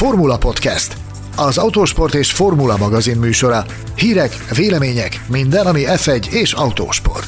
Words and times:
Formula 0.00 0.38
Podcast, 0.38 0.96
az 1.36 1.58
autósport 1.58 2.14
és 2.14 2.32
formula 2.32 2.76
magazin 2.76 3.16
műsora. 3.16 3.64
Hírek, 3.96 4.30
vélemények, 4.54 5.20
minden, 5.28 5.66
ami 5.66 5.82
F1 5.86 6.32
és 6.32 6.52
autósport. 6.52 7.26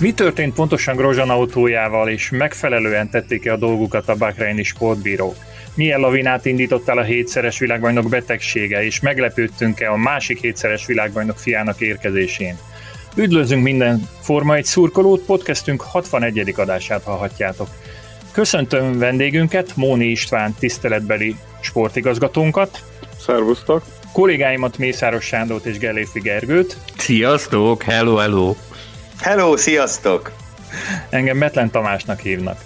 Mi 0.00 0.12
történt 0.12 0.54
pontosan 0.54 0.96
Grozsan 0.96 1.30
autójával, 1.30 2.08
és 2.08 2.30
megfelelően 2.30 3.10
tették-e 3.10 3.52
a 3.52 3.56
dolgukat 3.56 4.08
a 4.08 4.14
Bahreini 4.14 4.62
sportbírók? 4.62 5.36
Milyen 5.74 6.00
lavinát 6.00 6.44
indított 6.44 6.88
el 6.88 6.98
a 6.98 7.02
hétszeres 7.02 7.58
világbajnok 7.58 8.08
betegsége, 8.08 8.84
és 8.84 9.00
meglepődtünk-e 9.00 9.90
a 9.92 9.96
másik 9.96 10.40
hétszeres 10.40 10.86
világbajnok 10.86 11.38
fiának 11.38 11.80
érkezésén? 11.80 12.58
Üdvözlünk 13.18 13.62
minden 13.62 14.08
Forma 14.20 14.54
egy 14.54 14.64
szurkolót, 14.64 15.20
podcastünk 15.20 15.80
61. 15.80 16.54
adását 16.56 17.02
hallhatjátok. 17.02 17.68
Köszöntöm 18.32 18.98
vendégünket, 18.98 19.76
Móni 19.76 20.04
István 20.04 20.54
tiszteletbeli 20.58 21.36
sportigazgatónkat. 21.60 22.82
Szervusztok! 23.20 23.82
Kollégáimat 24.12 24.78
Mészáros 24.78 25.24
Sándort 25.24 25.64
és 25.64 25.78
Gelléfi 25.78 26.20
Gergőt. 26.20 26.76
Sziasztok! 26.96 27.82
Hello, 27.82 28.16
hello! 28.16 28.54
Hello, 29.20 29.56
sziasztok! 29.56 30.32
Engem 31.10 31.38
Betlen 31.38 31.70
Tamásnak 31.70 32.20
hívnak. 32.20 32.60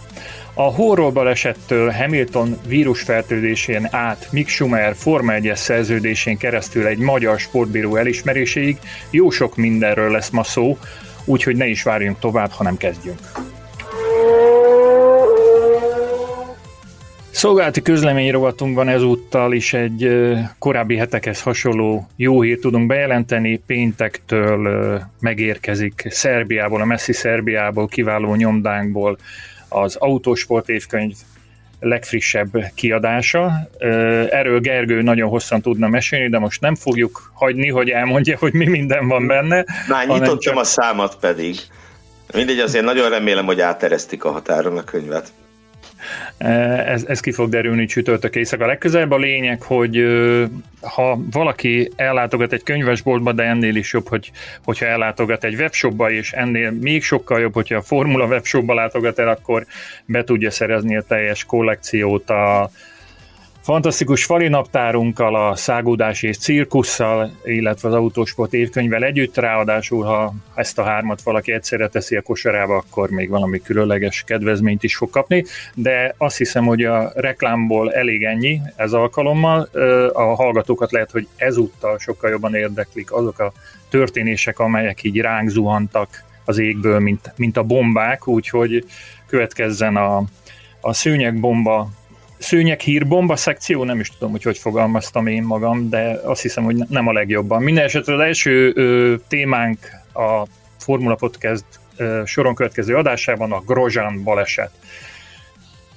A 0.55 0.63
horror 0.63 1.13
balesettől 1.13 1.91
Hamilton 1.91 2.57
vírusfertőzésén 2.67 3.89
át 3.91 4.29
Mick 4.31 4.49
Schumer 4.49 4.95
Forma 4.95 5.33
1 5.33 5.53
szerződésén 5.55 6.37
keresztül 6.37 6.87
egy 6.87 6.99
magyar 6.99 7.39
sportbíró 7.39 7.97
elismeréséig 7.97 8.79
jó 9.11 9.31
sok 9.31 9.57
mindenről 9.57 10.11
lesz 10.11 10.31
ma 10.31 10.45
szó, 10.45 10.79
úgyhogy 11.25 11.57
ne 11.57 11.67
is 11.67 11.83
várjunk 11.83 12.19
tovább, 12.19 12.51
hanem 12.51 12.77
kezdjünk. 12.77 13.19
Szolgálati 17.31 17.83
közlemény 17.83 18.31
rovatunkban 18.31 18.89
ezúttal 18.89 19.53
is 19.53 19.73
egy 19.73 20.29
korábbi 20.59 20.97
hetekhez 20.97 21.43
hasonló 21.43 22.07
jó 22.17 22.43
hírt 22.43 22.61
tudunk 22.61 22.87
bejelenteni. 22.87 23.63
Péntektől 23.67 25.01
megérkezik 25.21 26.07
Szerbiából, 26.11 26.81
a 26.81 26.85
messzi 26.85 27.13
Szerbiából, 27.13 27.87
kiváló 27.87 28.35
nyomdánkból 28.35 29.19
az 29.73 29.97
Autósport 29.97 30.69
évkönyv 30.69 31.15
legfrissebb 31.81 32.51
kiadása. 32.75 33.69
Erről 34.31 34.61
Gergő 34.61 35.03
nagyon 35.03 35.29
hosszan 35.29 35.61
tudna 35.61 35.89
mesélni, 35.89 36.29
de 36.29 36.39
most 36.39 36.61
nem 36.61 36.75
fogjuk 36.75 37.33
hagyni, 37.35 37.69
hogy 37.69 37.89
elmondja, 37.89 38.37
hogy 38.39 38.53
mi 38.53 38.67
minden 38.67 39.09
van 39.09 39.27
benne. 39.27 39.65
Már 39.89 40.07
nyitottam 40.07 40.39
csak... 40.39 40.57
a 40.57 40.65
számat 40.65 41.17
pedig. 41.21 41.57
Mindegy, 42.35 42.59
azért 42.59 42.85
nagyon 42.85 43.11
remélem, 43.11 43.45
hogy 43.45 43.61
áteresztik 43.61 44.25
a 44.25 44.31
határon 44.31 44.79
a 44.79 44.85
könyvet. 44.85 45.33
Ez, 46.87 47.05
ez 47.05 47.21
ki 47.21 47.33
fog 47.33 47.49
derülni 47.49 47.87
csütörtök 47.87 48.37
éjszaka. 48.37 48.67
Legközelebb 48.67 49.11
a 49.11 49.17
lényeg, 49.17 49.63
hogy 49.63 50.05
ha 50.81 51.19
valaki 51.31 51.91
ellátogat 51.97 52.53
egy 52.53 52.63
könyvesboltba, 52.63 53.33
de 53.33 53.43
ennél 53.43 53.77
is 53.77 53.93
jobb, 53.93 54.09
hogy, 54.09 54.31
hogyha 54.65 54.87
ellátogat 54.87 55.45
egy 55.45 55.55
webshopba, 55.55 56.11
és 56.11 56.33
ennél 56.33 56.71
még 56.71 57.03
sokkal 57.03 57.41
jobb, 57.41 57.55
hogyha 57.55 57.77
a 57.77 57.83
Formula 57.83 58.27
webshopba 58.27 58.75
látogat 58.75 59.19
el, 59.19 59.29
akkor 59.29 59.67
be 60.05 60.25
tudja 60.25 60.51
szerezni 60.51 60.97
a 60.97 61.03
teljes 61.03 61.45
kollekciót 61.45 62.31
a, 62.31 62.71
Fantasztikus 63.63 64.25
falinaptárunkkal, 64.25 65.35
a 65.49 65.57
szágódás 65.57 66.23
és 66.23 66.39
cirkusszal, 66.39 67.31
illetve 67.45 67.89
az 67.89 67.95
autósport 67.95 68.53
évkönyvvel 68.55 69.05
együtt, 69.05 69.37
ráadásul 69.37 70.05
ha 70.05 70.35
ezt 70.55 70.79
a 70.79 70.83
hármat 70.83 71.23
valaki 71.23 71.53
egyszerre 71.53 71.89
teszi 71.89 72.17
a 72.17 72.23
kosarába, 72.23 72.77
akkor 72.77 73.11
még 73.11 73.29
valami 73.29 73.61
különleges 73.61 74.23
kedvezményt 74.27 74.83
is 74.83 74.97
fog 74.97 75.11
kapni, 75.11 75.45
de 75.75 76.15
azt 76.19 76.37
hiszem, 76.37 76.65
hogy 76.65 76.83
a 76.85 77.13
reklámból 77.15 77.93
elég 77.93 78.25
ennyi 78.25 78.61
ez 78.77 78.93
alkalommal. 78.93 79.69
A 80.13 80.35
hallgatókat 80.35 80.93
lehet, 80.93 81.11
hogy 81.11 81.29
ezúttal 81.37 81.99
sokkal 81.99 82.31
jobban 82.31 82.55
érdeklik 82.55 83.13
azok 83.13 83.39
a 83.39 83.53
történések, 83.89 84.59
amelyek 84.59 85.03
így 85.03 85.21
ránk 85.21 85.49
zuhantak 85.49 86.25
az 86.45 86.59
égből, 86.59 86.99
mint, 86.99 87.33
mint 87.37 87.57
a 87.57 87.63
bombák, 87.63 88.29
úgyhogy 88.29 88.85
következzen 89.27 89.97
a, 89.97 90.23
a 90.81 90.93
szőnyegbomba 90.93 91.89
szőnyek 92.43 92.81
hírbomba 92.81 93.37
szekció, 93.37 93.85
nem 93.85 94.01
is 94.01 94.09
tudom, 94.09 94.31
hogy 94.31 94.43
hogy 94.43 94.59
fogalmaztam 94.59 95.27
én 95.27 95.43
magam, 95.43 95.89
de 95.89 96.21
azt 96.25 96.43
hiszem, 96.43 96.65
hogy 96.65 96.77
nem 96.89 97.09
a 97.09 97.13
legjobban. 97.13 97.63
Minden 97.63 97.85
esetre 97.85 98.15
az 98.15 98.21
első 98.21 98.73
ö, 98.75 99.15
témánk 99.29 99.79
a 100.15 100.47
Formula 100.79 101.15
Podcast 101.15 101.65
ö, 101.97 102.23
soron 102.25 102.55
következő 102.55 102.97
adásában 102.97 103.53
a 103.53 103.61
Grozsán 103.61 104.23
baleset. 104.23 104.71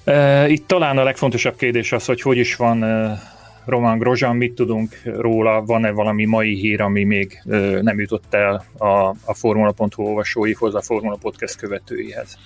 Ö, 0.04 0.46
itt 0.46 0.68
talán 0.68 0.98
a 0.98 1.04
legfontosabb 1.04 1.56
kérdés 1.56 1.92
az, 1.92 2.06
hogy 2.06 2.22
hogy 2.22 2.38
is 2.38 2.56
van 2.56 2.82
ö, 2.82 3.12
Roman 3.66 3.98
Grozsán, 3.98 4.36
mit 4.36 4.54
tudunk 4.54 5.02
róla, 5.04 5.62
van-e 5.66 5.92
valami 5.92 6.26
mai 6.26 6.56
hír, 6.56 6.82
ami 6.82 7.04
még 7.04 7.42
ö, 7.46 7.80
nem 7.82 8.00
jutott 8.00 8.34
el 8.34 8.66
a, 8.78 9.16
a 9.26 9.34
Formula.hu 9.34 10.04
olvasóihoz, 10.04 10.76
a 10.76 10.82
Formula 10.82 11.18
Podcast 11.22 11.56
követőihez. 11.56 12.38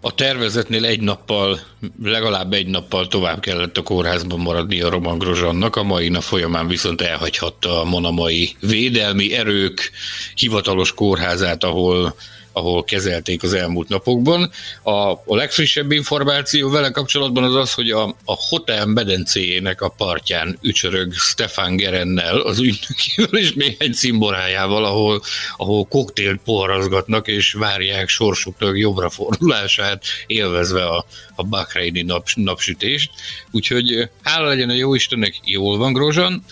A 0.00 0.14
tervezetnél 0.14 0.84
egy 0.84 1.00
nappal, 1.00 1.60
legalább 2.02 2.52
egy 2.52 2.66
nappal 2.66 3.08
tovább 3.08 3.40
kellett 3.40 3.76
a 3.76 3.82
kórházban 3.82 4.40
maradni 4.40 4.80
a 4.80 4.90
Roman 4.90 5.18
Grozsannak, 5.18 5.76
a 5.76 5.82
mai 5.82 6.08
nap 6.08 6.22
folyamán 6.22 6.68
viszont 6.68 7.00
elhagyhatta 7.00 7.80
a 7.80 7.84
monamai 7.84 8.56
védelmi 8.60 9.34
erők 9.34 9.90
hivatalos 10.34 10.94
kórházát, 10.94 11.64
ahol 11.64 12.14
ahol 12.58 12.84
kezelték 12.84 13.42
az 13.42 13.52
elmúlt 13.52 13.88
napokban. 13.88 14.50
A, 14.82 14.92
a 15.10 15.36
legfrissebb 15.36 15.92
információ 15.92 16.70
vele 16.70 16.90
kapcsolatban 16.90 17.44
az 17.44 17.54
az, 17.54 17.72
hogy 17.72 17.90
a, 17.90 18.04
a 18.24 18.36
hotel 18.48 18.86
medencéjének 18.86 19.80
a 19.80 19.88
partján 19.88 20.58
ücsörög 20.62 21.12
Stefan 21.12 21.76
Gerennel, 21.76 22.40
az 22.40 22.58
ügynökével 22.58 23.40
és 23.40 23.52
néhány 23.52 23.92
cimborájával, 23.92 24.84
ahol, 24.84 25.22
ahol 25.56 25.84
koktélt 25.84 26.40
poharazgatnak 26.44 27.28
és 27.28 27.52
várják 27.52 28.08
sorsuknak 28.08 28.78
jobbra 28.78 29.10
fordulását, 29.10 30.04
élvezve 30.26 30.86
a, 30.86 31.04
a 31.34 31.42
Bahreini 31.42 32.02
nap, 32.02 32.26
napsütést. 32.34 33.10
Úgyhogy 33.50 34.08
hála 34.22 34.48
legyen 34.48 34.68
a 34.68 34.74
jó 34.74 34.94
Istennek, 34.94 35.40
jól 35.44 35.78
van 35.78 35.92
Grozsan, 35.92 36.44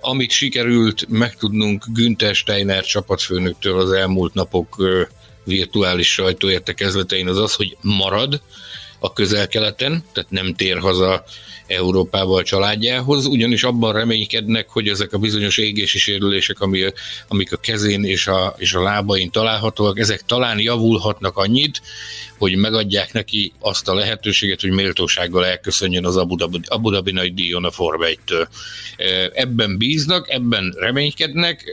amit 0.00 0.30
sikerült 0.30 1.08
megtudnunk 1.08 1.84
Günther 1.88 2.34
Steiner 2.34 2.84
csapatfőnöktől 2.84 3.80
az 3.80 3.92
elmúlt 3.92 4.34
napok 4.34 4.76
virtuális 5.50 6.12
sajtóértekezletein 6.12 7.28
az 7.28 7.38
az, 7.38 7.54
hogy 7.54 7.76
marad 7.80 8.40
a 8.98 9.12
közel-keleten, 9.12 10.04
tehát 10.12 10.30
nem 10.30 10.54
tér 10.54 10.78
haza 10.78 11.24
Európába 11.66 12.36
a 12.36 12.42
családjához, 12.42 13.26
ugyanis 13.26 13.62
abban 13.62 13.92
reménykednek, 13.92 14.68
hogy 14.68 14.88
ezek 14.88 15.12
a 15.12 15.18
bizonyos 15.18 15.58
égési 15.58 15.98
sérülések, 15.98 16.60
ami, 16.60 16.84
amik 17.28 17.52
a 17.52 17.56
kezén 17.56 18.04
és 18.04 18.26
a, 18.26 18.54
és 18.58 18.74
a 18.74 18.82
lábain 18.82 19.30
találhatóak, 19.30 19.98
ezek 19.98 20.22
talán 20.26 20.60
javulhatnak 20.60 21.36
annyit, 21.36 21.82
hogy 22.38 22.56
megadják 22.56 23.12
neki 23.12 23.52
azt 23.58 23.88
a 23.88 23.94
lehetőséget, 23.94 24.60
hogy 24.60 24.70
méltósággal 24.70 25.46
elköszönjön 25.46 26.06
az 26.06 26.16
Abu 26.16 26.90
Dhabi, 26.90 27.10
nagy 27.10 27.34
díjon 27.34 27.64
a 27.64 27.70
Forma 27.70 28.04
1-től. 28.06 28.46
Ebben 29.34 29.78
bíznak, 29.78 30.30
ebben 30.30 30.74
reménykednek, 30.78 31.64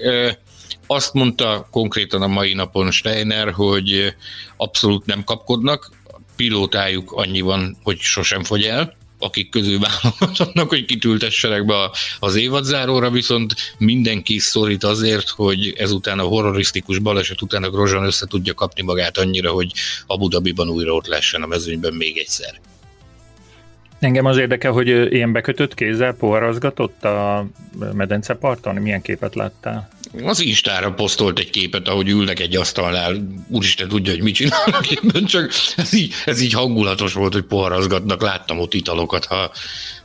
azt 0.88 1.14
mondta 1.14 1.68
konkrétan 1.72 2.22
a 2.22 2.28
mai 2.28 2.54
napon 2.54 2.92
Steiner, 2.92 3.52
hogy 3.52 4.16
abszolút 4.58 5.06
nem 5.06 5.24
kapkodnak, 5.24 5.92
pilótájuk 6.36 7.12
annyi 7.12 7.42
van, 7.42 7.78
hogy 7.84 8.00
sosem 8.00 8.44
fogy 8.44 8.64
el, 8.64 8.96
akik 9.20 9.50
közül 9.50 9.80
válogatnak, 9.80 10.70
hogy 10.70 10.86
kitültessenek 10.86 11.66
be 11.66 11.76
az 12.20 12.36
évadzáróra, 12.36 13.10
viszont 13.10 13.54
mindenki 13.78 14.40
szorít 14.40 14.84
azért, 14.84 15.30
hogy 15.30 15.74
ezután 15.78 16.20
a 16.20 16.24
horrorisztikus 16.24 17.00
baleset 17.00 17.42
után 17.42 17.64
a 17.64 17.70
Grozsan 17.70 18.06
össze 18.06 18.26
tudja 18.26 18.54
kapni 18.54 18.82
magát 18.82 19.18
annyira, 19.18 19.52
hogy 19.52 19.72
Abu 20.08 20.28
Dhabiban 20.28 20.70
újra 20.70 20.94
ott 20.94 21.08
lessen 21.08 21.44
a 21.44 21.48
mezőnyben 21.48 21.94
még 21.94 22.18
egyszer. 22.18 22.60
Engem 24.00 24.26
az 24.26 24.38
érdekel, 24.38 24.72
hogy 24.72 24.88
ilyen 24.88 25.32
bekötött 25.32 25.74
kézzel 25.74 26.14
poharazgatott 26.14 27.04
a 27.04 27.48
medenceparton? 27.94 28.76
Milyen 28.76 29.02
képet 29.02 29.36
láttál? 29.36 29.90
Az 30.24 30.40
Instára 30.40 30.94
posztolt 30.94 31.40
egy 31.40 31.50
képet, 31.50 31.88
ahogy 31.88 32.10
ülnek 32.10 32.40
egy 32.40 32.56
asztalnál, 32.56 33.16
úristen 33.50 33.88
tudja, 33.88 34.12
hogy 34.12 34.22
mit 34.22 34.36
csinálnak 34.36 34.92
éppen, 34.92 35.26
csak 35.26 35.52
ez 35.76 35.94
így, 35.94 36.14
ez 36.26 36.42
így 36.42 36.54
hangulatos 36.54 37.14
volt, 37.14 37.34
hogy 37.34 37.44
poharazgatnak, 37.44 38.22
láttam 38.22 38.60
ott 38.60 38.74
italokat, 38.74 39.26
ha, 39.26 39.52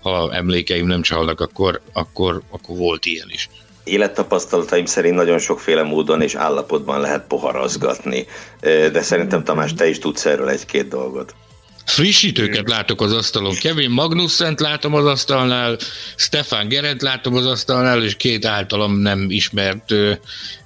ha 0.02 0.34
emlékeim 0.34 0.86
nem 0.86 1.02
csalnak, 1.02 1.40
akkor, 1.40 1.80
akkor, 1.92 2.42
akkor 2.50 2.76
volt 2.76 3.06
ilyen 3.06 3.28
is. 3.30 3.48
Élettapasztalataim 3.84 4.84
szerint 4.84 5.14
nagyon 5.14 5.38
sokféle 5.38 5.82
módon 5.82 6.22
és 6.22 6.34
állapotban 6.34 7.00
lehet 7.00 7.26
poharazgatni, 7.26 8.26
de 8.60 9.02
szerintem 9.02 9.44
Tamás, 9.44 9.74
te 9.74 9.88
is 9.88 9.98
tudsz 9.98 10.26
erről 10.26 10.48
egy-két 10.48 10.88
dolgot. 10.88 11.34
Frissítőket 11.84 12.68
látok 12.68 13.00
az 13.00 13.12
asztalon. 13.12 13.54
Kevin 13.54 13.90
Magnussen 13.90 14.54
látom 14.58 14.94
az 14.94 15.06
asztalnál, 15.06 15.76
Stefan 16.16 16.68
Gerent 16.68 17.02
látom 17.02 17.34
az 17.34 17.46
asztalnál, 17.46 18.02
és 18.02 18.16
két 18.16 18.44
általam 18.44 18.98
nem 18.98 19.26
ismert 19.30 19.90
ö, 19.90 20.12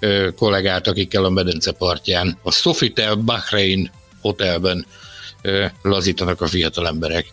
ö, 0.01 0.29
kollégát, 0.37 0.87
akikkel 0.87 1.25
a 1.25 1.31
medence 1.31 1.73
partján. 1.73 2.39
A 2.43 2.53
Sofitel 2.53 3.15
Bahrain 3.15 3.91
hotelben 4.21 4.87
ö, 5.43 5.67
lazítanak 5.83 6.41
a 6.41 6.47
fiatal 6.47 6.87
emberek. 6.87 7.27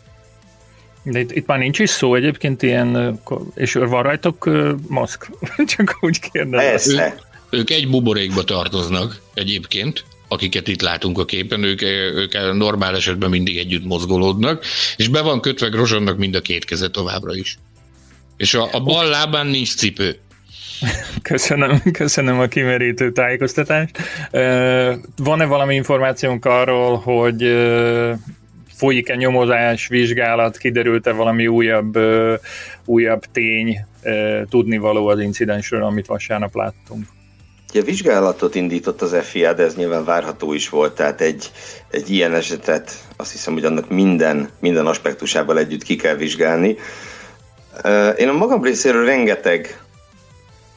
De 1.03 1.19
itt, 1.19 1.31
itt 1.31 1.45
már 1.45 1.59
nincs 1.59 1.80
is 1.80 1.89
szó 1.89 2.15
egyébként 2.15 2.62
ilyen, 2.62 3.19
és 3.56 3.74
van 3.74 4.03
rajtok 4.03 4.50
maszk? 4.88 5.30
Csak 5.75 5.97
úgy 6.01 6.19
kérdezem. 6.19 6.68
Persze. 6.68 7.15
Ő, 7.50 7.57
ők 7.57 7.69
egy 7.69 7.89
buborékba 7.89 8.44
tartoznak 8.44 9.21
egyébként, 9.33 10.06
akiket 10.33 10.68
itt 10.68 10.81
látunk 10.81 11.19
a 11.19 11.25
képen, 11.25 11.63
ők, 11.63 11.81
ők 11.81 12.33
normál 12.53 12.95
esetben 12.95 13.30
mindig 13.30 13.57
együtt 13.57 13.85
mozgolódnak, 13.85 14.65
és 14.95 15.07
be 15.07 15.21
van 15.21 15.41
kötve 15.41 15.68
Grozsonnak 15.68 16.18
mind 16.18 16.35
a 16.35 16.41
két 16.41 16.65
keze 16.65 16.89
továbbra 16.89 17.35
is. 17.35 17.57
És 18.38 18.53
a, 18.53 18.68
a 18.71 18.80
bal 18.80 19.09
lábán 19.09 19.47
nincs 19.47 19.75
cipő. 19.75 20.18
Köszönöm, 21.21 21.81
köszönöm 21.91 22.39
a 22.39 22.45
kimerítő 22.47 23.12
tájékoztatást. 23.12 23.97
Van-e 25.18 25.45
valami 25.45 25.75
információnk 25.75 26.45
arról, 26.45 26.97
hogy 26.97 27.44
folyik-e 28.75 29.15
nyomozás, 29.15 29.88
vizsgálat, 29.88 30.57
kiderült-e 30.57 31.12
valami 31.12 31.47
újabb, 31.47 31.97
újabb 32.85 33.24
tény, 33.31 33.85
tudnivaló 34.50 35.07
az 35.07 35.19
incidensről, 35.19 35.83
amit 35.83 36.06
vasárnap 36.06 36.56
láttunk? 36.56 37.06
Ugye 37.74 37.84
vizsgálatot 37.84 38.56
indított 38.56 39.02
az 39.02 39.16
FIA, 39.22 39.54
de 39.54 39.64
ez 39.64 39.75
nyilván 39.75 40.06
várható 40.06 40.54
is 40.54 40.70
volt, 40.70 40.96
tehát 40.96 41.22
egy, 41.22 41.52
egy 41.90 42.10
ilyen 42.10 42.34
esetet 42.34 42.92
azt 43.18 43.31
hiszem, 43.31 43.54
hogy 43.54 43.66
annak 43.66 43.90
minden, 43.90 44.50
minden 44.60 44.86
aspektusával 44.86 45.58
együtt 45.58 45.84
ki 45.84 45.96
kell 45.96 46.16
vizsgálni. 46.16 46.78
Én 48.18 48.30
a 48.30 48.34
magam 48.34 48.64
részéről 48.64 49.06
rengeteg 49.06 49.81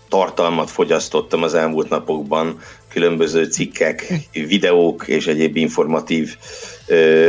tartalmat 0.09 0.71
fogyasztottam 0.71 1.43
az 1.43 1.55
elmúlt 1.55 1.89
napokban, 1.89 2.61
különböző 2.93 3.45
cikkek, 3.45 4.13
videók 4.33 5.09
és 5.09 5.27
egyéb 5.27 5.57
informatív 5.57 6.37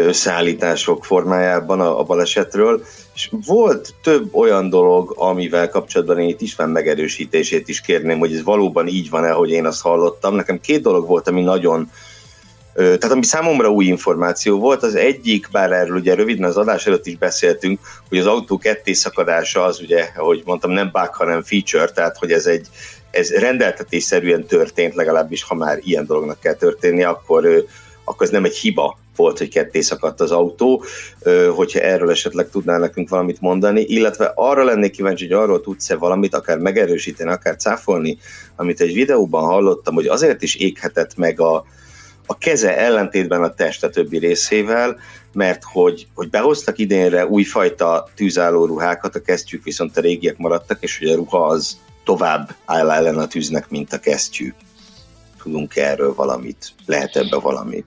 összeállítások 0.06 1.06
formájában 1.06 1.82
a, 1.82 2.00
a 2.00 2.04
balesetről, 2.04 2.86
és 3.18 3.30
volt 3.46 3.94
több 4.02 4.36
olyan 4.36 4.70
dolog, 4.70 5.14
amivel 5.16 5.70
kapcsolatban 5.70 6.20
én 6.20 6.28
itt 6.28 6.42
István 6.42 6.70
megerősítését 6.70 7.68
is 7.68 7.82
kérném, 7.82 8.20
hogy 8.20 8.34
ez 8.34 8.44
valóban 8.44 8.88
így 8.88 9.10
van-e, 9.10 9.32
hogy 9.32 9.50
én 9.50 9.66
azt 9.66 9.82
hallottam. 9.82 10.36
Nekem 10.36 10.60
két 10.60 10.82
dolog 10.82 11.08
volt, 11.08 11.28
ami 11.28 11.42
nagyon 11.42 11.92
tehát 12.74 13.12
ami 13.12 13.24
számomra 13.24 13.70
új 13.70 13.86
információ 13.86 14.60
volt, 14.60 14.84
az 14.84 14.96
egyik, 14.96 15.48
bár 15.52 15.72
erről 15.72 15.98
ugye 15.98 16.14
röviden 16.14 16.50
az 16.50 16.58
adás 16.58 16.88
előtt 16.88 17.06
is 17.06 17.18
beszéltünk, 17.18 17.80
hogy 18.10 18.18
az 18.18 18.26
autó 18.26 18.58
ketté 18.58 18.94
szakadása 18.94 19.64
az 19.64 19.80
ugye, 19.82 20.10
ahogy 20.16 20.42
mondtam, 20.46 20.72
nem 20.72 20.90
bug, 20.92 21.14
hanem 21.14 21.44
feature, 21.44 21.86
tehát 21.86 22.18
hogy 22.18 22.32
ez 22.32 22.46
egy 22.46 22.68
ez 23.12 23.32
rendeltetésszerűen 23.32 24.46
történt, 24.46 24.96
legalábbis 24.96 25.44
ha 25.44 25.56
már 25.56 25.80
ilyen 25.84 26.06
dolognak 26.06 26.40
kell 26.40 26.54
történni, 26.54 27.04
akkor, 27.04 27.66
akkor 28.04 28.26
ez 28.26 28.32
nem 28.32 28.46
egy 28.46 28.58
hiba 28.58 28.98
volt, 29.18 29.38
hogy 29.38 29.50
ketté 29.50 29.82
szakadt 29.82 30.22
az 30.22 30.32
autó, 30.32 30.84
hogyha 31.56 31.80
erről 31.80 32.10
esetleg 32.10 32.50
tudnál 32.50 32.80
nekünk 32.80 33.10
valamit 33.10 33.42
mondani, 33.42 33.82
illetve 33.82 34.32
arra 34.36 34.64
lennék 34.64 34.92
kíváncsi, 34.92 35.24
hogy 35.24 35.34
arról 35.34 35.62
tudsz-e 35.62 35.96
valamit, 35.96 36.36
akár 36.36 36.58
megerősíteni, 36.58 37.32
akár 37.32 37.56
cáfolni, 37.56 38.18
amit 38.56 38.82
egy 38.82 38.94
videóban 38.94 39.44
hallottam, 39.44 39.94
hogy 39.94 40.08
azért 40.08 40.42
is 40.42 40.56
éghetett 40.56 41.16
meg 41.16 41.42
a, 41.42 41.66
a 42.26 42.38
keze 42.38 42.78
ellentétben 42.78 43.44
a 43.44 43.54
teste 43.54 43.90
többi 43.90 44.18
részével, 44.18 45.00
mert 45.34 45.64
hogy, 45.64 46.08
hogy 46.14 46.30
behoztak 46.30 46.78
idénre 46.78 47.26
újfajta 47.26 48.10
tűzálló 48.16 48.66
ruhákat, 48.66 49.16
a 49.16 49.22
kesztyűk 49.22 49.64
viszont 49.64 49.98
a 49.98 50.02
régiek 50.02 50.38
maradtak, 50.38 50.78
és 50.84 50.98
hogy 50.98 51.10
a 51.10 51.16
ruha 51.16 51.46
az 51.46 51.78
tovább 52.04 52.56
áll 52.66 52.92
ellen 52.92 53.18
a 53.18 53.28
tűznek, 53.28 53.70
mint 53.70 53.94
a 53.94 54.00
kesztyű. 54.00 54.54
Tudunk 55.44 55.76
erről 55.76 56.14
valamit? 56.14 56.74
Lehet 56.86 57.16
ebbe 57.16 57.40
valamit? 57.40 57.86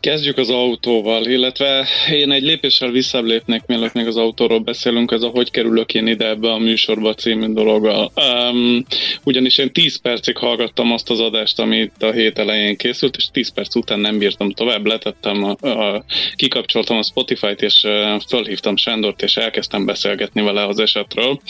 Kezdjük 0.00 0.38
az 0.38 0.50
autóval, 0.50 1.26
illetve 1.26 1.86
én 2.10 2.30
egy 2.30 2.42
lépéssel 2.42 2.90
visszább 2.90 3.24
lépnék, 3.24 3.62
mielőtt 3.66 3.92
még 3.92 4.06
az 4.06 4.16
autóról 4.16 4.58
beszélünk, 4.58 5.10
ez 5.10 5.22
a 5.22 5.28
hogy 5.28 5.50
kerülök 5.50 5.94
én 5.94 6.06
ide 6.06 6.28
ebbe 6.28 6.52
a 6.52 6.58
műsorba 6.58 7.14
című 7.14 7.52
dologgal. 7.52 8.12
Um, 8.16 8.84
ugyanis 9.24 9.58
én 9.58 9.72
10 9.72 9.96
percig 9.96 10.36
hallgattam 10.36 10.92
azt 10.92 11.10
az 11.10 11.20
adást, 11.20 11.58
amit 11.58 12.02
a 12.02 12.10
hét 12.10 12.38
elején 12.38 12.76
készült, 12.76 13.16
és 13.16 13.26
10 13.32 13.52
perc 13.52 13.74
után 13.74 14.00
nem 14.00 14.18
bírtam 14.18 14.50
tovább, 14.50 14.86
letettem, 14.86 15.44
a, 15.44 15.66
a, 15.68 16.04
kikapcsoltam 16.36 16.96
a 16.96 17.02
Spotify-t, 17.02 17.62
és 17.62 17.86
fölhívtam 18.28 18.76
Sándort, 18.76 19.22
és 19.22 19.36
elkezdtem 19.36 19.84
beszélgetni 19.84 20.42
vele 20.42 20.66
az 20.66 20.78
esetről. 20.78 21.40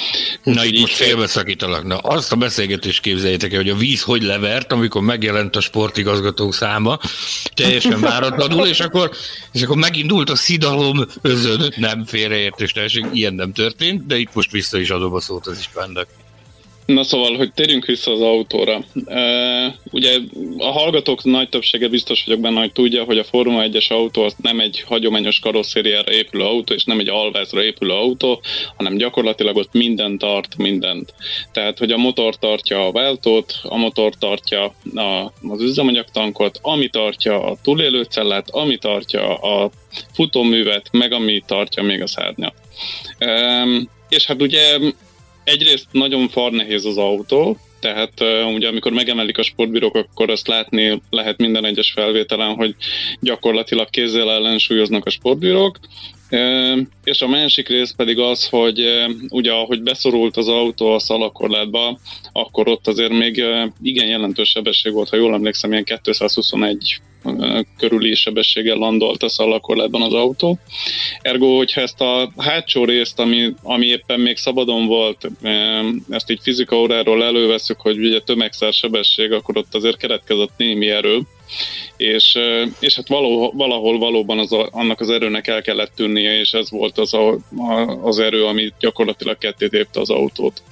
Na 0.43 0.64
itt 0.64 0.81
most 0.81 0.94
félbeszakítalak. 0.94 1.84
Na 1.84 1.99
azt 1.99 2.32
a 2.32 2.37
beszélgetést 2.37 3.00
képzeljétek 3.00 3.52
el, 3.52 3.58
hogy 3.58 3.70
a 3.70 3.76
víz 3.76 4.02
hogy 4.02 4.23
levert, 4.23 4.73
amikor 4.73 5.02
megjelent 5.02 5.56
a 5.56 5.61
sportigazgató 5.61 6.50
száma, 6.50 6.99
teljesen 7.55 7.99
már 7.99 8.21
váratlanul, 8.30 8.66
és 8.66 8.80
akkor, 8.80 9.10
és 9.52 9.62
akkor 9.62 9.76
megindult 9.76 10.30
a 10.30 10.36
szidalom 10.36 11.06
özön, 11.20 11.74
nem 11.76 12.04
félreértés, 12.04 12.72
teljesen 12.72 13.10
ilyen 13.12 13.34
nem 13.34 13.52
történt, 13.52 14.06
de 14.06 14.16
itt 14.19 14.34
most 14.34 14.50
vissza 14.50 14.78
is 14.78 14.90
adom 14.90 15.14
a 15.14 15.20
szót 15.20 15.46
az 15.46 15.58
Istvánnak. 15.58 16.06
Na 16.87 17.02
szóval, 17.02 17.37
hogy 17.37 17.52
térjünk 17.52 17.84
vissza 17.84 18.11
az 18.11 18.20
autóra. 18.20 18.84
Ugye 19.90 20.19
a 20.58 20.70
hallgatók 20.70 21.25
nagy 21.25 21.49
többsége 21.49 21.88
biztos 21.88 22.25
vagyok 22.25 22.40
benne, 22.40 22.61
hogy 22.61 22.73
tudja, 22.73 23.05
hogy 23.05 23.19
a 23.19 23.25
Forma 23.25 23.62
1-es 23.64 23.88
autó 23.88 24.23
az 24.23 24.34
nem 24.43 24.61
egy 24.61 24.81
hagyományos 24.87 25.38
karosszériára 25.38 26.12
épülő 26.12 26.44
autó, 26.44 26.75
és 26.75 26.84
nem 26.84 26.99
egy 26.99 27.08
alvázra 27.08 27.62
épülő 27.62 27.93
autó, 27.93 28.43
hanem 28.76 28.96
gyakorlatilag 28.96 29.56
ott 29.56 29.73
minden 29.73 30.19
tart 30.19 30.56
mindent. 30.56 31.14
Tehát, 31.52 31.79
hogy 31.79 31.90
a 31.90 31.96
motor 31.96 32.37
tartja 32.37 32.87
a 32.87 32.93
váltót, 32.93 33.55
a 33.62 33.76
motor 33.76 34.12
tartja 34.19 34.75
a, 34.94 35.32
az 35.49 35.61
üzemanyagtankot, 35.61 36.58
ami 36.62 36.88
tartja 36.88 37.44
a 37.44 37.56
túlélőcellát, 37.62 38.50
ami 38.50 38.79
tartja 38.79 39.34
a 39.34 39.70
futóművet, 40.12 40.88
meg 40.93 41.12
ami 41.12 41.43
tartja 41.46 41.82
még 41.82 42.02
a 42.02 42.06
szárnyat. 42.06 42.55
És 44.08 44.26
hát 44.26 44.43
ugye 44.43 44.79
egyrészt 45.44 45.86
nagyon 45.90 46.28
far 46.28 46.52
nehéz 46.52 46.84
az 46.84 46.96
autó, 46.96 47.56
tehát 47.80 48.12
ugye 48.54 48.68
amikor 48.68 48.92
megemelik 48.92 49.38
a 49.38 49.42
sportbírók, 49.42 49.94
akkor 49.94 50.30
azt 50.30 50.46
látni 50.46 51.02
lehet 51.10 51.38
minden 51.38 51.64
egyes 51.64 51.92
felvételen, 51.92 52.54
hogy 52.54 52.74
gyakorlatilag 53.20 53.90
kézzel 53.90 54.30
ellensúlyoznak 54.30 55.06
a 55.06 55.10
sportbírók, 55.10 55.78
és 57.04 57.20
a 57.20 57.28
másik 57.28 57.68
rész 57.68 57.90
pedig 57.96 58.18
az, 58.18 58.48
hogy 58.48 58.82
ugye 59.28 59.52
ahogy 59.52 59.82
beszorult 59.82 60.36
az 60.36 60.48
autó 60.48 60.92
a 60.92 60.98
szalakorlátba, 60.98 61.98
akkor 62.32 62.68
ott 62.68 62.88
azért 62.88 63.12
még 63.12 63.44
igen 63.82 64.06
jelentős 64.06 64.48
sebesség 64.48 64.93
volt, 64.93 65.08
ha 65.08 65.17
jól 65.17 65.34
emlékszem, 65.34 65.70
ilyen 65.72 65.84
221 65.84 67.00
körüli 67.79 68.14
sebességgel 68.14 68.76
landolt 68.76 69.22
a 69.22 69.29
szalakorlátban 69.29 70.02
az 70.02 70.12
autó. 70.12 70.58
Ergo, 71.20 71.56
hogyha 71.56 71.81
ezt 71.81 72.00
a 72.00 72.32
hátsó 72.36 72.84
részt, 72.84 73.19
ami, 73.19 73.52
ami 73.62 73.86
éppen 73.86 74.20
még 74.20 74.36
szabadon 74.36 74.86
volt, 74.86 75.31
ezt 76.10 76.31
így 76.31 76.41
fizika 76.43 76.76
óráról 76.76 77.24
előveszük, 77.24 77.81
hogy 77.81 77.98
ugye 77.98 78.20
tömegszer 78.20 78.72
sebesség, 78.72 79.32
akkor 79.32 79.56
ott 79.56 79.74
azért 79.74 79.96
keretkezett 79.96 80.52
némi 80.56 80.88
erő, 80.88 81.20
és, 81.96 82.38
és 82.81 82.94
hát 82.94 83.08
valahol, 83.08 83.52
valahol 83.55 83.98
valóban 83.98 84.38
az 84.38 84.52
a, 84.52 84.69
annak 84.70 85.00
az 85.00 85.10
erőnek 85.10 85.46
el 85.46 85.62
kellett 85.62 85.93
tűnnie, 85.94 86.38
és 86.38 86.52
ez 86.52 86.70
volt 86.70 86.98
az 86.98 87.14
a, 87.14 87.38
az 88.02 88.19
erő, 88.19 88.44
ami 88.44 88.72
gyakorlatilag 88.81 89.38
ketté 89.38 89.69
tépte 89.69 90.00
az 90.00 90.10
autót. 90.10 90.62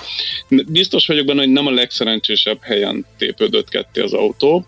Biztos 0.49 1.07
vagyok 1.07 1.27
benne, 1.27 1.41
hogy 1.41 1.53
nem 1.53 1.67
a 1.67 1.71
legszerencsésebb 1.71 2.59
helyen 2.63 3.07
tépődött 3.19 3.69
ketté 3.69 4.01
az 4.01 4.13
autó, 4.13 4.65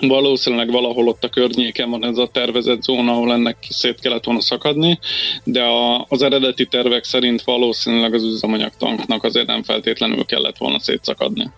Valószínűleg 0.00 0.70
valahol 0.70 1.08
ott 1.08 1.24
a 1.24 1.28
környéken 1.28 1.90
van 1.90 2.04
ez 2.04 2.16
a 2.16 2.28
tervezett 2.32 2.82
zóna, 2.82 3.12
ahol 3.12 3.32
ennek 3.32 3.56
szét 3.68 4.00
kellett 4.00 4.24
volna 4.24 4.40
szakadni, 4.40 4.98
de 5.44 5.62
a, 5.62 6.06
az 6.08 6.22
eredeti 6.22 6.66
tervek 6.66 7.04
szerint 7.04 7.42
valószínűleg 7.42 8.14
az 8.14 8.22
üzemanyagtanknak 8.22 9.24
azért 9.24 9.46
nem 9.46 9.62
feltétlenül 9.62 10.24
kellett 10.24 10.56
volna 10.58 10.78
szétszakadni. 10.78 11.50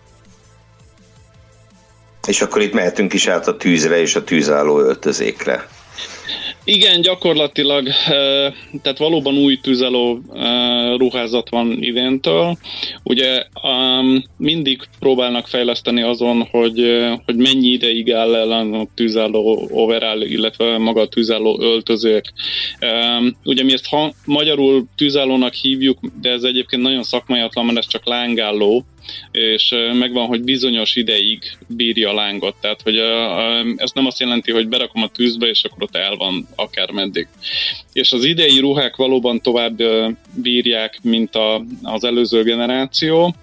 És 2.27 2.41
akkor 2.41 2.61
itt 2.61 2.73
mehetünk 2.73 3.13
is 3.13 3.27
át 3.27 3.47
a 3.47 3.57
tűzre 3.57 3.99
és 3.99 4.15
a 4.15 4.23
tűzálló 4.23 4.79
öltözékre. 4.79 5.67
Igen, 6.65 7.01
gyakorlatilag, 7.01 7.87
tehát 8.81 8.97
valóban 8.97 9.37
új 9.37 9.59
tüzelő 9.59 10.17
ruházat 10.97 11.49
van 11.49 11.77
idéntől. 11.81 12.57
Ugye 13.03 13.43
mindig 14.37 14.81
próbálnak 14.99 15.47
fejleszteni 15.47 16.01
azon, 16.01 16.47
hogy, 16.51 17.05
hogy 17.25 17.35
mennyi 17.35 17.67
ideig 17.67 18.11
áll 18.11 18.35
ellen 18.35 18.73
a 18.73 18.87
tűzálló 18.95 19.67
overall, 19.71 20.21
illetve 20.21 20.77
maga 20.77 21.01
a 21.01 21.07
tűzálló 21.07 21.61
öltözék. 21.61 22.33
Ugye 23.43 23.63
mi 23.63 23.73
ezt 23.73 23.89
magyarul 24.25 24.85
tűzállónak 24.95 25.53
hívjuk, 25.53 25.99
de 26.21 26.29
ez 26.29 26.43
egyébként 26.43 26.81
nagyon 26.81 27.03
szakmaiatlan, 27.03 27.65
mert 27.65 27.77
ez 27.77 27.87
csak 27.87 28.05
lángálló, 28.05 28.85
és 29.31 29.73
megvan, 29.93 30.27
hogy 30.27 30.43
bizonyos 30.43 30.95
ideig 30.95 31.57
bírja 31.67 32.09
a 32.09 32.13
lángot. 32.13 32.55
Tehát, 32.61 32.81
hogy 32.81 32.97
ez 33.75 33.91
nem 33.93 34.05
azt 34.05 34.19
jelenti, 34.19 34.51
hogy 34.51 34.67
berakom 34.67 35.03
a 35.03 35.07
tűzbe, 35.07 35.47
és 35.47 35.63
akkor 35.63 35.83
ott 35.83 35.95
el 35.95 36.15
van 36.15 36.47
akár 36.55 36.91
meddig. 36.91 37.27
És 37.93 38.11
az 38.11 38.25
idei 38.25 38.59
ruhák 38.59 38.95
valóban 38.95 39.41
tovább 39.41 39.81
bírják, 40.35 40.99
mint 41.01 41.35
a, 41.35 41.65
az 41.81 42.03
előző 42.03 42.43
generáció, 42.43 43.35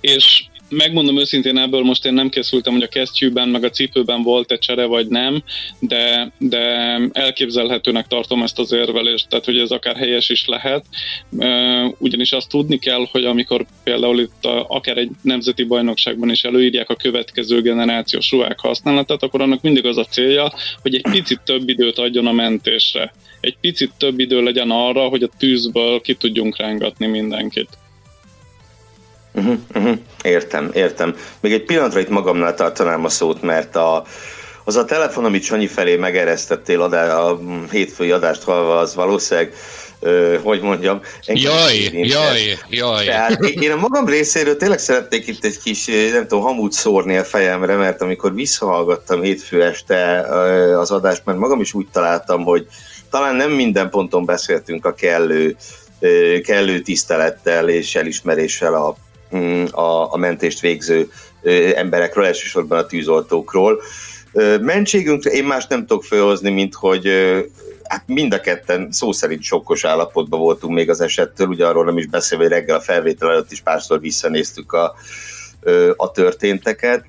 és 0.00 0.44
megmondom 0.68 1.18
őszintén, 1.18 1.58
ebből 1.58 1.82
most 1.82 2.04
én 2.04 2.12
nem 2.12 2.28
készültem, 2.28 2.72
hogy 2.72 2.82
a 2.82 2.88
kesztyűben, 2.88 3.48
meg 3.48 3.64
a 3.64 3.70
cipőben 3.70 4.22
volt-e 4.22 4.56
csere, 4.58 4.84
vagy 4.84 5.06
nem, 5.06 5.42
de, 5.78 6.32
de 6.38 6.98
elképzelhetőnek 7.12 8.06
tartom 8.06 8.42
ezt 8.42 8.58
az 8.58 8.72
érvelést, 8.72 9.28
tehát 9.28 9.44
hogy 9.44 9.58
ez 9.58 9.70
akár 9.70 9.96
helyes 9.96 10.28
is 10.28 10.46
lehet, 10.46 10.84
ugyanis 11.98 12.32
azt 12.32 12.48
tudni 12.48 12.78
kell, 12.78 13.06
hogy 13.10 13.24
amikor 13.24 13.66
például 13.84 14.20
itt 14.20 14.44
a, 14.44 14.66
akár 14.68 14.96
egy 14.96 15.10
nemzeti 15.22 15.64
bajnokságban 15.64 16.30
is 16.30 16.44
előírják 16.44 16.90
a 16.90 16.96
következő 16.96 17.60
generációs 17.60 18.30
ruhák 18.30 18.60
használatát, 18.60 19.22
akkor 19.22 19.40
annak 19.40 19.62
mindig 19.62 19.86
az 19.86 19.96
a 19.96 20.04
célja, 20.04 20.52
hogy 20.82 20.94
egy 20.94 21.06
picit 21.10 21.40
több 21.44 21.68
időt 21.68 21.98
adjon 21.98 22.26
a 22.26 22.32
mentésre. 22.32 23.12
Egy 23.40 23.56
picit 23.60 23.92
több 23.98 24.18
idő 24.18 24.42
legyen 24.42 24.70
arra, 24.70 25.08
hogy 25.08 25.22
a 25.22 25.30
tűzből 25.38 26.00
ki 26.00 26.14
tudjunk 26.14 26.56
rángatni 26.56 27.06
mindenkit. 27.06 27.68
Uh-huh, 29.36 29.58
uh-huh. 29.74 29.98
Értem, 30.22 30.70
értem. 30.72 31.16
Még 31.40 31.52
egy 31.52 31.64
pillanatra 31.64 32.00
itt 32.00 32.08
magamnál 32.08 32.54
tartanám 32.54 33.04
a 33.04 33.08
szót, 33.08 33.42
mert 33.42 33.76
a, 33.76 34.04
az 34.64 34.76
a 34.76 34.84
telefon, 34.84 35.24
amit 35.24 35.42
Sanyi 35.42 35.66
felé 35.66 35.96
megeresztettél 35.96 36.80
adá, 36.80 37.18
a 37.18 37.38
hétfői 37.70 38.10
adást 38.10 38.42
hallva, 38.42 38.78
az 38.78 38.94
valószínűleg 38.94 39.52
Ö, 40.00 40.38
hogy 40.42 40.60
mondjam. 40.60 41.00
Jaj, 41.26 41.90
jaj, 41.92 42.58
jaj. 42.68 43.04
Tehát 43.04 43.44
én 43.44 43.70
a 43.70 43.76
magam 43.76 44.06
részéről 44.06 44.56
tényleg 44.56 44.78
szeretnék 44.78 45.26
itt 45.26 45.44
egy 45.44 45.58
kis, 45.58 45.86
nem 46.12 46.26
tudom, 46.26 46.44
hamut 46.44 46.72
szórni 46.72 47.16
a 47.16 47.24
fejemre, 47.24 47.76
mert 47.76 48.02
amikor 48.02 48.34
visszahallgattam 48.34 49.22
hétfő 49.22 49.64
este 49.64 50.20
az 50.78 50.90
adást, 50.90 51.22
mert 51.24 51.38
magam 51.38 51.60
is 51.60 51.74
úgy 51.74 51.86
találtam, 51.92 52.44
hogy 52.44 52.66
talán 53.10 53.34
nem 53.34 53.50
minden 53.50 53.90
ponton 53.90 54.24
beszéltünk 54.24 54.84
a 54.86 54.94
kellő, 54.94 55.56
kellő 56.42 56.80
tisztelettel 56.80 57.68
és 57.68 57.94
elismeréssel 57.94 58.74
a 58.74 58.96
a, 59.70 60.12
a 60.12 60.16
mentést 60.16 60.60
végző 60.60 61.10
emberekről, 61.74 62.24
elsősorban 62.24 62.78
a 62.78 62.86
tűzoltókról. 62.86 63.80
Mentségünkre 64.60 65.30
én 65.30 65.44
más 65.44 65.66
nem 65.66 65.86
tudok 65.86 66.04
felhozni, 66.04 66.50
mint 66.50 66.74
hogy 66.74 67.08
hát 67.88 68.02
mind 68.06 68.32
a 68.32 68.40
ketten 68.40 68.88
szó 68.90 69.12
szerint 69.12 69.42
sokkos 69.42 69.84
állapotban 69.84 70.40
voltunk 70.40 70.74
még 70.74 70.90
az 70.90 71.00
esettől, 71.00 71.46
ugye 71.46 71.66
arról 71.66 71.84
nem 71.84 71.98
is 71.98 72.06
beszélve, 72.06 72.44
hogy 72.44 72.52
reggel 72.52 72.76
a 72.76 72.80
felvétel 72.80 73.30
előtt 73.30 73.52
is 73.52 73.60
párszor 73.60 74.00
visszanéztük 74.00 74.72
a, 74.72 74.94
a 75.96 76.10
történteket. 76.10 77.04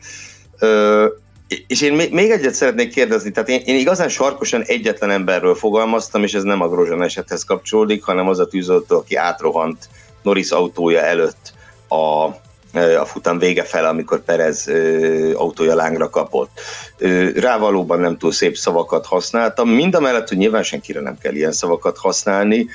És 1.68 1.82
én 1.82 1.94
még 2.12 2.32
egyet 2.32 2.54
szeretnék 2.54 2.94
kérdezni, 2.94 3.32
tehát 3.32 3.50
én, 3.50 3.62
én 3.66 3.76
igazán 3.76 4.10
sarkosan 4.10 4.62
egyetlen 4.62 5.10
emberről 5.10 5.56
fogalmaztam, 5.56 6.24
és 6.24 6.34
ez 6.34 6.44
nem 6.44 6.62
a 6.62 6.70
Grozsan 6.70 7.04
esethez 7.04 7.44
kapcsolódik, 7.44 8.04
hanem 8.04 8.28
az 8.28 8.40
a 8.40 8.48
tűzoltó, 8.48 8.98
aki 8.98 9.16
átrohant 9.16 9.90
Norris 10.22 10.52
autója 10.52 11.02
előtt 11.02 11.54
a, 11.88 12.26
a 13.00 13.06
futam 13.06 13.40
vége 13.40 13.64
fel, 13.64 13.86
amikor 13.86 14.24
Perez 14.24 14.68
autója 15.34 15.76
lángra 15.76 16.10
kapott. 16.10 16.60
Rá 17.36 17.58
valóban 17.58 18.00
nem 18.00 18.18
túl 18.18 18.32
szép 18.32 18.56
szavakat 18.56 19.06
használtam, 19.06 19.70
mind 19.70 19.96
a 19.96 20.00
mellett, 20.00 20.28
hogy 20.28 20.38
nyilván 20.38 20.64
senkire 20.64 21.02
nem 21.02 21.18
kell 21.18 21.34
ilyen 21.34 21.52
szavakat 21.52 21.98
használni. 21.98 22.68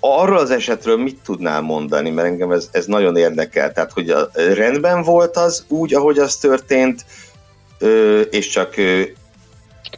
Arról 0.00 0.38
az 0.38 0.50
esetről 0.50 0.96
mit 0.96 1.18
tudnál 1.24 1.60
mondani, 1.60 2.10
mert 2.10 2.28
engem 2.28 2.50
ez, 2.50 2.68
ez 2.72 2.86
nagyon 2.86 3.16
érdekel. 3.16 3.72
Tehát, 3.72 3.92
hogy 3.92 4.10
a, 4.10 4.30
rendben 4.32 5.02
volt 5.02 5.36
az 5.36 5.64
úgy, 5.68 5.94
ahogy 5.94 6.18
az 6.18 6.36
történt, 6.36 7.04
és 8.30 8.48
csak 8.48 8.74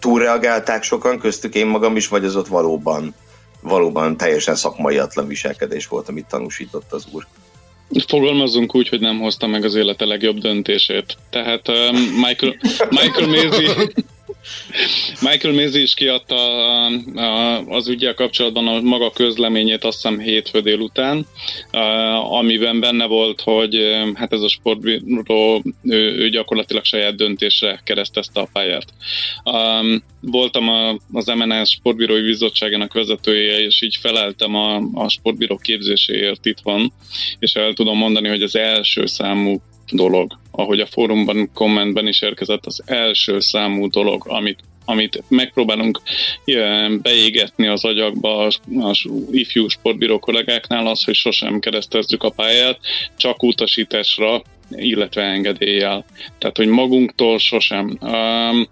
túlreagálták 0.01 0.83
sokan, 0.83 1.19
köztük 1.19 1.55
én 1.55 1.67
magam 1.67 1.97
is, 1.97 2.09
vagy 2.09 2.25
az 2.25 2.37
ott 2.37 2.49
valóban, 2.49 3.15
valóban 3.61 4.17
teljesen 4.17 4.55
szakmaiatlan 4.55 5.27
viselkedés 5.27 5.87
volt, 5.87 6.09
amit 6.09 6.27
tanúsított 6.27 6.93
az 6.93 7.07
úr. 7.13 7.27
Fogalmazunk 8.07 8.75
úgy, 8.75 8.89
hogy 8.89 9.01
nem 9.01 9.19
hozta 9.19 9.47
meg 9.47 9.65
az 9.65 9.75
élete 9.75 10.05
legjobb 10.05 10.39
döntését. 10.39 11.17
Tehát 11.31 11.69
um, 11.69 11.97
Michael, 11.97 12.57
Michael 12.91 13.27
Maisie 13.27 13.75
Michael 15.21 15.55
Maisie 15.55 15.81
is 15.81 15.95
kiadta 15.95 16.37
az 17.69 17.89
ügyel 17.89 18.15
kapcsolatban 18.15 18.69
a 18.69 18.81
maga 18.81 19.11
közleményét 19.11 19.85
azt 19.85 20.03
hiszem 20.03 20.19
hétfő 20.19 20.61
délután, 20.61 21.27
amiben 22.31 22.81
benne 22.81 23.07
volt, 23.07 23.41
hogy 23.41 23.77
hát 24.15 24.33
ez 24.33 24.41
a 24.41 24.49
sportbíró 24.49 25.63
ő, 25.83 26.17
ő 26.17 26.29
gyakorlatilag 26.29 26.85
saját 26.85 27.17
döntésre 27.17 27.81
keresztezte 27.85 28.41
a 28.41 28.49
pályát. 28.53 28.87
Voltam 30.21 30.69
az 31.13 31.27
MNS 31.27 31.71
sportbírói 31.71 32.23
bizottságának 32.23 32.93
vezetője, 32.93 33.61
és 33.61 33.83
így 33.83 33.97
feleltem 34.01 34.55
a, 34.55 34.77
a 34.95 35.09
sportbíró 35.09 35.57
képzéséért 35.57 36.47
itt 36.47 36.61
van, 36.63 36.93
és 37.39 37.55
el 37.55 37.73
tudom 37.73 37.99
mondani, 37.99 38.29
hogy 38.29 38.43
az 38.43 38.57
első 38.57 39.07
számú 39.07 39.63
dolog, 39.93 40.39
ahogy 40.51 40.81
a 40.81 40.87
fórumban, 40.87 41.51
kommentben 41.55 42.07
is 42.07 42.23
érkezett, 42.23 42.67
az 42.67 42.83
első 42.87 43.41
számú 43.41 43.89
dolog, 43.89 44.25
amit 44.27 44.59
amit 44.85 45.23
megpróbálunk 45.29 46.01
beégetni 47.03 47.67
az 47.67 47.85
agyakba 47.85 48.39
az 48.67 49.05
ifjú 49.31 49.69
sportbíró 49.69 50.19
kollégáknál, 50.19 50.87
az, 50.87 51.05
hogy 51.05 51.15
sosem 51.15 51.59
keresztezzük 51.59 52.23
a 52.23 52.31
pályát, 52.31 52.79
csak 53.17 53.43
utasításra, 53.43 54.43
illetve 54.71 55.23
engedéllyel. 55.23 56.05
Tehát, 56.39 56.57
hogy 56.57 56.67
magunktól 56.67 57.39
sosem. 57.39 57.99
Um, 58.01 58.69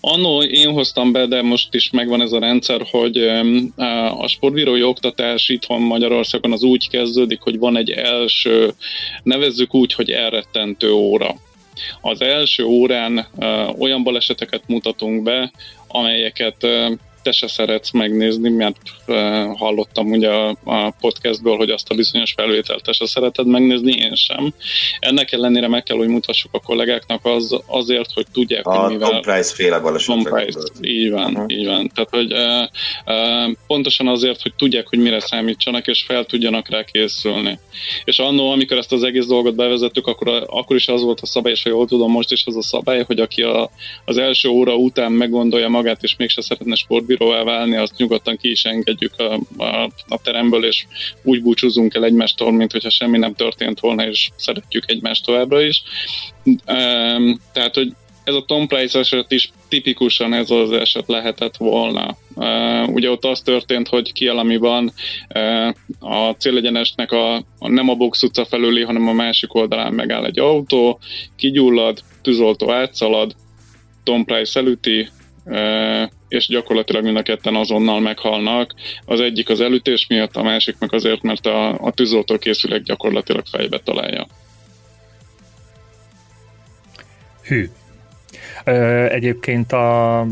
Annó 0.00 0.42
én 0.42 0.70
hoztam 0.70 1.12
be, 1.12 1.26
de 1.26 1.42
most 1.42 1.74
is 1.74 1.90
megvan 1.90 2.22
ez 2.22 2.32
a 2.32 2.38
rendszer, 2.38 2.86
hogy 2.90 3.16
a 4.18 4.26
sportbírói 4.26 4.82
oktatás 4.82 5.48
itthon 5.48 5.80
Magyarországon 5.80 6.52
az 6.52 6.62
úgy 6.62 6.88
kezdődik, 6.88 7.40
hogy 7.40 7.58
van 7.58 7.76
egy 7.76 7.90
első, 7.90 8.74
nevezzük 9.22 9.74
úgy, 9.74 9.92
hogy 9.92 10.10
elrettentő 10.10 10.92
óra. 10.92 11.34
Az 12.00 12.20
első 12.20 12.64
órán 12.64 13.26
olyan 13.78 14.02
baleseteket 14.02 14.62
mutatunk 14.66 15.22
be, 15.22 15.52
amelyeket 15.88 16.66
te 17.22 17.32
se 17.32 17.46
szeretsz 17.46 17.90
megnézni, 17.90 18.48
mert 18.48 18.80
uh, 19.06 19.16
hallottam 19.56 20.10
ugye 20.10 20.28
a, 20.28 20.56
a 20.64 20.90
podcastből, 21.00 21.56
hogy 21.56 21.70
azt 21.70 21.90
a 21.90 21.94
bizonyos 21.94 22.32
felvételt 22.36 22.82
te 22.82 22.92
se 22.92 23.06
szereted 23.06 23.46
megnézni, 23.46 23.92
én 23.92 24.14
sem. 24.14 24.54
Ennek 24.98 25.32
ellenére 25.32 25.68
meg 25.68 25.82
kell, 25.82 25.96
hogy 25.96 26.08
mutassuk 26.08 26.50
a 26.54 26.60
kollégáknak 26.60 27.24
az, 27.24 27.60
azért, 27.66 28.12
hogy 28.12 28.26
tudják, 28.32 28.66
a 28.66 28.78
hogy 28.78 28.92
mivel... 28.92 29.08
Tom 29.08 29.20
Price 29.20 29.54
féle 29.54 29.80
Tom 30.06 30.22
Price, 30.22 30.60
így 30.80 31.10
van, 31.10 31.32
uh-huh. 31.32 31.44
így 31.48 31.66
van. 31.66 31.90
Tehát, 31.94 32.10
hogy 32.10 32.32
uh, 32.32 32.62
uh, 33.06 33.56
pontosan 33.66 34.08
azért, 34.08 34.42
hogy 34.42 34.54
tudják, 34.54 34.88
hogy 34.88 34.98
mire 34.98 35.20
számítsanak, 35.20 35.86
és 35.86 36.02
fel 36.02 36.24
tudjanak 36.24 36.68
rá 36.68 36.84
készülni. 36.84 37.58
És 38.04 38.18
annó, 38.18 38.50
amikor 38.50 38.76
ezt 38.76 38.92
az 38.92 39.02
egész 39.02 39.26
dolgot 39.26 39.54
bevezettük, 39.54 40.06
akkor, 40.06 40.28
a, 40.28 40.44
akkor 40.46 40.76
is 40.76 40.88
az 40.88 41.02
volt 41.02 41.20
a 41.20 41.26
szabály, 41.26 41.52
és 41.52 41.62
ha 41.62 41.68
jól 41.68 41.86
tudom, 41.86 42.10
most 42.10 42.32
is 42.32 42.46
az 42.46 42.56
a 42.56 42.62
szabály, 42.62 43.02
hogy 43.06 43.20
aki 43.20 43.42
a, 43.42 43.70
az 44.04 44.18
első 44.18 44.48
óra 44.48 44.74
után 44.74 45.12
meggondolja 45.12 45.68
magát, 45.68 46.02
és 46.02 46.16
mégse 46.16 46.42
szeretne 46.42 46.74
sport 46.74 47.04
sportbíróvá 47.12 47.42
válni, 47.42 47.76
azt 47.76 47.96
nyugodtan 47.96 48.36
ki 48.36 48.50
is 48.50 48.64
engedjük 48.64 49.12
a, 49.18 49.40
a, 49.56 49.90
a 50.08 50.18
teremből, 50.22 50.64
és 50.64 50.86
úgy 51.22 51.42
búcsúzunk 51.42 51.94
el 51.94 52.04
egymástól, 52.04 52.52
mint 52.52 52.72
hogyha 52.72 52.90
semmi 52.90 53.18
nem 53.18 53.34
történt 53.34 53.80
volna, 53.80 54.06
és 54.06 54.30
szeretjük 54.36 54.90
egymást 54.90 55.24
továbbra 55.24 55.60
is. 55.62 55.82
Um, 56.44 57.40
tehát, 57.52 57.74
hogy 57.74 57.92
ez 58.24 58.34
a 58.34 58.44
Tom 58.46 58.66
Price 58.66 58.98
eset 58.98 59.30
is 59.32 59.50
tipikusan 59.68 60.32
ez 60.32 60.50
az 60.50 60.72
eset 60.72 61.08
lehetett 61.08 61.56
volna. 61.56 62.16
Uh, 62.34 62.88
ugye 62.88 63.10
ott 63.10 63.24
az 63.24 63.40
történt, 63.40 63.88
hogy 63.88 64.12
kialamiban 64.12 64.92
uh, 65.34 65.74
a 66.00 66.34
célegyenesnek 66.38 67.12
a, 67.12 67.34
a, 67.34 67.68
nem 67.68 67.88
a 67.88 67.94
box 67.94 68.22
utca 68.22 68.44
felüli, 68.44 68.82
hanem 68.82 69.08
a 69.08 69.12
másik 69.12 69.54
oldalán 69.54 69.92
megáll 69.92 70.24
egy 70.24 70.38
autó, 70.38 70.98
kigyullad, 71.36 72.02
tűzoltó 72.22 72.70
átszalad, 72.70 73.34
Tom 74.04 74.24
Price 74.24 74.60
elüti, 74.60 75.08
és 76.28 76.46
gyakorlatilag 76.46 77.04
mind 77.04 77.16
a 77.16 77.22
ketten 77.22 77.54
azonnal 77.54 78.00
meghalnak. 78.00 78.74
Az 79.04 79.20
egyik 79.20 79.48
az 79.48 79.60
elütés 79.60 80.06
miatt, 80.06 80.36
a 80.36 80.42
másik 80.42 80.76
meg 80.78 80.94
azért, 80.94 81.22
mert 81.22 81.46
a, 81.46 81.78
a 81.80 81.90
tűzoltó 81.90 82.38
készülék 82.38 82.82
gyakorlatilag 82.82 83.44
fejbe 83.46 83.78
találja. 83.78 84.26
Hű. 87.42 87.68
Egyébként 89.08 89.72
a, 89.72 90.26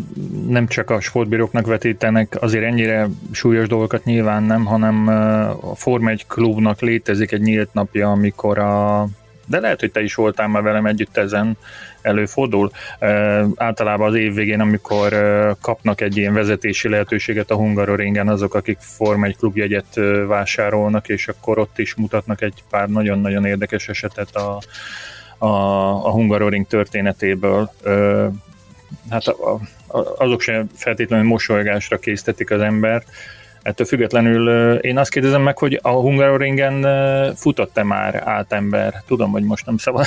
nem 0.49 0.67
csak 0.67 0.91
a 0.91 1.01
sportbíróknak 1.01 1.67
vetítenek 1.67 2.37
azért 2.41 2.65
ennyire 2.65 3.09
súlyos 3.33 3.69
dolgokat 3.69 4.05
nyilván 4.05 4.43
nem, 4.43 4.65
hanem 4.65 5.09
a 5.61 5.75
Form 5.75 6.09
1 6.09 6.27
klubnak 6.27 6.81
létezik 6.81 7.33
egy 7.33 7.41
nyílt 7.41 7.73
napja, 7.73 8.11
amikor 8.11 8.59
a 8.59 9.09
de 9.51 9.61
lehet, 9.61 9.81
hogy 9.81 9.91
te 9.91 10.03
is 10.03 10.15
voltál 10.15 10.49
már 10.49 10.63
velem 10.63 10.87
együtt 10.87 11.17
ezen, 11.17 11.57
előfordul. 12.03 12.71
Általában 13.55 14.09
az 14.09 14.15
év 14.15 14.35
végén, 14.35 14.61
amikor 14.61 15.13
kapnak 15.61 16.01
egy 16.01 16.17
ilyen 16.17 16.35
vezetési 16.35 16.89
lehetőséget 16.89 17.51
a 17.51 17.55
Hungaroringen 17.57 18.29
azok, 18.29 18.55
akik 18.55 18.79
Form 18.81 19.25
1 19.25 19.37
klubjegyet 19.37 20.01
vásárolnak, 20.27 21.09
és 21.09 21.29
akkor 21.29 21.59
ott 21.59 21.79
is 21.79 21.95
mutatnak 21.95 22.43
egy 22.43 22.63
pár 22.71 22.89
nagyon-nagyon 22.89 23.45
érdekes 23.45 23.89
esetet 23.89 24.37
a, 24.37 24.59
a, 25.39 25.47
a 26.07 26.11
Hungaroring 26.11 26.67
történetéből. 26.67 27.73
Hát 29.11 29.27
a, 29.27 29.61
a, 29.87 30.15
azok 30.19 30.41
sem 30.41 30.71
feltétlenül 30.75 31.27
mosolygásra 31.27 31.99
késztetik 31.99 32.51
az 32.51 32.61
embert, 32.61 33.07
Ettől 33.63 33.87
függetlenül 33.87 34.75
én 34.77 34.99
azt 34.99 35.11
kérdezem 35.11 35.43
meg, 35.43 35.59
hogy 35.59 35.79
a 35.83 35.91
Hungaroringen 35.91 36.87
futott-e 37.35 37.83
már 37.83 38.23
átember? 38.25 39.03
Tudom, 39.07 39.31
hogy 39.31 39.43
most 39.43 39.67
nem 39.67 39.77
szabad, 39.77 40.07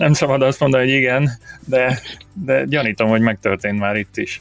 nem 0.00 0.12
szabad 0.12 0.42
azt 0.42 0.60
mondani, 0.60 0.84
hogy 0.84 0.92
igen, 0.92 1.30
de, 1.66 2.00
de 2.32 2.64
gyanítom, 2.64 3.08
hogy 3.08 3.20
megtörtént 3.20 3.78
már 3.78 3.96
itt 3.96 4.16
is. 4.16 4.40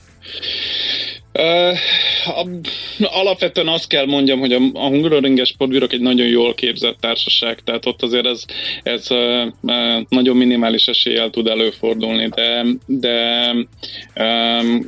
Alapvetően 2.99 3.67
azt 3.67 3.87
kell 3.87 4.05
mondjam, 4.05 4.39
hogy 4.39 4.53
a, 4.53 4.59
a 4.73 4.87
Hungaroringes 4.87 5.47
sportbírók 5.47 5.93
egy 5.93 6.01
nagyon 6.01 6.27
jól 6.27 6.53
képzett 6.53 6.97
társaság, 6.99 7.59
tehát 7.63 7.85
ott 7.85 8.01
azért 8.01 8.25
ez, 8.25 8.43
ez 8.83 9.07
nagyon 10.09 10.37
minimális 10.37 10.87
eséllyel 10.87 11.29
tud 11.29 11.47
előfordulni, 11.47 12.27
de, 12.27 12.65
de 12.85 13.55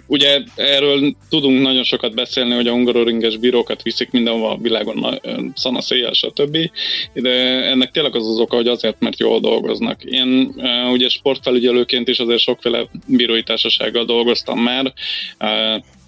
ugye 0.07 0.41
erről 0.55 1.15
tudunk 1.29 1.61
nagyon 1.61 1.83
sokat 1.83 2.15
beszélni, 2.15 2.53
hogy 2.53 2.67
a 2.67 2.71
Hungaroringes 2.71 3.37
bírókat 3.37 3.81
viszik 3.81 4.11
mindenhova 4.11 4.51
a 4.51 4.57
világon, 4.57 5.19
szana 5.55 5.81
széjjel, 5.81 6.13
stb. 6.13 6.57
De 7.13 7.29
ennek 7.63 7.91
tényleg 7.91 8.15
az 8.15 8.27
az 8.27 8.39
oka, 8.39 8.55
hogy 8.55 8.67
azért, 8.67 8.99
mert 8.99 9.19
jól 9.19 9.39
dolgoznak. 9.39 10.03
Én 10.03 10.53
ugye 10.91 11.09
sportfelügyelőként 11.09 12.07
is 12.07 12.19
azért 12.19 12.39
sokféle 12.39 12.85
bírói 13.07 13.43
társasággal 13.43 14.05
dolgoztam 14.05 14.59
már, 14.59 14.93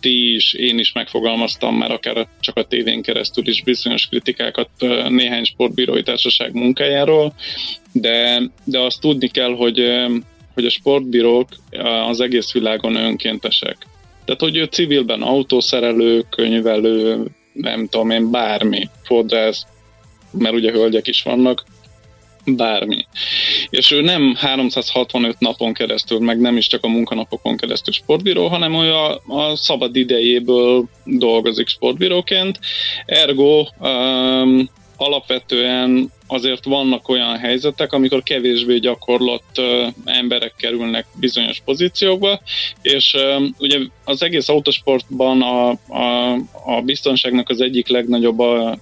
ti 0.03 0.33
is, 0.33 0.53
én 0.53 0.79
is 0.79 0.91
megfogalmaztam 0.91 1.75
már 1.75 1.91
akár 1.91 2.27
csak 2.39 2.57
a 2.57 2.63
tévén 2.63 3.01
keresztül 3.01 3.48
is 3.48 3.63
bizonyos 3.63 4.07
kritikákat 4.07 4.69
néhány 5.10 5.43
sportbírói 5.43 6.03
társaság 6.03 6.53
munkájáról, 6.53 7.33
de, 7.91 8.41
de 8.63 8.79
azt 8.79 9.01
tudni 9.01 9.27
kell, 9.27 9.55
hogy, 9.55 9.83
hogy 10.53 10.65
a 10.65 10.69
sportbírók 10.69 11.48
az 12.07 12.19
egész 12.19 12.51
világon 12.51 12.95
önkéntesek. 12.95 13.77
Tehát, 14.25 14.41
hogy 14.41 14.57
ő 14.57 14.63
civilben 14.63 15.22
autószerelő, 15.22 16.25
könyvelő, 16.29 17.25
nem 17.53 17.88
tudom 17.88 18.10
én, 18.10 18.31
bármi, 18.31 18.89
fodrász, 19.03 19.65
mert 20.31 20.55
ugye 20.55 20.72
hölgyek 20.72 21.07
is 21.07 21.22
vannak, 21.22 21.63
bármi. 22.45 23.05
És 23.69 23.91
ő 23.91 24.01
nem 24.01 24.35
365 24.38 25.39
napon 25.39 25.73
keresztül, 25.73 26.19
meg 26.19 26.39
nem 26.39 26.57
is 26.57 26.67
csak 26.67 26.83
a 26.83 26.88
munkanapokon 26.88 27.57
keresztül 27.57 27.93
sportbíró, 27.93 28.47
hanem 28.47 28.73
ő 28.73 28.93
a, 28.93 29.21
a 29.27 29.55
szabad 29.55 29.95
idejéből 29.95 30.85
dolgozik 31.03 31.67
sportbíróként. 31.67 32.59
Ergo 33.05 33.67
um, 33.79 34.69
alapvetően 34.97 36.12
azért 36.27 36.65
vannak 36.65 37.09
olyan 37.09 37.38
helyzetek, 37.38 37.93
amikor 37.93 38.23
kevésbé 38.23 38.77
gyakorlott 38.77 39.62
emberek 40.05 40.53
kerülnek 40.57 41.05
bizonyos 41.19 41.62
pozíciókba, 41.65 42.41
és 42.81 43.17
ugye 43.57 43.79
az 44.03 44.23
egész 44.23 44.50
autosportban 44.50 45.41
a, 45.41 45.69
a, 45.69 46.33
a 46.65 46.81
biztonságnak 46.81 47.50
az 47.50 47.62
egyik 47.62 47.88
legnagyobb 47.88 48.39
a, 48.39 48.69
a 48.69 48.77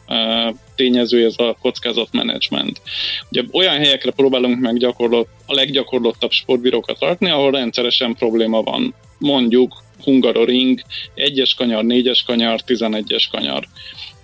tényező 0.82 1.26
ez 1.26 1.34
a 1.38 1.58
kockázatmenedzsment. 1.62 2.82
Ugye 3.30 3.44
olyan 3.52 3.78
helyekre 3.78 4.12
próbálunk 4.12 4.60
meg 4.60 4.78
gyakorlott, 4.78 5.30
a 5.46 5.54
leggyakorlottabb 5.54 6.32
sportbírókat 6.32 7.00
rakni, 7.00 7.30
ahol 7.30 7.52
rendszeresen 7.52 8.16
probléma 8.16 8.62
van. 8.62 8.94
Mondjuk 9.18 9.84
Hungaroring, 10.04 10.82
egyes 11.14 11.54
kanyar, 11.54 11.84
négyes 11.84 12.24
kanyar, 12.24 12.62
tizenegyes 12.62 13.28
kanyar. 13.32 13.68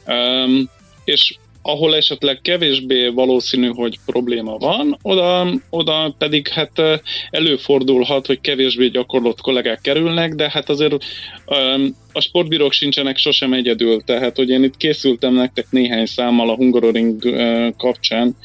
Um, 0.06 0.70
és 1.04 1.36
ahol 1.68 1.96
esetleg 1.96 2.42
kevésbé 2.42 3.08
valószínű, 3.08 3.68
hogy 3.68 3.98
probléma 4.06 4.58
van, 4.58 4.98
oda, 5.02 5.48
oda 5.70 6.16
pedig 6.18 6.48
hát 6.48 6.82
előfordulhat, 7.30 8.26
hogy 8.26 8.42
kevésbé 8.42 8.88
gyakorlott 8.88 9.42
kollégák 9.42 9.82
kerülnek, 9.82 10.34
de 10.34 10.50
hát 10.50 10.70
azért 10.70 11.06
a 12.12 12.22
sportbírók 12.22 12.72
sincsenek 12.72 13.18
sosem 13.18 13.54
egyedül, 13.54 14.02
tehát 14.02 14.36
hogy 14.36 14.50
én 14.50 14.64
itt 14.64 14.78
készültem 14.78 15.34
nektek 15.34 15.66
néhány 15.70 16.06
számmal 16.06 16.50
a 16.50 16.56
Hungaroring 16.56 17.22
kapcsán, 17.78 18.36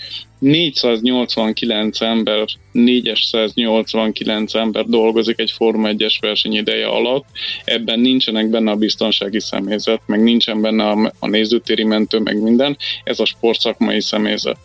489 0.43 2.01
ember, 2.01 2.47
489 2.73 4.55
ember 4.55 4.85
dolgozik 4.85 5.39
egy 5.39 5.51
Forma 5.51 5.89
1-es 5.93 6.15
verseny 6.21 6.55
ideje 6.55 6.87
alatt, 6.87 7.25
ebben 7.65 8.01
nincsenek 8.01 8.51
benne 8.51 8.71
a 8.71 8.77
biztonsági 8.77 9.41
személyzet, 9.41 10.01
meg 10.07 10.23
nincsen 10.23 10.61
benne 10.61 10.85
a, 10.89 11.13
a 11.19 11.29
nézőtéri 11.29 11.85
mentő, 11.85 12.19
meg 12.19 12.41
minden, 12.41 12.77
ez 13.05 13.21
a 13.21 13.25
sportszakmai 13.25 14.01
személyzet. 14.01 14.59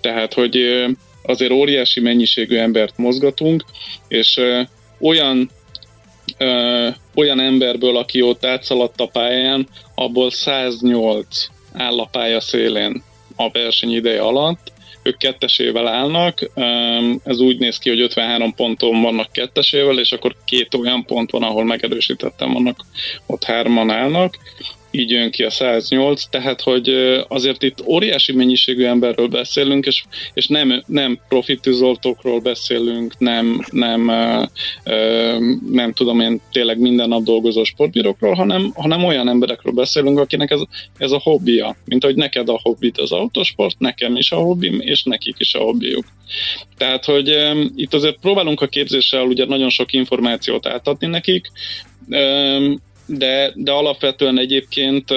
Tehát, 0.00 0.34
hogy 0.34 0.84
azért 1.22 1.52
óriási 1.52 2.00
mennyiségű 2.00 2.56
embert 2.56 2.98
mozgatunk, 2.98 3.64
és 4.08 4.40
olyan 5.00 5.50
ö, 6.38 6.88
olyan 7.14 7.40
emberből, 7.40 7.96
aki 7.96 8.22
ott 8.22 8.44
átszaladt 8.44 9.00
a 9.00 9.06
pályán, 9.06 9.68
abból 9.94 10.30
108 10.30 11.46
áll 11.72 11.98
a 11.98 12.08
pálya 12.12 12.40
szélén 12.40 13.02
a 13.36 13.50
verseny 13.50 13.92
ideje 13.92 14.20
alatt, 14.20 14.72
ők 15.08 15.16
kettesével 15.16 15.88
állnak, 15.88 16.50
ez 17.24 17.40
úgy 17.40 17.58
néz 17.58 17.78
ki, 17.78 17.88
hogy 17.88 18.00
53 18.00 18.54
ponton 18.54 19.02
vannak 19.02 19.32
kettesével, 19.32 19.98
és 19.98 20.12
akkor 20.12 20.34
két 20.44 20.74
olyan 20.74 21.04
pont 21.04 21.30
van, 21.30 21.42
ahol 21.42 21.64
megerősítettem 21.64 22.52
vannak, 22.52 22.84
ott 23.26 23.44
hárman 23.44 23.90
állnak, 23.90 24.38
így 24.90 25.10
jön 25.10 25.30
ki 25.30 25.42
a 25.42 25.50
108, 25.50 26.28
tehát 26.28 26.60
hogy 26.60 26.88
azért 27.28 27.62
itt 27.62 27.86
óriási 27.86 28.32
mennyiségű 28.32 28.84
emberről 28.84 29.28
beszélünk, 29.28 29.86
és, 29.86 30.04
és 30.34 30.46
nem, 30.46 30.82
nem 30.86 31.18
profitizoltókról 31.28 32.40
beszélünk, 32.40 33.18
nem, 33.18 33.64
nem, 33.70 34.04
nem 35.70 35.92
tudom 35.92 36.20
én 36.20 36.40
tényleg 36.52 36.78
minden 36.78 37.08
nap 37.08 37.22
dolgozó 37.22 37.64
sportbírókról, 37.64 38.34
hanem, 38.34 38.72
hanem 38.74 39.04
olyan 39.04 39.28
emberekről 39.28 39.72
beszélünk, 39.72 40.18
akinek 40.18 40.50
ez, 40.50 40.60
ez 40.96 41.10
a 41.10 41.20
hobbija. 41.22 41.76
Mint 41.84 42.04
hogy 42.04 42.14
neked 42.14 42.48
a 42.48 42.60
hobbit 42.62 42.98
az 42.98 43.12
autosport, 43.12 43.78
nekem 43.78 44.16
is 44.16 44.32
a 44.32 44.36
hobbim, 44.36 44.80
és 44.80 45.02
nekik 45.02 45.34
is 45.38 45.54
a 45.54 45.58
hobbiuk. 45.58 46.04
Tehát, 46.76 47.04
hogy 47.04 47.36
itt 47.74 47.94
azért 47.94 48.18
próbálunk 48.20 48.60
a 48.60 48.66
képzéssel 48.66 49.22
ugye 49.22 49.46
nagyon 49.46 49.68
sok 49.68 49.92
információt 49.92 50.66
átadni 50.66 51.06
nekik, 51.06 51.50
de, 53.08 53.52
de 53.54 53.72
alapvetően 53.72 54.38
egyébként 54.38 55.10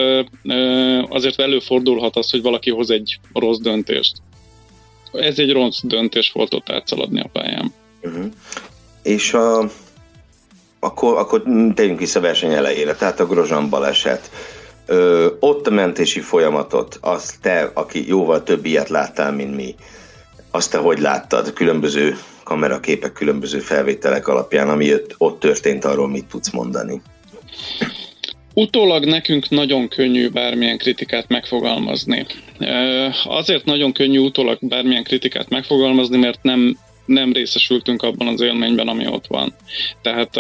azért 1.10 1.40
előfordulhat 1.40 2.16
az, 2.16 2.30
hogy 2.30 2.42
valaki 2.42 2.72
hoz 2.72 2.90
egy 2.90 3.20
rossz 3.34 3.58
döntést. 3.58 4.14
Ez 5.12 5.40
egy 5.40 5.52
rossz 5.52 5.80
döntés 5.84 6.32
volt 6.32 6.54
ott 6.54 6.70
átszaladni 6.70 7.20
a 7.20 7.30
pályán. 7.34 7.74
Uh-huh. 8.02 8.26
És 9.04 9.34
a, 9.34 9.70
akkor, 10.80 11.18
akkor 11.18 11.44
tegyünk 11.76 12.00
vissza 12.00 12.20
a 12.20 12.22
verseny 12.22 12.54
elejére, 12.54 12.96
tehát 12.96 13.20
a 13.20 13.26
Grozsan 13.26 13.70
baleset. 13.70 14.32
Ö, 14.86 15.28
ott 15.40 15.68
a 15.68 15.72
mentési 15.72 16.20
folyamatot, 16.20 16.98
azt 17.02 17.42
te, 17.42 17.72
aki 17.74 18.08
jóval 18.08 18.44
több 18.44 18.66
ilyet 18.66 18.90
láttál, 18.90 19.32
mint 19.32 19.56
mi, 19.56 19.76
azt 20.52 20.72
te 20.72 20.78
hogy 20.78 21.00
láttad 21.00 21.54
különböző 21.54 22.18
kameraképek, 22.44 23.14
különböző 23.14 23.60
felvételek 23.60 24.28
alapján, 24.28 24.70
ami 24.70 24.94
ott 25.18 25.40
történt, 25.40 25.86
arról 25.86 26.08
mit 26.08 26.26
tudsz 26.26 26.52
mondani? 26.52 27.02
Utólag 28.54 29.06
nekünk 29.06 29.50
nagyon 29.50 29.88
könnyű 29.88 30.30
bármilyen 30.30 30.78
kritikát 30.78 31.28
megfogalmazni. 31.28 32.26
Azért 33.24 33.66
nagyon 33.66 33.92
könnyű 33.92 34.18
utólag 34.18 34.58
bármilyen 34.62 35.04
kritikát 35.04 35.50
megfogalmazni, 35.50 36.18
mert 36.18 36.44
nem, 36.44 36.78
nem 37.06 37.34
részesültünk 37.34 38.02
abban 38.02 38.28
az 38.28 38.42
élményben, 38.42 38.88
ami 38.88 39.08
ott 39.08 39.28
van. 39.28 39.54
Tehát 40.02 40.40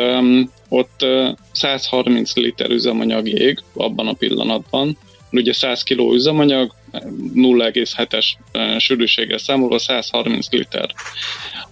ott 0.69 1.03
uh, 1.03 1.27
130 1.51 2.35
liter 2.35 2.69
üzemanyag 2.69 3.27
ég 3.27 3.59
abban 3.73 4.07
a 4.07 4.13
pillanatban, 4.13 4.97
ugye 5.31 5.53
100 5.53 5.83
kg 5.83 6.13
üzemanyag, 6.13 6.73
0,7-es 6.91 8.25
uh, 8.53 8.77
sűrűséggel 8.77 9.37
számolva 9.37 9.79
130 9.79 10.49
liter 10.51 10.93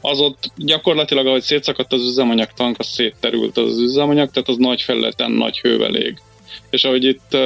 az 0.02 0.20
ott 0.20 0.52
gyakorlatilag, 0.56 1.28
ahogy 1.28 1.42
szétszakadt 1.42 1.94
az 1.94 2.04
üzemanyag 2.04 2.50
tank, 2.56 2.80
az 2.80 2.88
szétterült 2.88 3.58
az 3.58 3.80
üzemanyag, 3.80 4.32
tehát 4.32 4.50
az 4.50 4.58
nagy 4.58 4.82
felületen 4.82 5.32
nagy 5.32 5.60
hővel 5.60 5.96
ég. 5.96 6.20
És 6.70 6.84
ahogy 6.84 7.04
itt 7.04 7.38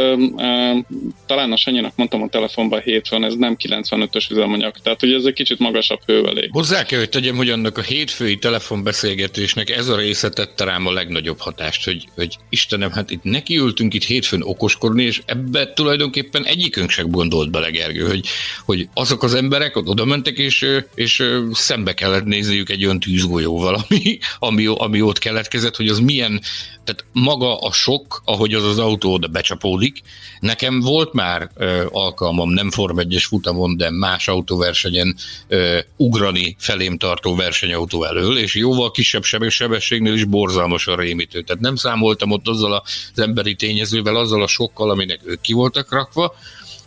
talán 1.26 1.52
a 1.52 1.58
Sanyinak 1.58 1.96
mondtam 1.96 2.22
a 2.22 2.28
telefonban 2.28 2.82
hétfőn, 2.82 3.24
ez 3.24 3.36
nem 3.36 3.56
95-ös 3.60 4.32
üzemanyag, 4.32 4.76
tehát 4.84 5.00
hogy 5.00 5.14
ez 5.14 5.26
egy 5.26 5.34
kicsit 5.34 5.60
magasabb 5.60 6.00
hővelég. 6.06 6.50
Hozzá 6.52 6.84
kell, 6.84 7.00
hogy 7.00 7.10
tegyem, 7.10 7.36
hogy 7.36 7.50
annak 7.50 7.78
a 7.78 7.82
hétfői 7.82 8.38
telefonbeszélgetésnek 8.38 9.70
ez 9.70 9.88
a 9.88 9.96
része 9.96 10.30
tette 10.30 10.64
rám 10.64 10.88
a 10.88 10.92
legnagyobb 10.92 11.40
hatást, 11.40 11.86
hogy, 11.86 12.08
hogy 12.16 12.38
Istenem, 12.50 12.92
hát 12.92 13.12
itt 13.12 13.24
nekiültünk 13.24 13.94
itt 13.94 14.04
hétfőn 14.04 14.42
okoskodni, 14.42 15.04
és 15.04 15.22
ebbe 15.26 15.74
tulajdonképpen 15.74 16.46
egyikünk 16.46 16.90
sem 16.90 17.10
gondolt 17.10 17.52
bele, 17.52 17.70
Gergő, 17.70 18.08
hogy, 18.08 18.26
hogy 18.66 18.88
azok 18.94 19.24
az 19.24 19.34
emberek 19.34 19.76
oda 19.76 20.06
mentek, 20.06 20.38
és, 20.38 20.66
és 20.96 21.24
szembe 21.52 21.94
kellett 21.94 22.26
nézniük 22.26 22.70
egy 22.70 22.86
olyan 22.86 23.00
tűzgolyóval, 23.00 23.86
ami, 23.90 24.18
ami, 24.40 24.66
ami 24.66 25.02
ott 25.02 25.20
keletkezett, 25.20 25.76
hogy 25.76 25.88
az 25.88 26.00
milyen, 26.00 26.42
tehát 26.84 27.06
maga 27.12 27.60
a 27.60 27.72
sok, 27.72 28.22
ahogy 28.26 28.54
az 28.54 28.64
az 28.64 28.80
autó 28.80 29.13
oda 29.14 29.28
becsapódik. 29.28 30.02
Nekem 30.40 30.80
volt 30.80 31.14
már 31.14 31.50
ö, 31.56 31.86
alkalmam, 31.92 32.50
nem 32.50 32.72
Form 32.72 33.00
1 33.00 33.22
futamon, 33.28 33.78
de 33.78 33.90
más 33.90 34.28
autóversenyen 34.28 35.16
ö, 35.48 35.80
ugrani 35.98 36.56
felém 36.60 36.98
tartó 36.98 37.36
versenyautó 37.36 38.04
elől, 38.04 38.38
és 38.38 38.56
jóval 38.56 38.92
kisebb 38.92 39.24
sebességnél 39.50 40.14
is 40.14 40.24
borzalmasan 40.24 40.96
rémítő. 40.96 41.42
Tehát 41.42 41.62
nem 41.62 41.76
számoltam 41.76 42.32
ott 42.32 42.48
azzal 42.48 42.84
az 43.14 43.20
emberi 43.20 43.56
tényezővel, 43.56 44.16
azzal 44.16 44.42
a 44.42 44.48
sokkal, 44.48 44.90
aminek 44.90 45.20
ők 45.26 45.42
ki 45.42 45.54
voltak 45.54 45.92
rakva, 45.92 46.36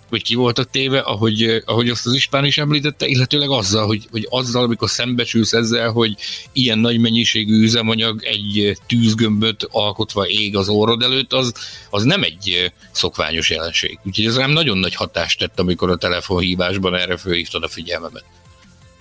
hogy 0.08 0.22
ki 0.22 0.34
voltak 0.34 0.70
téve, 0.70 0.98
ahogy, 0.98 1.42
eh, 1.42 1.60
ahogy 1.64 1.88
azt 1.88 2.06
az 2.06 2.14
Ispán 2.14 2.44
is 2.44 2.58
említette, 2.58 3.06
illetőleg 3.06 3.50
azzal, 3.50 3.86
hogy, 3.86 4.06
hogy 4.10 4.26
azzal, 4.30 4.62
amikor 4.62 4.90
szembesülsz 4.90 5.52
ezzel, 5.52 5.90
hogy 5.90 6.14
ilyen 6.52 6.78
nagy 6.78 7.00
mennyiségű 7.00 7.62
üzemanyag 7.62 8.24
egy 8.24 8.58
eh, 8.58 8.74
tűzgömböt 8.86 9.68
alkotva 9.70 10.26
ég 10.26 10.56
az 10.56 10.68
orrod 10.68 11.02
előtt, 11.02 11.32
az, 11.32 11.54
az 11.90 12.02
nem 12.02 12.22
egy 12.22 12.50
eh, 12.50 12.70
szokványos 12.90 13.50
jelenség. 13.50 13.98
Úgyhogy 14.04 14.24
ez 14.24 14.36
rám 14.36 14.50
nagyon 14.50 14.78
nagy 14.78 14.94
hatást 14.94 15.38
tett, 15.38 15.58
amikor 15.58 15.90
a 15.90 15.96
telefonhívásban 15.96 16.94
erre 16.94 17.16
fölhívtad 17.16 17.62
a 17.62 17.68
figyelmemet. 17.68 18.24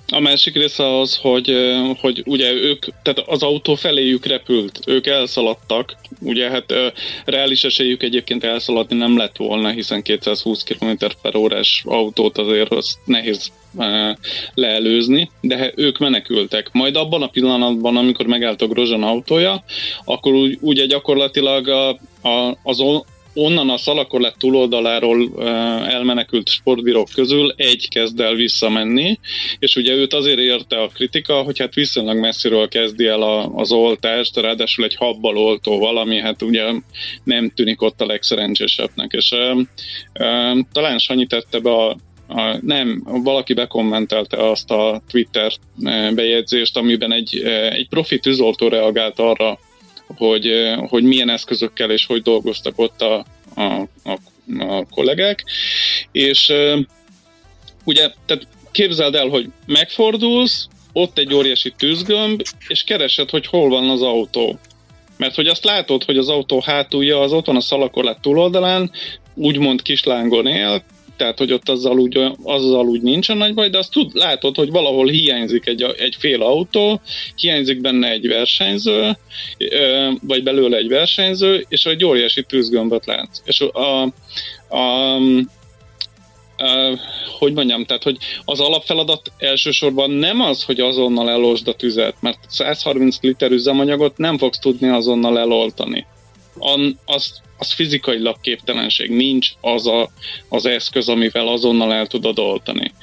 A 0.08 0.20
másik 0.20 0.56
része 0.56 1.00
az, 1.00 1.16
hogy, 1.16 1.56
hogy 2.00 2.24
ugye 2.26 2.52
ők, 2.52 2.86
tehát 3.02 3.20
az 3.26 3.44
autó 3.44 3.76
feléjük 3.76 4.26
repült, 4.26 4.80
ők 4.86 5.08
elszaladtak, 5.08 5.96
ugye 6.20 6.50
hát 6.50 6.74
reális 7.26 7.64
esélyük 7.64 8.04
egyébként 8.04 8.44
elszaladni 8.44 8.98
nem 8.98 9.18
lett 9.18 9.38
volna, 9.38 9.70
hiszen 9.70 10.02
220 10.02 10.64
km 10.64 10.92
per 11.22 11.36
órás 11.36 11.84
autót 11.86 12.38
azért 12.38 12.72
az 12.72 12.98
nehéz 13.06 13.52
leelőzni, 14.54 15.32
de 15.42 15.72
ők 15.76 15.98
menekültek. 15.98 16.70
Majd 16.72 16.96
abban 16.96 17.22
a 17.22 17.28
pillanatban, 17.28 17.98
amikor 17.98 18.26
megállt 18.26 18.62
a 18.62 18.68
Grozsan 18.68 19.04
autója, 19.04 19.64
akkor 20.06 20.34
úgy, 20.34 20.58
ugye 20.62 20.86
gyakorlatilag 20.86 21.68
a, 21.68 21.90
a, 22.30 22.58
az 22.64 22.80
onnan 23.36 23.70
a 23.70 23.78
szalakorlett 23.78 24.36
túloldaláról 24.38 25.44
elmenekült 25.88 26.48
sportbírók 26.48 27.10
közül 27.14 27.54
egy 27.58 27.90
kezd 27.90 28.20
el 28.20 28.34
visszamenni, 28.34 29.20
és 29.60 29.76
ugye 29.76 29.94
őt 29.94 30.14
azért 30.14 30.40
érte 30.40 30.82
a 30.82 30.88
kritika, 30.88 31.42
hogy 31.42 31.60
hát 31.60 31.74
viszonylag 31.74 32.18
messziről 32.18 32.68
kezdi 32.68 33.06
el 33.06 33.22
a, 33.22 33.46
az 33.56 33.72
oltást, 33.72 34.38
ráadásul 34.38 34.86
egy 34.86 34.96
habbal 34.96 35.38
oltó 35.38 35.80
valami, 35.80 36.20
hát 36.20 36.42
ugye 36.42 36.72
nem 37.24 37.50
tűnik 37.50 37.82
ott 37.82 38.02
a 38.02 38.06
legszerencsésebbnek, 38.06 39.12
és 39.12 39.36
talán 40.72 40.98
Sanyi 40.98 41.26
tette 41.26 41.60
be 41.60 41.72
a 41.72 41.98
a, 42.28 42.58
nem, 42.62 43.02
valaki 43.06 43.54
bekommentelte 43.54 44.50
azt 44.50 44.72
a 44.72 45.02
Twitter 45.12 45.52
bejegyzést, 46.14 46.78
amiben 46.78 47.12
egy, 47.12 47.38
egy 47.70 47.88
profi 47.88 48.20
tűzoltó 48.20 48.68
reagált 48.68 49.20
arra, 49.20 49.60
hogy, 50.08 50.74
hogy 50.88 51.04
milyen 51.04 51.30
eszközökkel 51.30 51.92
és 51.92 52.06
hogy 52.06 52.22
dolgoztak 52.22 52.74
ott 52.76 53.02
a, 53.02 53.26
a, 53.56 53.64
a, 54.04 54.20
a 54.60 54.86
kollégák, 54.90 55.44
és 56.12 56.54
ugye, 57.84 58.12
tehát 58.26 58.48
képzeld 58.72 59.16
el, 59.16 59.28
hogy 59.28 59.50
megfordulsz, 59.66 60.68
ott 60.94 61.18
egy 61.18 61.34
óriási 61.34 61.74
tűzgömb, 61.78 62.42
és 62.68 62.84
keresed, 62.84 63.30
hogy 63.30 63.48
hol 63.48 63.70
van 63.70 63.90
az 63.90 64.02
autó. 64.02 64.60
Mert 65.18 65.36
hogy 65.36 65.48
azt 65.48 65.64
látod, 65.64 66.04
hogy 66.04 66.18
az 66.18 66.30
autó 66.30 66.62
hátulja 66.66 67.20
az 67.20 67.32
ott 67.32 67.46
van 67.46 67.56
a 67.56 67.62
szalakorlát 67.62 68.22
túloldalán, 68.22 68.92
úgymond 69.34 69.82
kislángon 69.82 70.48
él, 70.48 70.84
tehát 71.18 71.38
hogy 71.38 71.54
ott 71.54 71.70
azzal 71.70 72.00
úgy, 72.00 72.20
azzal 72.44 72.88
úgy 72.88 73.02
nincsen 73.02 73.38
nagy 73.38 73.54
baj, 73.54 73.70
de 73.70 73.78
azt 73.78 73.92
tud, 73.92 74.14
látod, 74.14 74.56
hogy 74.56 74.72
valahol 74.72 75.08
hiányzik 75.08 75.68
egy, 75.68 75.84
egy 75.98 76.16
fél 76.20 76.42
autó, 76.42 77.02
hiányzik 77.36 77.82
benne 77.82 78.10
egy 78.10 78.28
versenyző, 78.28 79.18
vagy 80.22 80.44
belőle 80.44 80.78
egy 80.78 80.88
versenyző, 80.88 81.66
és 81.70 81.86
egy 81.86 82.06
óriási 82.06 82.44
tűzgömböt 82.44 83.06
látsz. 83.06 83.42
És 83.46 83.62
a, 83.62 84.02
a, 84.76 85.20
Uh, 86.60 87.00
hogy 87.40 87.54
mondjam, 87.54 87.86
tehát, 87.86 88.04
hogy 88.04 88.18
az 88.46 88.60
alapfeladat 88.60 89.32
elsősorban 89.38 90.10
nem 90.10 90.42
az, 90.42 90.64
hogy 90.64 90.80
azonnal 90.80 91.30
elolsd 91.30 91.68
a 91.68 91.74
tüzet, 91.74 92.16
mert 92.20 92.38
130 92.48 93.18
liter 93.22 93.52
üzemanyagot 93.52 94.18
nem 94.18 94.38
fogsz 94.38 94.60
tudni 94.60 94.88
azonnal 94.90 95.40
eloltani. 95.40 96.06
An, 96.58 97.00
azt 97.06 97.42
az 97.58 97.72
fizikailag 97.72 98.36
képtelenség, 98.42 99.10
nincs 99.10 99.52
az 99.62 99.88
a, 99.88 100.10
az 100.50 100.66
eszköz, 100.66 101.10
amivel 101.10 101.48
azonnal 101.48 101.94
el 101.94 102.08
tudod 102.08 102.40
oltani. 102.40 102.94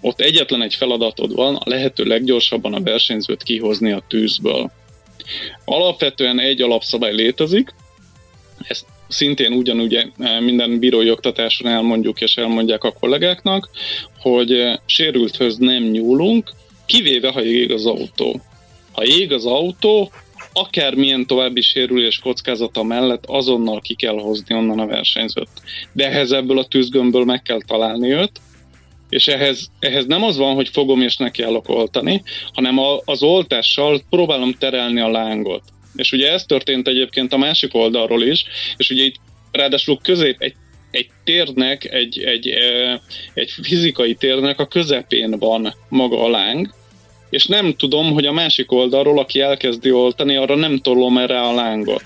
Ott 0.00 0.20
egyetlen 0.20 0.62
egy 0.62 0.74
feladatod 0.74 1.34
van, 1.34 1.56
a 1.56 1.68
lehető 1.68 2.04
leggyorsabban 2.04 2.74
a 2.74 2.82
versenyzőt 2.82 3.42
kihozni 3.42 3.92
a 3.92 4.02
tűzből. 4.08 4.70
Alapvetően 5.64 6.40
egy 6.40 6.62
alapszabály 6.62 7.14
létezik, 7.14 7.74
ezt 8.68 8.86
szintén 9.08 9.52
ugyanúgy 9.52 9.94
eh, 9.94 10.40
minden 10.40 10.78
bírói 10.78 11.10
oktatáson 11.10 11.66
elmondjuk 11.66 12.20
és 12.20 12.36
elmondják 12.36 12.84
a 12.84 12.92
kollégáknak, 12.92 13.70
hogy 14.18 14.52
eh, 14.52 14.76
sérülthöz 14.86 15.56
nem 15.56 15.82
nyúlunk, 15.82 16.52
kivéve 16.86 17.30
ha 17.30 17.42
ég 17.42 17.72
az 17.72 17.86
autó. 17.86 18.40
Ha 18.92 19.04
ég 19.04 19.32
az 19.32 19.44
autó, 19.46 20.10
akármilyen 20.52 21.26
további 21.26 21.60
sérülés 21.60 22.18
kockázata 22.18 22.82
mellett 22.82 23.24
azonnal 23.26 23.80
ki 23.80 23.94
kell 23.94 24.18
hozni 24.18 24.54
onnan 24.54 24.78
a 24.78 24.86
versenyzőt. 24.86 25.48
De 25.92 26.06
ehhez 26.06 26.32
ebből 26.32 26.58
a 26.58 26.64
tűzgömbből 26.64 27.24
meg 27.24 27.42
kell 27.42 27.60
találni 27.66 28.12
őt, 28.12 28.32
és 29.08 29.28
ehhez, 29.28 29.70
ehhez 29.78 30.06
nem 30.06 30.22
az 30.22 30.36
van, 30.36 30.54
hogy 30.54 30.68
fogom 30.68 31.00
és 31.00 31.16
neki 31.16 31.42
állok 31.42 31.68
oltani, 31.68 32.22
hanem 32.52 32.78
a, 32.78 33.00
az 33.04 33.22
oltással 33.22 34.00
próbálom 34.10 34.52
terelni 34.52 35.00
a 35.00 35.10
lángot. 35.10 35.62
És 35.94 36.12
ugye 36.12 36.32
ez 36.32 36.44
történt 36.44 36.88
egyébként 36.88 37.32
a 37.32 37.38
másik 37.38 37.74
oldalról 37.74 38.22
is, 38.22 38.44
és 38.76 38.90
ugye 38.90 39.04
itt 39.04 39.16
ráadásul 39.50 39.98
közép 40.02 40.40
egy 40.40 40.54
egy 40.90 41.08
térnek, 41.24 41.84
egy, 41.84 42.18
egy, 42.18 42.54
egy 43.34 43.50
fizikai 43.62 44.14
térnek 44.14 44.60
a 44.60 44.66
közepén 44.66 45.38
van 45.38 45.74
maga 45.88 46.24
a 46.24 46.28
láng, 46.28 46.74
és 47.30 47.46
nem 47.46 47.74
tudom, 47.76 48.12
hogy 48.12 48.26
a 48.26 48.32
másik 48.32 48.72
oldalról, 48.72 49.18
aki 49.18 49.40
elkezdi 49.40 49.92
oltani, 49.92 50.36
arra 50.36 50.56
nem 50.56 50.78
tollom 50.78 51.18
erre 51.18 51.40
a 51.40 51.54
lángot. 51.54 52.02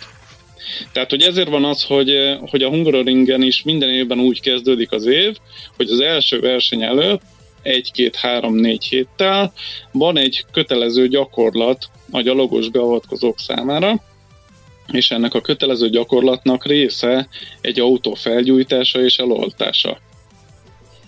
Tehát, 0.93 1.11
hogy 1.11 1.23
ezért 1.23 1.49
van 1.49 1.65
az, 1.65 1.83
hogy, 1.83 2.39
hogy 2.51 2.63
a 2.63 2.69
Hungaroringen 2.69 3.43
is 3.43 3.63
minden 3.63 3.89
évben 3.89 4.21
úgy 4.21 4.41
kezdődik 4.41 4.93
az 4.93 5.07
év, 5.07 5.37
hogy 5.77 5.91
az 5.91 6.01
első 6.01 6.41
verseny 6.41 6.83
előtt 6.83 7.23
egy-két-három-négy 7.63 8.85
héttel 8.85 9.53
van 9.93 10.19
egy 10.19 10.45
kötelező 10.53 11.09
gyakorlat 11.09 11.89
a 12.11 12.21
gyalogos 12.21 12.69
beavatkozók 12.69 13.39
számára, 13.39 14.03
és 14.93 15.11
ennek 15.11 15.35
a 15.35 15.41
kötelező 15.41 15.89
gyakorlatnak 15.89 16.67
része 16.67 17.29
egy 17.61 17.81
autó 17.81 18.15
felgyújtása 18.15 19.03
és 19.03 19.19
eloltása. 19.19 19.99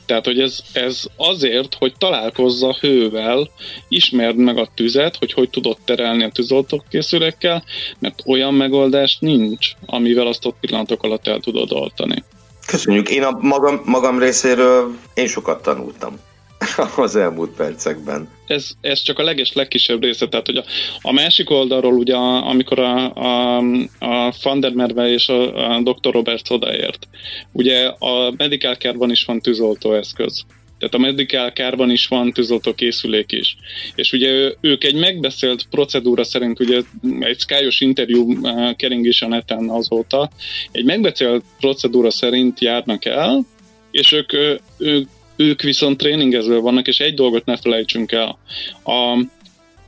Tehát, 0.07 0.25
hogy 0.25 0.41
ez, 0.41 0.59
ez 0.73 1.03
azért, 1.17 1.75
hogy 1.75 1.95
találkozza 1.99 2.77
hővel, 2.81 3.51
ismerd 3.89 4.37
meg 4.37 4.59
a 4.59 4.69
tüzet, 4.75 5.17
hogy 5.17 5.33
hogy 5.33 5.51
tudod 5.51 5.77
terelni 5.85 6.25
a 6.25 6.31
tűzoltókészülékkel, 6.31 7.65
mert 7.99 8.23
olyan 8.27 8.55
megoldás 8.55 9.17
nincs, 9.21 9.71
amivel 9.87 10.27
azt 10.27 10.45
ott 10.45 10.57
pillanatok 10.61 11.03
alatt 11.03 11.27
el 11.27 11.41
tudod 11.41 11.73
oltani. 11.73 12.25
Köszönjük. 12.67 13.11
Én 13.11 13.23
a 13.23 13.39
magam, 13.41 13.81
magam 13.85 14.19
részéről 14.19 14.95
én 15.15 15.27
sokat 15.27 15.63
tanultam. 15.63 16.19
az 16.97 17.17
elmúlt 17.17 17.51
percekben. 17.51 18.29
Ez, 18.47 18.71
ez 18.81 19.03
csak 19.03 19.19
a 19.19 19.23
leges 19.23 19.53
legkisebb 19.53 20.03
része, 20.03 20.29
tehát 20.29 20.47
hogy 20.47 20.57
a, 20.57 20.65
a 21.01 21.13
másik 21.13 21.51
oldalról 21.51 21.95
ugye, 21.95 22.15
amikor 22.17 22.79
a, 22.79 23.15
a, 23.15 23.57
a 23.99 24.33
Van 24.43 24.61
der 24.61 24.73
Merve 24.73 25.09
és 25.09 25.29
a, 25.29 25.75
a 25.75 25.81
Dr. 25.81 26.13
Robert 26.13 26.51
odaért, 26.51 27.09
ugye 27.53 27.87
a 27.87 28.33
Medical 28.37 28.75
Care-ban 28.75 29.11
is 29.11 29.25
van 29.25 29.41
tűzoltóeszköz. 29.41 30.45
Tehát 30.79 30.95
a 30.95 30.99
Medical 30.99 31.51
Care-ban 31.51 31.91
is 31.91 32.07
van 32.07 32.33
tűzoltó 32.33 32.75
készülék 32.75 33.33
is. 33.33 33.57
És 33.95 34.13
ugye 34.13 34.53
ők 34.61 34.85
egy 34.85 34.95
megbeszélt 34.95 35.67
procedúra 35.71 36.25
szerint, 36.25 36.61
ugye 36.61 36.81
egy 37.21 37.41
skyos 37.41 37.81
interjú 37.81 38.41
kering 38.77 39.07
is 39.07 39.23
a 39.23 39.29
neten 39.29 39.69
azóta, 39.69 40.31
egy 40.73 40.85
megbeszélt 40.85 41.45
procedúra 41.61 42.11
szerint 42.11 42.61
járnak 42.61 43.05
el, 43.05 43.47
és 43.91 44.13
ők, 44.13 44.33
ők 44.79 45.09
ők 45.37 45.63
viszont 45.63 45.97
tréningezve 45.97 46.57
vannak, 46.57 46.87
és 46.87 47.01
egy 47.01 47.15
dolgot 47.15 47.45
ne 47.45 47.57
felejtsünk 47.57 48.13
el. 48.13 48.39
A, 48.85 49.27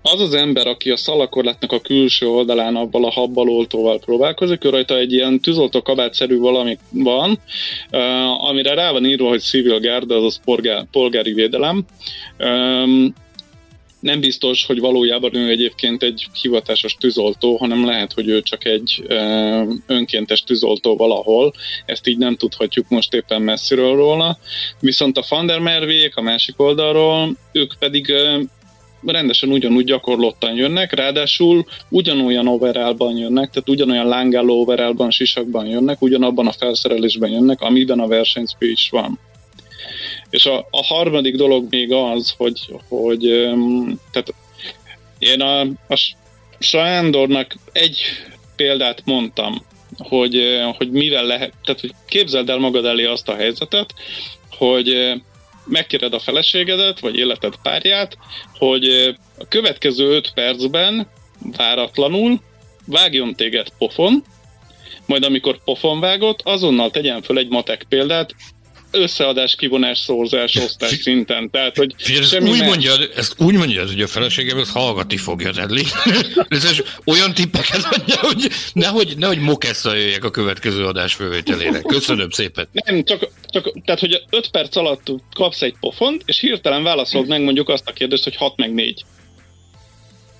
az 0.02 0.20
az 0.20 0.34
ember, 0.34 0.66
aki 0.66 0.90
a 0.90 0.96
szalakorlátnak 0.96 1.72
a 1.72 1.80
külső 1.80 2.26
oldalán 2.26 2.76
abban 2.76 3.04
a 3.04 3.10
habbaloltóval 3.10 3.98
próbálkozik, 3.98 4.64
ő 4.64 4.68
rajta 4.68 4.96
egy 4.96 5.12
ilyen 5.12 5.40
tűzoltó 5.40 5.82
kabátszerű 5.82 6.38
valami 6.38 6.78
van, 6.90 7.38
amire 8.38 8.74
rá 8.74 8.92
van 8.92 9.06
írva, 9.06 9.28
hogy 9.28 9.40
civil 9.40 9.80
guard, 9.80 10.10
azaz 10.10 10.40
polgár, 10.44 10.86
polgári 10.90 11.32
védelem. 11.32 11.84
Nem 14.00 14.20
biztos, 14.20 14.66
hogy 14.66 14.80
valójában 14.80 15.34
ő 15.34 15.48
egyébként 15.48 16.02
egy 16.02 16.26
hivatásos 16.42 16.94
tűzoltó, 16.94 17.56
hanem 17.56 17.84
lehet, 17.84 18.12
hogy 18.12 18.28
ő 18.28 18.42
csak 18.42 18.64
egy 18.64 19.02
önkéntes 19.86 20.42
tűzoltó 20.42 20.96
valahol. 20.96 21.52
Ezt 21.86 22.06
így 22.06 22.18
nem 22.18 22.36
tudhatjuk 22.36 22.88
most 22.88 23.14
éppen 23.14 23.42
messziről 23.42 23.96
róla. 23.96 24.38
Viszont 24.80 25.18
a 25.18 25.22
Fandermervék 25.22 26.16
a 26.16 26.22
másik 26.22 26.60
oldalról, 26.60 27.36
ők 27.52 27.72
pedig 27.78 28.12
rendesen 29.06 29.48
ugyanúgy 29.48 29.84
gyakorlottan 29.84 30.54
jönnek, 30.54 30.92
ráadásul 30.92 31.66
ugyanolyan 31.88 32.46
overallban 32.46 33.16
jönnek, 33.16 33.50
tehát 33.50 33.68
ugyanolyan 33.68 34.06
lángáló 34.06 34.60
overallban, 34.60 35.10
sisakban 35.10 35.66
jönnek, 35.66 36.02
ugyanabban 36.02 36.46
a 36.46 36.52
felszerelésben 36.52 37.30
jönnek, 37.30 37.60
amiben 37.60 38.00
a 38.00 38.06
versenyszpé 38.06 38.70
is 38.70 38.88
van. 38.90 39.18
És 40.30 40.46
a, 40.46 40.66
a 40.70 40.84
harmadik 40.84 41.36
dolog 41.36 41.66
még 41.70 41.92
az, 41.92 42.34
hogy, 42.36 42.60
hogy 42.88 43.20
tehát 44.10 44.34
én 45.18 45.40
a, 45.40 45.60
a 45.88 46.14
Sándornak 46.58 47.54
egy 47.72 48.00
példát 48.56 49.02
mondtam, 49.04 49.64
hogy, 49.98 50.42
hogy 50.76 50.90
mivel 50.90 51.24
lehet, 51.24 51.52
tehát 51.64 51.80
hogy 51.80 51.94
képzeld 52.08 52.50
el 52.50 52.58
magad 52.58 52.84
elé 52.84 53.04
azt 53.04 53.28
a 53.28 53.34
helyzetet, 53.34 53.94
hogy 54.56 55.14
megkéred 55.64 56.14
a 56.14 56.18
feleségedet, 56.18 57.00
vagy 57.00 57.16
életed 57.16 57.54
párját, 57.62 58.18
hogy 58.58 59.14
a 59.38 59.48
következő 59.48 60.14
5 60.14 60.30
percben 60.34 61.08
váratlanul 61.56 62.40
vágjon 62.86 63.34
téged 63.34 63.68
pofon, 63.78 64.24
majd 65.06 65.24
amikor 65.24 65.64
pofon 65.64 66.00
vágott, 66.00 66.40
azonnal 66.42 66.90
tegyen 66.90 67.22
föl 67.22 67.38
egy 67.38 67.48
matek 67.48 67.86
példát, 67.88 68.34
összeadás, 68.90 69.54
kivonás, 69.54 69.98
szorzás, 69.98 70.56
osztás 70.56 70.98
szinten. 71.00 71.50
Tehát, 71.50 71.76
hogy 71.76 71.94
ezt, 72.18 72.40
úgy 72.40 72.62
mondjad, 72.62 73.10
ezt 73.16 73.34
úgy 73.38 73.54
mondjad, 73.54 73.88
hogy 73.88 74.02
a 74.02 74.06
feleségem 74.06 74.58
ezt 74.58 74.70
hallgatni 74.70 75.16
fogja, 75.16 75.52
Redli. 75.52 75.84
ez 76.48 76.82
olyan 77.04 77.34
tippeket 77.34 77.84
adja, 77.90 78.18
hogy 78.20 78.48
nehogy, 78.72 79.14
nehogy 79.16 79.38
mokessza 79.38 79.94
jöjjek 79.94 80.24
a 80.24 80.30
következő 80.30 80.84
adás 80.84 81.14
fővételére. 81.14 81.80
Köszönöm 81.80 82.30
szépen. 82.30 82.68
Nem, 82.72 83.04
csak, 83.04 83.28
csak 83.46 83.72
tehát, 83.84 84.00
hogy 84.00 84.22
5 84.30 84.48
perc 84.48 84.76
alatt 84.76 85.06
kapsz 85.34 85.62
egy 85.62 85.74
pofont, 85.80 86.22
és 86.26 86.40
hirtelen 86.40 86.82
válaszolod 86.82 87.28
meg 87.28 87.42
mondjuk 87.42 87.68
azt 87.68 87.88
a 87.88 87.92
kérdést, 87.92 88.24
hogy 88.24 88.36
6 88.36 88.56
meg 88.56 88.74
4 88.74 89.04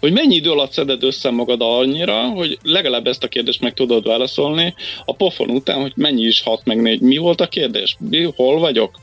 hogy 0.01 0.13
mennyi 0.13 0.35
idő 0.35 0.51
alatt 0.51 0.73
szeded 0.73 1.03
össze 1.03 1.31
magad 1.31 1.61
annyira, 1.61 2.29
hogy 2.29 2.59
legalább 2.63 3.07
ezt 3.07 3.25
a 3.25 3.29
kérdést 3.29 3.61
meg 3.61 3.75
tudod 3.75 4.07
válaszolni 4.07 4.75
a 5.05 5.15
pofon 5.15 5.51
után, 5.51 5.81
hogy 5.81 5.93
mennyi 5.97 6.23
is 6.23 6.43
hat 6.43 6.65
meg 6.65 6.81
négy. 6.81 7.01
Mi 7.01 7.17
volt 7.17 7.41
a 7.41 7.49
kérdés? 7.49 7.97
Mi, 7.99 8.29
hol 8.37 8.59
vagyok? 8.59 8.99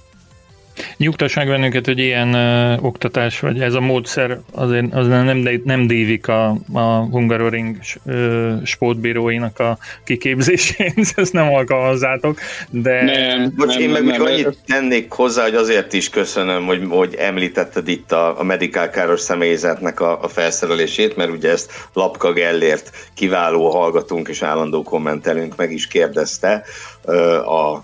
Nyugtass 0.98 1.36
meg 1.36 1.48
bennünket, 1.48 1.86
hogy 1.86 2.00
ilyen 2.00 2.34
uh, 2.34 2.86
oktatás, 2.86 3.40
vagy 3.40 3.62
ez 3.62 3.74
a 3.74 3.80
módszer 3.80 4.40
azért 4.52 4.94
az 4.94 5.08
nem, 5.08 5.48
nem 5.64 5.88
dévik 5.88 6.28
a, 6.28 6.58
a 6.74 6.82
Hungaroring 7.12 7.78
uh, 8.04 8.64
sportbíróinak 8.64 9.60
a 9.60 9.78
kiképzésén, 10.04 10.94
ezt 11.16 11.34
nem 11.34 11.54
alkalmazzátok, 11.54 12.40
de... 12.70 13.04
Nem, 13.04 13.54
Bocs, 13.56 13.74
nem, 13.74 13.82
én 13.82 13.90
meg 13.90 14.06
nem, 14.06 14.22
annyit 14.22 14.44
nem. 14.44 14.54
tennék 14.66 15.12
hozzá, 15.12 15.44
hogy 15.44 15.56
azért 15.56 15.94
is 15.94 16.10
köszönöm, 16.10 16.66
hogy, 16.66 16.86
hogy 16.90 17.16
említetted 17.16 17.88
itt 17.88 18.12
a, 18.12 18.40
a 18.40 18.44
medikál 18.44 18.90
káros 18.90 19.20
személyzetnek 19.20 20.00
a, 20.00 20.24
a 20.24 20.28
felszerelését, 20.28 21.16
mert 21.16 21.32
ugye 21.32 21.50
ezt 21.50 21.72
Lapka 21.94 22.34
Gellért 22.34 22.90
kiváló 23.14 23.70
hallgatunk 23.70 24.28
és 24.28 24.42
állandó 24.42 24.84
kommentelünk 24.84 25.56
meg 25.56 25.72
is 25.72 25.88
kérdezte 25.88 26.64
uh, 27.06 27.52
a 27.52 27.84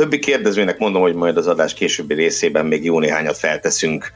Többi 0.00 0.18
kérdezőnek 0.18 0.78
mondom, 0.78 1.02
hogy 1.02 1.14
majd 1.14 1.36
az 1.36 1.46
adás 1.46 1.74
későbbi 1.74 2.14
részében 2.14 2.66
még 2.66 2.84
jó 2.84 2.98
néhányat 2.98 3.36
felteszünk 3.36 4.12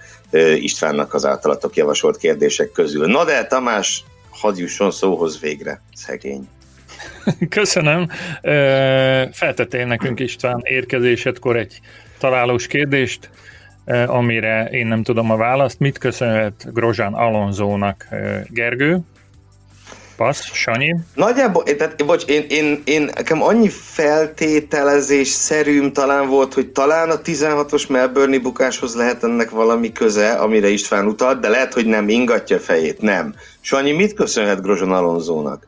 Istvánnak 0.54 1.14
az 1.14 1.24
általatok 1.24 1.76
javasolt 1.76 2.16
kérdések 2.16 2.70
közül. 2.72 3.06
Na 3.06 3.24
de 3.24 3.44
Tamás, 3.44 4.04
hadd 4.30 4.58
jusson 4.58 4.90
szóhoz 4.90 5.40
végre, 5.40 5.82
szegény. 5.94 6.48
Köszönöm. 7.48 8.08
Feltettél 9.32 9.86
nekünk 9.86 10.20
István 10.20 10.60
érkezésedkor 10.62 11.56
egy 11.56 11.80
találós 12.18 12.66
kérdést, 12.66 13.30
amire 14.06 14.68
én 14.70 14.86
nem 14.86 15.02
tudom 15.02 15.30
a 15.30 15.36
választ. 15.36 15.78
Mit 15.78 15.98
köszönhet 15.98 16.72
Grozsán 16.72 17.12
Alonzónak 17.12 18.08
Gergő? 18.48 18.98
Passz, 20.16 20.52
Sanyi? 20.52 20.94
Nagyjából, 21.14 21.62
tehát, 21.62 22.06
bocs, 22.06 22.24
én, 22.24 22.46
én, 22.48 22.82
én, 22.84 23.02
nekem 23.02 23.42
annyi 23.42 23.68
feltételezés 23.68 25.28
szerűm 25.28 25.92
talán 25.92 26.28
volt, 26.28 26.54
hogy 26.54 26.68
talán 26.68 27.10
a 27.10 27.20
16-os 27.20 27.88
Melbourne 27.88 28.38
bukáshoz 28.38 28.94
lehet 28.94 29.24
ennek 29.24 29.50
valami 29.50 29.92
köze, 29.92 30.32
amire 30.32 30.68
István 30.68 31.06
utalt, 31.06 31.40
de 31.40 31.48
lehet, 31.48 31.72
hogy 31.72 31.86
nem 31.86 32.08
ingatja 32.08 32.58
fejét, 32.58 33.00
nem. 33.00 33.34
Sanyi, 33.60 33.92
mit 33.92 34.14
köszönhet 34.14 34.62
Grozson 34.62 34.92
Alonzónak? 34.92 35.66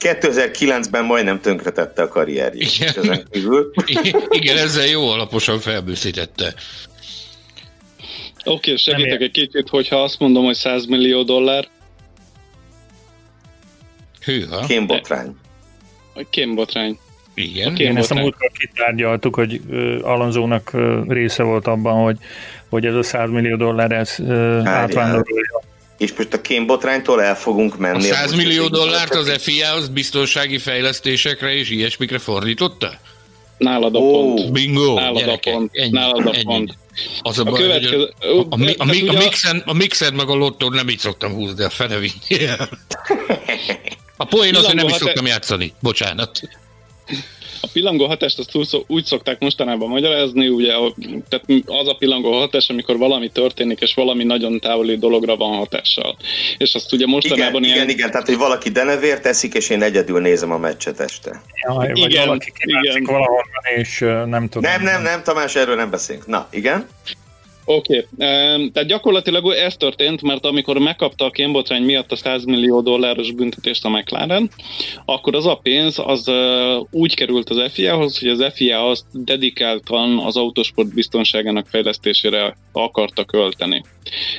2009-ben 0.00 1.04
majdnem 1.04 1.40
tönkretette 1.40 2.02
a 2.02 2.08
karrierjét. 2.08 2.74
Igen. 2.76 2.94
Ezen 2.96 3.26
kívül. 3.30 3.70
Igen, 4.28 4.56
ezzel 4.56 4.86
jó 4.86 5.08
alaposan 5.08 5.60
felbőszítette. 5.60 6.54
Oké, 8.44 8.72
okay, 8.72 8.76
segítek 8.76 9.20
egy 9.20 9.30
kicsit, 9.30 9.68
hogyha 9.68 10.02
azt 10.02 10.18
mondom, 10.18 10.44
hogy 10.44 10.54
100 10.54 10.86
millió 10.86 11.22
dollár, 11.22 11.68
Hűha. 14.24 14.66
Kémbotrány. 14.66 15.36
A 16.14 16.22
kémbotrány. 16.30 16.98
Igen. 17.34 17.74
A 17.74 17.78
Én 17.78 17.96
ezt 17.96 18.10
a 18.10 18.14
múltkor 18.14 18.50
kitárgyaltuk, 18.58 19.34
hogy 19.34 19.60
Alonzónak 20.02 20.70
része 21.08 21.42
volt 21.42 21.66
abban, 21.66 22.02
hogy, 22.02 22.16
hogy 22.68 22.86
ez 22.86 22.94
a 22.94 23.02
100 23.02 23.30
millió 23.30 23.56
dollár 23.56 23.92
ez 23.92 24.16
átvándorolja. 24.64 25.62
És 25.98 26.14
most 26.16 26.32
a 26.32 26.40
kémbotránytól 26.40 27.22
el 27.22 27.36
fogunk 27.36 27.78
menni. 27.78 28.10
A 28.10 28.14
100 28.14 28.34
millió 28.34 28.68
dollárt 28.68 29.14
az 29.14 29.36
FIA 29.38 29.72
az 29.72 29.88
biztonsági 29.88 30.58
fejlesztésekre 30.58 31.54
és 31.54 31.70
ilyesmikre 31.70 32.18
fordította? 32.18 32.92
Nálad 33.58 33.94
a 33.94 33.98
oh. 33.98 34.34
pont. 34.34 34.52
Bingo, 34.52 34.94
Nálad 34.94 35.18
gyerekek, 35.18 35.54
a 35.54 35.56
pont. 35.56 35.70
Ennyi, 35.72 35.90
Nálad 35.90 36.26
a 36.26 36.32
ennyi. 36.34 36.44
pont. 36.44 36.76
Az 37.22 37.38
a, 37.38 37.42
a 37.42 37.44
baj, 37.44 37.60
következő... 37.60 37.96
hogy 37.96 38.14
a, 38.20 38.26
a, 38.26 38.38
a, 38.50 38.56
a, 38.60 38.74
a, 38.78 38.82
a, 39.08 39.18
mixen, 39.18 39.62
a 39.66 39.72
mixen 39.72 40.14
meg 40.14 40.28
a 40.28 40.34
lottó 40.34 40.68
nem 40.68 40.88
így 40.88 40.98
szoktam 40.98 41.32
húzni, 41.32 41.64
a 41.64 41.70
fene 41.70 41.96
A 44.16 44.24
poén 44.24 44.54
azért 44.54 44.74
nem 44.74 44.88
is 44.88 44.94
szoktam 44.94 45.26
játszani, 45.26 45.72
bocsánat. 45.80 46.40
A 47.60 47.68
pillangó 47.72 48.06
hatást 48.06 48.38
azt 48.38 48.76
úgy 48.86 49.04
szokták 49.04 49.38
mostanában 49.38 49.88
magyarázni, 49.88 50.48
ugye 50.48 50.72
tehát 51.28 51.46
az 51.66 51.88
a 51.88 51.94
pillangó 51.94 52.32
hatás, 52.32 52.68
amikor 52.68 52.96
valami 52.96 53.30
történik, 53.30 53.80
és 53.80 53.94
valami 53.94 54.24
nagyon 54.24 54.60
távoli 54.60 54.96
dologra 54.96 55.36
van 55.36 55.56
hatással. 55.56 56.16
És 56.58 56.74
azt 56.74 56.92
ugye 56.92 57.06
mostanában 57.06 57.62
igen, 57.62 57.74
ilyen... 57.74 57.76
Igen, 57.76 57.88
igen, 57.98 58.10
tehát 58.10 58.26
hogy 58.26 58.36
valaki 58.36 58.70
denevért 58.70 59.22
teszik, 59.22 59.54
és 59.54 59.70
én 59.70 59.82
egyedül 59.82 60.20
nézem 60.20 60.52
a 60.52 60.58
meccset 60.58 61.00
este. 61.00 61.42
Jaj, 61.66 61.88
vagy 61.88 61.98
igen, 61.98 62.26
valaki 62.26 62.52
igen. 62.64 63.04
valahol 63.04 63.44
és 63.76 63.98
nem 64.26 64.48
tudom. 64.48 64.70
Nem, 64.70 64.82
nem, 64.82 65.02
nem, 65.02 65.22
Tamás, 65.22 65.54
erről 65.54 65.76
nem 65.76 65.90
beszélünk. 65.90 66.26
Na, 66.26 66.48
igen? 66.50 66.88
Oké, 67.64 68.06
okay. 68.14 68.70
tehát 68.70 68.88
gyakorlatilag 68.88 69.52
ez 69.52 69.76
történt, 69.76 70.22
mert 70.22 70.44
amikor 70.44 70.78
megkapta 70.78 71.24
a 71.24 71.30
kémbotrány 71.30 71.82
miatt 71.82 72.12
a 72.12 72.16
100 72.16 72.44
millió 72.44 72.80
dolláros 72.80 73.32
büntetést 73.32 73.84
a 73.84 73.88
McLaren, 73.88 74.50
akkor 75.04 75.34
az 75.34 75.46
a 75.46 75.54
pénz 75.54 75.98
az 75.98 76.30
úgy 76.90 77.14
került 77.14 77.50
az 77.50 77.72
FIA-hoz, 77.72 78.18
hogy 78.18 78.28
az 78.28 78.52
FIA 78.54 78.88
azt 78.88 79.04
dedikáltan 79.12 80.18
az 80.18 80.36
autósport 80.36 80.94
biztonságának 80.94 81.66
fejlesztésére 81.66 82.56
akarta 82.72 83.24
költeni. 83.24 83.82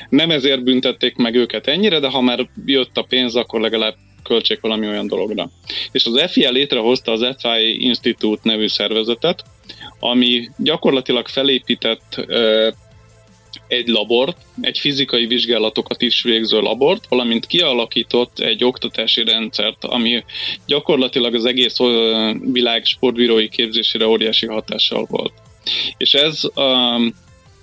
Nem 0.08 0.30
ezért 0.30 0.64
büntették 0.64 1.16
meg 1.16 1.34
őket 1.34 1.66
ennyire, 1.66 1.98
de 1.98 2.08
ha 2.08 2.20
már 2.20 2.48
jött 2.66 2.96
a 2.96 3.02
pénz, 3.02 3.36
akkor 3.36 3.60
legalább 3.60 3.94
költsék 4.22 4.60
valami 4.60 4.86
olyan 4.86 5.06
dologra. 5.06 5.50
És 5.92 6.04
az 6.04 6.30
FIA 6.30 6.50
létrehozta 6.50 7.12
az 7.12 7.26
FI 7.38 7.84
Institute 7.84 8.40
nevű 8.42 8.66
szervezetet, 8.68 9.42
ami 10.00 10.48
gyakorlatilag 10.58 11.28
felépített 11.28 12.26
egy 13.68 13.88
labort, 13.88 14.36
egy 14.60 14.78
fizikai 14.78 15.26
vizsgálatokat 15.26 16.02
is 16.02 16.22
végző 16.22 16.60
labort, 16.60 17.06
valamint 17.08 17.46
kialakított 17.46 18.38
egy 18.38 18.64
oktatási 18.64 19.24
rendszert, 19.24 19.84
ami 19.84 20.24
gyakorlatilag 20.66 21.34
az 21.34 21.44
egész 21.44 21.76
világ 22.52 22.84
sportbírói 22.84 23.48
képzésére 23.48 24.06
óriási 24.06 24.46
hatással 24.46 25.06
volt. 25.10 25.32
És 25.96 26.14
ez, 26.14 26.40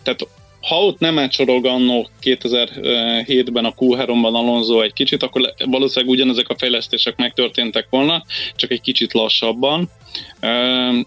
tehát 0.04 0.28
ha 0.63 0.86
ott 0.86 0.99
nem 0.99 1.19
átsorog 1.19 1.65
annó 1.65 2.08
2007-ben 2.21 3.65
a 3.65 3.73
Q3-ban 3.73 4.34
Alonso 4.34 4.82
egy 4.82 4.93
kicsit, 4.93 5.23
akkor 5.23 5.54
valószínűleg 5.65 6.15
ugyanezek 6.15 6.49
a 6.49 6.56
fejlesztések 6.58 7.17
megtörténtek 7.17 7.88
volna, 7.89 8.23
csak 8.56 8.71
egy 8.71 8.82
kicsit 8.82 9.13
lassabban. 9.13 9.89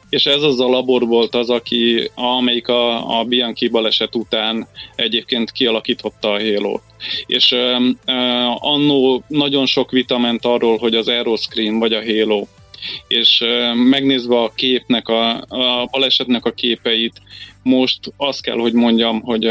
És 0.08 0.26
ez 0.26 0.42
az 0.42 0.60
a 0.60 0.68
labor 0.68 1.06
volt 1.06 1.34
az, 1.34 1.50
aki, 1.50 2.10
amelyik 2.14 2.68
a, 2.68 3.18
a 3.18 3.24
Bianchi 3.24 3.68
baleset 3.68 4.14
után 4.14 4.68
egyébként 4.96 5.52
kialakította 5.52 6.32
a 6.32 6.40
halo 6.40 6.80
És 7.26 7.54
annó 8.54 9.24
nagyon 9.28 9.66
sok 9.66 9.90
vita 9.90 10.18
ment 10.18 10.44
arról, 10.44 10.78
hogy 10.78 10.94
az 10.94 11.08
Aeroscreen 11.08 11.78
vagy 11.78 11.92
a 11.92 12.04
Halo 12.04 12.46
és 13.08 13.44
megnézve 13.74 14.40
a 14.40 14.52
képnek, 14.54 15.08
a, 15.08 15.30
a 15.48 15.88
balesetnek 15.90 16.44
a 16.44 16.52
képeit, 16.52 17.20
most 17.66 18.12
azt 18.16 18.42
kell, 18.42 18.58
hogy 18.58 18.72
mondjam, 18.72 19.20
hogy, 19.20 19.50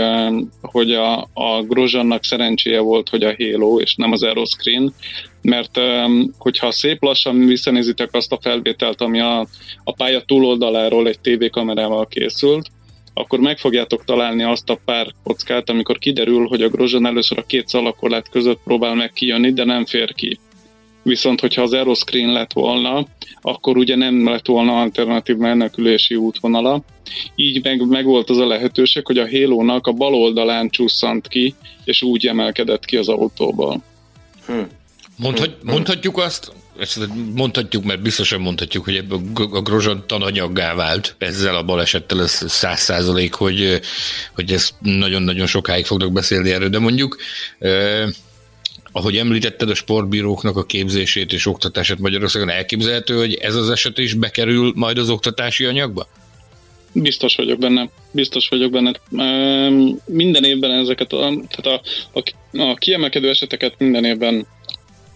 hogy 0.61 0.91
a, 0.91 1.17
a 1.33 1.61
Grozsannak 1.67 2.23
szerencséje 2.23 2.79
volt, 2.79 3.09
hogy 3.09 3.23
a 3.23 3.35
Halo, 3.37 3.79
és 3.79 3.95
nem 3.95 4.11
az 4.11 4.23
Aeroscreen, 4.23 4.93
mert 5.41 5.79
hogyha 6.37 6.71
szép 6.71 7.03
lassan 7.03 7.45
visszanézitek 7.45 8.13
azt 8.13 8.31
a 8.31 8.39
felvételt, 8.41 9.01
ami 9.01 9.19
a, 9.19 9.39
a 9.83 9.93
pálya 9.93 10.21
túloldaláról 10.21 11.07
egy 11.07 11.19
tévékamerával 11.19 12.07
készült, 12.07 12.67
akkor 13.13 13.39
meg 13.39 13.57
fogjátok 13.57 14.03
találni 14.03 14.43
azt 14.43 14.69
a 14.69 14.79
pár 14.85 15.07
kockát, 15.23 15.69
amikor 15.69 15.97
kiderül, 15.97 16.47
hogy 16.47 16.61
a 16.61 16.69
Grozsan 16.69 17.05
először 17.05 17.37
a 17.37 17.45
két 17.45 17.67
szalakorlát 17.67 18.29
között 18.29 18.59
próbál 18.63 18.95
meg 18.95 19.11
kijönni, 19.11 19.53
de 19.53 19.63
nem 19.63 19.85
fér 19.85 20.13
ki. 20.13 20.39
Viszont, 21.05 21.39
hogyha 21.39 21.61
az 21.61 21.73
Aeroscreen 21.73 22.31
lett 22.31 22.53
volna, 22.53 23.07
akkor 23.41 23.77
ugye 23.77 23.95
nem 23.95 24.29
lett 24.29 24.45
volna 24.45 24.81
alternatív 24.81 25.35
menekülési 25.35 26.15
útvonala. 26.15 26.83
Így 27.35 27.63
meg, 27.63 27.87
meg 27.87 28.05
volt 28.05 28.29
az 28.29 28.37
a 28.37 28.47
lehetőség, 28.47 29.05
hogy 29.05 29.17
a 29.17 29.29
halo 29.29 29.79
a 29.81 29.91
bal 29.91 30.13
oldalán 30.13 30.69
csusszant 30.69 31.27
ki, 31.27 31.55
és 31.83 32.01
úgy 32.01 32.27
emelkedett 32.27 32.85
ki 32.85 32.97
az 32.97 33.09
autóból. 33.09 33.83
Hm. 34.45 34.53
Mondhat, 35.17 35.63
mondhatjuk 35.63 36.17
azt, 36.17 36.51
ezt 36.79 37.07
mondhatjuk, 37.35 37.83
mert 37.83 38.01
biztosan 38.01 38.41
mondhatjuk, 38.41 38.83
hogy 38.83 39.05
a 39.51 39.61
Grozsan 39.61 40.03
tananyaggá 40.07 40.73
vált 40.73 41.15
ezzel 41.17 41.55
a 41.55 41.63
balesettel, 41.63 42.21
ez 42.21 42.43
száz 42.47 42.79
százalék, 42.79 43.33
hogy, 43.33 43.79
hogy 44.33 44.51
ezt 44.51 44.73
nagyon-nagyon 44.79 45.47
sokáig 45.47 45.85
fognak 45.85 46.11
beszélni 46.11 46.49
erről, 46.49 46.69
de 46.69 46.79
mondjuk 46.79 47.17
ahogy 48.95 49.17
említetted 49.17 49.69
a 49.69 49.75
sportbíróknak 49.75 50.57
a 50.57 50.63
képzését 50.63 51.33
és 51.33 51.45
oktatását 51.45 51.99
Magyarországon, 51.99 52.49
elképzelhető, 52.49 53.17
hogy 53.17 53.33
ez 53.33 53.55
az 53.55 53.69
eset 53.69 53.97
is 53.97 54.13
bekerül 54.13 54.71
majd 54.75 54.97
az 54.97 55.09
oktatási 55.09 55.65
anyagba? 55.65 56.07
Biztos 56.93 57.35
vagyok 57.35 57.59
benne. 57.59 57.89
Biztos 58.11 58.49
vagyok 58.49 58.71
benne. 58.71 58.91
Minden 60.05 60.43
évben 60.43 60.71
ezeket, 60.71 61.13
a, 61.13 61.33
tehát 61.49 61.81
a, 62.13 62.19
a, 62.19 62.61
a 62.61 62.73
kiemelkedő 62.75 63.29
eseteket 63.29 63.73
minden 63.77 64.05
évben 64.05 64.47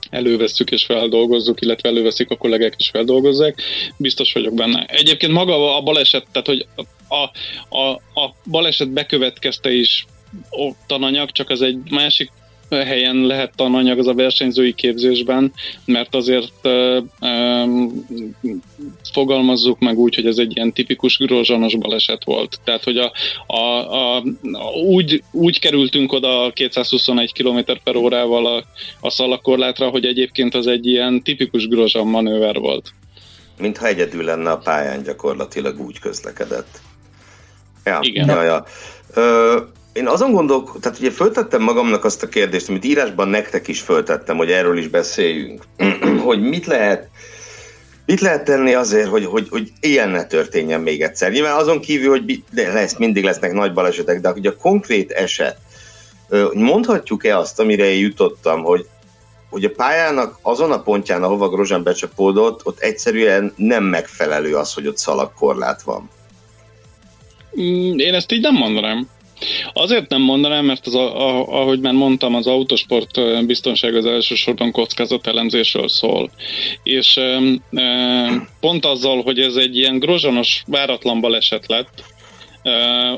elővesszük 0.09 0.71
és 0.71 0.85
feldolgozzuk, 0.85 1.61
illetve 1.61 1.89
előveszik 1.89 2.29
a 2.29 2.37
kollégák 2.37 2.75
és 2.77 2.89
feldolgozzák. 2.89 3.61
Biztos 3.97 4.33
vagyok 4.33 4.53
benne. 4.53 4.85
Egyébként 4.85 5.31
maga 5.31 5.77
a 5.77 5.81
baleset, 5.81 6.25
tehát 6.31 6.47
hogy 6.47 6.65
a, 7.07 7.29
a, 7.77 7.91
a 8.21 8.35
baleset 8.45 8.89
bekövetkezte 8.89 9.71
is 9.71 10.05
tananyag, 10.87 11.31
csak 11.31 11.49
az 11.49 11.61
egy 11.61 11.77
másik 11.89 12.31
helyen 12.69 13.15
lehet 13.15 13.55
tananyag 13.55 13.99
az 13.99 14.07
a 14.07 14.13
versenyzői 14.13 14.73
képzésben, 14.73 15.53
mert 15.85 16.15
azért 16.15 16.67
fogalmazzuk 19.13 19.79
meg 19.79 19.97
úgy, 19.97 20.15
hogy 20.15 20.25
ez 20.25 20.37
egy 20.37 20.55
ilyen 20.55 20.73
tipikus 20.73 21.17
grozsanos 21.17 21.75
baleset 21.75 22.23
volt. 22.23 22.59
Tehát, 22.63 22.83
hogy 22.83 22.97
a, 22.97 23.11
a, 23.53 24.17
a, 24.17 24.23
úgy, 24.85 25.23
úgy 25.31 25.59
kerültünk 25.59 26.13
oda 26.13 26.51
221 26.53 27.33
km 27.33 27.59
per 27.83 27.95
órával 27.95 28.45
a, 28.45 28.63
a 28.99 29.09
szalakorlátra, 29.09 29.89
hogy 29.89 30.05
egyébként 30.05 30.55
az 30.55 30.67
egy 30.67 30.85
ilyen 30.85 31.23
tipikus 31.23 31.67
grozsan 31.67 32.07
manőver 32.07 32.59
volt. 32.59 32.93
Mintha 33.57 33.87
egyedül 33.87 34.23
lenne 34.23 34.51
a 34.51 34.57
pályán 34.57 35.03
gyakorlatilag 35.03 35.79
úgy 35.79 35.99
közlekedett. 35.99 36.79
Ja, 37.85 37.99
Igen. 38.01 38.27
Ja, 38.27 38.43
ja. 38.43 38.65
Ö, 39.13 39.57
én 39.99 40.07
azon 40.07 40.31
gondolok, 40.31 40.79
tehát 40.79 40.99
ugye 40.99 41.11
föltettem 41.11 41.61
magamnak 41.61 42.05
azt 42.05 42.23
a 42.23 42.27
kérdést, 42.27 42.69
amit 42.69 42.85
írásban 42.85 43.27
nektek 43.27 43.67
is 43.67 43.81
föltettem, 43.81 44.37
hogy 44.37 44.51
erről 44.51 44.77
is 44.77 44.87
beszéljünk, 44.87 45.63
hogy 46.27 46.41
mit 46.41 46.65
lehet 46.65 47.09
Mit 48.05 48.21
lehet 48.21 48.43
tenni 48.43 48.73
azért, 48.73 49.07
hogy, 49.07 49.25
hogy, 49.25 49.47
hogy 49.49 49.71
ilyen 49.79 50.09
ne 50.09 50.25
történjen 50.25 50.81
még 50.81 51.01
egyszer? 51.01 51.31
Nyilván 51.31 51.57
azon 51.57 51.79
kívül, 51.79 52.09
hogy 52.09 52.43
de 52.51 52.73
lesz, 52.73 52.97
mindig 52.97 53.23
lesznek 53.23 53.53
nagy 53.53 53.73
balesetek, 53.73 54.21
de 54.21 54.29
hogy 54.29 54.45
a 54.45 54.55
konkrét 54.55 55.11
eset, 55.11 55.57
mondhatjuk-e 56.53 57.37
azt, 57.37 57.59
amire 57.59 57.85
én 57.85 57.99
jutottam, 57.99 58.63
hogy, 58.63 58.85
hogy 59.49 59.63
a 59.63 59.69
pályának 59.69 60.39
azon 60.41 60.71
a 60.71 60.81
pontján, 60.81 61.23
ahova 61.23 61.49
Grozsán 61.49 61.83
becsapódott, 61.83 62.65
ott 62.65 62.79
egyszerűen 62.79 63.53
nem 63.55 63.83
megfelelő 63.83 64.55
az, 64.55 64.73
hogy 64.73 64.87
ott 64.87 64.97
szalagkorlát 64.97 65.81
van? 65.81 66.09
Mm, 67.59 67.97
én 67.97 68.13
ezt 68.13 68.31
így 68.31 68.41
nem 68.41 68.55
mondanám. 68.55 69.07
Azért 69.73 70.09
nem 70.09 70.21
mondanám, 70.21 70.65
mert 70.65 70.87
az, 70.87 70.95
a, 70.95 71.47
ahogy 71.61 71.79
már 71.79 71.93
mondtam, 71.93 72.35
az 72.35 72.47
autosport 72.47 73.45
biztonság 73.45 73.95
az 73.95 74.05
elsősorban 74.05 74.71
kockázatelemzésről 74.71 75.89
szól. 75.89 76.31
És 76.83 77.17
e, 77.17 77.39
pont 78.59 78.85
azzal, 78.85 79.21
hogy 79.21 79.39
ez 79.39 79.55
egy 79.55 79.77
ilyen 79.77 79.99
grozsanos, 79.99 80.63
váratlan 80.67 81.21
baleset 81.21 81.67
lett, 81.67 82.03
e, 82.61 82.71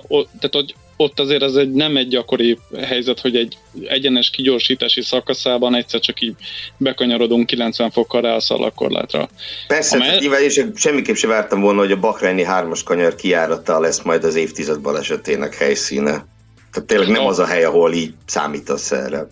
tehát 0.09 0.51
hogy 0.51 0.75
ott 1.01 1.19
azért 1.19 1.41
ez 1.43 1.55
egy, 1.55 1.71
nem 1.71 1.97
egy 1.97 2.07
gyakori 2.07 2.57
helyzet, 2.81 3.19
hogy 3.19 3.35
egy 3.35 3.57
egyenes 3.87 4.29
kigyorsítási 4.29 5.01
szakaszában 5.01 5.75
egyszer 5.75 5.99
csak 5.99 6.21
így 6.21 6.35
bekanyarodunk 6.77 7.45
90 7.45 7.91
fokkal 7.91 8.21
rá 8.21 8.35
a 8.35 8.39
szalakorlátra. 8.39 9.29
Persze, 9.67 9.95
Amely... 9.95 10.17
nyilván 10.19 10.43
és 10.43 10.65
semmiképp 10.75 11.15
sem 11.15 11.29
vártam 11.29 11.61
volna, 11.61 11.79
hogy 11.79 11.91
a 11.91 11.99
Bahreini 11.99 12.43
hármas 12.43 12.83
kanyar 12.83 13.15
kiárata 13.15 13.79
lesz 13.79 14.01
majd 14.01 14.23
az 14.23 14.35
évtized 14.35 14.81
balesetének 14.81 15.55
helyszíne. 15.55 16.25
Tehát 16.71 16.87
tényleg 16.87 17.07
nem 17.07 17.25
az 17.25 17.39
a 17.39 17.45
hely, 17.45 17.63
ahol 17.63 17.93
így 17.93 18.13
számítasz 18.25 18.91
erre. 18.91 19.27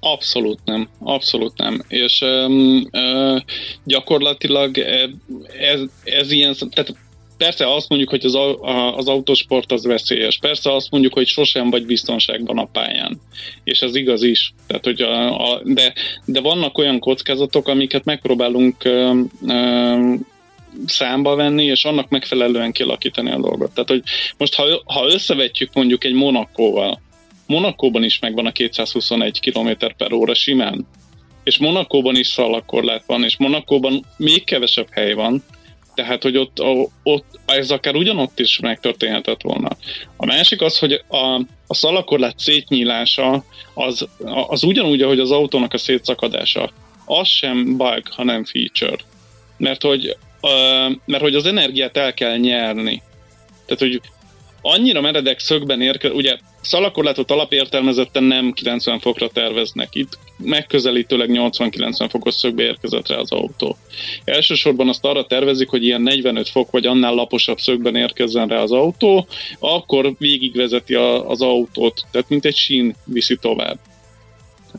Abszolút 0.00 0.58
nem, 0.64 0.88
abszolút 0.98 1.58
nem. 1.58 1.82
És 1.88 2.20
um, 2.20 2.88
uh, 2.92 3.40
gyakorlatilag 3.84 4.78
ez, 5.58 5.80
ez 6.04 6.30
ilyen, 6.30 6.54
tehát 6.70 6.94
persze 7.44 7.74
azt 7.74 7.88
mondjuk, 7.88 8.10
hogy 8.10 8.24
az, 8.24 8.34
az 8.96 9.08
autósport 9.08 9.72
az 9.72 9.84
veszélyes. 9.84 10.38
Persze 10.38 10.74
azt 10.74 10.90
mondjuk, 10.90 11.12
hogy 11.12 11.26
sosem 11.26 11.70
vagy 11.70 11.86
biztonságban 11.86 12.58
a 12.58 12.64
pályán. 12.64 13.20
És 13.64 13.80
ez 13.80 13.94
igaz 13.94 14.22
is. 14.22 14.52
Tehát, 14.66 14.84
hogy 14.84 15.02
a, 15.02 15.40
a, 15.52 15.60
de, 15.64 15.94
de 16.24 16.40
vannak 16.40 16.78
olyan 16.78 16.98
kockázatok, 16.98 17.68
amiket 17.68 18.04
megpróbálunk 18.04 18.84
ö, 18.84 19.20
ö, 19.46 20.14
számba 20.86 21.34
venni, 21.34 21.64
és 21.64 21.84
annak 21.84 22.08
megfelelően 22.08 22.72
kialakítani 22.72 23.30
a 23.30 23.40
dolgot. 23.40 23.72
Tehát, 23.72 23.90
hogy 23.90 24.02
most 24.36 24.54
ha, 24.54 24.82
ha 24.84 25.06
összevetjük 25.06 25.74
mondjuk 25.74 26.04
egy 26.04 26.14
Monakóval, 26.14 27.00
Monakóban 27.46 28.04
is 28.04 28.18
megvan 28.18 28.46
a 28.46 28.52
221 28.52 29.40
km 29.40 29.70
per 29.96 30.12
óra 30.12 30.34
simán, 30.34 30.86
és 31.44 31.58
Monakóban 31.58 32.16
is 32.16 32.26
szalakorlát 32.26 33.04
van, 33.06 33.24
és 33.24 33.36
Monakóban 33.38 34.04
még 34.16 34.44
kevesebb 34.44 34.88
hely 34.90 35.12
van, 35.12 35.42
tehát, 35.94 36.22
hogy 36.22 36.36
ott, 36.36 36.60
ott 37.02 37.24
ez 37.46 37.70
akár 37.70 37.94
ugyanott 37.94 38.38
is 38.38 38.58
megtörténhetett 38.58 39.42
volna. 39.42 39.68
A 40.16 40.26
másik 40.26 40.60
az, 40.60 40.78
hogy 40.78 40.92
a, 41.08 41.34
a 41.66 41.74
szalakorlát 41.74 42.38
szétnyílása 42.38 43.44
az, 43.74 44.08
az 44.48 44.62
ugyanúgy, 44.62 45.02
ahogy 45.02 45.20
az 45.20 45.30
autónak 45.30 45.72
a 45.72 45.78
szétszakadása. 45.78 46.70
Az 47.04 47.28
sem 47.28 47.76
bug, 47.76 48.02
hanem 48.10 48.44
feature. 48.44 49.02
Mert 49.56 49.82
hogy, 49.82 50.16
mert 51.04 51.22
hogy 51.22 51.34
az 51.34 51.46
energiát 51.46 51.96
el 51.96 52.14
kell 52.14 52.36
nyerni. 52.36 53.02
Tehát, 53.66 53.80
hogy 53.80 54.00
annyira 54.62 55.00
meredek 55.00 55.38
szögben 55.38 55.80
érkezik, 55.80 56.16
ugye 56.16 56.38
szalakorlátot 56.60 57.30
alapértelmezetten 57.30 58.22
nem 58.22 58.52
90 58.52 58.98
fokra 59.00 59.28
terveznek. 59.28 59.88
Itt 59.92 60.18
megközelítőleg 60.36 61.28
80-90 61.32 62.06
fokos 62.10 62.34
szögbe 62.34 62.62
érkezett 62.62 63.08
rá 63.08 63.16
az 63.16 63.32
autó. 63.32 63.76
Elsősorban 64.24 64.88
azt 64.88 65.04
arra 65.04 65.26
tervezik, 65.26 65.68
hogy 65.68 65.84
ilyen 65.84 66.02
45 66.02 66.48
fok 66.48 66.70
vagy 66.70 66.86
annál 66.86 67.14
laposabb 67.14 67.58
szögben 67.58 67.96
érkezzen 67.96 68.48
rá 68.48 68.62
az 68.62 68.72
autó, 68.72 69.26
akkor 69.58 70.14
végigvezeti 70.18 70.94
a, 70.94 71.28
az 71.30 71.42
autót, 71.42 72.04
tehát 72.10 72.28
mint 72.28 72.44
egy 72.44 72.56
sín 72.56 72.94
viszi 73.04 73.36
tovább. 73.36 73.78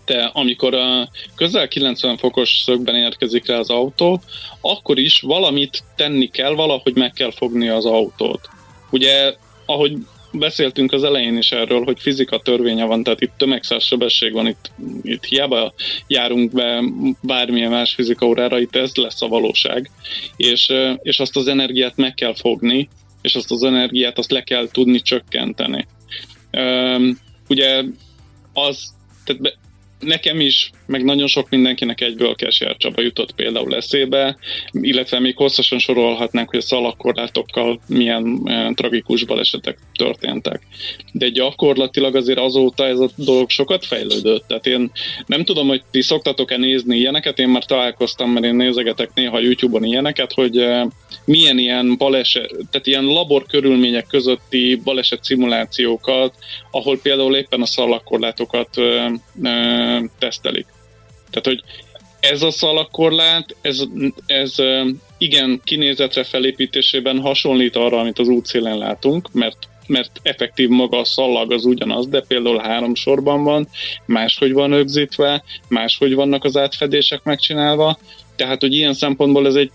De 0.06 0.30
amikor 0.34 0.74
a 0.74 1.10
közel 1.36 1.68
90 1.68 2.18
fokos 2.18 2.62
szögben 2.66 2.96
érkezik 2.96 3.48
rá 3.48 3.58
az 3.58 3.70
autó, 3.70 4.22
akkor 4.62 5.00
is 5.00 5.22
valamit 5.22 5.84
tenni 5.96 6.30
kell, 6.30 6.54
valahogy 6.54 6.96
meg 6.96 7.12
kell 7.12 7.32
fogni 7.32 7.70
az 7.70 7.86
autót. 7.86 8.50
Ugye, 8.92 9.36
ahogy 9.66 9.98
beszéltünk 10.32 10.92
az 10.92 11.04
elején 11.04 11.38
is 11.38 11.52
erről, 11.52 11.84
hogy 11.84 12.00
fizika 12.00 12.40
törvénye 12.40 12.86
van, 12.86 13.04
tehát 13.04 13.22
itt 13.22 13.32
tömegszáz 13.38 13.84
sebesség 13.84 14.34
van, 14.34 14.48
itt, 14.48 14.72
itt 15.02 15.24
hiába 15.24 15.74
járunk 16.08 16.52
be 16.52 16.84
bármilyen 17.22 17.72
más 17.72 17.94
fizika 17.94 18.26
órára, 18.26 18.60
itt 18.60 18.76
ez 18.76 18.96
lesz 18.96 19.22
a 19.22 19.28
valóság, 19.28 19.92
és, 20.36 20.74
és 21.02 21.20
azt 21.20 21.36
az 21.36 21.48
energiát 21.48 21.96
meg 21.96 22.14
kell 22.14 22.34
fogni, 22.36 22.90
és 23.22 23.36
azt 23.36 23.52
az 23.52 23.64
energiát 23.64 24.18
azt 24.18 24.32
le 24.32 24.44
kell 24.44 24.68
tudni 24.72 25.02
csökkenteni. 25.02 25.88
Ugye 27.48 27.84
az, 28.54 28.94
tehát 29.24 29.58
nekem 30.00 30.40
is, 30.40 30.72
meg 30.92 31.04
nagyon 31.04 31.28
sok 31.28 31.50
mindenkinek 31.50 32.02
egyből 32.02 32.36
Kesjár 32.36 32.78
Csaba 32.78 33.02
jutott 33.02 33.32
például 33.32 33.76
eszébe, 33.76 34.38
illetve 34.72 35.20
még 35.20 35.36
hosszasan 35.36 35.80
sorolhatnánk, 35.80 36.50
hogy 36.50 36.60
a 36.60 36.62
szalakkorlátokkal 36.62 37.80
milyen 37.88 38.42
e, 38.46 38.72
tragikus 38.74 39.24
balesetek 39.24 39.78
történtek. 39.94 40.62
De 41.12 41.30
gyakorlatilag 41.30 42.16
azért 42.16 42.40
azóta 42.40 42.86
ez 42.86 43.00
a 43.00 43.10
dolog 43.16 43.50
sokat 43.50 43.86
fejlődött. 43.86 44.48
Tehát 44.48 44.66
én 44.66 44.92
nem 45.26 45.44
tudom, 45.44 45.68
hogy 45.68 45.82
ti 45.92 46.02
szoktatok-e 46.02 46.58
nézni 46.58 46.98
ilyeneket, 46.98 47.40
én 47.40 47.50
már 47.50 47.66
találkoztam, 47.66 48.32
mert 48.32 48.46
én 48.46 48.56
nézegetek 48.56 49.10
néha 49.14 49.40
YouTube-on 49.40 49.84
ilyeneket, 49.84 50.34
hogy 50.34 50.58
e, 50.58 50.88
milyen 51.26 51.58
ilyen 51.58 51.98
baleset, 51.98 52.56
tehát 52.72 52.88
ilyen 52.88 53.04
labor 53.04 53.46
körülmények 53.46 54.08
közötti 54.08 54.76
baleset 54.84 55.24
szimulációkat, 55.24 56.36
ahol 56.72 57.00
például 57.00 57.36
éppen 57.36 57.62
a 57.62 57.66
szalakkorlátokat 57.66 58.78
e, 58.78 59.12
e, 59.44 60.10
tesztelik. 60.20 60.66
Tehát, 61.32 61.46
hogy 61.46 61.64
ez 62.20 62.42
a 62.42 62.52
szalagkorlát, 62.52 63.56
ez, 63.62 63.84
ez 64.26 64.56
igen 65.18 65.62
kinézetre 65.64 66.24
felépítésében 66.24 67.20
hasonlít 67.20 67.76
arra, 67.76 68.00
amit 68.00 68.20
az 68.20 68.28
útszélen 68.28 68.78
látunk, 68.78 69.32
mert 69.32 69.70
mert 69.88 70.20
effektív 70.24 70.70
maga 70.70 70.98
a 70.98 71.06
szallag 71.06 71.52
az 71.52 71.66
ugyanaz, 71.66 72.08
de 72.08 72.22
például 72.22 72.60
három 72.60 72.96
sorban 72.96 73.44
van, 73.44 73.68
máshogy 74.06 74.54
van 74.54 74.70
rögzítve, 74.70 75.44
máshogy 75.68 76.16
vannak 76.16 76.44
az 76.44 76.58
átfedések 76.58 77.24
megcsinálva, 77.24 77.98
tehát, 78.36 78.62
hogy 78.62 78.74
ilyen 78.74 78.94
szempontból 78.94 79.48
ez 79.48 79.56
egy 79.56 79.72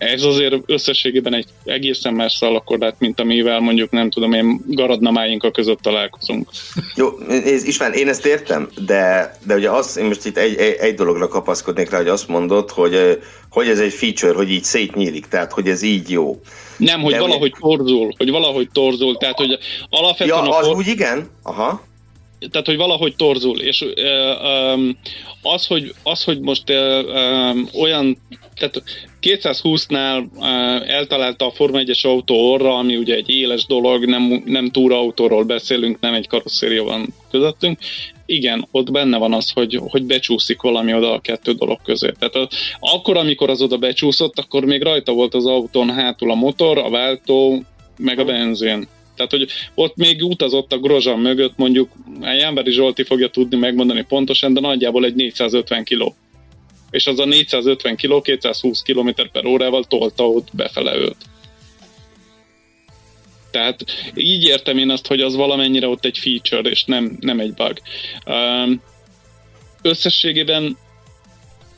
ez 0.00 0.22
azért 0.22 0.54
összességében 0.66 1.34
egy 1.34 1.46
egészen 1.64 2.14
más 2.14 2.32
szalakorlát, 2.32 2.94
mint 2.98 3.20
amivel 3.20 3.60
mondjuk 3.60 3.90
nem 3.90 4.10
tudom 4.10 4.32
én 4.32 4.60
garadnamáink 4.66 5.52
között 5.52 5.80
találkozunk. 5.80 6.48
Jó, 6.96 7.18
ez, 7.28 7.64
István, 7.64 7.92
én 7.92 8.08
ezt 8.08 8.26
értem, 8.26 8.68
de, 8.86 9.34
de 9.46 9.54
ugye 9.54 9.70
azt, 9.70 9.96
én 9.96 10.04
most 10.04 10.24
itt 10.24 10.36
egy, 10.36 10.56
egy, 10.56 10.76
egy 10.78 10.94
dologra 10.94 11.28
kapaszkodnék 11.28 11.90
rá, 11.90 11.98
hogy 11.98 12.08
azt 12.08 12.28
mondod, 12.28 12.70
hogy, 12.70 13.18
hogy 13.50 13.68
ez 13.68 13.78
egy 13.78 13.92
feature, 13.92 14.34
hogy 14.34 14.50
így 14.50 14.64
szétnyílik, 14.64 15.26
tehát 15.26 15.52
hogy 15.52 15.68
ez 15.68 15.82
így 15.82 16.10
jó. 16.10 16.40
Nem, 16.76 17.00
hogy 17.00 17.12
de 17.12 17.20
valahogy 17.20 17.54
ugye... 17.58 17.76
torzul, 17.76 18.14
hogy 18.16 18.30
valahogy 18.30 18.68
torzul, 18.72 19.16
tehát 19.16 19.36
hogy 19.36 19.58
alapvetően... 19.90 20.44
Ja, 20.44 20.56
az 20.56 20.66
a 20.66 20.70
úgy 20.70 20.86
igen? 20.86 21.30
Aha 21.42 21.88
tehát, 22.50 22.66
hogy 22.66 22.76
valahogy 22.76 23.16
torzul, 23.16 23.60
és 23.60 23.84
az, 25.42 25.66
hogy, 25.66 25.94
az, 26.02 26.24
hogy 26.24 26.40
most 26.40 26.70
olyan, 27.80 28.18
tehát 28.54 28.82
220-nál 29.22 30.24
eltalálta 30.86 31.46
a 31.46 31.50
Forma 31.50 31.80
1-es 31.82 32.06
autó 32.06 32.50
orra, 32.52 32.76
ami 32.76 32.96
ugye 32.96 33.14
egy 33.14 33.30
éles 33.30 33.66
dolog, 33.66 34.04
nem, 34.04 34.42
nem 34.46 34.70
túrautóról 34.70 35.44
beszélünk, 35.44 36.00
nem 36.00 36.14
egy 36.14 36.28
karosszéria 36.28 36.84
van 36.84 37.14
közöttünk. 37.30 37.78
Igen, 38.26 38.68
ott 38.70 38.90
benne 38.90 39.18
van 39.18 39.32
az, 39.32 39.50
hogy, 39.50 39.80
hogy 39.88 40.02
becsúszik 40.02 40.60
valami 40.60 40.94
oda 40.94 41.12
a 41.12 41.20
kettő 41.20 41.52
dolog 41.52 41.78
közé. 41.84 42.12
Tehát 42.18 42.34
az, 42.34 42.46
akkor, 42.80 43.16
amikor 43.16 43.50
az 43.50 43.62
oda 43.62 43.76
becsúszott, 43.76 44.38
akkor 44.38 44.64
még 44.64 44.82
rajta 44.82 45.12
volt 45.12 45.34
az 45.34 45.46
autón 45.46 45.90
hátul 45.90 46.30
a 46.30 46.34
motor, 46.34 46.78
a 46.78 46.90
váltó, 46.90 47.62
meg 47.96 48.18
a 48.18 48.24
benzin. 48.24 48.88
Tehát, 49.20 49.46
hogy 49.46 49.50
ott 49.74 49.96
még 49.96 50.24
utazott 50.24 50.72
a 50.72 50.78
Grozsan 50.78 51.18
mögött, 51.18 51.56
mondjuk 51.56 51.90
Jánberi 52.20 52.70
Zsolti 52.70 53.02
fogja 53.02 53.28
tudni 53.28 53.56
megmondani 53.56 54.02
pontosan, 54.02 54.52
de 54.54 54.60
nagyjából 54.60 55.04
egy 55.04 55.14
450 55.14 55.84
kiló. 55.84 56.14
És 56.90 57.06
az 57.06 57.18
a 57.18 57.24
450 57.24 57.96
kiló 57.96 58.20
220 58.20 58.82
km 58.82 59.08
per 59.32 59.44
órával 59.44 59.84
tolta 59.84 60.28
ott 60.28 60.48
befele 60.52 60.96
őt. 60.96 61.16
Tehát 63.50 63.84
így 64.14 64.44
értem 64.44 64.78
én 64.78 64.90
azt, 64.90 65.06
hogy 65.06 65.20
az 65.20 65.34
valamennyire 65.34 65.88
ott 65.88 66.04
egy 66.04 66.18
feature, 66.18 66.70
és 66.70 66.84
nem, 66.84 67.16
nem 67.20 67.40
egy 67.40 67.54
bug. 67.54 67.78
Összességében 69.82 70.76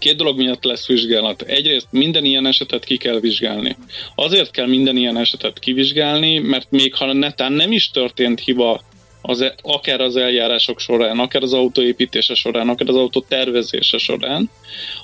két 0.02 0.16
dolog 0.16 0.36
miatt 0.36 0.64
lesz 0.64 0.86
vizsgálat. 0.86 1.42
Egyrészt 1.42 1.86
minden 1.90 2.24
ilyen 2.24 2.46
esetet 2.46 2.84
ki 2.84 2.96
kell 2.96 3.20
vizsgálni. 3.20 3.76
Azért 4.14 4.50
kell 4.50 4.66
minden 4.66 4.96
ilyen 4.96 5.16
esetet 5.16 5.58
kivizsgálni, 5.58 6.38
mert 6.38 6.70
még 6.70 6.94
ha 6.94 7.12
netán 7.12 7.52
nem 7.52 7.72
is 7.72 7.90
történt 7.90 8.40
hiba 8.40 8.80
az, 9.22 9.40
e- 9.40 9.54
akár 9.62 10.00
az 10.00 10.16
eljárások 10.16 10.80
során, 10.80 11.18
akár 11.18 11.42
az 11.42 11.52
autóépítése 11.52 12.34
során, 12.34 12.68
akár 12.68 12.88
az 12.88 12.96
autó 12.96 13.24
tervezése 13.28 13.98
során, 13.98 14.50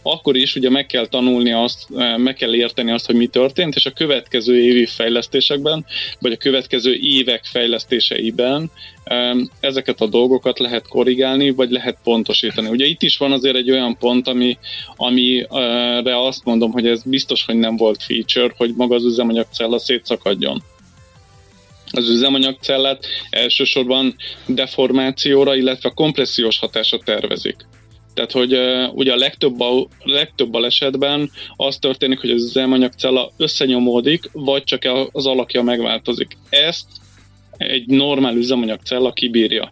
akkor 0.03 0.37
is 0.37 0.57
ugye 0.57 0.71
meg 0.71 0.87
kell 0.87 1.07
tanulni 1.07 1.53
azt, 1.53 1.87
e, 1.97 2.17
meg 2.17 2.35
kell 2.35 2.55
érteni 2.55 2.91
azt, 2.91 3.07
hogy 3.07 3.15
mi 3.15 3.27
történt, 3.27 3.75
és 3.75 3.87
a 3.87 3.91
következő 3.91 4.63
évi 4.63 4.87
fejlesztésekben, 4.87 5.85
vagy 6.19 6.33
a 6.33 6.37
következő 6.37 6.95
évek 6.95 7.45
fejlesztéseiben 7.45 8.71
e, 9.05 9.37
ezeket 9.61 10.01
a 10.01 10.07
dolgokat 10.07 10.59
lehet 10.59 10.89
korrigálni, 10.89 11.51
vagy 11.51 11.71
lehet 11.71 11.99
pontosítani. 12.03 12.69
Ugye 12.69 12.85
itt 12.85 13.03
is 13.03 13.17
van 13.17 13.33
azért 13.33 13.57
egy 13.57 13.71
olyan 13.71 13.97
pont, 13.99 14.29
ami, 14.29 14.59
amire 14.97 16.27
azt 16.27 16.45
mondom, 16.45 16.73
hogy 16.73 16.87
ez 16.87 17.03
biztos, 17.03 17.45
hogy 17.45 17.57
nem 17.57 17.77
volt 17.77 18.03
feature, 18.03 18.55
hogy 18.57 18.75
maga 18.77 18.95
az 18.95 19.05
üzemanyagcella 19.05 19.79
szétszakadjon 19.79 20.63
az 21.91 22.09
üzemanyagcellát 22.09 23.07
elsősorban 23.31 24.17
deformációra, 24.47 25.57
illetve 25.57 25.91
kompressziós 25.91 26.59
hatásra 26.59 26.99
tervezik. 26.99 27.57
Tehát, 28.15 28.33
hogy 28.33 28.55
uh, 28.55 28.95
ugye 28.95 29.13
a 29.13 29.17
legtöbb, 29.17 29.61
a 29.61 29.87
legtöbb 30.03 30.51
balesetben 30.51 31.31
az 31.57 31.79
történik, 31.79 32.21
hogy 32.21 32.31
az 32.31 32.45
üzemanyagcella 32.45 33.33
összenyomódik, 33.37 34.31
vagy 34.33 34.65
csak 34.65 34.83
az 35.13 35.27
alakja 35.27 35.63
megváltozik. 35.63 36.37
Ezt 36.51 36.87
egy 37.57 37.87
normál 37.87 38.37
üzemanyagcella 38.37 39.13
kibírja. 39.13 39.71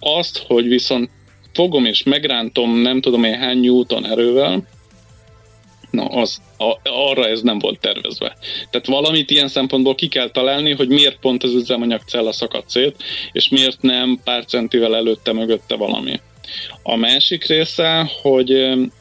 Azt, 0.00 0.38
hogy 0.46 0.68
viszont 0.68 1.10
fogom 1.52 1.84
és 1.84 2.02
megrántom 2.02 2.76
nem 2.76 3.00
tudom 3.00 3.24
én 3.24 3.38
hány 3.38 3.60
newton 3.60 4.06
erővel, 4.06 4.68
na 5.90 6.04
az, 6.04 6.40
a, 6.58 6.88
arra 6.90 7.26
ez 7.26 7.42
nem 7.42 7.58
volt 7.58 7.80
tervezve. 7.80 8.36
Tehát 8.70 8.86
valamit 8.86 9.30
ilyen 9.30 9.48
szempontból 9.48 9.94
ki 9.94 10.08
kell 10.08 10.30
találni, 10.30 10.72
hogy 10.72 10.88
miért 10.88 11.18
pont 11.18 11.42
az 11.42 11.54
üzemanyagcella 11.54 12.32
szakadt 12.32 12.70
szét, 12.70 12.96
és 13.32 13.48
miért 13.48 13.82
nem 13.82 14.20
pár 14.24 14.44
centivel 14.44 14.96
előtte 14.96 15.32
mögötte 15.32 15.76
valami. 15.76 16.20
A 16.82 16.96
másik 16.96 17.46
része, 17.46 18.10
hogy 18.22 18.50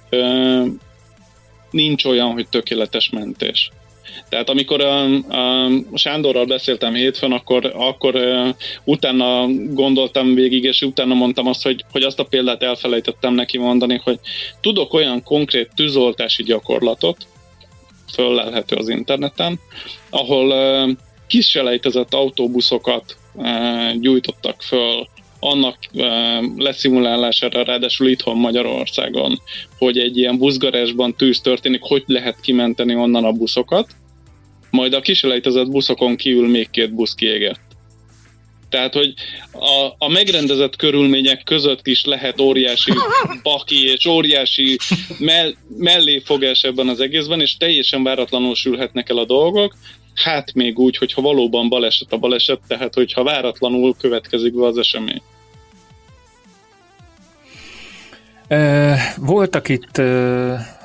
ö, 0.09 0.63
nincs 1.71 2.05
olyan, 2.05 2.31
hogy 2.31 2.47
tökéletes 2.47 3.09
mentés. 3.09 3.71
Tehát 4.29 4.49
amikor 4.49 4.81
a, 4.81 5.03
a 5.13 5.69
Sándorral 5.93 6.45
beszéltem 6.45 6.93
hétfőn, 6.93 7.31
akkor, 7.31 7.73
akkor 7.75 8.15
uh, 8.15 8.47
utána 8.83 9.47
gondoltam 9.69 10.33
végig, 10.33 10.63
és 10.63 10.81
utána 10.81 11.13
mondtam 11.13 11.47
azt, 11.47 11.63
hogy, 11.63 11.85
hogy 11.91 12.03
azt 12.03 12.19
a 12.19 12.23
példát 12.23 12.63
elfelejtettem 12.63 13.33
neki 13.33 13.57
mondani, 13.57 14.01
hogy 14.03 14.19
tudok 14.61 14.93
olyan 14.93 15.23
konkrét 15.23 15.71
tűzoltási 15.75 16.43
gyakorlatot, 16.43 17.27
föllelhető 18.13 18.75
az 18.75 18.89
interneten, 18.89 19.59
ahol 20.09 20.47
uh, 20.47 20.95
kiselejtezett 21.27 22.13
autóbuszokat 22.13 23.17
uh, 23.33 23.93
gyújtottak 23.99 24.61
föl 24.61 25.07
annak 25.39 25.77
uh, 25.93 26.03
leszimulálására, 26.57 27.63
ráadásul 27.63 28.07
itthon 28.07 28.37
Magyarországon, 28.37 29.41
hogy 29.77 29.97
egy 29.97 30.17
ilyen 30.17 30.37
buszgarásban 30.37 31.15
tűz 31.15 31.41
történik, 31.41 31.81
hogy 31.81 32.03
lehet 32.05 32.41
kimenteni 32.41 32.95
onnan 32.95 33.23
a 33.23 33.31
buszokat, 33.31 33.87
majd 34.69 34.93
a 34.93 35.01
kiselejtezett 35.01 35.69
buszokon 35.69 36.15
kívül 36.15 36.47
még 36.49 36.69
két 36.69 36.93
busz 36.93 37.13
kiégett. 37.13 37.65
Tehát, 38.69 38.93
hogy 38.93 39.13
a, 39.51 39.93
a 39.97 40.09
megrendezett 40.09 40.75
körülmények 40.75 41.43
között 41.43 41.87
is 41.87 42.05
lehet 42.05 42.39
óriási 42.39 42.91
baki 43.43 43.91
és 43.91 44.05
óriási 44.05 44.77
mell, 45.19 45.53
melléfogás 45.77 46.63
ebben 46.63 46.87
az 46.87 46.99
egészben, 46.99 47.41
és 47.41 47.57
teljesen 47.57 48.03
váratlanul 48.03 48.55
sülhetnek 48.55 49.09
el 49.09 49.17
a 49.17 49.25
dolgok. 49.25 49.75
Hát 50.23 50.53
még 50.53 50.79
úgy, 50.79 50.97
hogyha 50.97 51.21
valóban 51.21 51.69
baleset 51.69 52.11
a 52.11 52.17
baleset, 52.17 52.59
tehát 52.67 52.93
hogyha 52.93 53.23
váratlanul 53.23 53.95
következik 53.99 54.53
be 54.53 54.65
az 54.65 54.77
esemény. 54.77 55.21
Voltak 59.17 59.69
itt 59.69 60.01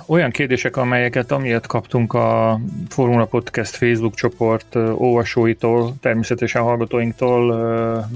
olyan 0.06 0.30
kérdések, 0.30 0.76
amelyeket 0.76 1.32
amiatt 1.32 1.66
kaptunk 1.66 2.12
a 2.12 2.60
Formula 2.88 3.24
Podcast 3.24 3.76
Facebook 3.76 4.14
csoport 4.14 4.74
olvasóitól, 4.74 5.94
természetesen 6.00 6.62
hallgatóinktól, 6.62 7.54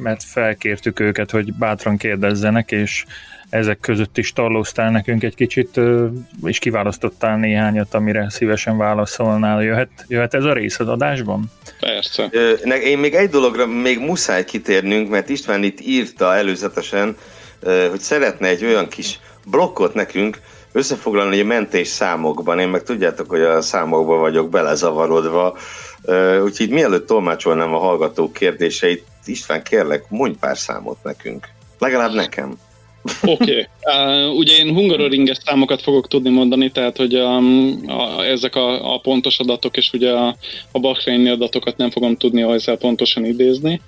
mert 0.03 0.23
felkértük 0.23 1.01
őket, 1.01 1.31
hogy 1.31 1.53
bátran 1.53 1.97
kérdezzenek, 1.97 2.71
és 2.71 3.05
ezek 3.51 3.81
között 3.81 4.19
is 4.19 4.33
tarlóztál 4.33 4.91
nekünk 4.91 5.23
egy 5.23 5.35
kicsit, 5.35 5.81
és 6.45 6.59
kiválasztottál 6.59 7.37
néhányat, 7.37 7.95
amire 7.95 8.31
szívesen 8.31 8.77
válaszolnál. 8.77 9.63
Jöhet, 9.63 9.91
jöhet 10.09 10.35
ez 10.35 10.45
a 10.45 10.53
rész 10.53 10.79
az 10.79 10.89
adásban? 10.89 11.45
Persze. 11.81 12.25
Én 12.85 12.99
még 12.99 13.15
egy 13.15 13.31
dologra 13.31 13.67
még 13.67 13.99
muszáj 13.99 14.45
kitérnünk, 14.45 15.11
mert 15.11 15.29
István 15.29 15.63
itt 15.63 15.81
írta 15.81 16.35
előzetesen, 16.35 17.17
hogy 17.91 18.01
szeretne 18.01 18.49
egy 18.49 18.65
olyan 18.65 18.89
kis 18.89 19.21
blokkot 19.47 19.95
nekünk, 19.95 20.39
összefoglalni 20.73 21.41
a 21.41 21.45
mentés 21.45 21.89
számokban, 21.89 22.59
én 22.59 22.69
meg 22.69 22.83
tudjátok, 22.83 23.29
hogy 23.31 23.41
a 23.41 23.61
számokban 23.61 24.19
vagyok 24.19 24.51
belezavarodva, 24.51 25.57
úgyhogy 26.43 26.71
mielőtt 26.71 27.07
tolmácsolnám 27.07 27.75
a 27.75 27.79
hallgatók 27.79 28.33
kérdéseit, 28.33 29.05
István, 29.25 29.63
kérlek, 29.63 30.05
mondj 30.09 30.39
pár 30.39 30.59
számot 30.59 30.99
nekünk. 31.03 31.49
Legalább 31.79 32.13
nekem. 32.13 32.59
Oké. 33.23 33.33
Okay. 33.33 33.67
Uh, 33.83 34.37
ugye 34.37 34.57
én 34.57 34.75
hungaroringes 34.75 35.37
számokat 35.45 35.83
fogok 35.83 36.09
tudni 36.09 36.31
mondani, 36.31 36.71
tehát 36.71 36.97
hogy 36.97 37.17
um, 37.17 37.81
a, 37.87 38.25
ezek 38.25 38.57
a, 38.57 38.95
a 38.95 38.99
pontos 38.99 39.39
adatok, 39.39 39.77
és 39.77 39.93
ugye 39.93 40.11
a, 40.11 40.37
a 40.73 40.79
Bahreini 40.79 41.29
adatokat 41.29 41.77
nem 41.77 41.91
fogom 41.91 42.17
tudni 42.17 42.43
ajszál 42.43 42.77
pontosan 42.77 43.25
idézni, 43.25 43.81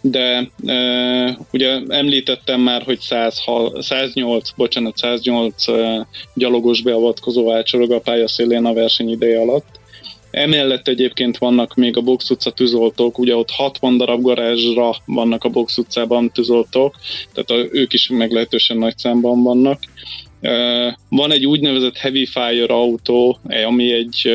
de 0.00 0.50
uh, 0.62 1.36
ugye 1.52 1.80
említettem 1.88 2.60
már, 2.60 2.82
hogy 2.82 3.00
100, 3.00 3.42
108, 3.78 4.50
bocsánat, 4.56 4.96
108 4.96 5.68
uh, 5.68 6.06
gyalogos 6.34 6.82
beavatkozó 6.82 7.52
átsorog 7.52 7.92
a 7.92 8.00
pályaszélén 8.00 8.64
a 8.64 8.72
verseny 8.72 9.10
ideje 9.10 9.40
alatt, 9.40 9.80
Emellett 10.30 10.88
egyébként 10.88 11.38
vannak 11.38 11.74
még 11.74 11.96
a 11.96 12.00
Box 12.00 12.30
utca 12.30 12.50
tűzoltók, 12.50 13.18
ugye 13.18 13.36
ott 13.36 13.50
60 13.50 13.96
darab 13.96 14.22
garázsra 14.22 14.96
vannak 15.04 15.44
a 15.44 15.48
Box 15.48 15.78
utcában 15.78 16.32
tűzoltók, 16.32 16.94
tehát 17.32 17.50
a, 17.50 17.68
ők 17.76 17.92
is 17.92 18.08
meglehetősen 18.08 18.76
nagy 18.76 18.98
számban 18.98 19.42
vannak. 19.42 19.80
Van 21.08 21.32
egy 21.32 21.46
úgynevezett 21.46 21.96
Heavy 21.96 22.26
Fire 22.26 22.64
autó, 22.64 23.38
ami 23.66 23.92
egy, 23.92 24.32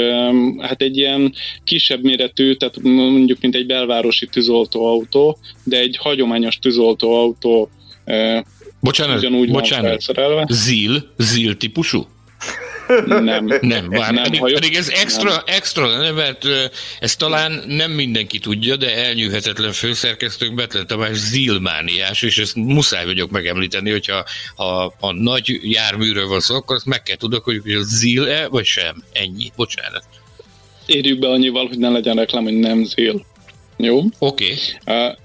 hát 0.59 0.81
egy 0.81 0.97
ilyen 0.97 1.33
kisebb 1.63 2.03
méretű, 2.03 2.53
tehát 2.53 2.81
mondjuk 2.81 3.41
mint 3.41 3.55
egy 3.55 3.65
belvárosi 3.65 4.27
tűzoltóautó, 4.27 5.37
de 5.63 5.77
egy 5.77 5.97
hagyományos 5.99 6.59
tűzoltóautó 6.59 7.69
Bocsánat, 8.79 9.17
ugyanúgy 9.17 9.51
bocsánat. 9.51 10.05
van 10.15 10.45
Zil, 10.49 11.13
Zil 11.17 11.57
típusú? 11.57 12.05
Nem. 13.05 13.45
Nem, 13.61 13.85
már 13.85 14.13
nem, 14.13 14.23
pedig, 14.23 14.53
pedig 14.53 14.75
ez 14.75 14.89
extra, 14.89 15.29
nem. 15.29 15.39
extra 15.45 15.87
lenne, 15.87 16.11
mert 16.11 16.45
ezt 16.99 17.17
talán 17.17 17.63
nem 17.67 17.91
mindenki 17.91 18.39
tudja, 18.39 18.75
de 18.75 18.95
elnyűhetetlen 18.95 19.71
főszerkesztők 19.71 20.53
Betlen 20.53 20.87
Tamás 20.87 21.17
zilmániás, 21.17 22.21
és 22.21 22.37
ezt 22.37 22.55
muszáj 22.55 23.05
vagyok 23.05 23.31
megemlíteni, 23.31 23.91
hogyha 23.91 24.23
ha 24.55 24.93
a 24.99 25.11
nagy 25.11 25.59
járműről 25.61 26.27
van 26.27 26.39
szó, 26.39 26.55
akkor 26.55 26.75
azt 26.75 26.85
meg 26.85 27.03
kell 27.03 27.15
tudok, 27.15 27.43
hogy 27.43 27.61
ez 27.65 27.87
zil-e, 27.87 28.47
vagy 28.47 28.65
sem. 28.65 29.03
Ennyi. 29.13 29.51
Bocsánat. 29.55 30.03
Érjük 30.85 31.19
be 31.19 31.27
annyival, 31.27 31.67
hogy 31.67 31.77
ne 31.77 31.89
legyen 31.89 32.15
reklám, 32.15 32.43
hogy 32.43 32.57
nem 32.57 32.83
zil. 32.85 33.25
Jó? 33.77 34.01
Oké. 34.19 34.53
Okay. 34.85 35.07
Uh, 35.07 35.15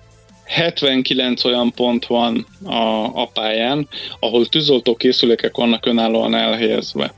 79 0.45 1.45
olyan 1.45 1.73
pont 1.73 2.07
van 2.07 2.47
a, 2.65 3.05
a 3.23 3.31
pályán, 3.33 3.89
ahol 4.21 4.47
tűzoltó 4.47 4.95
készülékek 4.95 5.57
vannak 5.57 5.87
önállóan 5.87 6.35
elhelyezve 6.35 7.15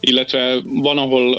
illetve 0.00 0.60
van, 0.64 0.98
ahol 0.98 1.36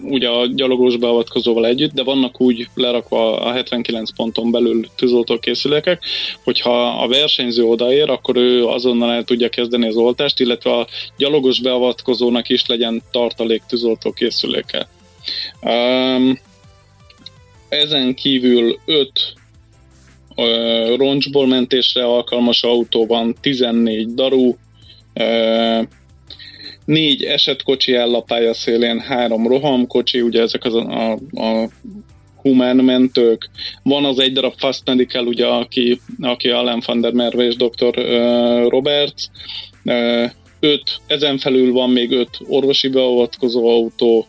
ugye 0.00 0.28
a 0.28 0.46
gyalogos 0.46 0.96
beavatkozóval 0.96 1.66
együtt, 1.66 1.92
de 1.92 2.02
vannak 2.02 2.40
úgy 2.40 2.68
lerakva 2.74 3.40
a 3.40 3.52
79 3.52 4.10
ponton 4.10 4.50
belül 4.50 4.86
tűzoltókészülékek, 4.96 6.02
hogyha 6.44 7.02
a 7.02 7.08
versenyző 7.08 7.64
odaér, 7.64 8.10
akkor 8.10 8.36
ő 8.36 8.66
azonnal 8.66 9.12
el 9.12 9.24
tudja 9.24 9.48
kezdeni 9.48 9.86
az 9.86 9.96
oltást, 9.96 10.40
illetve 10.40 10.72
a 10.72 10.86
gyalogos 11.16 11.60
beavatkozónak 11.60 12.48
is 12.48 12.66
legyen 12.66 13.02
tartalék 13.10 13.62
tűzoltókészüléke. 13.68 14.88
Um, 15.62 16.38
ezen 17.68 18.14
kívül 18.14 18.78
5 18.84 19.10
uh, 20.36 20.96
roncsból 20.96 21.46
mentésre 21.46 22.04
alkalmas 22.04 22.62
autó 22.62 23.06
van, 23.06 23.36
14 23.40 24.14
daru, 24.14 24.54
uh, 25.14 25.82
négy 26.84 27.22
esetkocsi 27.22 27.94
áll 27.94 28.14
a 28.14 28.20
pályaszélén, 28.20 29.00
három 29.00 29.46
rohamkocsi, 29.46 30.20
ugye 30.20 30.40
ezek 30.40 30.64
az 30.64 30.74
a, 30.74 31.10
a, 31.10 31.18
a 31.40 31.68
humán 32.42 32.76
mentők. 32.76 33.50
Van 33.82 34.04
az 34.04 34.18
egy 34.18 34.32
darab 34.32 34.54
Fast 34.56 34.82
Medical, 34.84 35.26
ugye, 35.26 35.46
aki, 35.46 36.00
aki 36.20 36.48
Alan 36.48 36.82
van 36.86 37.00
der 37.00 37.12
Merve 37.12 37.44
és 37.44 37.56
dr. 37.56 37.94
Roberts. 38.68 39.22
Öt, 40.60 41.00
ezen 41.06 41.38
felül 41.38 41.72
van 41.72 41.90
még 41.90 42.10
öt 42.10 42.38
orvosi 42.48 42.88
beavatkozó 42.88 43.68
autó, 43.68 44.26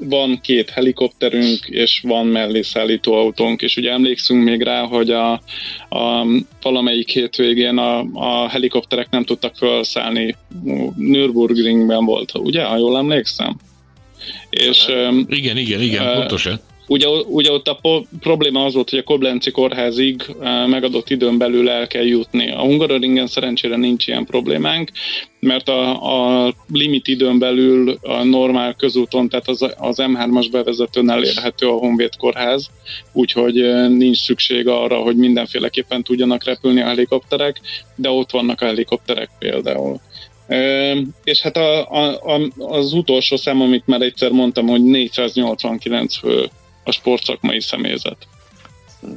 van 0.00 0.40
két 0.42 0.70
helikopterünk, 0.70 1.66
és 1.66 2.00
van 2.02 2.26
mellé 2.26 2.62
szállító 2.62 3.12
autónk, 3.14 3.62
és 3.62 3.76
ugye 3.76 3.90
emlékszünk 3.90 4.44
még 4.44 4.62
rá, 4.62 4.82
hogy 4.82 5.10
a, 5.10 5.32
a 5.88 6.26
valamelyik 6.62 7.10
hétvégén 7.10 7.78
a, 7.78 7.98
a 8.12 8.48
helikopterek 8.48 9.10
nem 9.10 9.24
tudtak 9.24 9.56
felszállni, 9.56 10.36
Nürburgringben 10.96 12.04
volt, 12.04 12.32
ugye, 12.34 12.64
ha 12.64 12.76
jól 12.76 12.96
emlékszem? 12.96 13.56
És, 14.50 14.86
igen, 15.28 15.56
igen, 15.56 15.80
igen, 15.80 16.14
pontosan. 16.14 16.60
Ugye, 16.88 17.08
ugye 17.08 17.52
ott 17.52 17.68
a 17.68 17.78
po- 17.82 18.06
probléma 18.20 18.64
az 18.64 18.74
volt, 18.74 18.90
hogy 18.90 18.98
a 18.98 19.02
Koblenci 19.02 19.50
kórházig 19.50 20.22
megadott 20.66 21.10
időn 21.10 21.38
belül 21.38 21.70
el 21.70 21.86
kell 21.86 22.06
jutni. 22.06 22.50
A 22.50 22.60
Hungaroringen 22.60 23.26
szerencsére 23.26 23.76
nincs 23.76 24.06
ilyen 24.06 24.24
problémánk, 24.24 24.90
mert 25.40 25.68
a, 25.68 26.46
a 26.46 26.54
limit 26.72 27.08
időn 27.08 27.38
belül 27.38 27.98
a 28.02 28.24
normál 28.24 28.74
közúton, 28.74 29.28
tehát 29.28 29.48
az, 29.48 29.62
az 29.76 29.96
M3-as 30.00 30.48
bevezetőn 30.50 31.10
elérhető 31.10 31.66
a 31.66 31.78
Honvéd 31.78 32.16
kórház, 32.16 32.70
úgyhogy 33.12 33.54
nincs 33.88 34.16
szükség 34.16 34.68
arra, 34.68 34.96
hogy 34.96 35.16
mindenféleképpen 35.16 36.02
tudjanak 36.02 36.44
repülni 36.44 36.80
a 36.80 36.86
helikopterek, 36.86 37.60
de 37.94 38.10
ott 38.10 38.30
vannak 38.30 38.60
a 38.60 38.64
helikopterek 38.64 39.30
például. 39.38 40.00
És 41.24 41.40
hát 41.40 41.56
a, 41.56 41.90
a, 41.90 42.34
a, 42.34 42.50
az 42.56 42.92
utolsó 42.92 43.36
szám, 43.36 43.60
amit 43.60 43.86
már 43.86 44.00
egyszer 44.00 44.30
mondtam, 44.30 44.66
hogy 44.66 44.84
489 44.84 46.16
fő 46.16 46.48
a 46.88 46.92
sportszakmai 46.92 47.60
személyzet. 47.60 48.16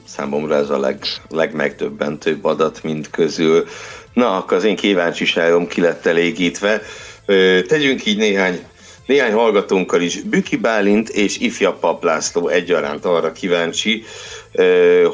Számomra 0.05 0.55
ez 0.55 0.69
a 0.69 0.79
leg, 0.79 1.05
legmegdöbbentőbb 1.29 2.45
adat 2.45 2.83
mind 2.83 3.09
közül. 3.09 3.67
Na, 4.13 4.37
akkor 4.37 4.57
az 4.57 4.63
én 4.63 4.75
kíváncsiságom 4.75 5.67
ki 5.67 5.81
lett 5.81 6.05
elégítve. 6.05 6.81
Tegyünk 7.67 8.05
így 8.05 8.17
néhány 8.17 8.65
néhány 9.05 9.33
hallgatónkkal 9.33 10.01
is. 10.01 10.21
Büki 10.21 10.57
Bálint 10.57 11.09
és 11.09 11.37
ifjabb 11.37 11.79
Paplászló 11.79 12.47
egyaránt 12.47 13.05
arra 13.05 13.31
kíváncsi, 13.31 14.03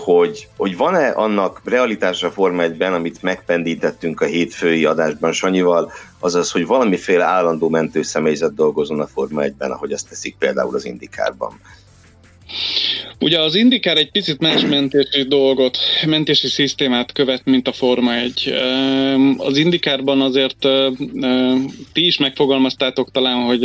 hogy, 0.04 0.48
hogy 0.58 0.78
van-e 0.78 1.10
annak 1.10 1.62
realitása 1.64 2.32
Forma 2.32 2.64
1 2.64 2.82
amit 2.82 3.22
megpendítettünk 3.22 4.22
a 4.22 4.26
hétfői 4.26 4.86
adásban 4.86 5.32
Sanyival, 5.32 5.92
azaz, 6.20 6.52
hogy 6.52 6.66
valamiféle 6.66 7.24
állandó 7.24 7.70
mentőszemélyzet 7.70 8.56
dolgozon 8.56 9.00
a 9.00 9.08
Forma 9.08 9.42
1-ben, 9.44 9.72
ahogy 9.72 9.92
azt 9.92 10.10
teszik 10.10 10.36
például 10.40 10.76
az 10.76 10.86
Indikárban. 10.86 11.60
Ugye 13.20 13.40
az 13.40 13.56
Indikár 13.56 13.98
egy 13.98 14.12
picit 14.12 14.40
más 14.40 14.62
mentési 14.62 15.24
dolgot, 15.24 15.78
mentési 16.06 16.48
szisztémát 16.48 17.12
követ, 17.12 17.46
mint 17.46 17.68
a 17.68 17.72
Forma 17.72 18.16
1. 18.16 18.54
Az 19.38 19.58
Indikárban 19.58 20.22
azért 20.22 20.68
ti 21.94 22.06
is 22.06 22.18
megfogalmaztátok 22.18 23.12
talán, 23.12 23.44
hogy 23.44 23.64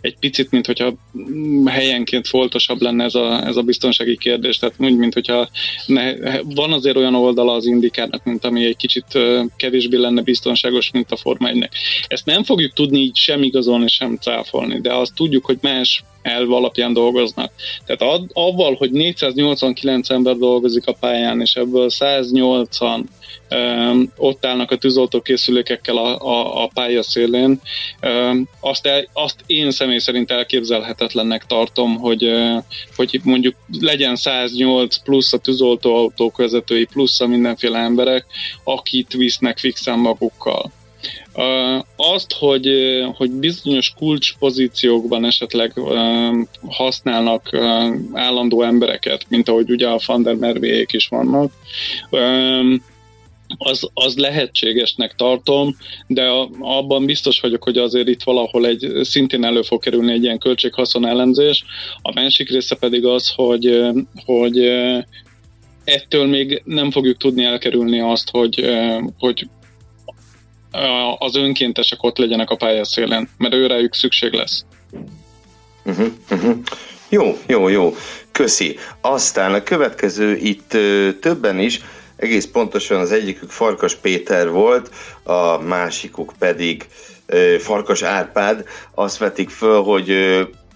egy 0.00 0.16
picit, 0.20 0.50
mint 0.50 0.66
hogyha 0.66 0.94
helyenként 1.66 2.28
foltosabb 2.28 2.80
lenne 2.80 3.04
ez 3.04 3.14
a, 3.14 3.46
ez 3.46 3.56
a 3.56 3.62
biztonsági 3.62 4.16
kérdés, 4.16 4.58
tehát 4.58 4.74
úgy, 4.78 4.96
mint 4.96 5.14
hogyha 5.14 5.48
ne, 5.86 6.14
van 6.42 6.72
azért 6.72 6.96
olyan 6.96 7.14
oldala 7.14 7.52
az 7.52 7.66
Indikárnak, 7.66 8.24
mint 8.24 8.44
ami 8.44 8.64
egy 8.64 8.76
kicsit 8.76 9.18
kevésbé 9.56 9.96
lenne 9.96 10.22
biztonságos, 10.22 10.90
mint 10.90 11.12
a 11.12 11.16
Forma 11.16 11.48
1-nek. 11.52 11.70
Ezt 12.06 12.26
nem 12.26 12.44
fogjuk 12.44 12.72
tudni 12.72 12.98
így 12.98 13.16
sem 13.16 13.42
igazolni, 13.42 13.88
sem 13.88 14.16
cáfolni, 14.16 14.80
de 14.80 14.94
azt 14.94 15.14
tudjuk, 15.14 15.44
hogy 15.44 15.58
más 15.60 16.02
elv 16.22 16.52
alapján 16.52 16.92
dolgoznak. 16.92 17.52
Tehát 17.86 18.14
ad, 18.14 18.30
avval, 18.32 18.74
hogy 18.74 18.90
489 18.90 20.10
ember 20.10 20.36
dolgozik 20.36 20.86
a 20.86 20.96
pályán, 21.00 21.40
és 21.40 21.54
ebből 21.54 21.90
180 21.90 23.08
um, 23.50 24.12
ott 24.16 24.46
állnak 24.46 24.70
a 24.70 24.76
tűzoltókészülékekkel 24.76 25.96
a, 25.96 26.18
a, 26.18 26.62
a 26.62 26.70
pálya 26.74 27.02
szélén, 27.02 27.60
um, 28.02 28.48
azt, 28.60 28.86
el, 28.86 29.08
azt 29.12 29.36
én 29.46 29.70
személy 29.70 29.98
szerint 29.98 30.30
elképzelhetetlennek 30.30 31.46
tartom, 31.46 31.96
hogy, 31.96 32.24
uh, 32.24 32.62
hogy 32.96 33.20
mondjuk 33.22 33.54
legyen 33.80 34.16
108 34.16 34.96
plusz 34.96 35.32
a 35.32 35.38
tűzoltóautók 35.38 36.36
vezetői, 36.36 36.84
plusz 36.84 37.20
a 37.20 37.26
mindenféle 37.26 37.78
emberek, 37.78 38.26
akit 38.64 39.12
visznek 39.12 39.58
fixen 39.58 39.98
magukkal. 39.98 40.70
Azt, 41.96 42.32
hogy, 42.32 42.68
hogy 43.16 43.30
bizonyos 43.30 43.94
kulcspozíciókban 43.96 45.24
esetleg 45.24 45.72
használnak 46.68 47.54
állandó 48.12 48.62
embereket, 48.62 49.24
mint 49.28 49.48
ahogy 49.48 49.70
ugye 49.70 49.88
a 49.88 50.00
Van 50.06 50.22
der 50.22 50.34
Mervéjék 50.34 50.92
is 50.92 51.08
vannak, 51.08 51.52
az, 53.56 53.88
az 53.94 54.16
lehetségesnek 54.16 55.14
tartom, 55.14 55.76
de 56.06 56.28
abban 56.60 57.06
biztos 57.06 57.40
vagyok, 57.40 57.62
hogy 57.62 57.78
azért 57.78 58.08
itt 58.08 58.22
valahol 58.22 58.66
egy 58.66 58.90
szintén 59.02 59.44
elő 59.44 59.62
fog 59.62 59.82
kerülni 59.82 60.12
egy 60.12 60.22
ilyen 60.22 60.38
költséghaszon 60.38 61.06
elemzés. 61.06 61.64
A 62.02 62.12
másik 62.12 62.50
része 62.50 62.76
pedig 62.76 63.04
az, 63.04 63.32
hogy, 63.34 63.80
hogy 64.24 64.58
ettől 65.84 66.26
még 66.26 66.62
nem 66.64 66.90
fogjuk 66.90 67.16
tudni 67.16 67.44
elkerülni 67.44 68.00
azt, 68.00 68.30
hogy, 68.30 68.64
hogy 69.18 69.48
az 71.18 71.36
önkéntesek 71.36 72.02
ott 72.02 72.18
legyenek 72.18 72.50
a 72.50 72.56
pályaszélen, 72.56 73.28
mert 73.38 73.54
őrájuk 73.54 73.94
szükség 73.94 74.32
lesz. 74.32 74.64
Uh-huh, 75.84 76.06
uh-huh. 76.30 76.56
Jó, 77.08 77.38
jó, 77.46 77.68
jó. 77.68 77.94
Köszi. 78.32 78.78
Aztán 79.00 79.54
a 79.54 79.62
következő 79.62 80.36
itt 80.36 80.68
többen 81.20 81.58
is, 81.58 81.80
egész 82.16 82.46
pontosan 82.46 83.00
az 83.00 83.12
egyikük 83.12 83.50
Farkas 83.50 83.94
Péter 83.94 84.50
volt, 84.50 84.90
a 85.22 85.58
másikuk 85.58 86.32
pedig 86.38 86.86
Farkas 87.58 88.02
Árpád. 88.02 88.64
Azt 88.94 89.18
vetik 89.18 89.50
föl, 89.50 89.82
hogy 89.82 90.16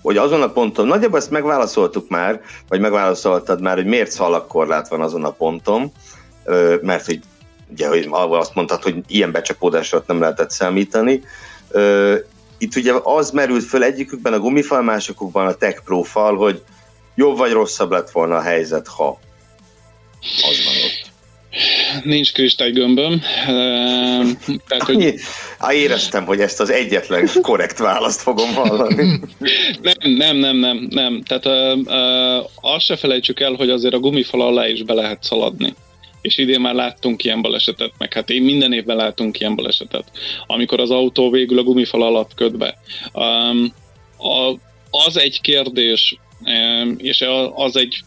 hogy 0.02 0.16
azon 0.16 0.42
a 0.42 0.52
ponton, 0.52 0.86
nagyjából 0.86 1.18
ezt 1.18 1.30
megválaszoltuk 1.30 2.08
már, 2.08 2.40
vagy 2.68 2.80
megválaszoltad 2.80 3.60
már, 3.60 3.76
hogy 3.76 3.86
miért 3.86 4.10
szalagkorlát 4.10 4.88
van 4.88 5.00
azon 5.00 5.24
a 5.24 5.30
ponton, 5.30 5.92
mert 6.80 7.06
hogy 7.06 7.20
ugye 7.72 7.88
hogy 7.88 8.08
azt 8.10 8.54
mondtad, 8.54 8.82
hogy 8.82 8.94
ilyen 9.06 9.32
becsapódásra 9.32 10.04
nem 10.06 10.20
lehetett 10.20 10.50
számítani. 10.50 11.22
Itt 12.58 12.76
ugye 12.76 12.92
az 13.02 13.30
merült 13.30 13.64
föl 13.64 13.82
egyikükben 13.82 14.32
a 14.32 14.38
gumifal, 14.38 14.82
másokukban 14.82 15.46
a 15.46 15.54
Tech 15.54 15.82
Pro 15.84 16.02
fal, 16.02 16.36
hogy 16.36 16.62
jobb 17.14 17.36
vagy 17.36 17.52
rosszabb 17.52 17.90
lett 17.90 18.10
volna 18.10 18.36
a 18.36 18.40
helyzet, 18.40 18.88
ha 18.88 19.18
az 20.20 20.64
van 20.64 20.74
ott. 20.84 21.10
Nincs 22.04 22.32
kristálygömböm. 22.32 23.20
Tehát, 24.68 24.82
hogy... 24.84 25.14
Á, 25.58 25.72
éreztem, 25.72 26.24
hogy 26.24 26.40
ezt 26.40 26.60
az 26.60 26.70
egyetlen 26.70 27.30
korrekt 27.40 27.78
választ 27.78 28.20
fogom 28.20 28.54
hallani. 28.54 29.20
nem, 29.82 30.16
nem, 30.16 30.36
nem, 30.36 30.56
nem, 30.56 30.86
nem. 30.90 31.22
Tehát 31.22 31.46
uh, 31.46 31.78
uh, 31.78 32.72
azt 32.74 32.84
se 32.84 32.96
felejtsük 32.96 33.40
el, 33.40 33.52
hogy 33.52 33.70
azért 33.70 33.94
a 33.94 33.98
gumifal 33.98 34.40
alá 34.40 34.68
is 34.68 34.82
be 34.82 34.92
lehet 34.92 35.22
szaladni 35.22 35.74
és 36.22 36.38
idén 36.38 36.60
már 36.60 36.74
láttunk 36.74 37.24
ilyen 37.24 37.42
balesetet, 37.42 37.92
meg 37.98 38.12
hát 38.12 38.30
én 38.30 38.42
minden 38.42 38.72
évben 38.72 38.96
látunk 38.96 39.40
ilyen 39.40 39.56
balesetet, 39.56 40.10
amikor 40.46 40.80
az 40.80 40.90
autó 40.90 41.30
végül 41.30 41.58
a 41.58 41.62
gumifal 41.62 42.02
alatt 42.02 42.34
köt 42.34 42.56
be. 42.56 42.78
Um, 43.12 43.74
a, 44.18 44.56
az 44.90 45.18
egy 45.18 45.40
kérdés, 45.40 46.16
um, 46.40 46.94
és 46.98 47.24
az 47.54 47.76
egy 47.76 48.02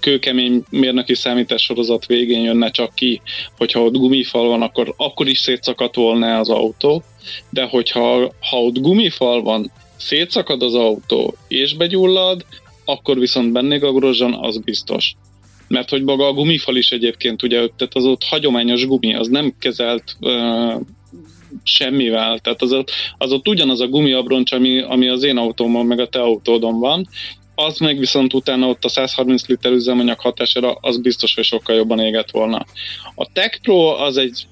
kőkemény 0.00 0.64
mérnöki 0.70 1.14
számítás 1.14 1.62
sorozat 1.62 2.06
végén 2.06 2.42
jönne 2.42 2.70
csak 2.70 2.94
ki, 2.94 3.20
hogyha 3.56 3.82
ott 3.82 3.96
gumifal 3.96 4.48
van, 4.48 4.62
akkor, 4.62 4.94
akkor 4.96 5.28
is 5.28 5.38
szétszakadt 5.38 5.94
volna 5.94 6.38
az 6.38 6.48
autó, 6.48 7.02
de 7.50 7.62
hogyha 7.62 8.32
ha 8.50 8.62
ott 8.62 8.78
gumifal 8.78 9.42
van, 9.42 9.72
szétszakad 9.96 10.62
az 10.62 10.74
autó 10.74 11.36
és 11.48 11.74
begyullad, 11.74 12.44
akkor 12.84 13.18
viszont 13.18 13.52
benne 13.52 13.78
a 13.86 14.40
az 14.40 14.58
biztos 14.58 15.14
mert 15.68 15.90
hogy 15.90 16.02
maga 16.02 16.26
a 16.26 16.32
gumifal 16.32 16.76
is 16.76 16.90
egyébként, 16.90 17.42
ugye, 17.42 17.56
tehát 17.56 17.94
az 17.94 18.04
ott 18.04 18.24
hagyományos 18.24 18.86
gumi, 18.86 19.14
az 19.14 19.28
nem 19.28 19.54
kezelt 19.58 20.16
uh, 20.20 20.80
semmivel, 21.62 22.38
tehát 22.38 22.62
az 22.62 22.72
ott, 22.72 22.90
az 23.18 23.32
ott 23.32 23.48
ugyanaz 23.48 23.80
a 23.80 23.88
gumiabroncs, 23.88 24.52
ami, 24.52 24.80
ami 24.80 25.08
az 25.08 25.22
én 25.22 25.36
autómon, 25.36 25.86
meg 25.86 26.00
a 26.00 26.08
te 26.08 26.20
autódon 26.20 26.78
van, 26.78 27.08
az 27.54 27.78
meg 27.78 27.98
viszont 27.98 28.34
utána 28.34 28.66
ott 28.66 28.84
a 28.84 28.88
130 28.88 29.46
liter 29.46 29.72
üzemanyag 29.72 30.20
hatására 30.20 30.72
az 30.72 31.00
biztos, 31.00 31.34
hogy 31.34 31.44
sokkal 31.44 31.76
jobban 31.76 31.98
égett 31.98 32.30
volna. 32.30 32.66
A 33.14 33.32
Tech 33.32 33.60
Pro 33.60 33.86
az 33.86 34.16
egy 34.16 34.46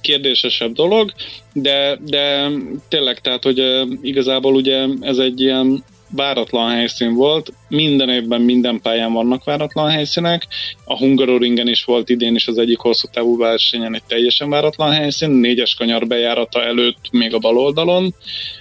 kérdésesebb 0.00 0.72
dolog, 0.72 1.12
de, 1.52 1.98
de 2.04 2.50
tényleg, 2.88 3.20
tehát, 3.20 3.42
hogy 3.42 3.62
igazából 4.02 4.54
ugye 4.54 4.86
ez 5.00 5.18
egy 5.18 5.40
ilyen 5.40 5.84
váratlan 6.10 6.70
helyszín 6.70 7.14
volt. 7.14 7.52
Minden 7.68 8.08
évben 8.08 8.40
minden 8.40 8.80
pályán 8.80 9.12
vannak 9.12 9.44
váratlan 9.44 9.90
helyszínek. 9.90 10.46
A 10.84 10.96
Hungaroringen 10.96 11.68
is 11.68 11.84
volt 11.84 12.08
idén 12.08 12.34
is 12.34 12.46
az 12.46 12.58
egyik 12.58 12.78
hosszú 12.78 13.08
távú 13.12 13.38
versenyen 13.38 13.94
egy 13.94 14.02
teljesen 14.06 14.50
váratlan 14.50 14.90
helyszín, 14.90 15.30
négyes 15.30 15.74
kanyar 15.74 16.06
bejárata 16.06 16.62
előtt 16.62 17.10
még 17.12 17.34
a 17.34 17.38
bal 17.38 17.58
oldalon. 17.58 18.14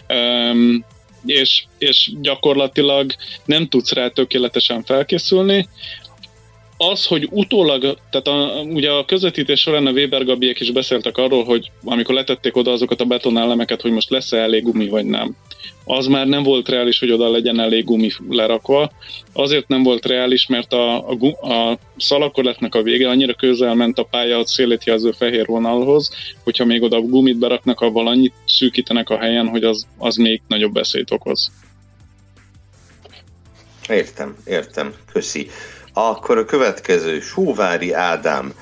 Um, 0.10 0.86
és, 1.26 1.64
és 1.78 2.12
gyakorlatilag 2.22 3.14
nem 3.46 3.68
tudsz 3.68 3.92
rá 3.92 4.08
tökéletesen 4.08 4.84
felkészülni 4.84 5.68
az, 6.82 7.06
hogy 7.06 7.28
utólag, 7.32 7.98
tehát 8.10 8.28
a, 8.28 8.62
ugye 8.62 8.92
a 8.92 9.06
közvetítés 9.06 9.60
során 9.60 9.86
a 9.86 9.92
Weber 9.92 10.26
Gabiek 10.26 10.60
is 10.60 10.72
beszéltek 10.72 11.18
arról, 11.18 11.44
hogy 11.44 11.72
amikor 11.84 12.16
letették 12.16 12.56
oda 12.56 12.72
azokat 12.72 13.02
a 13.02 13.06
betonelemeket, 13.06 13.82
hogy 13.82 13.92
most 13.92 14.10
lesz-e 14.10 14.38
elég 14.38 14.64
gumi, 14.64 14.88
vagy 14.88 15.06
nem. 15.06 15.36
Az 15.86 16.08
már 16.08 16.28
nem 16.28 16.44
volt 16.44 16.70
reális, 16.70 17.00
hogy 17.00 17.12
oda 17.12 17.32
legyen 17.32 17.60
elég 17.60 17.84
gumi 17.84 18.12
lerakva. 18.30 18.92
Azért 19.34 19.68
nem 19.68 19.84
volt 19.84 20.06
reális, 20.06 20.48
mert 20.48 20.74
a, 20.74 21.10
a, 21.10 21.26
a 21.50 21.80
szalakorletnek 21.98 22.76
a 22.76 22.82
vége 22.82 23.10
annyira 23.10 23.34
közel 23.34 23.76
ment 23.76 23.98
a 23.98 24.04
pálya 24.04 24.38
a 24.38 24.46
szélét 24.46 24.86
jelző 24.86 25.12
fehér 25.12 25.46
vonalhoz, 25.46 26.12
hogyha 26.44 26.66
még 26.66 26.82
oda 26.82 27.02
gumit 27.02 27.38
beraknak, 27.38 27.82
avval 27.82 28.08
annyit 28.08 28.34
szűkítenek 28.46 29.10
a 29.10 29.18
helyen, 29.18 29.48
hogy 29.48 29.64
az, 29.64 29.88
az 29.98 30.16
még 30.16 30.42
nagyobb 30.48 30.74
veszélyt 30.74 31.12
okoz. 31.12 31.52
Értem, 33.90 34.36
értem. 34.46 34.94
Köszi. 35.12 35.48
Akkor 36.08 36.38
a 36.38 36.46
következő, 36.46 37.20
Súvári 37.20 37.94
Ádám 37.94 38.54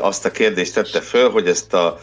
azt 0.00 0.24
a 0.24 0.30
kérdést 0.30 0.74
tette 0.74 1.00
föl, 1.00 1.30
hogy 1.30 1.46
ezt 1.46 1.74
a 1.74 2.00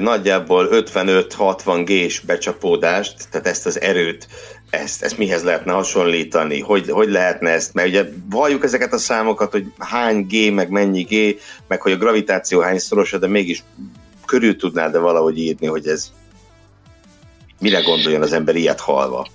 nagyjából 0.00 0.68
55-60 0.70 1.82
gés 1.84 2.20
becsapódást, 2.20 3.28
tehát 3.30 3.46
ezt 3.46 3.66
az 3.66 3.80
erőt, 3.80 4.28
ezt, 4.70 5.02
ezt 5.02 5.18
mihez 5.18 5.42
lehetne 5.42 5.72
hasonlítani, 5.72 6.60
hogy, 6.60 6.90
hogy 6.90 7.08
lehetne 7.08 7.50
ezt, 7.50 7.74
mert 7.74 7.88
ugye 7.88 8.04
valljuk 8.30 8.64
ezeket 8.64 8.92
a 8.92 8.98
számokat, 8.98 9.52
hogy 9.52 9.64
hány 9.78 10.26
G, 10.30 10.52
meg 10.52 10.70
mennyi 10.70 11.02
G, 11.02 11.40
meg 11.68 11.80
hogy 11.80 11.92
a 11.92 11.96
gravitáció 11.96 12.60
hány 12.60 12.78
szorosa, 12.78 13.18
de 13.18 13.26
mégis 13.26 13.64
körül 14.26 14.56
tudnád 14.56 14.92
de 14.92 14.98
valahogy 14.98 15.38
írni, 15.38 15.66
hogy 15.66 15.86
ez 15.86 16.12
mire 17.60 17.80
gondoljon 17.80 18.22
az 18.22 18.32
ember 18.32 18.56
ilyet 18.56 18.80
halva? 18.80 19.26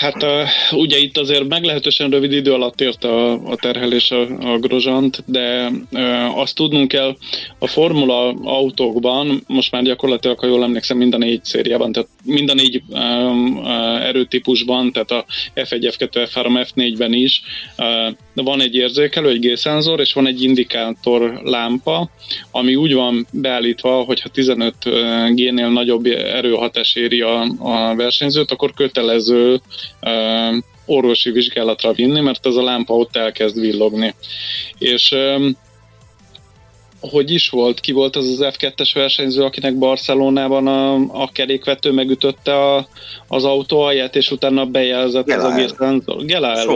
Hát 0.00 0.24
ugye 0.72 0.98
itt 0.98 1.18
azért 1.18 1.48
meglehetősen 1.48 2.10
rövid 2.10 2.32
idő 2.32 2.52
alatt 2.52 2.80
ért 2.80 3.04
a, 3.04 3.32
a 3.32 3.56
terhelés 3.56 4.10
a, 4.10 4.52
a 4.52 4.58
grozsant, 4.58 5.22
de 5.26 5.70
e, 5.92 6.26
azt 6.26 6.54
tudnunk 6.54 6.88
kell, 6.88 7.16
a 7.58 7.66
Formula 7.66 8.34
autókban 8.42 9.44
most 9.46 9.72
már 9.72 9.82
gyakorlatilag, 9.82 10.38
ha 10.38 10.46
jól 10.46 10.62
emlékszem, 10.62 10.96
mind 10.96 11.14
a 11.14 11.18
négy 11.18 11.44
szériában, 11.44 11.92
tehát 11.92 12.08
mind 12.24 12.50
a 12.50 12.54
négy 12.54 12.82
e, 12.92 13.00
erőtípusban, 14.06 14.92
tehát 14.92 15.10
a 15.10 15.24
F1, 15.54 15.94
F2, 15.98 16.28
F3, 16.34 16.66
F4-ben 16.74 17.12
is 17.12 17.42
e, 17.76 18.16
van 18.34 18.60
egy 18.60 18.74
érzékelő, 18.74 19.28
egy 19.28 19.46
G-szenzor, 19.46 20.00
és 20.00 20.12
van 20.12 20.26
egy 20.26 20.42
indikátor 20.42 21.40
lámpa, 21.44 22.10
ami 22.50 22.74
úgy 22.74 22.94
van 22.94 23.26
beállítva, 23.32 24.02
hogy 24.02 24.20
ha 24.20 24.28
15 24.28 24.74
G-nél 25.34 25.68
nagyobb 25.68 26.06
erőhatás 26.06 26.94
éri 26.94 27.20
a, 27.20 27.40
a 27.58 27.94
versenyzőt, 27.94 28.50
akkor 28.50 28.74
kötelező 28.74 29.43
uh, 29.52 30.56
orvosi 30.86 31.30
vizsgálatra 31.30 31.92
vinni, 31.92 32.20
mert 32.20 32.46
ez 32.46 32.54
a 32.54 32.62
lámpa 32.62 32.94
ott 32.94 33.16
elkezd 33.16 33.60
villogni. 33.60 34.14
És 34.78 35.12
um, 35.12 35.56
hogy 37.10 37.30
is 37.30 37.48
volt, 37.48 37.80
ki 37.80 37.92
volt 37.92 38.16
az 38.16 38.28
az 38.28 38.54
F2-es 38.58 38.90
versenyző, 38.94 39.42
akinek 39.42 39.78
Barcelonában 39.78 40.66
a, 40.66 40.94
a 41.22 41.28
kerékvető 41.32 41.92
megütötte 41.92 42.74
a, 42.74 42.86
az 43.28 43.44
autó 43.44 43.80
alját, 43.80 44.16
és 44.16 44.30
utána 44.30 44.64
bejelzett 44.64 45.26
Gelál. 45.26 45.46
az 45.46 45.52
egész 45.52 45.74
szenzor. 45.78 46.24
Gelál 46.24 46.68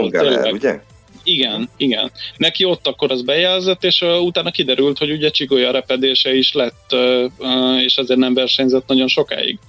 ugye? 0.51 0.81
Igen, 1.23 1.69
igen. 1.77 2.11
Neki 2.37 2.63
ott 2.63 2.87
akkor 2.87 3.11
az 3.11 3.21
bejelzett, 3.21 3.83
és 3.83 4.01
uh, 4.01 4.21
utána 4.21 4.51
kiderült, 4.51 4.97
hogy 4.97 5.11
ugye 5.11 5.29
csigolya 5.29 5.71
repedése 5.71 6.33
is 6.33 6.53
lett, 6.53 6.85
uh, 6.91 7.25
uh, 7.37 7.83
és 7.83 7.95
ezért 7.95 8.19
nem 8.19 8.33
versenyzett 8.33 8.87
nagyon 8.87 9.07
sokáig. 9.07 9.59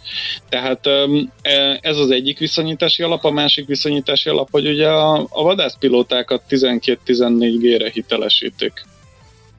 Tehát 0.49 0.87
um, 0.87 1.33
ez 1.81 1.97
az 1.97 2.11
egyik 2.11 2.39
viszonyítási 2.39 3.03
alap, 3.03 3.25
a 3.25 3.31
másik 3.31 3.67
viszonyítási 3.67 4.29
alap, 4.29 4.49
hogy 4.51 4.69
ugye 4.69 4.89
a, 4.89 5.27
a 5.31 5.43
vadászpilótákat 5.43 6.43
12-14 6.51 7.57
G-re 7.61 7.91
hitelesítik. 7.91 8.85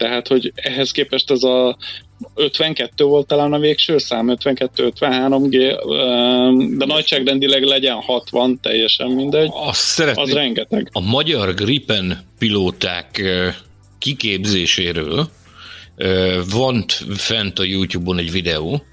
Tehát, 0.01 0.27
hogy 0.27 0.51
ehhez 0.55 0.91
képest 0.91 1.31
ez 1.31 1.43
a 1.43 1.77
52 2.35 3.03
volt 3.03 3.27
talán 3.27 3.53
a 3.53 3.59
végső 3.59 3.97
szám, 3.97 4.33
52-53G, 4.43 5.53
de 6.77 6.85
nagyságrendileg 6.85 7.63
legyen 7.63 7.95
60, 7.95 8.59
teljesen 8.61 9.09
mindegy. 9.09 9.49
Azt 9.53 9.79
szeretném, 9.79 10.23
az 10.23 10.33
rengeteg. 10.33 10.89
A 10.91 10.99
magyar 10.99 11.53
Gripen 11.53 12.19
pilóták 12.39 13.21
kiképzéséről 13.99 15.29
van 16.51 16.85
fent 17.15 17.59
a 17.59 17.63
YouTube-on 17.63 18.17
egy 18.17 18.31
videó, 18.31 18.83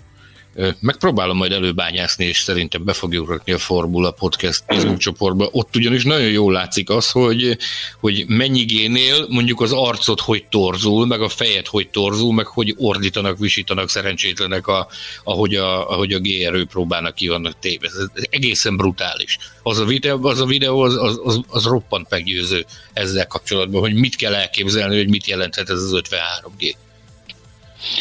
Megpróbálom 0.81 1.37
majd 1.37 1.53
előbányászni, 1.53 2.25
és 2.25 2.39
szerintem 2.39 2.85
be 2.85 2.93
fogjuk 2.93 3.29
rakni 3.29 3.53
a 3.53 3.59
Formula 3.59 4.11
Podcast 4.11 4.63
Facebook 4.67 4.99
csoportba. 4.99 5.49
Ott 5.53 5.77
ugyanis 5.77 6.05
nagyon 6.05 6.31
jól 6.31 6.53
látszik 6.53 6.91
az, 6.91 7.11
hogy, 7.11 7.59
hogy 8.01 8.25
mennyi 8.27 8.65
génél 8.65 9.27
mondjuk 9.29 9.61
az 9.61 9.73
arcot 9.73 10.21
hogy 10.21 10.45
torzul, 10.49 11.07
meg 11.07 11.21
a 11.21 11.29
fejet 11.29 11.67
hogy 11.67 11.89
torzul, 11.89 12.33
meg 12.33 12.47
hogy 12.47 12.75
ordítanak, 12.77 13.39
visítanak 13.39 13.89
szerencsétlenek, 13.89 14.67
a, 14.67 14.89
ahogy, 15.25 15.55
a, 15.55 15.91
ahogy 15.91 16.13
a 16.13 16.19
G-erő 16.19 16.65
próbálnak 16.65 17.15
ki 17.15 17.29
vannak 17.29 17.59
téve. 17.59 17.87
Ez 17.87 18.25
egészen 18.31 18.77
brutális. 18.77 19.39
Az 19.63 19.79
a 19.79 19.85
videó, 19.85 20.25
az, 20.25 20.41
a 20.41 20.47
videó 20.47 20.81
az, 20.81 20.97
az, 20.97 21.21
az, 21.25 21.41
az 21.49 21.65
roppant 21.65 22.11
meggyőző 22.11 22.65
ezzel 22.93 23.27
kapcsolatban, 23.27 23.81
hogy 23.81 23.95
mit 23.95 24.17
kell 24.17 24.35
elképzelni, 24.35 24.97
hogy 24.97 25.09
mit 25.09 25.27
jelenthet 25.27 25.71
ez 25.71 25.83
az 25.83 26.01
53G. 26.03 26.75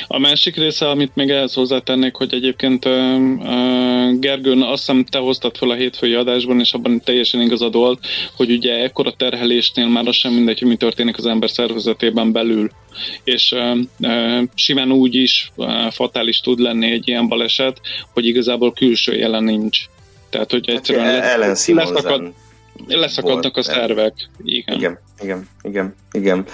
A 0.07 0.19
másik 0.19 0.55
része, 0.55 0.89
amit 0.89 1.15
még 1.15 1.29
ehhez 1.29 1.53
hozzátennék, 1.53 2.15
hogy 2.15 2.33
egyébként 2.33 2.85
uh, 2.85 3.17
uh, 3.37 4.19
Gergőn 4.19 4.61
azt 4.61 4.85
hiszem 4.85 5.05
te 5.05 5.17
hoztad 5.17 5.57
fel 5.57 5.69
a 5.69 5.73
hétfői 5.73 6.13
adásban, 6.13 6.59
és 6.59 6.73
abban 6.73 7.01
teljesen 7.03 7.41
igazad 7.41 7.73
volt, 7.73 8.07
hogy 8.35 8.51
ugye 8.51 8.73
ekkora 8.73 9.11
terhelésnél 9.11 9.87
már 9.87 10.07
az 10.07 10.15
sem 10.15 10.33
mindegy, 10.33 10.59
hogy 10.59 10.67
mi 10.67 10.75
történik 10.75 11.17
az 11.17 11.25
ember 11.25 11.49
szervezetében 11.49 12.31
belül. 12.31 12.71
És 13.23 13.51
uh, 13.51 13.77
uh, 13.99 14.43
simán 14.55 14.91
úgy 14.91 15.15
is 15.15 15.51
uh, 15.55 15.91
fatális 15.91 16.39
tud 16.39 16.59
lenni 16.59 16.91
egy 16.91 17.07
ilyen 17.07 17.27
baleset, 17.27 17.81
hogy 18.13 18.25
igazából 18.25 18.73
külső 18.73 19.13
jelen 19.13 19.43
nincs. 19.43 19.79
Tehát, 20.29 20.51
hogy 20.51 20.67
hát 20.67 20.75
egyszerűen 20.75 21.21
hát, 21.21 21.37
lesz, 21.37 21.67
leszakad, 21.67 22.33
leszakadnak 22.87 23.57
a 23.57 23.63
szervek. 23.63 24.13
Igen. 24.43 24.77
igen, 24.77 24.99
igen, 25.19 25.47
igen, 25.61 25.95
igen. 26.11 26.45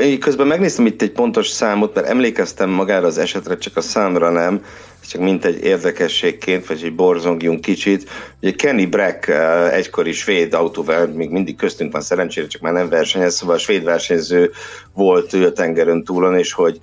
Én 0.00 0.20
közben 0.20 0.46
megnéztem 0.46 0.86
itt 0.86 1.02
egy 1.02 1.12
pontos 1.12 1.48
számot, 1.48 1.94
mert 1.94 2.06
emlékeztem 2.06 2.70
magára 2.70 3.06
az 3.06 3.18
esetre, 3.18 3.56
csak 3.58 3.76
a 3.76 3.80
számra 3.80 4.30
nem, 4.30 4.64
csak 5.08 5.20
mint 5.20 5.44
egy 5.44 5.64
érdekességként, 5.64 6.66
vagy 6.66 6.82
egy 6.84 6.94
borzongjunk 6.94 7.60
kicsit. 7.60 8.10
Ugye 8.42 8.52
Kenny 8.52 8.88
Brack, 8.88 9.28
egykori 9.72 10.12
svéd 10.12 10.54
autóval, 10.54 11.06
még 11.06 11.30
mindig 11.30 11.56
köztünk 11.56 11.92
van 11.92 12.00
szerencsére, 12.00 12.46
csak 12.46 12.60
már 12.60 12.72
nem 12.72 12.88
versenyez, 12.88 13.34
szóval 13.34 13.54
a 13.54 13.58
svéd 13.58 13.84
versenyző 13.84 14.50
volt 14.94 15.32
ő 15.32 15.44
a 15.44 15.52
tengeren 15.52 16.04
túlon, 16.04 16.38
és 16.38 16.52
hogy 16.52 16.80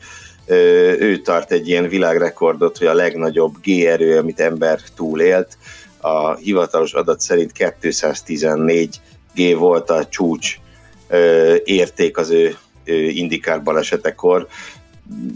ő 1.00 1.18
tart 1.18 1.52
egy 1.52 1.68
ilyen 1.68 1.88
világrekordot, 1.88 2.78
hogy 2.78 2.88
a 2.88 2.94
legnagyobb 2.94 3.54
G-erő, 3.64 4.18
amit 4.18 4.40
ember 4.40 4.80
túlélt. 4.96 5.58
A 6.02 6.36
hivatalos 6.36 6.94
adat 6.94 7.20
szerint 7.20 7.52
214 7.52 9.02
G 9.36 9.58
volt 9.58 9.90
a 9.90 10.06
csúcs 10.06 10.56
érték 11.64 12.18
az 12.18 12.30
ő 12.30 12.56
indikár 12.86 13.64
balesetekor 13.64 14.48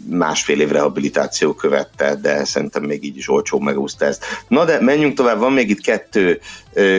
másfél 0.09 0.61
év 0.61 0.69
rehabilitáció 0.69 1.53
követte, 1.53 2.15
de 2.15 2.43
szerintem 2.43 2.83
még 2.83 3.03
így 3.03 3.17
is 3.17 3.29
olcsó 3.29 3.59
megúszta 3.59 4.05
ezt. 4.05 4.25
Na 4.47 4.65
de 4.65 4.81
menjünk 4.81 5.15
tovább, 5.15 5.39
van 5.39 5.53
még 5.53 5.69
itt 5.69 5.81
kettő, 5.81 6.39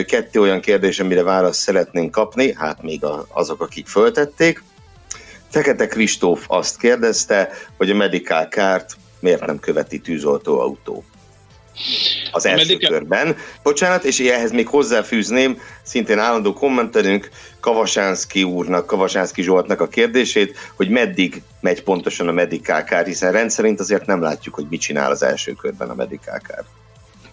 kettő 0.05 0.41
olyan 0.41 0.61
kérdés, 0.61 0.99
amire 0.99 1.23
választ 1.23 1.59
szeretnénk 1.59 2.11
kapni, 2.11 2.53
hát 2.53 2.81
még 2.81 3.01
azok, 3.27 3.61
akik 3.61 3.87
föltették. 3.87 4.63
Fekete 5.49 5.87
Kristóf 5.87 6.45
azt 6.47 6.77
kérdezte, 6.77 7.49
hogy 7.77 7.89
a 7.89 7.95
Medical 7.95 8.47
kárt 8.47 8.97
miért 9.19 9.45
nem 9.45 9.59
követi 9.59 9.99
tűzoltóautó 9.99 11.03
az 12.31 12.45
első 12.45 12.67
Medika... 12.67 12.87
körben. 12.87 13.35
Bocsánat, 13.63 14.03
és 14.03 14.19
ehhez 14.19 14.51
még 14.51 14.67
hozzáfűzném, 14.67 15.61
szintén 15.83 16.19
állandó 16.19 16.53
kommentelünk 16.53 17.29
Kavasánszki 17.59 18.43
úrnak, 18.43 18.85
Kavasánszki 18.85 19.41
Zsoltnak 19.41 19.81
a 19.81 19.87
kérdését, 19.87 20.57
hogy 20.75 20.89
meddig 20.89 21.41
megy 21.59 21.83
pontosan 21.83 22.27
a 22.27 22.31
Medical 22.31 22.81
Car, 22.81 23.05
hiszen 23.05 23.31
rendszerint 23.31 23.79
azért 23.79 24.05
nem 24.05 24.21
látjuk, 24.21 24.55
hogy 24.55 24.65
mit 24.69 24.81
csinál 24.81 25.11
az 25.11 25.23
első 25.23 25.51
körben 25.51 25.89
a 25.89 25.95
Medical 25.95 26.39
Car. 26.39 26.63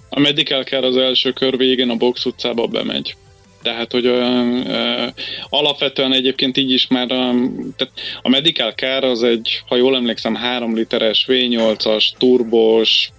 A 0.08 0.20
Medical 0.20 0.62
Car 0.62 0.84
az 0.84 0.96
első 0.96 1.32
kör 1.32 1.56
végén 1.56 1.90
a 1.90 1.94
Box 1.94 2.24
utcába 2.24 2.66
bemegy. 2.66 3.16
Tehát, 3.62 3.92
hogy 3.92 4.06
ö, 4.06 4.20
ö, 4.66 5.06
alapvetően 5.48 6.12
egyébként 6.12 6.56
így 6.56 6.70
is 6.70 6.86
már 6.86 7.12
a, 7.12 7.34
tehát 7.76 7.94
a 8.22 8.28
Medical 8.28 8.72
Car 8.72 9.04
az 9.04 9.22
egy, 9.22 9.62
ha 9.68 9.76
jól 9.76 9.96
emlékszem, 9.96 10.34
3 10.34 10.74
literes 10.74 11.24
V8-as, 11.28 12.04
turbos, 12.18 13.10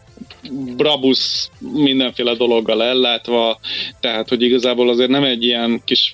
Brabus 0.78 1.50
mindenféle 1.60 2.36
dologgal 2.36 2.84
ellátva, 2.84 3.60
tehát 4.00 4.30
hogy 4.30 4.42
igazából 4.42 4.90
azért 4.90 5.10
nem 5.10 5.24
egy 5.24 5.44
ilyen 5.44 5.82
kis 5.86 6.14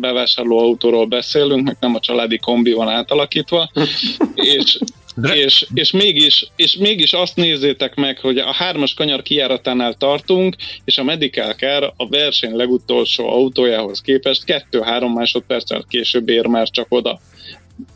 bevásárló 0.00 0.58
autóról 0.58 1.06
beszélünk, 1.06 1.64
meg 1.64 1.76
nem 1.80 1.94
a 1.94 2.00
családi 2.00 2.38
kombi 2.38 2.72
van 2.72 2.88
átalakítva, 2.88 3.70
és 4.34 4.78
de... 5.20 5.36
És, 5.36 5.66
és, 5.74 5.90
mégis, 5.90 6.50
és 6.56 6.76
mégis 6.76 7.12
azt 7.12 7.36
nézzétek 7.36 7.94
meg, 7.94 8.18
hogy 8.18 8.38
a 8.38 8.52
hármas 8.52 8.94
kanyar 8.94 9.22
kijáratánál 9.22 9.94
tartunk, 9.94 10.56
és 10.84 10.98
a 10.98 11.04
Medical 11.04 11.52
Car 11.52 11.92
a 11.96 12.08
verseny 12.08 12.56
legutolsó 12.56 13.28
autójához 13.28 14.00
képest 14.00 14.42
2-3 14.46 15.14
másodperccel 15.14 15.84
később 15.88 16.28
ér 16.28 16.46
már 16.46 16.68
csak 16.68 16.86
oda 16.88 17.20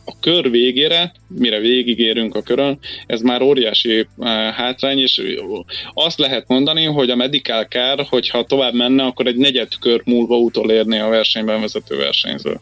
a 0.04 0.18
kör 0.20 0.50
végére, 0.50 1.12
mire 1.28 1.58
végigérünk 1.58 2.34
a 2.34 2.42
körön, 2.42 2.78
ez 3.06 3.20
már 3.20 3.42
óriási 3.42 3.98
eh, 3.98 4.06
hátrány, 4.52 4.98
és 4.98 5.22
azt 5.92 6.18
lehet 6.18 6.48
mondani, 6.48 6.84
hogy 6.84 7.10
a 7.10 7.16
Medical 7.16 7.64
Car, 7.64 8.06
hogyha 8.08 8.44
tovább 8.44 8.74
menne, 8.74 9.04
akkor 9.04 9.26
egy 9.26 9.36
negyed 9.36 9.78
kör 9.80 10.02
múlva 10.04 10.36
utolérné 10.36 10.98
a 10.98 11.08
versenyben 11.08 11.60
vezető 11.60 11.96
versenyző. 11.96 12.60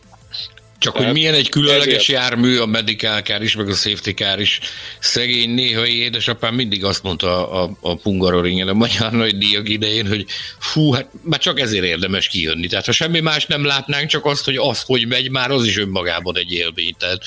Csak 0.81 0.93
Tehát 0.93 1.09
hogy 1.09 1.19
milyen 1.19 1.35
egy 1.35 1.49
különleges 1.49 1.87
ezért. 1.87 2.07
jármű, 2.07 2.59
a 2.59 2.67
medical 2.67 3.21
car 3.23 3.43
is, 3.43 3.55
meg 3.55 3.69
a 3.69 3.75
safety 3.75 4.11
car 4.11 4.41
is. 4.41 4.61
Szegény 4.99 5.51
néhai 5.51 5.99
édesapám 5.99 6.55
mindig 6.55 6.85
azt 6.85 7.03
mondta 7.03 7.51
a, 7.51 7.63
a, 7.65 7.77
a 7.81 7.97
Pungaroringen, 7.97 8.69
a 8.69 8.73
magyar 8.73 9.13
nagy 9.13 9.39
díjak 9.39 9.69
idején, 9.69 10.09
hogy 10.09 10.27
fú, 10.59 10.93
hát 10.93 11.09
már 11.23 11.41
csak 11.41 11.61
ezért 11.61 11.85
érdemes 11.85 12.29
kijönni. 12.29 12.67
Tehát 12.67 12.85
ha 12.87 12.93
semmi 12.93 13.21
más 13.21 13.47
nem 13.47 13.65
látnánk, 13.65 14.09
csak 14.09 14.25
azt, 14.25 14.45
hogy 14.45 14.57
az, 14.57 14.83
hogy 14.83 15.07
megy, 15.07 15.31
már 15.31 15.51
az 15.51 15.65
is 15.65 15.79
önmagában 15.79 16.37
egy 16.37 16.53
élmény. 16.53 16.95
Tehát 16.99 17.23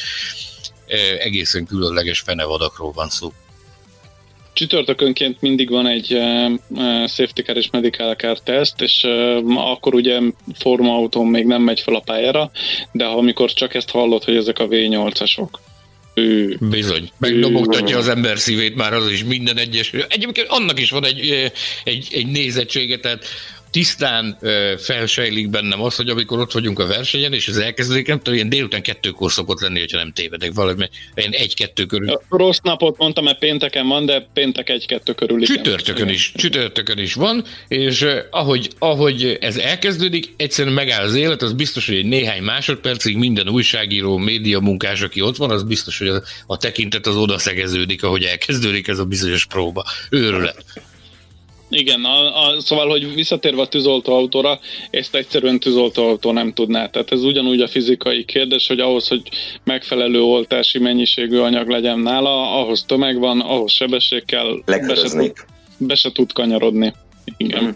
egészen 1.19 1.65
különleges 1.65 2.19
fenevadakról 2.19 2.91
van 2.91 3.09
szó. 3.09 3.33
Csütörtökönként 4.53 5.41
mindig 5.41 5.69
van 5.69 5.87
egy 5.87 6.13
uh, 6.13 6.51
safety 7.07 7.41
car 7.41 7.57
és 7.57 7.69
medical 7.71 8.15
car 8.15 8.39
teszt, 8.39 8.81
és 8.81 9.03
uh, 9.03 9.69
akkor 9.71 9.93
ugye 9.93 10.19
forma 10.59 11.09
még 11.23 11.45
nem 11.45 11.61
megy 11.61 11.79
fel 11.79 11.95
a 11.95 11.99
pályára, 11.99 12.51
de 12.91 13.05
amikor 13.05 13.53
csak 13.53 13.73
ezt 13.73 13.89
hallod, 13.89 14.23
hogy 14.23 14.35
ezek 14.35 14.59
a 14.59 14.67
V8-asok, 14.67 15.47
ő, 16.13 16.57
Bizony, 16.59 17.11
megdobogtatja 17.17 17.97
az 17.97 18.07
ember 18.07 18.37
szívét 18.37 18.75
már 18.75 18.93
az 18.93 19.11
is 19.11 19.23
minden 19.23 19.57
egyes. 19.57 19.91
Egyébként 20.07 20.47
annak 20.49 20.79
is 20.79 20.89
van 20.89 21.05
egy, 21.05 21.51
egy, 21.83 22.07
egy 22.11 22.27
nézettsége, 22.27 22.97
tehát 22.97 23.25
tisztán 23.73 24.37
ö, 24.41 24.73
felsejlik 24.77 25.49
bennem 25.49 25.81
az, 25.81 25.95
hogy 25.95 26.09
amikor 26.09 26.39
ott 26.39 26.51
vagyunk 26.51 26.79
a 26.79 26.85
versenyen, 26.85 27.33
és 27.33 27.47
az 27.47 27.57
elkezdődik, 27.57 28.07
nem 28.07 28.17
tudom, 28.17 28.33
ilyen 28.33 28.49
délután 28.49 28.81
kettőkor 28.81 29.31
szokott 29.31 29.61
lenni, 29.61 29.79
hogyha 29.79 29.97
nem 29.97 30.11
tévedek 30.13 30.53
valami, 30.53 30.89
ilyen 31.15 31.31
egy-kettő 31.31 31.85
körül. 31.85 32.21
Rossz 32.29 32.59
napot 32.63 32.97
mondtam, 32.97 33.23
mert 33.23 33.39
pénteken 33.39 33.87
van, 33.87 34.05
de 34.05 34.27
péntek 34.33 34.69
egy-kettő 34.69 35.13
körül. 35.13 35.41
Igen. 35.41 35.55
Csütörtökön 35.55 36.09
is, 36.09 36.31
csütörtökön 36.35 36.97
is 36.97 37.13
van, 37.13 37.43
és 37.67 38.05
ahogy, 38.29 38.69
ahogy 38.79 39.37
ez 39.41 39.57
elkezdődik, 39.57 40.33
egyszerűen 40.37 40.73
megáll 40.73 41.03
az 41.03 41.15
élet, 41.15 41.41
az 41.41 41.53
biztos, 41.53 41.85
hogy 41.87 41.95
egy 41.95 42.05
néhány 42.05 42.41
másodpercig 42.41 43.17
minden 43.17 43.49
újságíró, 43.49 44.17
média 44.17 44.59
munkás, 44.59 45.01
aki 45.01 45.21
ott 45.21 45.37
van, 45.37 45.51
az 45.51 45.63
biztos, 45.63 45.97
hogy 45.97 46.07
a, 46.07 46.21
a 46.45 46.57
tekintet 46.57 47.07
az 47.07 47.15
oda 47.15 47.37
szegeződik, 47.37 48.03
ahogy 48.03 48.23
elkezdődik 48.23 48.87
ez 48.87 48.99
a 48.99 49.05
bizonyos 49.05 49.45
próba. 49.45 49.85
Őrület. 50.09 50.63
Igen, 51.73 52.03
a, 52.03 52.47
a, 52.47 52.61
szóval, 52.61 52.89
hogy 52.89 53.13
visszatérve 53.13 53.61
a 53.61 53.67
tűzoltóautóra, 53.67 54.59
ezt 54.89 55.15
egyszerűen 55.15 55.59
tűzoltóautó 55.59 56.31
nem 56.31 56.53
tudná. 56.53 56.87
Tehát 56.89 57.11
ez 57.11 57.23
ugyanúgy 57.23 57.61
a 57.61 57.67
fizikai 57.67 58.25
kérdés, 58.25 58.67
hogy 58.67 58.79
ahhoz, 58.79 59.07
hogy 59.07 59.21
megfelelő 59.63 60.21
oltási 60.21 60.79
mennyiségű 60.79 61.37
anyag 61.37 61.69
legyen 61.69 61.99
nála, 61.99 62.61
ahhoz 62.61 62.83
tömeg 62.87 63.19
van, 63.19 63.39
ahhoz 63.41 63.71
sebesség 63.71 64.25
kell, 64.25 64.61
be 64.65 64.95
se, 64.95 65.09
tud, 65.09 65.33
be 65.77 65.95
se 65.95 66.11
tud 66.11 66.33
kanyarodni. 66.33 66.93
Igen. 67.37 67.63
Mm. 67.63 67.69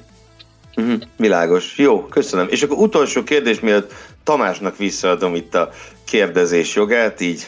Mm-hmm. 0.82 0.95
Világos. 1.18 1.78
Jó, 1.78 2.06
köszönöm. 2.06 2.48
És 2.50 2.62
akkor 2.62 2.78
utolsó 2.78 3.24
kérdés, 3.24 3.60
mielőtt 3.60 3.93
Tamásnak 4.24 4.78
visszaadom 4.78 5.36
itt 5.36 5.56
a 5.56 5.72
kérdezés 6.06 6.76
jogát, 6.76 7.22
így 7.22 7.41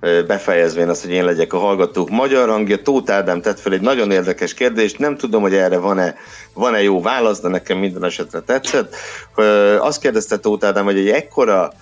befejezvén 0.00 0.88
azt, 0.88 1.02
hogy 1.02 1.10
én 1.10 1.24
legyek 1.24 1.52
a 1.52 1.58
hallgatók 1.58 2.10
magyar 2.10 2.48
hangja. 2.48 2.82
Tóth 2.82 3.12
Ádám 3.12 3.40
tett 3.40 3.60
fel 3.60 3.72
egy 3.72 3.80
nagyon 3.80 4.10
érdekes 4.10 4.54
kérdést, 4.54 4.98
nem 4.98 5.16
tudom, 5.16 5.42
hogy 5.42 5.54
erre 5.54 5.78
van-e, 5.78 6.16
van-e 6.52 6.82
jó 6.82 7.02
válasz, 7.02 7.40
de 7.40 7.48
nekem 7.48 7.78
minden 7.78 8.04
esetre 8.04 8.40
tetszett. 8.40 8.96
Azt 9.78 10.00
kérdezte 10.00 10.38
Tóth 10.38 10.66
Ádám, 10.66 10.84
hogy 10.84 10.98
egy 10.98 11.08
ekkora 11.08 11.72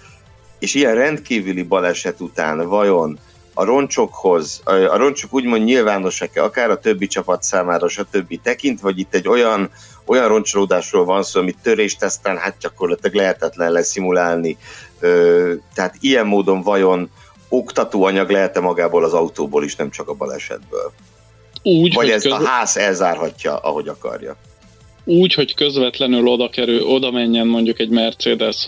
és 0.58 0.74
ilyen 0.74 0.94
rendkívüli 0.94 1.62
baleset 1.62 2.20
után 2.20 2.68
vajon 2.68 3.18
a 3.54 3.64
roncsokhoz, 3.64 4.60
a 4.64 4.96
roncsok 4.96 5.34
úgymond 5.34 5.64
nyilvánosak-e, 5.64 6.42
akár 6.42 6.70
a 6.70 6.78
többi 6.78 7.06
csapat 7.06 7.42
számára, 7.42 7.88
stb. 7.88 8.40
tekint, 8.42 8.80
vagy 8.80 8.98
itt 8.98 9.14
egy 9.14 9.28
olyan, 9.28 9.70
olyan 10.06 10.28
roncsolódásról 10.28 11.04
van 11.04 11.22
szó, 11.22 11.40
amit 11.40 11.58
törésteszten 11.62 12.36
hát 12.36 12.56
gyakorlatilag 12.60 13.16
lehetetlen 13.16 13.72
leszimulálni. 13.72 14.56
Tehát 15.74 15.96
ilyen 16.00 16.26
módon 16.26 16.62
vajon 16.62 17.10
oktatóanyag 17.56 18.30
lehet-e 18.30 18.60
magából 18.60 19.04
az 19.04 19.12
autóból 19.12 19.64
is, 19.64 19.76
nem 19.76 19.90
csak 19.90 20.08
a 20.08 20.14
balesetből? 20.14 20.92
Úgy, 21.62 21.94
Vagy 21.94 22.10
ez 22.10 22.22
köz... 22.22 22.32
a 22.32 22.44
ház 22.46 22.76
elzárhatja, 22.76 23.56
ahogy 23.56 23.88
akarja? 23.88 24.36
Úgy, 25.04 25.34
hogy 25.34 25.54
közvetlenül 25.54 26.26
oda, 26.26 26.48
kerül, 26.48 26.82
oda 26.82 27.10
menjen 27.10 27.46
mondjuk 27.46 27.80
egy 27.80 27.88
Mercedes, 27.88 28.64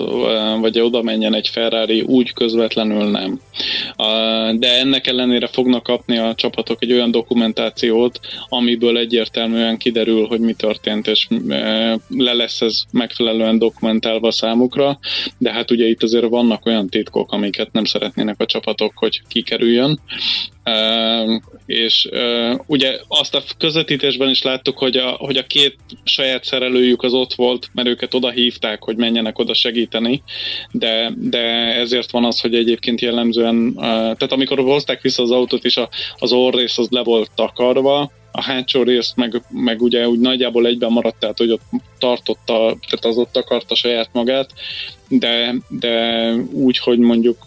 vagy 0.61 0.81
oda 0.81 1.03
menjen 1.03 1.35
egy 1.35 1.49
Ferrari, 1.49 2.01
úgy 2.01 2.33
közvetlenül 2.33 3.11
nem. 3.11 3.41
De 4.59 4.79
ennek 4.79 5.07
ellenére 5.07 5.47
fognak 5.47 5.83
kapni 5.83 6.19
a 6.19 6.35
csapatok 6.35 6.83
egy 6.83 6.93
olyan 6.93 7.11
dokumentációt, 7.11 8.21
amiből 8.49 8.99
egyértelműen 8.99 9.77
kiderül, 9.77 10.27
hogy 10.27 10.41
mi 10.41 10.53
történt, 10.53 11.07
és 11.07 11.27
le 12.09 12.33
lesz 12.33 12.61
ez 12.61 12.83
megfelelően 12.91 13.59
dokumentálva 13.59 14.31
számukra, 14.31 14.99
de 15.39 15.53
hát 15.53 15.71
ugye 15.71 15.87
itt 15.87 16.03
azért 16.03 16.29
vannak 16.29 16.67
olyan 16.67 16.89
titkok, 16.89 17.33
amiket 17.33 17.73
nem 17.73 17.85
szeretnének 17.85 18.41
a 18.41 18.47
csapatok, 18.47 18.93
hogy 18.95 19.23
kikerüljön. 19.29 20.01
És 21.67 22.09
ugye 22.67 22.99
azt 23.09 23.35
a 23.35 23.43
közvetítésben 23.59 24.29
is 24.29 24.43
láttuk, 24.43 24.79
hogy 24.79 24.97
a, 24.97 25.11
hogy 25.11 25.37
a 25.37 25.47
két 25.47 25.77
saját 26.05 26.45
szerelőjük 26.45 27.03
az 27.03 27.13
ott 27.13 27.35
volt, 27.35 27.69
mert 27.73 27.89
őket 27.89 28.15
oda 28.15 28.31
hívták, 28.31 28.83
hogy 28.83 28.97
menjenek 28.97 29.39
oda 29.39 29.55
segíteni, 29.55 30.23
de, 30.71 31.13
de 31.17 31.39
ezért 31.75 32.11
van 32.11 32.25
az, 32.25 32.41
hogy 32.41 32.55
egyébként 32.55 33.01
jellemzően, 33.01 33.75
tehát 33.75 34.33
amikor 34.33 34.59
hozták 34.59 35.01
vissza 35.01 35.23
az 35.23 35.31
autót 35.31 35.65
is, 35.65 35.79
az 36.19 36.33
orrész 36.33 36.79
az 36.79 36.89
le 36.91 37.03
volt 37.03 37.31
takarva, 37.35 38.11
a 38.37 38.43
hátsó 38.43 38.83
rész 38.83 39.13
meg, 39.15 39.43
meg 39.51 39.83
ugye 39.83 40.09
úgy 40.09 40.19
nagyjából 40.19 40.67
egyben 40.67 40.93
maradt, 40.93 41.19
tehát 41.19 41.39
hogy 41.39 41.51
ott 41.51 41.63
tartotta, 41.99 42.77
tehát 42.89 43.05
az 43.05 43.17
ott 43.17 43.37
akarta 43.37 43.75
saját 43.75 44.09
magát, 44.13 44.51
de, 45.09 45.55
de 45.69 46.33
úgy, 46.53 46.79
hogy 46.79 46.99
mondjuk 46.99 47.39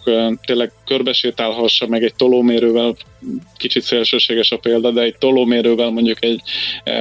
tényleg 0.44 0.72
körbesétálhassa 0.86 1.86
meg 1.86 2.02
egy 2.02 2.14
tolómérővel, 2.14 2.96
kicsit 3.56 3.82
szélsőséges 3.82 4.50
a 4.50 4.58
példa, 4.58 4.90
de 4.90 5.00
egy 5.00 5.16
tolómérővel 5.18 5.90
mondjuk 5.90 6.24
egy 6.24 6.42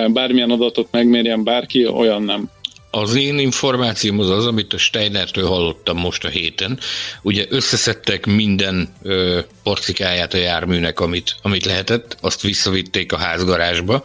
bármilyen 0.07 0.51
adatot 0.51 0.87
megmérjen 0.91 1.43
bárki, 1.43 1.87
olyan 1.87 2.23
nem. 2.23 2.49
Az 2.91 3.15
én 3.15 3.39
információm 3.39 4.19
az 4.19 4.29
az, 4.29 4.45
amit 4.45 4.73
a 4.73 4.77
Steinertől 4.77 5.47
hallottam 5.47 5.97
most 5.97 6.25
a 6.25 6.27
héten. 6.27 6.79
Ugye 7.21 7.45
összeszedtek 7.49 8.25
minden 8.25 8.93
ö, 9.01 9.39
porcikáját 9.63 10.33
a 10.33 10.37
járműnek, 10.37 10.99
amit, 10.99 11.35
amit 11.41 11.65
lehetett, 11.65 12.17
azt 12.21 12.41
visszavitték 12.41 13.13
a 13.13 13.17
házgarázsba, 13.17 14.03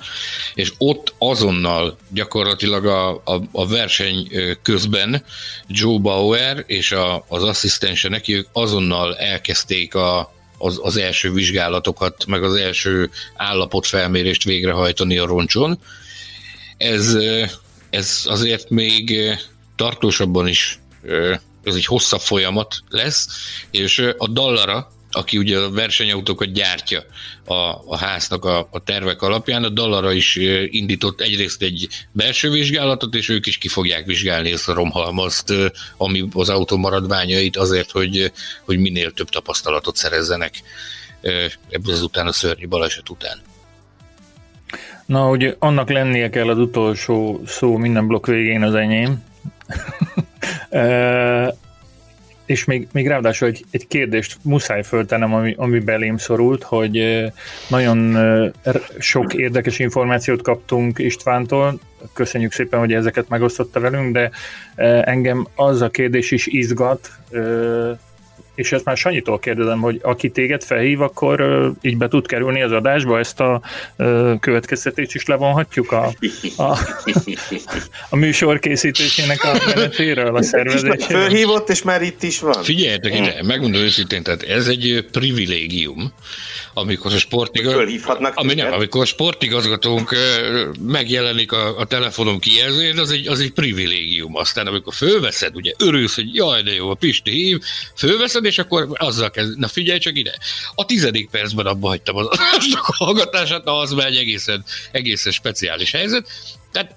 és 0.54 0.72
ott 0.78 1.14
azonnal 1.18 1.96
gyakorlatilag 2.08 2.86
a, 2.86 3.10
a, 3.10 3.42
a 3.52 3.66
verseny 3.66 4.28
közben 4.62 5.24
Joe 5.68 5.98
Bauer 5.98 6.64
és 6.66 6.92
a, 6.92 7.24
az 7.28 7.42
asszisztense 7.42 8.08
neki, 8.08 8.34
ők 8.34 8.46
azonnal 8.52 9.16
elkezdték 9.16 9.94
a, 9.94 10.34
az, 10.58 10.78
az 10.82 10.96
első 10.96 11.32
vizsgálatokat, 11.32 12.26
meg 12.26 12.42
az 12.42 12.54
első 12.54 13.10
állapotfelmérést 13.36 14.44
végrehajtani 14.44 15.18
a 15.18 15.26
roncson. 15.26 15.78
Ez 16.76 17.16
ez 17.94 18.22
azért 18.24 18.70
még 18.70 19.18
tartósabban 19.76 20.48
is 20.48 20.78
ez 21.64 21.74
egy 21.74 21.84
hosszabb 21.84 22.20
folyamat 22.20 22.82
lesz, 22.88 23.28
és 23.70 23.98
a 24.18 24.28
Dallara, 24.28 24.92
aki 25.10 25.38
ugye 25.38 25.58
a 25.58 25.70
versenyautókat 25.70 26.52
gyártja 26.52 27.04
a, 27.44 27.54
a 27.86 27.96
háznak 27.96 28.44
a, 28.44 28.68
a 28.70 28.82
tervek 28.84 29.22
alapján, 29.22 29.64
a 29.64 29.68
Dallara 29.68 30.12
is 30.12 30.36
indított 30.70 31.20
egyrészt 31.20 31.62
egy 31.62 31.88
belső 32.12 32.50
vizsgálatot, 32.50 33.14
és 33.14 33.28
ők 33.28 33.46
is 33.46 33.58
ki 33.58 33.68
fogják 33.68 34.06
vizsgálni 34.06 34.52
ezt 34.52 34.68
a 34.68 34.74
romhalmazt, 34.74 35.52
ami 35.96 36.28
az 36.32 36.48
autó 36.48 36.76
maradványait 36.76 37.56
azért, 37.56 37.90
hogy, 37.90 38.32
hogy 38.64 38.78
minél 38.78 39.12
több 39.12 39.28
tapasztalatot 39.28 39.96
szerezzenek 39.96 40.62
ebből 41.68 41.94
azután 41.94 42.26
a 42.26 42.32
szörnyű 42.32 42.68
baleset 42.68 43.10
után. 43.10 43.42
Na, 45.06 45.30
ugye 45.30 45.54
annak 45.58 45.90
lennie 45.90 46.30
kell 46.30 46.48
az 46.48 46.58
utolsó 46.58 47.40
szó 47.46 47.76
minden 47.76 48.06
blokk 48.06 48.26
végén 48.26 48.62
az 48.62 48.74
enyém. 48.74 49.22
e, 50.70 51.54
és 52.46 52.64
még, 52.64 52.88
még 52.92 53.06
ráadásul 53.06 53.48
egy, 53.48 53.64
egy 53.70 53.86
kérdést 53.86 54.36
muszáj 54.42 54.82
föltennem, 54.82 55.34
ami, 55.34 55.54
ami 55.58 55.78
belém 55.78 56.16
szorult, 56.16 56.62
hogy 56.62 57.24
nagyon 57.68 58.16
sok 58.98 59.34
érdekes 59.34 59.78
információt 59.78 60.42
kaptunk 60.42 60.98
Istvántól, 60.98 61.78
köszönjük 62.12 62.52
szépen, 62.52 62.78
hogy 62.78 62.92
ezeket 62.92 63.28
megosztotta 63.28 63.80
velünk, 63.80 64.12
de 64.12 64.30
engem 65.04 65.46
az 65.54 65.82
a 65.82 65.90
kérdés 65.90 66.30
is 66.30 66.46
izgat, 66.46 67.10
és 68.54 68.72
ezt 68.72 68.84
már 68.84 68.96
Sanyitól 68.96 69.38
kérdezem, 69.38 69.80
hogy 69.80 70.00
aki 70.02 70.30
téged 70.30 70.62
felhív, 70.62 71.00
akkor 71.00 71.40
uh, 71.40 71.66
így 71.82 71.96
be 71.96 72.08
tud 72.08 72.26
kerülni 72.26 72.62
az 72.62 72.72
adásba, 72.72 73.18
ezt 73.18 73.40
a 73.40 73.62
uh, 73.96 74.38
következtetést 74.40 75.14
is 75.14 75.26
levonhatjuk 75.26 75.92
a, 75.92 76.12
a, 76.56 76.78
a 78.10 78.16
műsor 78.16 78.58
készítésének 78.58 79.44
a 79.44 79.52
menetéről, 79.66 80.36
a 80.36 80.42
szervezéséről. 80.42 80.96
Fölhívott, 80.96 81.68
és 81.68 81.82
már 81.82 82.02
itt 82.02 82.22
is 82.22 82.40
van. 82.40 82.62
Figyeljetek 82.62 83.14
ide, 83.14 83.42
megmondom 83.42 83.80
őszintén, 83.80 84.22
tehát 84.22 84.42
ez 84.42 84.68
egy 84.68 85.06
privilégium, 85.12 86.12
amikor 86.74 87.12
a 87.12 87.18
sportigazgatónk, 87.18 88.32
ami 88.34 88.54
nem, 88.54 88.72
amikor 88.72 89.00
a 89.00 89.04
sportigazgatónk 89.04 90.16
megjelenik 90.86 91.52
a, 91.52 91.78
a 91.78 91.84
telefonom 91.84 92.38
kijelzőjén, 92.38 92.98
az 92.98 93.10
egy, 93.10 93.28
az 93.28 93.40
egy 93.40 93.52
privilégium. 93.52 94.36
Aztán 94.36 94.66
amikor 94.66 94.94
fölveszed, 94.94 95.56
ugye 95.56 95.72
örülsz, 95.78 96.14
hogy 96.14 96.34
jaj, 96.34 96.62
de 96.62 96.72
jó, 96.72 96.90
a 96.90 96.94
Pisti 96.94 97.30
hív, 97.30 97.58
fölveszed, 97.96 98.43
és 98.44 98.58
akkor 98.58 98.88
azzal 98.92 99.30
kezd, 99.30 99.58
na 99.58 99.68
figyelj 99.68 99.98
csak 99.98 100.16
ide. 100.16 100.38
A 100.74 100.84
tizedik 100.84 101.30
percben 101.30 101.66
abba 101.66 101.88
hagytam 101.88 102.16
az 102.16 102.26
adásnak 102.26 102.88
a 102.88 103.04
hallgatását, 103.04 103.64
na 103.64 103.78
az 103.78 103.92
már 103.92 104.06
egy 104.06 104.16
egészen, 104.16 104.64
egészen 104.92 105.32
speciális 105.32 105.90
helyzet. 105.90 106.28
Tehát 106.72 106.94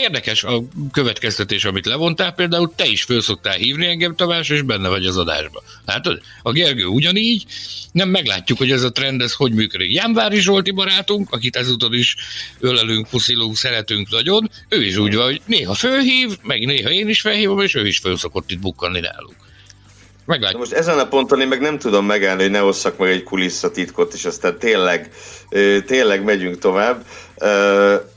érdekes 0.00 0.44
a 0.44 0.62
következtetés, 0.92 1.64
amit 1.64 1.86
levontál, 1.86 2.32
például 2.32 2.72
te 2.76 2.86
is 2.86 3.02
föl 3.02 3.20
szoktál 3.20 3.56
hívni 3.56 3.86
engem, 3.86 4.16
Tamás, 4.16 4.48
és 4.48 4.62
benne 4.62 4.88
vagy 4.88 5.06
az 5.06 5.16
adásba. 5.16 5.62
Látod? 5.84 6.20
A 6.42 6.52
Gergő 6.52 6.84
ugyanígy, 6.84 7.44
nem 7.92 8.08
meglátjuk, 8.08 8.58
hogy 8.58 8.70
ez 8.70 8.82
a 8.82 8.92
trend, 8.92 9.20
ez 9.20 9.32
hogy 9.32 9.52
működik. 9.52 9.92
Jánvári 9.92 10.40
Zsolti 10.40 10.70
barátunk, 10.70 11.32
akit 11.32 11.56
ezúttal 11.56 11.94
is 11.94 12.16
ölelünk, 12.60 13.08
puszilunk, 13.08 13.56
szeretünk 13.56 14.10
nagyon, 14.10 14.50
ő 14.68 14.84
is 14.84 14.96
úgy 14.96 15.14
van, 15.14 15.24
hogy 15.24 15.40
néha 15.46 15.74
fölhív, 15.74 16.38
meg 16.42 16.64
néha 16.64 16.90
én 16.90 17.08
is 17.08 17.20
felhívom, 17.20 17.60
és 17.60 17.74
ő 17.74 17.86
is 17.86 17.98
föl 17.98 18.16
szokott 18.16 18.50
itt 18.50 18.60
bukkanni 18.60 19.00
nálunk. 19.00 19.36
Meglátjuk. 20.28 20.60
Most 20.60 20.72
ezen 20.72 20.98
a 20.98 21.08
ponton 21.08 21.40
én 21.40 21.48
meg 21.48 21.60
nem 21.60 21.78
tudom 21.78 22.06
megállni, 22.06 22.42
hogy 22.42 22.50
ne 22.50 22.62
osszak 22.62 22.96
meg 22.96 23.10
egy 23.10 23.22
kulisszatitkot, 23.22 24.14
és 24.14 24.24
aztán 24.24 24.58
tényleg, 24.58 25.10
tényleg 25.86 26.24
megyünk 26.24 26.58
tovább. 26.58 27.04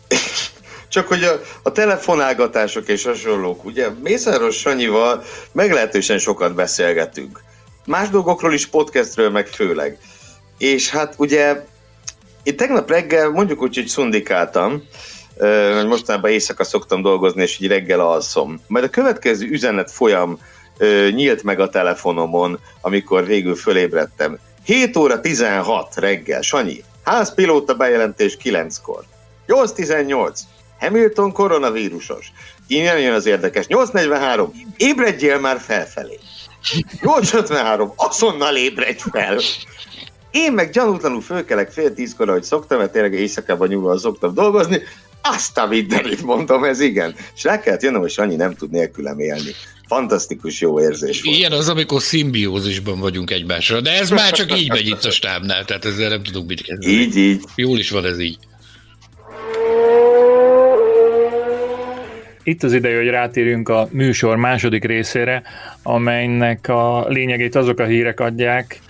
Csak 0.89 1.07
hogy 1.07 1.23
a, 1.23 1.41
a 1.63 1.71
telefonálgatások 1.71 2.87
és 2.87 3.03
hasonlók, 3.03 3.65
ugye 3.65 3.89
Mészáros 4.03 4.57
Sanyival 4.57 5.23
meglehetősen 5.51 6.17
sokat 6.17 6.55
beszélgetünk. 6.55 7.39
Más 7.85 8.09
dolgokról 8.09 8.53
is, 8.53 8.65
podcastről 8.67 9.29
meg 9.29 9.47
főleg. 9.47 9.97
És 10.57 10.89
hát 10.89 11.13
ugye 11.17 11.65
én 12.43 12.55
tegnap 12.55 12.89
reggel 12.89 13.29
mondjuk 13.29 13.61
úgy, 13.61 13.75
hogy 13.75 13.87
szundikáltam, 13.87 14.83
mostanában 15.87 16.31
éjszaka 16.31 16.63
szoktam 16.63 17.01
dolgozni, 17.01 17.41
és 17.41 17.59
így 17.59 17.67
reggel 17.67 17.99
alszom. 17.99 18.61
Majd 18.67 18.83
a 18.83 18.89
következő 18.89 19.47
üzenet 19.47 19.91
folyam 19.91 20.39
nyílt 21.09 21.43
meg 21.43 21.59
a 21.59 21.69
telefonomon, 21.69 22.59
amikor 22.81 23.25
végül 23.25 23.55
fölébredtem. 23.55 24.39
7 24.63 24.97
óra 24.97 25.19
16 25.19 25.95
reggel, 25.95 26.41
Sanyi, 26.41 26.83
házpilóta 27.03 27.73
bejelentés 27.73 28.37
9-kor. 28.43 29.03
8.18. 29.47 30.39
Hamilton 30.79 31.31
koronavírusos. 31.31 32.31
Innen 32.67 32.99
jön 32.99 33.13
az 33.13 33.25
érdekes. 33.25 33.67
843. 33.67 34.51
Ébredjél 34.77 35.39
már 35.39 35.59
felfelé. 35.59 36.19
853. 37.01 37.93
Azonnal 37.95 38.55
ébredj 38.55 39.03
fel. 39.11 39.39
Én 40.31 40.51
meg 40.51 40.69
gyanútlanul 40.69 41.21
fölkelek 41.21 41.71
fél 41.71 41.93
tízkor, 41.93 42.29
ahogy 42.29 42.43
szoktam, 42.43 42.77
mert 42.77 42.91
tényleg 42.91 43.13
éjszakában 43.13 43.67
nyúlva 43.67 43.97
szoktam 43.97 44.33
dolgozni, 44.33 44.81
azt 45.21 45.57
a 45.57 45.65
mindenit 45.65 46.23
mondom, 46.23 46.63
ez 46.63 46.79
igen. 46.79 47.15
És 47.35 47.43
rá 47.43 47.59
kellett 47.59 47.81
jönnöm, 47.81 48.01
hogy 48.01 48.11
Sanyi 48.11 48.35
nem 48.35 48.55
tud 48.55 48.69
nélkülem 48.69 49.19
élni. 49.19 49.51
Fantasztikus 49.91 50.61
jó 50.61 50.81
érzés 50.81 51.21
volt. 51.21 51.37
Ilyen 51.37 51.51
az, 51.51 51.69
amikor 51.69 52.01
szimbiózisban 52.01 52.99
vagyunk 52.99 53.31
egymásra, 53.31 53.81
de 53.81 53.91
ez 53.91 54.09
már 54.09 54.31
csak 54.31 54.59
így 54.59 54.69
megy 54.69 54.87
itt 54.87 55.03
a 55.03 55.11
stábnál, 55.11 55.65
tehát 55.65 55.85
ezzel 55.85 56.09
nem 56.09 56.23
tudunk 56.23 56.47
mit 56.47 56.61
kezdeni. 56.61 56.93
Így, 56.93 57.15
így. 57.17 57.41
Jól 57.55 57.77
is 57.77 57.89
van 57.89 58.05
ez 58.05 58.19
így. 58.19 58.37
Itt 62.43 62.63
az 62.63 62.73
ideje, 62.73 62.97
hogy 62.97 63.07
rátérjünk 63.07 63.69
a 63.69 63.87
műsor 63.91 64.35
második 64.35 64.83
részére, 64.83 65.43
amelynek 65.83 66.67
a 66.67 67.07
lényegét 67.07 67.55
azok 67.55 67.79
a 67.79 67.85
hírek 67.85 68.19
adják, 68.19 68.81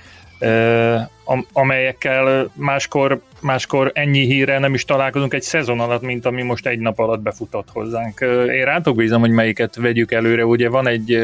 amelyekkel 1.54 2.52
máskor, 2.56 3.22
máskor 3.42 3.92
ennyi 3.94 4.26
hírrel 4.26 4.60
nem 4.60 4.74
is 4.74 4.86
találkozunk 4.86 5.34
egy 5.34 5.42
szezon 5.42 5.80
alatt, 5.80 6.02
mint 6.02 6.26
ami 6.26 6.42
most 6.42 6.68
egy 6.68 6.80
nap 6.80 7.00
alatt 7.00 7.22
befutott 7.22 7.68
hozzánk. 7.72 8.20
Én 8.52 8.66
rátok 8.66 8.96
bízom, 8.96 9.22
hogy 9.22 9.30
melyiket 9.30 9.76
vegyük 9.76 10.12
előre. 10.12 10.46
Ugye 10.46 10.70
van 10.70 10.88
egy 10.88 11.20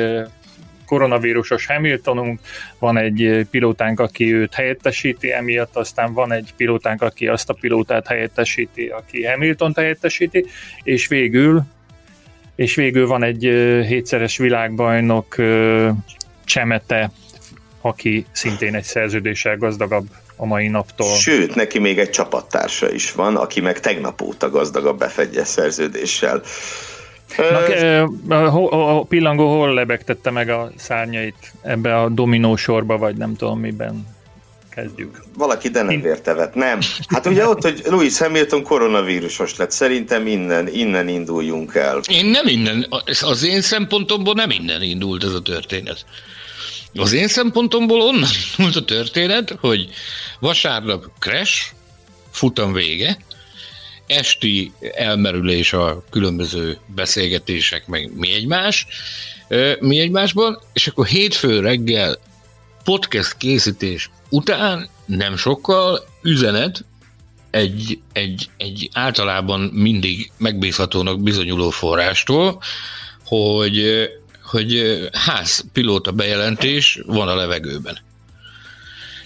koronavírusos 0.85 1.65
Hamiltonunk, 1.65 2.39
van 2.79 2.97
egy 2.97 3.47
pilótánk, 3.51 3.99
aki 3.99 4.33
őt 4.33 4.53
helyettesíti, 4.53 5.31
emiatt 5.31 5.75
aztán 5.75 6.13
van 6.13 6.31
egy 6.31 6.53
pilótánk, 6.57 7.01
aki 7.01 7.27
azt 7.27 7.49
a 7.49 7.53
pilótát 7.59 8.07
helyettesíti, 8.07 8.85
aki 8.87 9.25
Hamilton 9.25 9.73
helyettesíti, 9.75 10.45
és 10.83 11.07
végül 11.07 11.63
és 12.55 12.75
végül 12.75 13.07
van 13.07 13.23
egy 13.23 13.41
hétszeres 13.87 14.37
világbajnok 14.37 15.35
Csemete, 16.45 17.11
aki 17.81 18.25
szintén 18.31 18.75
egy 18.75 18.83
szerződéssel 18.83 19.57
gazdagabb 19.57 20.05
a 20.37 20.45
mai 20.45 20.67
naptól. 20.67 21.15
Sőt, 21.15 21.55
neki 21.55 21.79
még 21.79 21.99
egy 21.99 22.09
csapattársa 22.09 22.91
is 22.91 23.11
van, 23.11 23.35
aki 23.35 23.61
meg 23.61 23.79
tegnap 23.79 24.21
óta 24.21 24.49
gazdagabb 24.49 24.97
befegyes 24.97 25.47
szerződéssel. 25.47 26.41
Na, 28.27 28.37
a, 28.37 28.97
a 28.97 29.03
pillangó 29.03 29.57
hol 29.57 29.73
lebegtette 29.73 30.31
meg 30.31 30.49
a 30.49 30.71
szárnyait 30.77 31.53
ebbe 31.61 31.99
a 31.99 32.09
dominó 32.09 32.55
sorba, 32.55 32.97
vagy 32.97 33.15
nem 33.15 33.35
tudom 33.35 33.59
miben 33.59 34.15
Kezdjük. 34.77 35.23
Valaki 35.37 35.69
denevértevet, 35.69 36.55
nem. 36.55 36.79
Hát 37.07 37.25
ugye 37.25 37.47
ott, 37.47 37.61
hogy 37.61 37.81
Louis 37.85 38.17
Hamilton 38.17 38.63
koronavírusos 38.63 39.55
lett, 39.55 39.71
szerintem 39.71 40.27
innen, 40.27 40.67
innen 40.67 41.07
induljunk 41.07 41.75
el. 41.75 42.01
Én 42.07 42.25
nem 42.25 42.47
innen, 42.47 42.87
az 43.21 43.43
én 43.43 43.61
szempontomból 43.61 44.33
nem 44.33 44.49
innen 44.49 44.81
indult 44.81 45.23
ez 45.23 45.33
a 45.33 45.41
történet. 45.41 46.05
Az 46.93 47.13
én 47.13 47.27
szempontomból 47.27 48.01
onnan 48.01 48.29
indult 48.57 48.75
a 48.75 48.85
történet, 48.85 49.55
hogy 49.59 49.89
vasárnap 50.39 51.05
crash, 51.19 51.71
futam 52.31 52.73
vége, 52.73 53.17
esti 54.07 54.71
elmerülés 54.95 55.73
a 55.73 56.03
különböző 56.09 56.77
beszélgetések, 56.85 57.87
meg 57.87 58.11
mi 58.15 58.33
egymás, 58.33 58.87
mi 59.79 59.99
egymásban, 59.99 60.59
és 60.73 60.87
akkor 60.87 61.05
hétfő 61.05 61.59
reggel 61.59 62.17
podcast 62.83 63.37
készítés 63.37 64.09
után 64.29 64.89
nem 65.05 65.37
sokkal 65.37 66.07
üzenet 66.21 66.85
egy, 67.49 67.99
egy, 68.13 68.49
egy 68.57 68.89
általában 68.93 69.59
mindig 69.59 70.31
megbízhatónak 70.37 71.21
bizonyuló 71.21 71.69
forrástól, 71.69 72.61
hogy, 73.25 74.09
hogy 74.43 74.99
ház 75.11 75.65
pilóta 75.73 76.11
bejelentés 76.11 77.01
van 77.05 77.27
a 77.27 77.35
levegőben. 77.35 77.97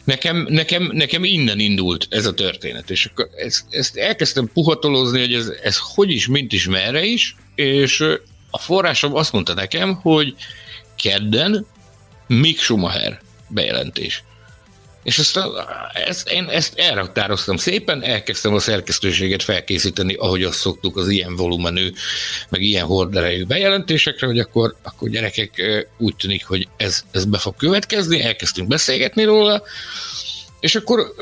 Nekem, 0.04 0.48
nekem, 0.50 0.90
nekem 0.94 1.24
innen 1.24 1.60
indult 1.60 2.08
ez 2.10 2.26
a 2.26 2.34
történet, 2.34 2.90
és 2.90 3.06
akkor 3.06 3.30
ezt, 3.36 3.66
ezt 3.70 3.98
elkezdtem 3.98 4.50
puhatolozni, 4.54 5.20
hogy 5.20 5.34
ez, 5.34 5.52
ez 5.64 5.78
hogy 5.78 6.12
is, 6.12 6.28
mint 6.28 6.54
is, 6.54 6.68
merre 6.68 7.04
is, 7.04 7.36
és 7.56 8.04
a 8.52 8.58
forrásom 8.58 9.16
azt 9.16 9.32
mondta 9.32 9.54
nekem, 9.54 9.96
hogy 9.96 10.36
kedden 10.96 11.66
Mick 12.28 12.60
Schumacher 12.60 13.22
bejelentés. 13.48 14.24
És 15.04 15.18
ezt, 15.18 15.40
ezt, 15.94 16.30
én 16.30 16.48
ezt 16.50 16.80
elraktároztam 16.80 17.58
szépen, 17.58 18.04
elkezdtem 18.04 18.54
a 18.54 18.60
szerkesztőséget 18.60 19.44
felkészíteni, 19.44 20.14
ahogy 20.14 20.44
azt 20.44 20.60
szoktuk 20.60 20.98
az 20.98 21.10
ilyen 21.10 21.36
volumenű, 21.36 21.92
meg 22.50 22.62
ilyen 22.62 22.86
horderejű 22.86 23.46
bejelentésekre, 23.46 24.28
hogy 24.28 24.40
akkor, 24.40 24.76
akkor 24.84 25.10
gyerekek 25.10 25.62
úgy 25.98 26.16
tűnik, 26.16 26.46
hogy 26.46 26.68
ez, 26.78 27.04
ez 27.12 27.26
be 27.26 27.38
fog 27.38 27.56
következni, 27.56 28.22
elkezdtünk 28.22 28.68
beszélgetni 28.68 29.24
róla, 29.24 29.64
és 30.60 30.76
akkor 30.76 31.14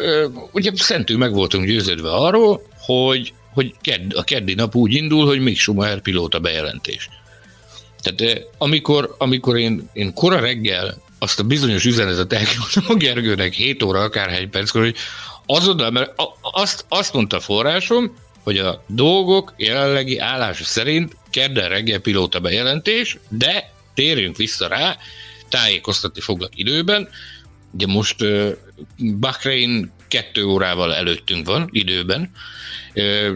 ugye 0.51 0.71
szentül 0.75 1.17
meg 1.17 1.34
voltunk 1.34 1.65
győződve 1.65 2.11
arról, 2.11 2.67
hogy, 2.77 3.34
hogy 3.53 3.75
kedd, 3.82 4.15
a 4.15 4.23
keddi 4.23 4.53
nap 4.53 4.75
úgy 4.75 4.93
indul, 4.93 5.25
hogy 5.25 5.39
Mick 5.39 5.59
Schumacher 5.59 6.01
pilóta 6.01 6.39
bejelentés. 6.39 7.09
Tehát 8.01 8.47
amikor, 8.57 9.15
amikor 9.17 9.57
én, 9.57 9.89
én 9.93 10.13
kora 10.13 10.39
reggel 10.39 11.01
azt 11.20 11.39
a 11.39 11.43
bizonyos 11.43 11.86
üzenetet 11.86 12.34
elküldtem 12.34 12.84
a 12.88 12.93
Gergőnek 12.93 13.53
7 13.53 13.84
óra 13.84 14.01
akárhány 14.01 14.49
perckor, 14.49 14.82
hogy 14.82 14.95
azonnal, 15.45 15.91
mert 15.91 16.13
azt, 16.41 16.86
azt 16.88 17.13
mondta 17.13 17.38
a 17.38 17.39
forrásom, 17.39 18.15
hogy 18.43 18.57
a 18.57 18.84
dolgok 18.88 19.53
jelenlegi 19.57 20.20
állása 20.20 20.63
szerint 20.63 21.15
kedden 21.30 21.70
reggel 21.70 21.99
pilóta 21.99 22.39
bejelentés, 22.39 23.17
de 23.30 23.72
térjünk 23.93 24.38
vissza 24.38 24.67
rá, 24.67 24.97
tájékoztatni 25.49 26.22
foglak 26.22 26.51
időben. 26.57 27.09
Ugye 27.74 27.88
most 27.88 28.22
uh, 28.22 28.51
Bahrein 28.97 29.91
kettő 30.10 30.45
órával 30.45 30.95
előttünk 30.95 31.45
van 31.45 31.70
időben, 31.72 32.32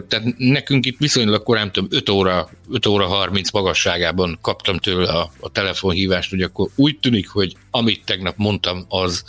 tehát 0.08 0.24
nekünk 0.36 0.86
itt 0.86 0.98
viszonylag 0.98 1.42
korán, 1.42 1.72
tudom, 1.72 1.88
5 1.92 2.08
óra, 2.08 2.50
5 2.70 2.86
óra 2.86 3.06
30 3.06 3.50
magasságában 3.50 4.38
kaptam 4.42 4.78
tőle 4.78 5.12
a, 5.12 5.30
a 5.40 5.50
telefonhívást, 5.50 6.30
hogy 6.30 6.42
akkor 6.42 6.68
úgy 6.74 6.98
tűnik, 6.98 7.28
hogy 7.28 7.56
amit 7.70 8.04
tegnap 8.04 8.34
mondtam, 8.36 8.84
az, 8.88 9.24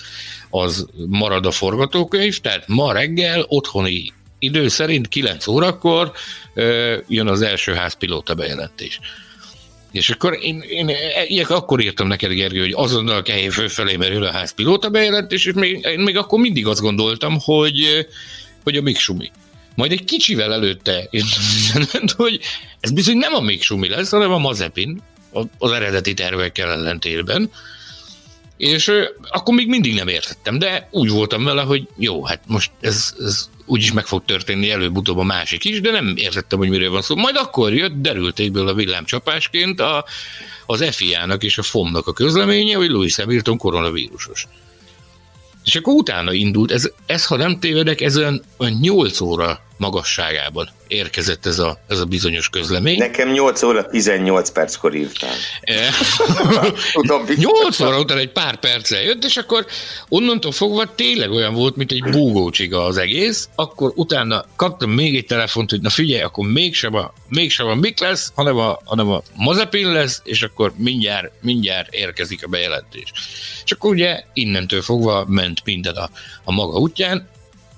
az 0.49 0.87
marad 1.07 1.45
a 1.45 1.51
forgatókönyv, 1.51 2.37
tehát 2.37 2.67
ma 2.67 2.93
reggel 2.93 3.45
otthoni 3.47 4.13
idő 4.39 4.67
szerint 4.67 5.07
9 5.07 5.47
órakor 5.47 6.11
jön 7.07 7.27
az 7.27 7.41
első 7.41 7.73
házpilóta 7.73 8.33
bejelentés. 8.33 8.99
És 9.91 10.09
akkor 10.09 10.37
én, 10.41 10.59
én 10.59 10.91
ilyek 11.27 11.49
akkor 11.49 11.81
írtam 11.81 12.07
neked, 12.07 12.31
Gergő, 12.31 12.59
hogy 12.59 12.73
azonnal 12.75 13.21
kell 13.21 13.49
fölfelé 13.49 13.95
merül 13.95 14.23
a 14.23 14.31
házpilóta 14.31 14.89
bejelentés, 14.89 15.45
és 15.45 15.53
még, 15.53 15.85
én 15.85 15.99
még 15.99 16.17
akkor 16.17 16.39
mindig 16.39 16.67
azt 16.67 16.81
gondoltam, 16.81 17.37
hogy, 17.39 18.07
hogy 18.63 18.77
a 18.77 18.81
Miksumi. 18.81 19.31
Majd 19.75 19.91
egy 19.91 20.03
kicsivel 20.03 20.53
előtte 20.53 21.07
írtam 21.11 22.09
hogy 22.17 22.39
ez 22.79 22.91
bizony 22.91 23.17
nem 23.17 23.33
a 23.33 23.41
Miksumi 23.41 23.87
lesz, 23.87 24.09
hanem 24.09 24.31
a 24.31 24.37
Mazepin 24.37 25.01
az 25.57 25.71
eredeti 25.71 26.13
tervekkel 26.13 26.71
ellentétben. 26.71 27.51
És 28.57 28.91
akkor 29.29 29.55
még 29.55 29.67
mindig 29.67 29.93
nem 29.93 30.07
értettem, 30.07 30.59
de 30.59 30.87
úgy 30.91 31.09
voltam 31.09 31.43
vele, 31.43 31.61
hogy 31.61 31.87
jó, 31.97 32.25
hát 32.25 32.41
most 32.47 32.71
ez, 32.81 33.13
ez 33.19 33.49
úgyis 33.65 33.91
meg 33.91 34.05
fog 34.05 34.25
történni 34.25 34.71
előbb-utóbb 34.71 35.17
a 35.17 35.23
másik 35.23 35.63
is, 35.63 35.81
de 35.81 35.91
nem 35.91 36.13
értettem, 36.15 36.57
hogy 36.57 36.69
miről 36.69 36.89
van 36.89 37.01
szó. 37.01 37.15
Majd 37.15 37.35
akkor 37.35 37.73
jött, 37.73 38.01
derült 38.01 38.39
egyből 38.39 38.67
a 38.67 38.73
villámcsapásként 38.73 39.79
a, 39.79 40.05
az 40.65 40.95
FIA-nak 40.95 41.43
és 41.43 41.57
a 41.57 41.63
FOM-nak 41.63 42.07
a 42.07 42.13
közleménye, 42.13 42.75
hogy 42.75 42.89
Louis 42.89 43.15
Hamilton 43.15 43.57
koronavírusos. 43.57 44.47
És 45.63 45.75
akkor 45.75 45.93
utána 45.93 46.33
indult, 46.33 46.71
ez, 46.71 46.91
ez 47.05 47.25
ha 47.25 47.35
nem 47.35 47.59
tévedek, 47.59 48.01
ez 48.01 48.17
olyan, 48.17 48.43
olyan 48.57 48.77
8 48.81 49.21
óra 49.21 49.59
magasságában 49.77 50.69
érkezett 50.87 51.45
ez 51.45 51.59
a, 51.59 51.79
ez 51.87 51.99
a 51.99 52.05
bizonyos 52.05 52.49
közlemény. 52.49 52.97
Nekem 52.97 53.31
8 53.31 53.63
óra 53.63 53.85
18 53.85 54.49
perckor 54.49 54.95
írtál. 54.95 55.35
8 57.35 57.79
óra 57.79 57.99
után 57.99 58.17
egy 58.17 58.31
pár 58.31 58.59
perccel 58.59 59.01
jött, 59.01 59.23
és 59.23 59.37
akkor 59.37 59.65
onnantól 60.09 60.51
fogva 60.51 60.95
tényleg 60.95 61.31
olyan 61.31 61.53
volt, 61.53 61.75
mint 61.75 61.91
egy 61.91 62.03
búgócsiga 62.03 62.85
az 62.85 62.97
egész, 62.97 63.49
akkor 63.55 63.91
utána 63.95 64.45
kaptam 64.55 64.89
még 64.89 65.15
egy 65.15 65.25
telefont, 65.25 65.69
hogy 65.69 65.81
na 65.81 65.89
figyelj, 65.89 66.21
akkor 66.21 66.47
mégsem 66.47 66.95
a, 66.95 67.13
mégsem 67.27 67.67
a 67.67 67.75
Mik 67.75 67.99
lesz, 67.99 68.31
hanem 68.35 68.57
a, 68.57 68.79
hanem 68.85 69.09
a 69.09 69.21
Mazepin 69.35 69.91
lesz, 69.91 70.21
és 70.23 70.43
akkor 70.43 70.73
mindjárt, 70.77 71.31
mindjárt 71.41 71.93
érkezik 71.93 72.45
a 72.45 72.47
bejelentés. 72.47 73.11
És 73.65 73.71
akkor 73.71 73.91
ugye 73.91 74.23
innentől 74.33 74.81
fogva 74.81 75.25
ment 75.27 75.61
minden 75.63 75.95
a, 75.95 76.09
a 76.43 76.51
maga 76.51 76.77
útján, 76.77 77.27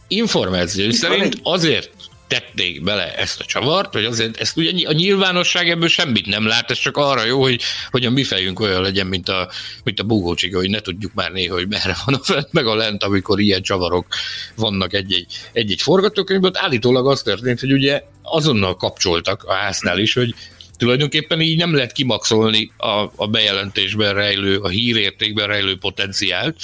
információ 0.08 0.92
szerint 0.92 1.40
azért 1.44 1.90
tették 2.28 2.84
bele 2.84 3.16
ezt 3.16 3.40
a 3.40 3.46
csavart, 3.46 3.94
hogy 3.94 4.06
azért 4.06 4.38
ezt 4.38 4.58
ugye 4.58 4.88
a 4.88 4.92
nyilvánosság 4.92 5.70
ebből 5.70 5.88
semmit 5.88 6.26
nem 6.26 6.48
lát, 6.48 6.72
ez 6.72 6.78
csak 6.78 6.98
arra 6.98 7.26
jó, 7.26 7.42
hogy, 7.42 7.62
hogy 7.92 8.06
a 8.06 8.10
mi 8.10 8.24
fejünk 8.24 8.60
olyan 8.60 8.82
legyen, 8.82 9.08
mint 9.08 9.30
a, 9.30 9.50
mint 9.84 10.00
a 10.00 10.04
bugócsiga, 10.04 10.58
hogy 10.58 10.70
ne 10.70 10.80
tudjuk 10.80 11.14
már 11.14 11.32
néha, 11.32 11.56
hogy 11.56 11.68
merre 11.68 11.96
van 12.06 12.16
a 12.16 12.24
fent, 12.24 12.52
meg 12.52 12.68
a 12.68 12.76
lent, 12.76 13.04
amikor 13.04 13.40
ilyen 13.40 13.62
csavarok 13.62 14.08
vannak 14.56 14.94
egy-egy, 14.94 15.26
egy-egy 15.52 15.82
forgatókönyvben. 15.82 16.52
Állítólag 16.56 17.08
az 17.08 17.22
történt, 17.22 17.60
hogy 17.60 17.72
ugye 17.72 18.04
azonnal 18.22 18.76
kapcsoltak 18.76 19.44
a 19.44 19.54
háznál 19.54 20.00
is, 20.00 20.14
hogy 20.14 20.36
tulajdonképpen 20.78 21.42
így 21.42 21.58
nem 21.58 21.76
lehet 21.76 21.92
kimaxolni 21.92 22.72
a, 22.78 23.12
a 23.16 23.28
bejelentésben 23.28 24.14
rejlő, 24.14 24.58
a 24.58 24.68
hírértékben 24.68 25.48
rejlő 25.48 25.78
potenciált, 25.78 26.56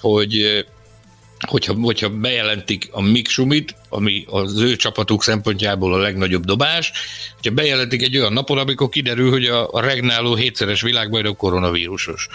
hogy 0.00 0.64
hogyha, 1.50 1.74
hogyha 1.80 2.08
bejelentik 2.08 2.88
a 2.90 3.02
Miksumit, 3.02 3.74
ami 3.88 4.24
az 4.28 4.60
ő 4.60 4.76
csapatuk 4.76 5.22
szempontjából 5.22 5.94
a 5.94 5.98
legnagyobb 5.98 6.44
dobás, 6.44 6.92
hogyha 7.34 7.54
bejelentik 7.54 8.02
egy 8.02 8.16
olyan 8.16 8.32
napon, 8.32 8.58
amikor 8.58 8.88
kiderül, 8.88 9.30
hogy 9.30 9.44
a, 9.44 9.72
a 9.72 9.80
regnáló 9.80 10.34
hétszeres 10.34 10.82
világbajnok 10.82 11.36
koronavírusos. 11.36 12.28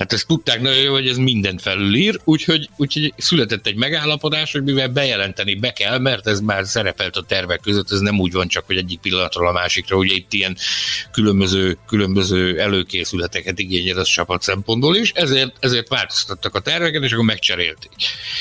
Hát 0.00 0.12
ezt 0.12 0.26
tudták 0.26 0.60
nagyon 0.60 0.78
jó, 0.78 0.92
hogy 0.92 1.08
ez 1.08 1.16
mindent 1.16 1.62
felülír, 1.62 2.20
úgyhogy, 2.24 2.68
úgyhogy 2.76 3.12
született 3.16 3.66
egy 3.66 3.76
megállapodás, 3.76 4.52
hogy 4.52 4.62
mivel 4.62 4.88
bejelenteni 4.88 5.54
be 5.54 5.72
kell, 5.72 5.98
mert 5.98 6.26
ez 6.26 6.40
már 6.40 6.66
szerepelt 6.66 7.16
a 7.16 7.22
tervek 7.22 7.60
között, 7.60 7.90
ez 7.90 8.00
nem 8.00 8.20
úgy 8.20 8.32
van 8.32 8.48
csak, 8.48 8.66
hogy 8.66 8.76
egyik 8.76 9.00
pillanatról 9.00 9.48
a 9.48 9.52
másikra, 9.52 9.96
ugye 9.96 10.14
itt 10.14 10.32
ilyen 10.32 10.56
különböző, 11.12 11.78
különböző 11.86 12.60
előkészületeket 12.60 13.58
igényel 13.58 13.98
az 13.98 14.08
csapat 14.08 14.42
szempontból 14.42 14.96
is, 14.96 15.12
ezért, 15.14 15.56
ezért 15.58 15.88
változtattak 15.88 16.54
a 16.54 16.60
terveket, 16.60 17.02
és 17.02 17.12
akkor 17.12 17.24
megcserélték. 17.24 17.92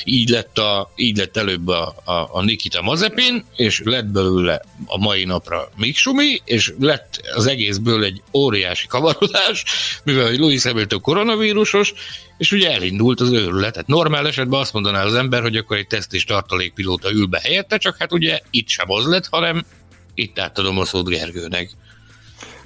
Így 0.03 0.29
lett, 0.29 0.57
a, 0.57 0.91
így 0.95 1.17
lett 1.17 1.37
előbb 1.37 1.67
a, 1.67 1.95
a, 2.03 2.29
a 2.31 2.43
Nikita 2.43 2.81
Mazepin, 2.81 3.45
és 3.55 3.81
lett 3.83 4.05
belőle 4.05 4.61
a 4.85 4.97
mai 4.97 5.23
napra 5.23 5.69
Miksumi, 5.75 6.41
és 6.45 6.73
lett 6.79 7.21
az 7.35 7.47
egészből 7.47 8.03
egy 8.03 8.21
óriási 8.33 8.87
kavarodás, 8.87 9.63
mivel 10.03 10.25
hogy 10.25 10.37
Louis 10.37 10.63
Hamilton 10.63 11.01
koronavírus, 11.01 11.47
vírusos, 11.49 11.93
és 12.37 12.51
ugye 12.51 12.71
elindult 12.71 13.21
az 13.21 13.31
őrület. 13.31 13.71
Tehát 13.71 13.87
normál 13.87 14.27
esetben 14.27 14.59
azt 14.59 14.73
mondaná 14.73 15.03
az 15.03 15.13
ember, 15.13 15.41
hogy 15.41 15.55
akkor 15.55 15.77
egy 15.77 15.87
teszt 15.87 16.13
és 16.13 16.23
tartalékpilóta 16.23 17.11
ül 17.11 17.25
be 17.25 17.39
helyette, 17.43 17.77
csak 17.77 17.95
hát 17.99 18.13
ugye 18.13 18.39
itt 18.49 18.67
sem 18.67 18.91
az 18.91 19.05
lett, 19.05 19.27
hanem 19.31 19.65
itt 20.13 20.39
átadom 20.39 20.79
a 20.79 20.85
szót 20.85 21.09
Gergőnek. 21.09 21.69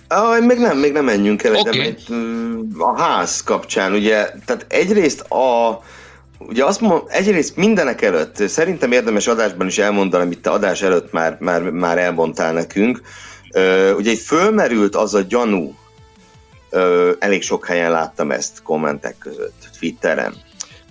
Ah, 0.08 0.46
még 0.46 0.58
nem, 0.58 0.78
még 0.78 0.92
nem 0.92 1.06
menjünk 1.06 1.44
el, 1.44 1.56
okay. 1.56 1.78
de 1.78 1.84
egy, 1.84 2.04
a 2.78 3.02
ház 3.02 3.44
kapcsán, 3.44 3.94
ugye, 3.94 4.30
tehát 4.46 4.66
egyrészt 4.70 5.22
a 5.22 5.80
Ugye 6.48 6.66
azt 6.66 6.82
mond, 6.82 7.02
egyrészt 7.08 7.56
mindenek 7.56 8.02
előtt, 8.02 8.36
szerintem 8.36 8.92
érdemes 8.92 9.28
adásban 9.28 9.68
is 9.68 9.78
elmondani, 9.78 10.24
amit 10.24 10.42
te 10.42 10.50
adás 10.50 10.82
előtt 10.82 11.12
már, 11.12 11.38
már, 11.40 11.62
már 11.62 11.98
elmondtál 11.98 12.54
nekünk. 12.54 13.02
ugye 13.98 14.12
itt 14.12 14.22
fölmerült 14.22 14.96
az 14.96 15.14
a 15.14 15.22
gyanú, 15.22 15.76
elég 17.20 17.42
sok 17.42 17.66
helyen 17.66 17.92
láttam 17.92 18.32
ezt 18.32 18.62
kommentek 18.64 19.18
között, 19.18 19.70
Twitteren, 19.80 20.34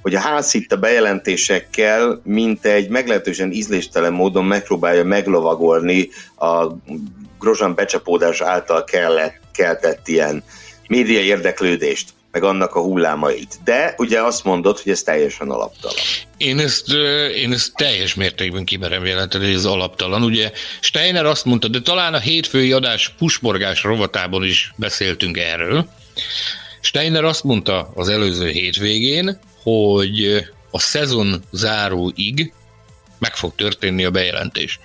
hogy 0.03 0.15
a 0.15 0.21
ház 0.21 0.55
itt 0.55 0.73
a 0.73 0.77
bejelentésekkel, 0.77 2.21
mint 2.25 2.65
egy 2.65 2.89
meglehetősen 2.89 3.53
ízléstelen 3.53 4.13
módon 4.13 4.45
megpróbálja 4.45 5.05
meglovagolni 5.05 6.09
a 6.37 6.67
Grozsán 7.39 7.75
becsapódás 7.75 8.41
által 8.41 8.85
kellett, 8.85 9.41
keltett 9.53 10.09
ilyen 10.09 10.45
média 10.89 11.21
érdeklődést 11.21 12.13
meg 12.33 12.43
annak 12.43 12.75
a 12.75 12.81
hullámait. 12.81 13.59
De 13.65 13.95
ugye 13.99 14.21
azt 14.21 14.45
mondod, 14.45 14.79
hogy 14.79 14.93
ez 14.93 15.03
teljesen 15.03 15.51
alaptalan. 15.51 15.97
Én 16.37 16.59
ezt, 16.59 16.93
én 17.35 17.53
ezt 17.53 17.75
teljes 17.75 18.15
mértékben 18.15 18.65
kimerem 18.65 19.07
jelenteni, 19.07 19.45
hogy 19.45 19.55
ez 19.55 19.65
alaptalan. 19.65 20.23
Ugye 20.23 20.53
Steiner 20.81 21.25
azt 21.27 21.45
mondta, 21.45 21.69
de 21.69 21.81
talán 21.81 22.15
a 22.15 22.19
hétfői 22.19 22.73
adás 22.73 23.15
pusmorgás 23.19 23.83
rovatában 23.83 24.45
is 24.45 24.73
beszéltünk 24.77 25.39
erről. 25.39 25.89
Steiner 26.81 27.25
azt 27.25 27.45
mondta 27.45 27.93
az 27.95 28.09
előző 28.09 28.49
hétvégén, 28.49 29.39
hogy 29.63 30.45
a 30.71 30.79
szezon 30.79 31.43
záróig 31.51 32.53
meg 33.19 33.35
fog 33.35 33.55
történni 33.55 34.05
a 34.05 34.11
bejelentés 34.11 34.81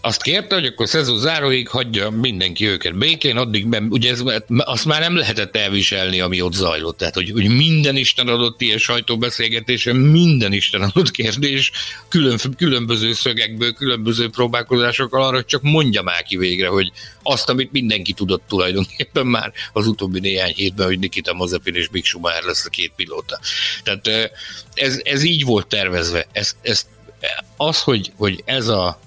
azt 0.00 0.22
kérte, 0.22 0.54
hogy 0.54 0.64
akkor 0.64 0.88
szezon 0.88 1.18
záróig 1.18 1.68
hagyja 1.68 2.10
mindenki 2.10 2.66
őket 2.66 2.98
békén, 2.98 3.36
addig, 3.36 3.66
ugye 3.88 4.10
ez, 4.10 4.22
azt 4.58 4.84
már 4.84 5.00
nem 5.00 5.16
lehetett 5.16 5.56
elviselni, 5.56 6.20
ami 6.20 6.40
ott 6.40 6.52
zajlott. 6.52 6.96
Tehát, 6.96 7.14
hogy, 7.14 7.30
hogy 7.30 7.48
minden 7.48 7.96
Isten 7.96 8.28
adott 8.28 8.60
ilyen 8.60 8.78
sajtóbeszélgetésen, 8.78 9.96
minden 9.96 10.52
Isten 10.52 10.82
adott 10.82 11.10
kérdés, 11.10 11.72
külön, 12.08 12.38
különböző 12.56 13.12
szögekből, 13.12 13.72
különböző 13.72 14.30
próbálkozásokkal 14.30 15.22
arra, 15.22 15.36
hogy 15.36 15.44
csak 15.46 15.62
mondja 15.62 16.02
már 16.02 16.22
ki 16.22 16.36
végre, 16.36 16.68
hogy 16.68 16.92
azt, 17.22 17.48
amit 17.48 17.72
mindenki 17.72 18.12
tudott 18.12 18.42
tulajdonképpen 18.48 19.26
már 19.26 19.52
az 19.72 19.86
utóbbi 19.86 20.20
néhány 20.20 20.52
hétben, 20.56 20.86
hogy 20.86 20.98
Nikita 20.98 21.32
Mazepin 21.32 21.74
és 21.74 21.88
Big 21.88 22.04
Schumacher 22.04 22.42
lesz 22.42 22.66
a 22.66 22.70
két 22.70 22.92
pilóta. 22.96 23.40
Tehát 23.82 24.32
ez, 24.74 25.00
ez 25.02 25.22
így 25.22 25.44
volt 25.44 25.66
tervezve. 25.66 26.26
Ez, 26.32 26.56
ez, 26.62 26.86
az, 27.56 27.82
hogy, 27.82 28.12
hogy 28.16 28.42
ez 28.44 28.68
a 28.68 29.00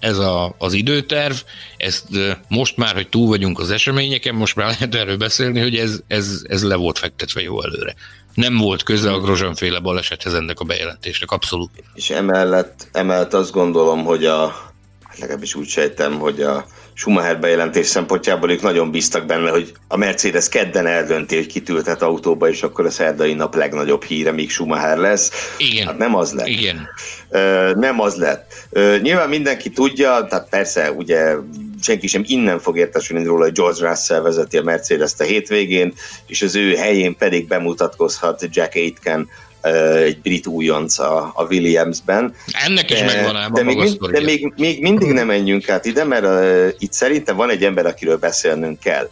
ez 0.00 0.18
a, 0.18 0.54
az 0.58 0.72
időterv, 0.72 1.34
ezt 1.76 2.06
most 2.48 2.76
már, 2.76 2.94
hogy 2.94 3.08
túl 3.08 3.28
vagyunk 3.28 3.58
az 3.58 3.70
eseményeken, 3.70 4.34
most 4.34 4.56
már 4.56 4.66
lehet 4.66 4.94
erről 4.94 5.16
beszélni, 5.16 5.60
hogy 5.60 5.76
ez, 5.76 6.00
ez, 6.06 6.42
ez 6.48 6.64
le 6.64 6.74
volt 6.74 6.98
fektetve 6.98 7.40
jó 7.40 7.62
előre. 7.62 7.94
Nem 8.34 8.56
volt 8.56 8.82
köze 8.82 9.12
a 9.12 9.20
Grozsanféle 9.20 9.78
balesethez 9.78 10.34
ennek 10.34 10.60
a 10.60 10.64
bejelentésnek, 10.64 11.30
abszolút. 11.30 11.70
És 11.94 12.10
emellett, 12.10 12.88
emellett 12.92 13.34
azt 13.34 13.52
gondolom, 13.52 14.04
hogy 14.04 14.24
a, 14.24 14.72
legalábbis 15.18 15.54
úgy 15.54 15.68
sejtem, 15.68 16.18
hogy 16.18 16.40
a 16.40 16.66
Schumacher 16.94 17.40
bejelentés 17.40 17.86
szempontjából 17.86 18.50
ők 18.50 18.62
nagyon 18.62 18.90
bíztak 18.90 19.26
benne, 19.26 19.50
hogy 19.50 19.72
a 19.88 19.96
Mercedes 19.96 20.48
kedden 20.48 20.86
eldönti, 20.86 21.36
hogy 21.36 21.46
kitültet 21.46 22.02
autóba, 22.02 22.48
és 22.48 22.62
akkor 22.62 22.86
a 22.86 22.90
szerdai 22.90 23.34
nap 23.34 23.54
legnagyobb 23.54 24.04
híre 24.04 24.32
még 24.32 24.50
Schumacher 24.50 24.96
lesz. 24.96 25.54
Igen. 25.58 25.86
Hát 25.86 25.98
nem 25.98 26.14
az 26.14 26.32
lett. 26.32 26.46
Igen. 26.46 26.88
Ö, 27.30 27.72
nem 27.74 28.00
az 28.00 28.14
lett. 28.16 28.52
Ö, 28.70 28.96
nyilván 29.02 29.28
mindenki 29.28 29.70
tudja, 29.70 30.26
tehát 30.28 30.48
persze 30.48 30.92
ugye 30.92 31.34
senki 31.82 32.06
sem 32.06 32.22
innen 32.26 32.58
fog 32.58 32.78
értesülni 32.78 33.24
róla, 33.24 33.44
hogy 33.44 33.52
George 33.52 33.88
Russell 33.88 34.20
vezeti 34.20 34.56
a 34.56 34.62
Mercedes-t 34.62 35.20
a 35.20 35.24
hétvégén, 35.24 35.94
és 36.26 36.42
az 36.42 36.56
ő 36.56 36.74
helyén 36.74 37.16
pedig 37.16 37.46
bemutatkozhat 37.46 38.48
Jack 38.50 38.74
Aitken, 38.74 39.28
egy 39.62 40.20
brit 40.20 40.46
újonc 40.46 40.98
a, 40.98 41.32
a 41.34 41.44
Williamsben. 41.44 42.34
Ennek 42.66 42.90
is 42.90 43.02
megvan 43.02 43.36
ám 43.36 43.52
de, 43.52 43.62
még, 43.62 43.98
de 43.98 44.20
még, 44.20 44.52
még 44.56 44.82
mindig 44.82 45.12
nem 45.12 45.26
menjünk 45.26 45.68
át 45.68 45.84
ide, 45.84 46.04
mert 46.04 46.24
uh, 46.24 46.68
itt 46.78 46.92
szerintem 46.92 47.36
van 47.36 47.50
egy 47.50 47.64
ember, 47.64 47.86
akiről 47.86 48.16
beszélnünk 48.16 48.80
kell. 48.80 49.08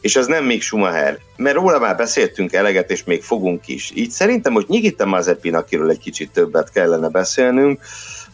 És 0.00 0.16
az 0.16 0.26
nem 0.26 0.44
még 0.44 0.62
Schumacher, 0.62 1.18
mert 1.36 1.56
róla 1.56 1.78
már 1.78 1.96
beszéltünk 1.96 2.52
eleget, 2.52 2.90
és 2.90 3.04
még 3.04 3.22
fogunk 3.22 3.68
is. 3.68 3.90
Így 3.94 4.10
szerintem, 4.10 4.52
hogy 4.52 4.64
Nyigita 4.68 5.06
Mazepin, 5.06 5.54
akiről 5.54 5.90
egy 5.90 5.98
kicsit 5.98 6.30
többet 6.30 6.72
kellene 6.72 7.08
beszélnünk, 7.08 7.80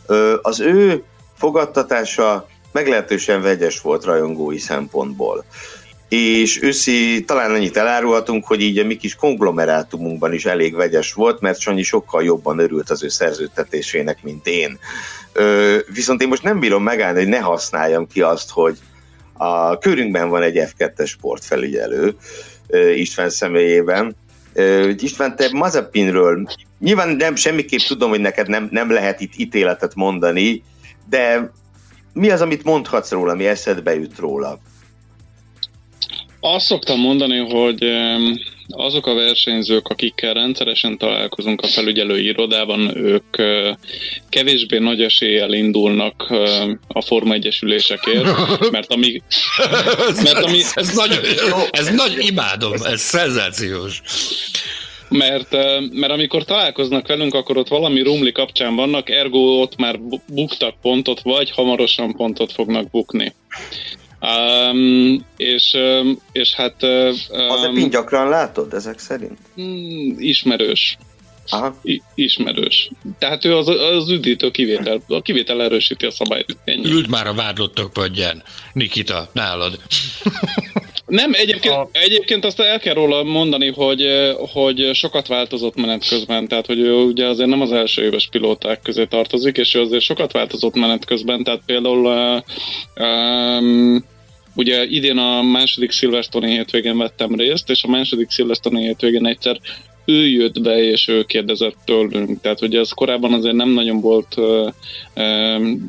uh, 0.09 0.33
az 0.43 0.61
ő 0.61 1.03
fogadtatása 1.39 2.49
meglehetősen 2.73 3.43
vegyes 3.43 3.81
volt 3.81 4.05
rajongói 4.05 4.59
szempontból 4.59 5.45
és 6.11 6.63
őszi 6.63 7.25
talán 7.25 7.51
annyit 7.51 7.77
elárulhatunk, 7.77 8.47
hogy 8.47 8.61
így 8.61 8.79
a 8.79 8.85
mi 8.85 8.97
kis 8.97 9.15
konglomerátumunkban 9.15 10.33
is 10.33 10.45
elég 10.45 10.75
vegyes 10.75 11.13
volt, 11.13 11.41
mert 11.41 11.61
Sanyi 11.61 11.83
sokkal 11.83 12.25
jobban 12.25 12.59
örült 12.59 12.91
az 12.91 13.03
ő 13.03 13.09
szerződtetésének, 13.09 14.23
mint 14.23 14.47
én. 14.47 14.79
Ö, 15.33 15.79
viszont 15.95 16.23
én 16.23 16.29
most 16.29 16.43
nem 16.43 16.61
bírom 16.61 16.83
megállni, 16.83 17.19
hogy 17.19 17.29
ne 17.29 17.39
használjam 17.39 18.07
ki 18.07 18.21
azt, 18.21 18.51
hogy 18.51 18.79
a 19.33 19.79
körünkben 19.79 20.29
van 20.29 20.43
egy 20.43 20.61
F2-es 20.79 21.07
sportfelügyelő 21.07 22.15
István 22.95 23.31
személyében. 23.31 24.17
Ö, 24.53 24.91
István, 24.99 25.37
te 25.37 25.49
Mazepinről 25.53 26.49
nyilván 26.81 27.09
nem 27.09 27.35
semmiképp 27.35 27.81
tudom, 27.81 28.11
hogy 28.11 28.21
neked 28.21 28.49
nem, 28.49 28.69
nem 28.71 28.91
lehet 28.91 29.21
itt 29.21 29.33
ítéletet 29.37 29.95
mondani, 29.95 30.63
de 31.09 31.51
mi 32.13 32.31
az, 32.31 32.41
amit 32.41 32.65
mondhatsz 32.65 33.11
róla, 33.11 33.35
mi 33.35 33.47
eszedbe 33.47 33.95
jut 33.95 34.19
róla? 34.19 34.59
Azt 36.41 36.67
szoktam 36.67 37.01
mondani, 37.01 37.39
hogy 37.39 37.85
azok 38.69 39.07
a 39.07 39.15
versenyzők, 39.15 39.89
akikkel 39.89 40.35
rendszeresen 40.35 40.99
találkozunk 40.99 41.61
a 41.61 41.67
felügyelői 41.67 42.25
irodában, 42.25 42.97
ők 42.97 43.37
kevésbé 44.29 44.79
nagy 44.79 45.03
eséllyel 45.03 45.53
indulnak 45.53 46.33
a 46.89 47.03
Forma 47.03 47.35
Egyesülésekért, 47.35 48.25
mert 48.71 48.93
ami... 48.95 49.23
mert 50.23 50.45
ami 50.45 50.59
ez, 50.59 50.73
ez, 50.75 50.95
nagy, 50.95 51.21
ez 51.71 51.89
nagy 51.89 52.17
imádom, 52.19 52.73
ez 52.73 53.01
szenzációs 53.01 54.03
mert, 55.11 55.51
mert 55.93 56.13
amikor 56.13 56.45
találkoznak 56.45 57.07
velünk, 57.07 57.35
akkor 57.35 57.57
ott 57.57 57.69
valami 57.69 58.03
rumli 58.03 58.33
kapcsán 58.33 58.75
vannak, 58.75 59.11
ergo 59.11 59.39
ott 59.39 59.77
már 59.77 59.99
buktak 60.27 60.75
pontot, 60.83 61.21
vagy 61.21 61.51
hamarosan 61.51 62.15
pontot 62.17 62.53
fognak 62.53 62.91
bukni. 62.91 63.35
Um, 64.21 65.25
és, 65.37 65.77
és 66.33 66.55
hát... 66.55 66.83
Um, 66.83 67.51
az 67.51 67.65
gyakran 67.89 68.29
látod 68.29 68.75
ezek 68.75 68.99
szerint? 68.99 69.39
Hmm, 69.55 70.15
ismerős. 70.19 70.99
Aha. 71.51 71.81
Ismerős. 72.15 72.91
Tehát 73.19 73.45
ő 73.45 73.57
az, 73.57 73.69
az 73.69 74.11
üdítő 74.11 74.51
kivétel. 74.51 75.03
A 75.09 75.23
kivétel 75.23 75.63
erősíti 75.63 76.07
a 76.07 76.11
szabályt. 76.11 76.57
Ennyi. 76.65 76.91
Ült 76.91 77.09
már 77.09 77.27
a 77.27 77.35
vádlottak 77.35 77.93
padján. 77.93 78.43
Nikita, 78.73 79.31
nálad. 79.33 79.79
Nem, 81.11 81.31
egyébként, 81.33 81.75
a... 81.75 81.89
egyébként 81.93 82.45
azt 82.45 82.61
el 82.61 82.79
kell 82.79 82.95
róla 82.95 83.23
mondani, 83.23 83.73
hogy, 83.73 84.07
hogy 84.53 84.91
sokat 84.95 85.27
változott 85.27 85.75
menet 85.77 86.09
közben, 86.09 86.49
tehát 86.49 86.67
hogy 86.67 86.79
ő 86.79 86.93
ugye 86.93 87.27
azért 87.27 87.49
nem 87.49 87.61
az 87.61 87.73
első 87.73 88.03
éves 88.03 88.29
pilóták 88.31 88.81
közé 88.83 89.05
tartozik, 89.05 89.57
és 89.57 89.75
ő 89.75 89.81
azért 89.81 90.03
sokat 90.03 90.33
változott 90.33 90.75
menet 90.75 91.05
közben, 91.05 91.45
tehát 91.45 91.61
például 91.67 92.07
uh, 92.07 92.43
um, 93.07 94.05
ugye 94.55 94.85
idén 94.85 95.19
a 95.19 95.43
második 95.43 95.91
Silverstone 95.91 96.47
hétvégén 96.47 96.99
vettem 96.99 97.35
részt, 97.35 97.71
és 97.71 97.85
a 97.85 97.89
második 97.89 98.31
Silverstone 98.31 98.81
hétvégén 98.81 99.27
egyszer 99.27 99.61
ő 100.11 100.29
jött 100.29 100.61
be, 100.61 100.83
és 100.83 101.09
ő 101.09 101.25
kérdezett 101.25 101.77
tőlünk. 101.85 102.41
Tehát 102.41 102.63
ugye 102.63 102.79
ez 102.79 102.91
korábban 102.91 103.33
azért 103.33 103.55
nem 103.55 103.69
nagyon 103.69 104.01
volt 104.01 104.37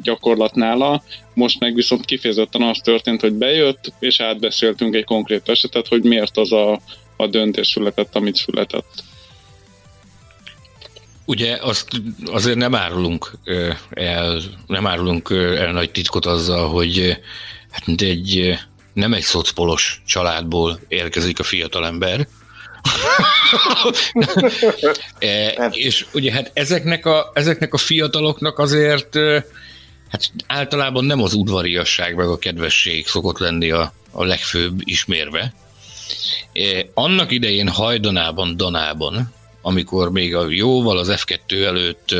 gyakorlat 0.03 0.55
nála, 0.55 1.03
most 1.33 1.59
meg 1.59 1.73
viszont 1.75 2.05
kifejezetten 2.05 2.61
az 2.61 2.79
történt, 2.83 3.21
hogy 3.21 3.33
bejött, 3.33 3.93
és 3.99 4.19
átbeszéltünk 4.19 4.95
egy 4.95 5.05
konkrét 5.05 5.49
esetet, 5.49 5.87
hogy 5.87 6.03
miért 6.03 6.37
az 6.37 6.51
a, 6.51 6.81
a 7.15 7.27
döntés 7.27 7.67
született, 7.67 8.15
amit 8.15 8.35
született. 8.35 9.03
Ugye 11.25 11.57
azt 11.61 11.87
azért 12.25 12.57
nem 12.57 12.75
árulunk 12.75 13.31
el, 13.89 14.41
nem 14.67 14.87
árulunk 14.87 15.29
el 15.29 15.71
nagy 15.71 15.91
titkot 15.91 16.25
azzal, 16.25 16.69
hogy 16.69 17.17
hát 17.71 18.01
egy 18.01 18.57
nem 18.93 19.13
egy 19.13 19.21
szocpolos 19.21 20.01
családból 20.05 20.79
érkezik 20.87 21.39
a 21.39 21.43
fiatalember, 21.43 22.27
e, 25.19 25.47
és 25.71 26.05
ugye 26.13 26.31
hát 26.31 26.51
ezeknek 26.53 27.05
a, 27.05 27.31
ezeknek 27.33 27.73
a 27.73 27.77
fiataloknak 27.77 28.59
azért 28.59 29.15
hát 30.09 30.31
általában 30.47 31.05
nem 31.05 31.21
az 31.21 31.33
udvariasság 31.33 32.15
meg 32.15 32.27
a 32.27 32.37
kedvesség 32.37 33.07
szokott 33.07 33.37
lenni 33.37 33.71
a, 33.71 33.93
a 34.11 34.23
legfőbb 34.23 34.79
ismérve. 34.83 35.53
E, 36.53 36.85
annak 36.93 37.31
idején 37.31 37.69
hajdanában, 37.69 38.57
Danában, 38.57 39.33
amikor 39.61 40.11
még 40.11 40.35
a 40.35 40.49
jóval 40.49 40.97
az 40.97 41.11
F2 41.11 41.65
előtt 41.65 42.15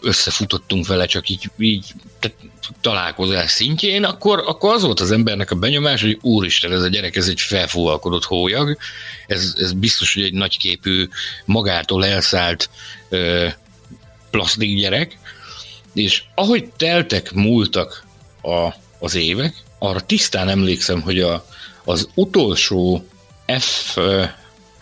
összefutottunk 0.00 0.86
vele, 0.86 1.06
csak 1.06 1.28
így, 1.28 1.50
így 1.58 1.92
tehát 2.18 2.36
találkozás 2.80 3.50
szintjén, 3.50 4.04
akkor, 4.04 4.42
akkor 4.46 4.74
az 4.74 4.82
volt 4.82 5.00
az 5.00 5.10
embernek 5.10 5.50
a 5.50 5.54
benyomás, 5.54 6.00
hogy 6.00 6.18
úristen, 6.20 6.72
ez 6.72 6.82
a 6.82 6.88
gyerek, 6.88 7.16
ez 7.16 7.28
egy 7.28 7.40
felfúvalkodott 7.40 8.24
hólyag, 8.24 8.76
ez, 9.26 9.54
ez 9.58 9.72
biztos, 9.72 10.14
hogy 10.14 10.22
egy 10.22 10.32
nagyképű, 10.32 11.08
magától 11.44 12.06
elszállt 12.06 12.70
ö, 13.08 13.46
plastik 14.30 14.76
gyerek, 14.76 15.18
és 15.94 16.22
ahogy 16.34 16.68
teltek, 16.76 17.32
múltak 17.32 18.04
a, 18.42 18.68
az 18.98 19.14
évek, 19.14 19.54
arra 19.78 20.00
tisztán 20.00 20.48
emlékszem, 20.48 21.00
hogy 21.00 21.20
a, 21.20 21.46
az 21.84 22.08
utolsó 22.14 23.06
F 23.58 23.96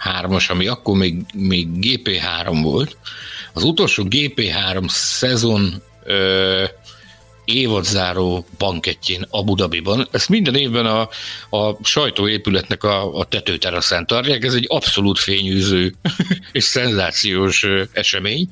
3-as, 0.04 0.50
ami 0.50 0.66
akkor 0.66 0.96
még, 0.96 1.14
még 1.34 1.68
GP3 1.80 2.58
volt. 2.62 2.96
Az 3.52 3.62
utolsó 3.62 4.06
GP3 4.08 4.88
szezon 4.88 5.82
ö, 6.04 6.64
évadzáró 7.44 8.46
bankettjén 8.58 9.26
Abu 9.30 9.54
Dhabiban. 9.54 10.08
Ezt 10.10 10.28
minden 10.28 10.54
évben 10.54 10.86
a, 10.86 11.08
a 11.56 11.76
sajtóépületnek 11.82 12.84
a, 12.84 13.18
a 13.18 13.24
tetőteraszán 13.24 14.06
tartják. 14.06 14.44
Ez 14.44 14.54
egy 14.54 14.66
abszolút 14.68 15.18
fényűző 15.18 15.94
és 16.52 16.64
szenzációs 16.64 17.66
esemény. 17.92 18.48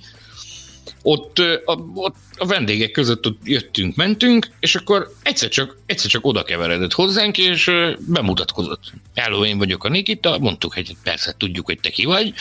Ott 1.02 1.38
a, 1.64 1.78
ott 1.94 2.14
a 2.36 2.46
vendégek 2.46 2.90
között 2.90 3.26
ott 3.26 3.38
jöttünk, 3.44 3.96
mentünk, 3.96 4.50
és 4.60 4.74
akkor 4.74 5.12
egyszer 5.22 5.48
csak, 5.48 5.76
egyszer 5.86 6.10
csak 6.10 6.26
oda 6.26 6.42
keveredett 6.42 6.92
hozzánk, 6.92 7.38
és 7.38 7.70
bemutatkozott. 7.98 8.92
Hello, 9.14 9.44
én 9.44 9.58
vagyok 9.58 9.84
a 9.84 9.88
Nikita, 9.88 10.38
mondtuk, 10.38 10.74
hogy 10.74 10.96
persze 11.02 11.34
tudjuk, 11.38 11.66
hogy 11.66 11.80
te 11.80 11.90
ki 11.90 12.04
vagy. 12.04 12.34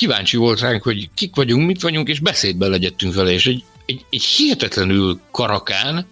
Kíváncsi 0.00 0.36
volt 0.36 0.60
ránk, 0.60 0.82
hogy 0.82 1.08
kik 1.14 1.34
vagyunk, 1.34 1.66
mit 1.66 1.82
vagyunk, 1.82 2.08
és 2.08 2.20
beszédbe 2.20 2.66
legyettünk 2.66 3.14
vele, 3.14 3.30
és 3.30 3.46
egy, 3.46 3.64
egy, 3.86 4.04
egy 4.10 4.22
hihetetlenül 4.22 5.20
karakán, 5.30 6.06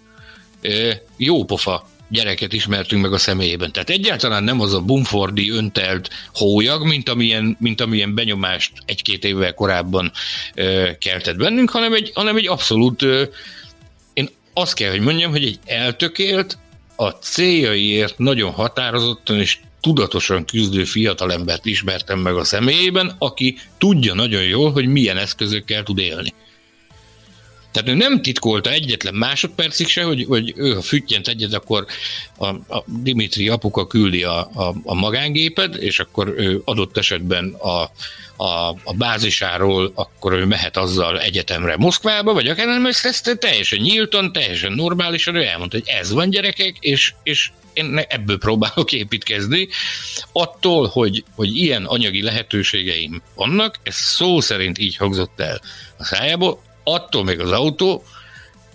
jópofa 1.17 1.89
gyereket 2.09 2.53
ismertünk 2.53 3.03
meg 3.03 3.13
a 3.13 3.19
személyében. 3.19 3.73
Tehát 3.73 3.91
egyáltalán 3.91 4.45
nem 4.45 4.61
az 4.61 4.75
a 4.75 4.81
bumfordi 4.81 5.51
öntelt 5.51 6.11
hólyag, 6.35 6.87
mint 6.87 7.09
amilyen, 7.09 7.57
mint 7.61 7.81
amilyen 7.81 8.15
benyomást 8.15 8.73
egy-két 8.87 9.25
évvel 9.25 9.55
korábban 9.55 10.13
ö, 10.55 10.91
keltett 10.99 11.37
bennünk, 11.37 11.71
hanem 11.71 11.93
egy, 11.93 12.11
hanem 12.15 12.37
egy 12.37 12.49
abszolút, 12.49 13.03
ö, 13.03 13.25
én 14.13 14.29
azt 14.53 14.75
kell, 14.75 14.91
hogy 14.91 15.01
mondjam, 15.01 15.31
hogy 15.31 15.45
egy 15.45 15.59
eltökélt, 15.65 16.59
a 16.97 17.09
céljaiért 17.09 18.19
nagyon 18.19 18.53
határozottan 18.53 19.41
és 19.41 19.59
tudatosan 19.81 20.45
küzdő 20.45 20.85
fiatalembert 20.85 21.67
ismertem 21.67 22.19
meg 22.19 22.37
a 22.37 22.45
személyében, 22.45 23.15
aki 23.19 23.59
tudja 23.79 24.15
nagyon 24.15 24.43
jól, 24.43 24.73
hogy 24.73 24.87
milyen 24.87 25.17
eszközökkel 25.17 25.83
tud 25.83 25.99
élni. 25.99 26.33
Tehát 27.73 27.89
ő 27.89 27.95
nem 27.95 28.23
titkolta 28.23 28.71
egyetlen 28.71 29.15
másodpercig 29.15 29.87
se, 29.87 30.03
hogy, 30.03 30.25
hogy 30.29 30.53
ő 30.57 30.75
ha 30.75 30.83
füttyent 30.83 31.29
egyet, 31.29 31.55
akkor 31.55 31.87
a, 32.39 32.47
a 32.47 32.85
Dimitri 32.87 33.49
apuka 33.49 33.87
küldi 33.87 34.23
a, 34.23 34.39
a, 34.39 34.75
a 34.85 34.95
magángéped, 34.95 35.77
és 35.83 36.01
akkor 36.01 36.35
ő 36.37 36.63
adott 36.65 36.97
esetben 36.97 37.55
a, 37.59 37.91
a, 38.45 38.77
a 38.85 38.95
bázisáról, 38.97 39.93
akkor 39.95 40.33
ő 40.33 40.45
mehet 40.45 40.77
azzal 40.77 41.21
egyetemre 41.21 41.77
Moszkvába, 41.77 42.33
vagy 42.33 42.49
akár 42.49 42.67
nem, 42.67 42.87
ezt, 42.87 43.05
ezt 43.05 43.37
teljesen 43.39 43.79
nyíltan, 43.79 44.33
teljesen 44.33 44.73
normálisan, 44.73 45.35
ő 45.35 45.43
elmondta, 45.43 45.77
hogy 45.77 45.89
ez 45.89 46.13
van 46.13 46.31
gyerekek, 46.31 46.77
és, 46.81 47.15
és 47.23 47.51
én 47.73 47.99
ebből 48.09 48.39
próbálok 48.39 48.93
építkezni. 48.93 49.69
Attól, 50.33 50.87
hogy, 50.87 51.25
hogy 51.35 51.57
ilyen 51.57 51.85
anyagi 51.85 52.23
lehetőségeim 52.23 53.23
vannak, 53.35 53.79
ez 53.83 53.95
szó 53.95 54.41
szerint 54.41 54.79
így 54.79 54.97
hangzott 54.97 55.41
el 55.41 55.61
a 55.99 56.05
szájából, 56.05 56.63
attól 56.95 57.25
még 57.25 57.41
az 57.41 57.51
autó 57.51 58.05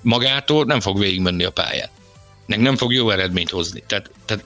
magától 0.02 0.66
nem 0.66 0.80
fog 0.80 1.00
végigmenni 1.00 1.44
a 1.44 1.52
pályán. 1.52 1.90
Meg 2.46 2.60
nem 2.60 2.76
fog 2.76 2.94
jó 2.94 3.10
eredményt 3.10 3.50
hozni. 3.50 3.84
Tehát, 3.88 4.10
tehát 4.26 4.46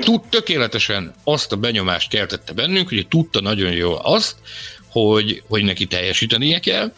tud 0.00 0.20
tökéletesen 0.28 1.14
azt 1.24 1.52
a 1.52 1.56
benyomást 1.56 2.10
keltette 2.10 2.52
bennünk, 2.52 2.88
hogy 2.88 3.08
tudta 3.08 3.40
nagyon 3.40 3.72
jó 3.72 3.98
azt, 4.02 4.36
hogy, 4.88 5.42
hogy 5.48 5.64
neki 5.64 5.86
teljesítenie 5.86 6.60
kell, 6.60 6.92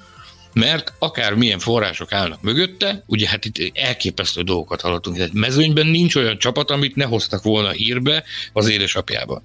mert 0.52 0.92
akár 0.98 1.34
milyen 1.34 1.58
források 1.58 2.12
állnak 2.12 2.42
mögötte, 2.42 3.02
ugye 3.06 3.28
hát 3.28 3.44
itt 3.44 3.76
elképesztő 3.76 4.42
dolgokat 4.42 4.80
hallottunk, 4.80 5.16
tehát 5.16 5.32
mezőnyben 5.32 5.86
nincs 5.86 6.14
olyan 6.14 6.38
csapat, 6.38 6.70
amit 6.70 6.96
ne 6.96 7.04
hoztak 7.04 7.42
volna 7.42 7.70
hírbe 7.70 8.24
az 8.52 8.68
édesapjában 8.68 9.42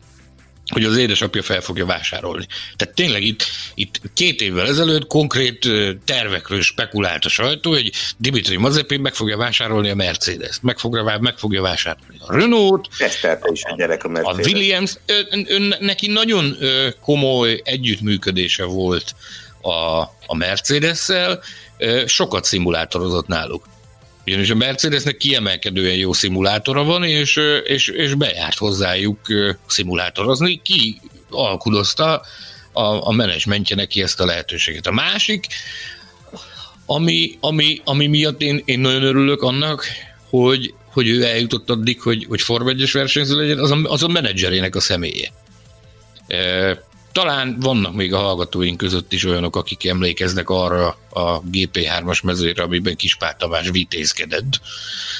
hogy 0.71 0.83
az 0.83 0.97
édesapja 0.97 1.43
fel 1.43 1.61
fogja 1.61 1.85
vásárolni. 1.85 2.45
Tehát 2.75 2.95
tényleg 2.95 3.23
itt, 3.23 3.43
itt 3.75 4.01
két 4.13 4.41
évvel 4.41 4.67
ezelőtt 4.67 5.07
konkrét 5.07 5.67
tervekről 6.05 6.61
spekulált 6.61 7.25
a 7.25 7.29
sajtó, 7.29 7.71
hogy 7.71 7.91
Dimitri 8.17 8.57
Mazepin 8.57 8.99
meg 8.99 9.13
fogja 9.13 9.37
vásárolni 9.37 9.89
a 9.89 9.95
Mercedes-t, 9.95 10.63
meg 10.63 10.77
fogja, 10.77 11.17
meg 11.21 11.37
fogja 11.37 11.61
vásárolni 11.61 12.17
a 12.19 12.33
Renault, 12.33 12.87
is 13.51 13.63
a, 13.63 13.75
gyerek 13.75 14.03
a, 14.03 14.07
Mercedes. 14.07 14.45
a 14.45 14.49
Williams, 14.49 14.97
ő, 15.05 15.27
ő, 15.47 15.75
neki 15.79 16.07
nagyon 16.07 16.57
komoly 17.01 17.61
együttműködése 17.63 18.63
volt 18.63 19.15
a, 19.61 20.01
a 20.25 20.35
Mercedes-szel, 20.35 21.41
sokat 22.05 22.45
szimulátorozott 22.45 23.27
náluk. 23.27 23.65
Ugyanis 24.25 24.49
a 24.49 24.55
Mercedesnek 24.55 25.17
kiemelkedően 25.17 25.95
jó 25.95 26.13
szimulátora 26.13 26.83
van, 26.83 27.03
és, 27.03 27.39
és, 27.63 27.87
és 27.87 28.13
bejárt 28.13 28.57
hozzájuk 28.57 29.19
szimulátorozni. 29.67 30.61
Ki 30.63 31.01
alkudozta 31.29 32.21
a, 32.71 33.07
a 33.07 33.11
menedzsmentje 33.11 33.75
neki 33.75 34.01
ezt 34.01 34.19
a 34.19 34.25
lehetőséget. 34.25 34.87
A 34.87 34.91
másik, 34.91 35.47
ami, 36.85 37.37
ami, 37.39 37.81
ami 37.83 38.07
miatt 38.07 38.41
én, 38.41 38.61
én 38.65 38.79
nagyon 38.79 39.03
örülök 39.03 39.41
annak, 39.41 39.85
hogy, 40.29 40.73
hogy 40.85 41.07
ő 41.09 41.23
eljutott 41.23 41.69
addig, 41.69 42.01
hogy, 42.01 42.25
hogy 42.29 42.41
Form 42.41 42.67
1 42.67 42.91
versenyző 42.91 43.35
legyen, 43.35 43.59
az 43.59 43.71
a, 43.71 43.79
az 43.83 44.03
a 44.03 44.07
menedzserének 44.07 44.75
a 44.75 44.79
személye. 44.79 45.31
Talán 47.11 47.59
vannak 47.59 47.93
még 47.93 48.13
a 48.13 48.17
hallgatóink 48.17 48.77
között 48.77 49.13
is 49.13 49.25
olyanok, 49.25 49.55
akik 49.55 49.87
emlékeznek 49.87 50.49
arra 50.49 50.97
a 51.09 51.41
GP3-as 51.41 52.23
mezőre, 52.23 52.63
amiben 52.63 52.95
Kispár 52.95 53.35
Tamás 53.35 53.69
vitézkedett. 53.69 54.61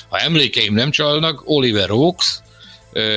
Ha 0.10 0.20
emlékeim 0.20 0.74
nem 0.74 0.92
csalnak, 0.92 1.42
Oliver 1.46 1.92
Oaks, 1.92 2.40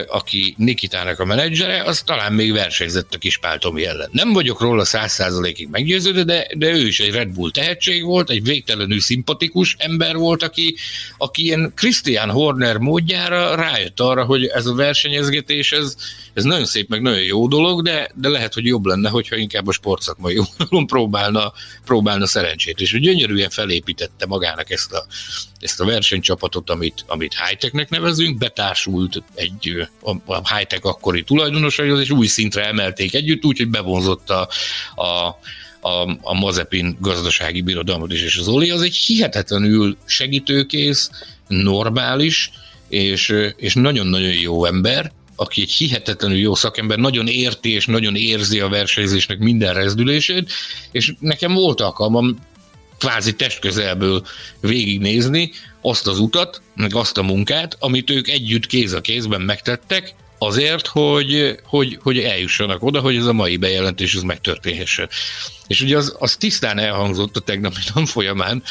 aki 0.07 0.55
Nikitának 0.57 1.19
a 1.21 1.25
menedzsere, 1.25 1.83
az 1.83 2.03
talán 2.03 2.33
még 2.33 2.53
versenyzett 2.53 3.15
a 3.15 3.19
kis 3.19 3.39
Páltomi 3.39 3.87
ellen. 3.87 4.09
Nem 4.13 4.33
vagyok 4.33 4.61
róla 4.61 4.85
száz 4.85 5.13
százalékig 5.13 5.69
meggyőződő, 5.69 6.23
de, 6.23 6.47
de 6.57 6.71
ő 6.71 6.87
is 6.87 7.01
egy 7.01 7.13
Red 7.13 7.29
Bull 7.29 7.51
tehetség 7.51 8.05
volt, 8.05 8.31
egy 8.31 8.43
végtelenül 8.43 9.01
szimpatikus 9.01 9.77
ember 9.79 10.17
volt, 10.17 10.43
aki, 10.43 10.77
aki 11.19 11.43
ilyen 11.43 11.73
Christian 11.75 12.31
Horner 12.31 12.77
módjára 12.77 13.55
rájött 13.55 14.01
arra, 14.01 14.25
hogy 14.25 14.45
ez 14.45 14.67
a 14.67 14.75
versenyezgetés, 14.75 15.73
ez, 15.73 15.97
ez 16.35 16.45
nagyon 16.45 16.67
szép, 16.67 16.89
meg 16.89 17.03
nagyon 17.03 17.23
jó 17.23 17.49
dolog, 17.49 17.83
de, 17.83 18.11
de 18.15 18.29
lehet, 18.29 18.55
hogy 18.55 18.67
jobb 18.67 18.85
lenne, 18.85 19.09
hogyha 19.09 19.37
inkább 19.37 19.67
a 19.67 19.73
sportszakmai 19.73 20.39
oldalon 20.39 20.87
próbálna, 20.95 21.53
próbálna 21.85 22.27
szerencsét. 22.27 22.81
És 22.81 23.01
gyönyörűen 23.01 23.51
felépítette 23.51 24.27
magának 24.27 24.71
ezt 24.71 24.93
a, 24.93 25.07
ezt 25.65 25.81
a 25.81 25.85
versenycsapatot, 25.85 26.71
amit, 26.71 27.05
amit 27.07 27.35
high-technek 27.47 27.89
nevezünk, 27.89 28.39
betársult 28.39 29.23
egy 29.35 29.89
a, 30.03 30.11
a 30.33 30.55
high-tech 30.55 30.87
akkori 30.87 31.23
tulajdonosaihoz, 31.23 32.01
és 32.01 32.11
új 32.11 32.27
szintre 32.27 32.67
emelték 32.67 33.15
együtt, 33.15 33.45
úgyhogy 33.45 33.69
bevonzott 33.69 34.31
a, 34.31 34.49
a 35.03 35.39
a, 35.87 36.19
a 36.23 36.35
Mazepin 36.35 36.97
gazdasági 37.01 37.61
birodalmat 37.61 38.13
is, 38.13 38.23
és 38.23 38.37
az 38.37 38.49
Oli 38.49 38.71
az 38.71 38.83
egy 38.83 38.97
hihetetlenül 38.97 39.97
segítőkész, 40.05 41.11
normális, 41.47 42.51
és, 42.89 43.35
és 43.57 43.75
nagyon-nagyon 43.75 44.33
jó 44.33 44.65
ember, 44.65 45.13
aki 45.37 45.61
egy 45.61 45.71
hihetetlenül 45.71 46.39
jó 46.39 46.55
szakember, 46.55 46.99
nagyon 46.99 47.27
érti 47.27 47.73
és 47.73 47.87
nagyon 47.87 48.17
érzi 48.17 48.61
a 48.61 48.69
versenyzésnek 48.69 49.39
minden 49.39 49.75
rezdülését, 49.75 50.53
és 50.93 51.15
nekem 51.19 51.53
volt 51.53 51.81
alkalmam 51.81 52.39
kvázi 53.05 53.35
testközelből 53.35 54.27
végignézni 54.61 55.51
azt 55.81 56.07
az 56.07 56.19
utat, 56.19 56.63
meg 56.75 56.95
azt 56.95 57.19
a 57.19 57.23
munkát, 57.23 57.77
amit 57.81 58.11
ők 58.11 58.29
együtt 58.29 58.67
kéz 58.67 58.93
a 58.93 59.01
kézben 59.01 59.41
megtettek, 59.41 60.15
azért, 60.39 60.87
hogy, 60.87 61.59
hogy, 61.65 61.99
hogy 62.03 62.19
eljussanak 62.19 62.83
oda, 62.83 63.01
hogy 63.01 63.17
ez 63.17 63.27
a 63.27 63.33
mai 63.33 63.57
bejelentés 63.57 64.15
ez 64.15 64.23
megtörténhessen. 64.23 65.09
És 65.67 65.81
ugye 65.81 65.97
az, 65.97 66.17
az 66.19 66.37
tisztán 66.37 66.79
elhangzott 66.79 67.37
a 67.37 67.41
tegnapi 67.41 67.81
nap 67.95 68.07
folyamán, 68.07 68.63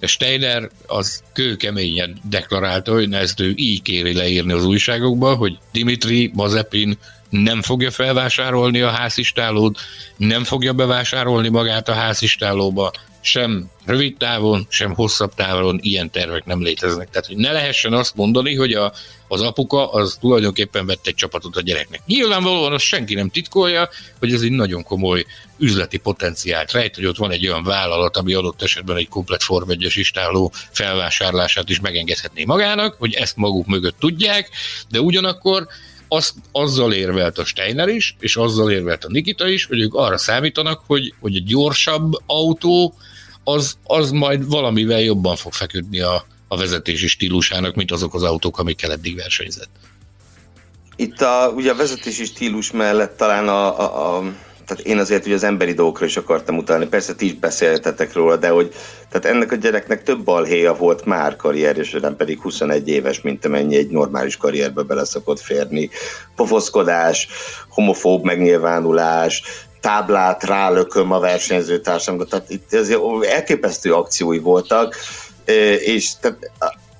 Steiner 0.00 0.70
az 0.86 1.22
kőkeményen 1.32 2.20
deklarálta, 2.30 2.92
hogy 2.92 3.12
ezt 3.12 3.40
ő 3.40 3.52
így 3.56 3.82
kéri 3.82 4.14
leírni 4.14 4.52
az 4.52 4.64
újságokba, 4.64 5.34
hogy 5.34 5.58
Dimitri 5.72 6.30
Mazepin 6.34 6.98
nem 7.42 7.62
fogja 7.62 7.90
felvásárolni 7.90 8.80
a 8.80 8.90
házistálót, 8.90 9.80
nem 10.16 10.44
fogja 10.44 10.72
bevásárolni 10.72 11.48
magát 11.48 11.88
a 11.88 11.92
házistálóba, 11.92 12.92
sem 13.20 13.70
rövid 13.84 14.16
távon, 14.16 14.66
sem 14.68 14.94
hosszabb 14.94 15.34
távon 15.34 15.78
ilyen 15.82 16.10
tervek 16.10 16.44
nem 16.44 16.62
léteznek. 16.62 17.10
Tehát, 17.10 17.26
hogy 17.26 17.36
ne 17.36 17.52
lehessen 17.52 17.92
azt 17.92 18.14
mondani, 18.14 18.54
hogy 18.54 18.72
a, 18.72 18.92
az 19.28 19.40
apuka 19.40 19.92
az 19.92 20.16
tulajdonképpen 20.20 20.86
vett 20.86 21.06
egy 21.06 21.14
csapatot 21.14 21.56
a 21.56 21.60
gyereknek. 21.60 22.00
Nyilvánvalóan 22.06 22.72
azt 22.72 22.84
senki 22.84 23.14
nem 23.14 23.28
titkolja, 23.28 23.88
hogy 24.18 24.32
ez 24.32 24.42
egy 24.42 24.50
nagyon 24.50 24.82
komoly 24.82 25.24
üzleti 25.58 25.96
potenciált 25.96 26.72
rejt, 26.72 26.94
hogy 26.94 27.06
ott 27.06 27.16
van 27.16 27.30
egy 27.30 27.46
olyan 27.46 27.64
vállalat, 27.64 28.16
ami 28.16 28.34
adott 28.34 28.62
esetben 28.62 28.96
egy 28.96 29.08
komplet 29.08 29.42
Form 29.42 29.70
1 29.70 29.92
istáló 29.94 30.52
felvásárlását 30.70 31.70
is 31.70 31.80
megengedhetné 31.80 32.44
magának, 32.44 32.94
hogy 32.98 33.14
ezt 33.14 33.36
maguk 33.36 33.66
mögött 33.66 33.98
tudják, 33.98 34.50
de 34.88 35.00
ugyanakkor 35.00 35.66
azt, 36.08 36.34
azzal 36.52 36.92
érvelt 36.92 37.38
a 37.38 37.44
Steiner 37.44 37.88
is, 37.88 38.16
és 38.20 38.36
azzal 38.36 38.70
érvelt 38.70 39.04
a 39.04 39.08
Nikita 39.08 39.48
is, 39.48 39.64
hogy 39.64 39.80
ők 39.80 39.94
arra 39.94 40.18
számítanak, 40.18 40.82
hogy, 40.86 41.14
hogy 41.20 41.36
egy 41.36 41.44
gyorsabb 41.44 42.12
autó, 42.26 42.94
az, 43.44 43.78
az 43.84 44.10
majd 44.10 44.48
valamivel 44.48 45.00
jobban 45.00 45.36
fog 45.36 45.52
feküdni 45.52 46.00
a, 46.00 46.24
a 46.48 46.56
vezetési 46.56 47.06
stílusának, 47.06 47.74
mint 47.74 47.90
azok 47.90 48.14
az 48.14 48.22
autók, 48.22 48.58
amikkel 48.58 48.92
eddig 48.92 49.16
versenyzett. 49.16 49.70
Itt 50.96 51.20
a, 51.20 51.52
ugye 51.56 51.70
a 51.70 51.74
vezetési 51.74 52.24
stílus 52.24 52.70
mellett 52.70 53.16
talán 53.16 53.48
a, 53.48 53.80
a, 53.80 54.16
a 54.16 54.32
tehát 54.66 54.84
én 54.84 54.98
azért 54.98 55.26
ugye 55.26 55.34
az 55.34 55.44
emberi 55.44 55.72
dolgokra 55.72 56.06
is 56.06 56.16
akartam 56.16 56.56
utalni, 56.56 56.86
persze 56.86 57.14
ti 57.14 57.24
is 57.24 57.34
beszéltetek 57.34 58.12
róla, 58.12 58.36
de 58.36 58.48
hogy 58.48 58.74
tehát 59.10 59.36
ennek 59.36 59.52
a 59.52 59.56
gyereknek 59.56 60.02
több 60.02 60.24
balhéja 60.24 60.74
volt 60.74 61.04
már 61.04 61.36
karrierjes, 61.36 61.90
nem 61.90 62.16
pedig 62.16 62.40
21 62.40 62.88
éves, 62.88 63.20
mint 63.20 63.44
amennyi 63.44 63.76
egy 63.76 63.90
normális 63.90 64.36
karrierbe 64.36 64.82
bele 64.82 65.04
szokott 65.04 65.40
férni. 65.40 65.90
Pofoszkodás, 66.36 67.28
homofób 67.68 68.24
megnyilvánulás, 68.24 69.42
táblát 69.80 70.44
rálököm 70.44 71.12
a 71.12 71.18
versenyzőtársamra, 71.18 72.24
tehát 72.24 72.50
itt 72.50 72.72
azért 72.72 73.00
elképesztő 73.24 73.94
akciói 73.94 74.38
voltak, 74.38 74.96
és 75.78 76.10
tehát 76.20 76.38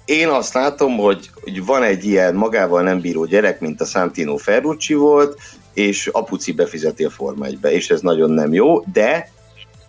én 0.05 0.29
azt 0.29 0.55
látom, 0.55 0.97
hogy, 0.97 1.31
hogy 1.43 1.65
van 1.65 1.83
egy 1.83 2.05
ilyen 2.05 2.35
magával 2.35 2.83
nem 2.83 3.01
bíró 3.01 3.25
gyerek, 3.25 3.61
mint 3.61 3.81
a 3.81 3.85
Santino 3.85 4.37
Ferrucci 4.37 4.95
volt, 4.95 5.39
és 5.75 6.07
apuci 6.07 6.53
befizeti 6.53 7.05
a 7.05 7.11
Forma 7.11 7.47
1 7.47 7.59
és 7.63 7.91
ez 7.91 8.01
nagyon 8.01 8.31
nem 8.31 8.53
jó, 8.53 8.85
de 8.93 9.33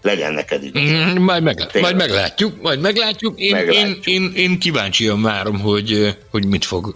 legyen 0.01 0.33
neked 0.33 0.63
így. 0.63 0.79
Mm, 0.79 1.23
majd, 1.23 1.43
meg, 1.43 1.69
majd 1.81 1.95
meglátjuk, 1.95 2.61
majd 2.61 2.79
meglátjuk. 2.79 3.39
Én, 3.39 3.55
meglátjuk. 3.55 4.05
Én, 4.05 4.23
én, 4.23 4.31
én 4.35 4.59
kíváncsian 4.59 5.21
várom, 5.21 5.59
hogy, 5.59 6.17
hogy 6.29 6.45
mit 6.45 6.65
fog 6.65 6.95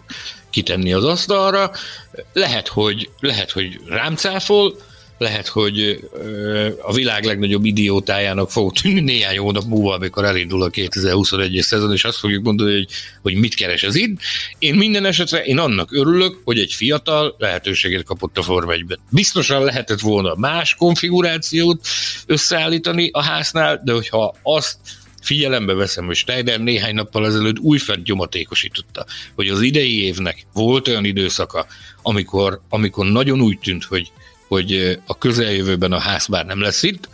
kitenni 0.49 0.94
az 0.94 1.03
asztalra. 1.03 1.72
Lehet, 2.34 2.68
hogy, 2.68 3.10
lehet, 3.20 3.52
hogy 3.52 3.80
rám 3.88 4.16
cáfol, 4.16 4.76
lehet, 5.20 5.48
hogy 5.48 6.00
a 6.82 6.94
világ 6.94 7.24
legnagyobb 7.24 7.66
idiótájának 7.66 8.52
fog 8.52 8.72
tűnni 8.72 9.00
néhány 9.00 9.38
hónap 9.38 9.64
múlva, 9.64 9.94
amikor 9.94 10.26
elindul 10.26 10.62
a 10.62 10.70
2021-es 10.70 11.62
szezon, 11.62 11.91
és 11.91 12.04
azt 12.04 12.18
fogjuk 12.18 12.44
mondani, 12.44 12.74
hogy, 12.74 12.88
hogy 13.22 13.36
mit 13.36 13.56
keres 13.56 13.84
ez 13.84 13.96
itt. 13.96 14.20
Én 14.60 14.76
minden 14.76 15.06
esetre 15.06 15.44
én 15.44 15.58
annak 15.58 15.91
örülök, 15.91 16.41
hogy 16.44 16.60
egy 16.60 16.74
fiatal 16.74 17.36
lehetőséget 17.38 18.04
kapott 18.04 18.38
a 18.38 18.41
Form 18.41 18.70
1 18.70 18.86
Biztosan 19.10 19.64
lehetett 19.64 20.00
volna 20.00 20.36
más 20.36 20.76
konfigurációt 20.76 21.88
összeállítani 22.26 23.10
a 23.12 23.24
háznál, 23.24 23.82
de 23.84 23.94
hogyha 23.94 24.36
azt 24.44 24.78
figyelembe 25.22 25.74
veszem, 25.74 26.06
hogy 26.06 26.16
Steiner 26.16 26.60
néhány 26.60 26.96
nappal 26.96 27.26
ezelőtt 27.26 27.60
újfent 27.60 28.04
gyomatékosította, 28.04 29.06
hogy 29.36 29.48
az 29.48 29.62
idei 29.62 30.04
évnek 30.04 30.46
volt 30.54 30.88
olyan 30.88 31.06
időszaka, 31.06 31.66
amikor, 32.02 32.62
amikor 32.70 33.06
nagyon 33.06 33.41
úgy 33.41 33.60
tűnt, 33.60 33.84
hogy 33.84 34.12
hogy 34.49 34.99
a 35.05 35.17
közeljövőben 35.17 35.91
a 35.91 35.99
ház 35.99 36.27
már 36.27 36.45
nem 36.45 36.61
lesz 36.61 36.84
itt. 36.84 37.09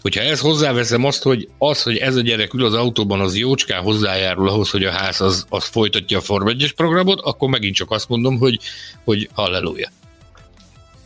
Hogyha 0.00 0.22
ezt 0.22 0.40
hozzáveszem 0.40 1.04
azt, 1.04 1.22
hogy 1.22 1.48
az, 1.58 1.82
hogy 1.82 1.96
ez 1.96 2.16
a 2.16 2.20
gyerek 2.20 2.54
ül 2.54 2.64
az 2.64 2.74
autóban, 2.74 3.20
az 3.20 3.36
jócskán 3.36 3.82
hozzájárul 3.82 4.48
ahhoz, 4.48 4.70
hogy 4.70 4.84
a 4.84 4.90
ház 4.90 5.20
az, 5.20 5.46
az 5.48 5.64
folytatja 5.64 6.18
a 6.18 6.20
Form 6.20 6.48
1 6.48 6.72
programot, 6.76 7.20
akkor 7.20 7.48
megint 7.48 7.74
csak 7.74 7.90
azt 7.90 8.08
mondom, 8.08 8.38
hogy, 8.38 8.58
hogy 9.04 9.28
halleluja. 9.32 9.88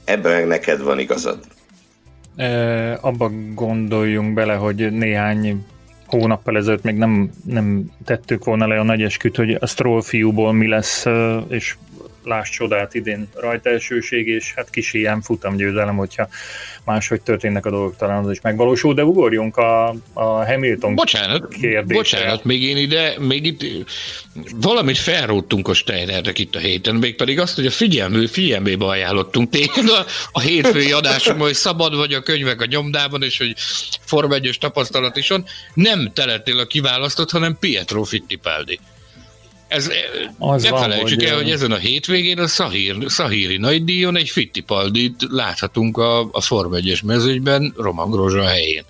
Ebben 0.05 0.32
meg 0.32 0.47
neked 0.47 0.82
van 0.82 0.98
igazad. 0.98 1.38
E, 2.36 2.98
abba 3.01 3.30
gondoljunk 3.55 4.34
bele, 4.34 4.55
hogy 4.55 4.93
néhány 4.93 5.64
hónappal 6.06 6.56
ezelőtt 6.56 6.82
még 6.82 6.94
nem, 6.94 7.30
nem 7.44 7.90
tettük 8.05 8.44
volna 8.44 8.66
le 8.66 8.78
a 8.78 8.82
nagy 8.82 9.02
esküt, 9.02 9.36
hogy 9.36 9.56
a 9.60 9.66
Stroll 9.66 10.02
fiúból 10.02 10.52
mi 10.52 10.68
lesz, 10.68 11.05
és 11.48 11.76
láss 12.27 12.51
csodát 12.51 12.94
idén 12.94 13.28
rajta 13.35 13.70
elsőség, 13.70 14.27
és 14.27 14.53
hát 14.57 14.70
kis 14.70 14.93
ilyen 14.93 15.23
futamgyőzelem, 15.23 15.97
hogyha 15.97 16.28
máshogy 16.85 17.20
történnek 17.20 17.66
a 17.66 17.70
dolgok, 17.70 17.97
talán 17.97 18.24
az 18.24 18.31
is 18.31 18.40
megvalósul, 18.40 18.94
de 18.94 19.05
ugorjunk 19.05 19.57
a, 19.57 19.89
a 20.12 20.47
Hamilton 20.47 20.94
bocsánat, 20.94 21.48
kérdésre. 21.48 21.94
Bocsánat, 21.94 22.44
még 22.44 22.62
én 22.62 22.77
ide, 22.77 23.15
még 23.19 23.47
itt 23.47 23.86
valamit 24.55 24.98
felróttunk 24.98 25.69
a 25.69 25.74
Steinernek 25.74 26.39
itt 26.39 26.55
a 26.55 26.59
héten, 26.59 26.94
még 26.94 27.16
pedig 27.16 27.40
azt, 27.40 27.55
hogy 27.55 27.66
a 27.66 27.70
figyelmű, 27.70 28.27
figyelmébe 28.27 28.85
ajánlottunk 28.85 29.51
tényleg 29.51 29.89
a, 29.89 30.05
a 30.32 30.40
hétfői 30.40 30.93
adásunkban, 30.93 31.47
hogy 31.47 31.57
szabad 31.57 31.97
vagy 31.97 32.12
a 32.12 32.23
könyvek 32.23 32.61
a 32.61 32.66
nyomdában, 32.66 33.23
és 33.23 33.39
hogy 33.39 33.55
Form 34.01 34.32
1 34.32 34.57
tapasztalat 34.61 35.16
is 35.16 35.28
van, 35.28 35.44
nem 35.74 36.11
telettél 36.15 36.59
a 36.59 36.66
kiválasztott, 36.66 37.31
hanem 37.31 37.57
Pietro 37.61 38.03
Fittipaldi. 38.03 38.78
Ez, 39.68 39.90
az 40.38 40.62
ne 40.62 40.70
van, 40.70 40.80
felejtsük 40.80 41.18
hogy 41.18 41.28
el, 41.28 41.36
hogy 41.36 41.51
ezen 41.51 41.72
a 41.72 41.76
hétvégén 41.76 42.38
a 42.38 42.47
Szahír, 42.47 42.97
Szahíri 43.06 43.56
nagydíjon 43.56 44.16
egy 44.16 44.28
Fittipaldit 44.28 45.14
láthatunk 45.28 45.98
a, 45.98 46.20
a 46.20 46.40
Form 46.40 46.74
1 46.74 47.01
mezőgyben 47.05 47.74
Roman 47.76 48.10
Grosjean 48.10 48.47
helyén. 48.47 48.84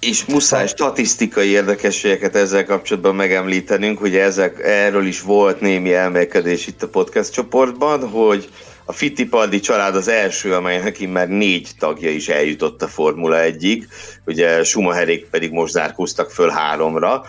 És 0.00 0.24
muszáj 0.24 0.66
statisztikai 0.66 1.48
érdekességeket 1.48 2.36
ezzel 2.36 2.64
kapcsolatban 2.64 3.14
megemlítenünk, 3.14 3.98
hogy 3.98 4.16
ezek, 4.16 4.58
erről 4.62 5.06
is 5.06 5.20
volt 5.20 5.60
némi 5.60 5.94
elmélkedés 5.94 6.66
itt 6.66 6.82
a 6.82 6.88
podcast 6.88 7.32
csoportban, 7.32 8.08
hogy 8.08 8.48
a 8.92 8.94
Fittipaldi 8.94 9.60
család 9.60 9.96
az 9.96 10.08
első, 10.08 10.54
amely 10.54 10.82
neki 10.82 11.06
már 11.06 11.28
négy 11.28 11.68
tagja 11.78 12.10
is 12.10 12.28
eljutott 12.28 12.82
a 12.82 12.88
Formula 12.88 13.36
1-ig, 13.40 13.84
ugye 14.24 14.64
Schumacherék 14.64 15.26
pedig 15.26 15.50
most 15.52 15.72
zárkóztak 15.72 16.30
föl 16.30 16.48
háromra, 16.48 17.22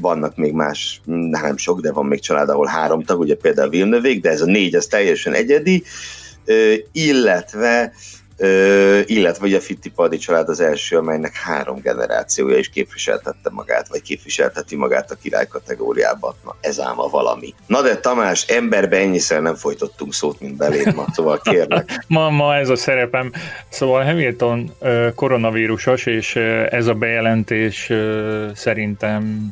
vannak 0.00 0.36
még 0.36 0.52
más, 0.52 1.00
nem 1.04 1.56
sok, 1.56 1.80
de 1.80 1.92
van 1.92 2.06
még 2.06 2.20
család, 2.20 2.48
ahol 2.48 2.66
három 2.66 3.04
tag, 3.04 3.18
ugye 3.18 3.34
például 3.34 3.68
Villeneuve, 3.68 4.14
de 4.14 4.30
ez 4.30 4.40
a 4.40 4.44
négy, 4.44 4.74
ez 4.74 4.86
teljesen 4.86 5.32
egyedi, 5.32 5.82
illetve 6.92 7.92
illetve 9.06 9.46
ugye 9.46 9.56
a 9.56 9.60
Fittipaldi 9.60 10.16
család 10.16 10.48
az 10.48 10.60
első, 10.60 10.96
amelynek 10.96 11.36
három 11.36 11.80
generációja 11.80 12.56
is 12.58 12.68
képviseltette 12.68 13.50
magát, 13.50 13.88
vagy 13.88 14.02
képviselteti 14.02 14.76
magát 14.76 15.10
a 15.10 15.14
király 15.22 15.46
kategóriában. 15.46 16.34
Na, 16.44 16.56
ez 16.60 16.80
ám 16.80 17.00
a 17.00 17.08
valami. 17.08 17.54
Na 17.66 17.82
de 17.82 17.96
Tamás, 17.96 18.42
emberbe 18.48 18.96
ennyiszer 18.96 19.42
nem 19.42 19.54
folytottunk 19.54 20.14
szót, 20.14 20.40
mint 20.40 20.56
beléd 20.56 20.94
ma, 20.94 21.04
szóval 21.12 21.40
kérlek. 21.40 21.90
ma, 22.06 22.30
ma 22.30 22.56
ez 22.56 22.68
a 22.68 22.76
szerepem. 22.76 23.32
Szóval 23.68 24.04
Hamilton 24.04 24.72
koronavírusos, 25.14 26.06
és 26.06 26.36
ez 26.70 26.86
a 26.86 26.94
bejelentés 26.94 27.92
szerintem 28.54 29.48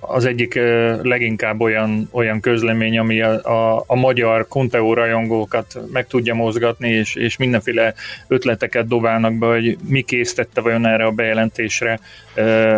az 0.00 0.24
egyik 0.24 0.54
leginkább 1.02 1.60
olyan, 1.60 2.08
olyan 2.12 2.40
közlemény, 2.40 2.98
ami 2.98 3.20
a, 3.22 3.44
a, 3.44 3.84
a 3.86 3.94
magyar 3.94 4.48
Conteo 4.48 4.94
rajongókat 4.94 5.78
meg 5.92 6.06
tudja 6.06 6.34
mozgatni, 6.34 6.88
és, 6.88 7.14
és 7.14 7.36
mindenféle 7.36 7.94
ötleteket 8.28 8.86
dobálnak 8.86 9.34
be, 9.34 9.46
hogy 9.46 9.78
mi 9.88 10.02
késztette 10.02 10.60
vajon 10.60 10.86
erre 10.86 11.04
a 11.04 11.10
bejelentésre 11.10 12.00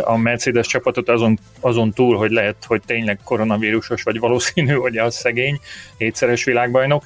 a 0.02 0.16
Mercedes 0.16 0.66
csapatot 0.66 1.08
azon, 1.08 1.38
azon 1.60 1.92
túl, 1.92 2.16
hogy 2.16 2.30
lehet, 2.30 2.56
hogy 2.66 2.82
tényleg 2.86 3.18
koronavírusos, 3.24 4.02
vagy 4.02 4.18
valószínű, 4.18 4.72
hogy 4.72 4.96
az 4.96 5.14
szegény, 5.14 5.60
hétszeres 5.96 6.44
világbajnok. 6.44 7.04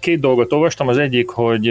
Két 0.00 0.20
dolgot 0.20 0.52
olvastam, 0.52 0.88
az 0.88 0.98
egyik, 0.98 1.28
hogy 1.28 1.68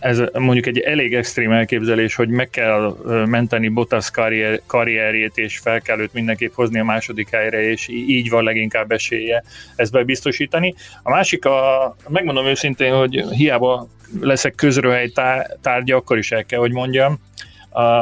ez 0.00 0.22
mondjuk 0.32 0.66
egy 0.66 0.78
elég 0.78 1.14
extrém 1.14 1.52
elképzelés, 1.52 2.14
hogy 2.14 2.28
meg 2.28 2.50
kell 2.50 2.96
menteni 3.26 3.68
Bottas 3.68 4.10
karrier, 4.10 4.60
karrierjét, 4.66 5.38
és 5.38 5.58
fel 5.58 5.80
kell 5.80 5.98
őt 5.98 6.12
mindenképp 6.12 6.52
hozni 6.52 6.78
a 6.78 6.84
második 6.84 7.30
helyre, 7.30 7.70
és 7.70 7.88
így 7.88 8.30
van 8.30 8.44
leginkább 8.44 8.90
esélye 8.90 9.44
ezt 9.76 9.92
bebiztosítani. 9.92 10.74
A 11.02 11.10
másik, 11.10 11.44
a, 11.44 11.96
megmondom 12.08 12.46
őszintén, 12.46 12.94
hogy 12.94 13.24
hiába 13.30 13.88
leszek 14.20 14.54
közrőhely 14.54 15.12
tárgya, 15.60 15.96
akkor 15.96 16.18
is 16.18 16.32
el 16.32 16.44
kell, 16.44 16.60
hogy 16.60 16.72
mondjam, 16.72 17.18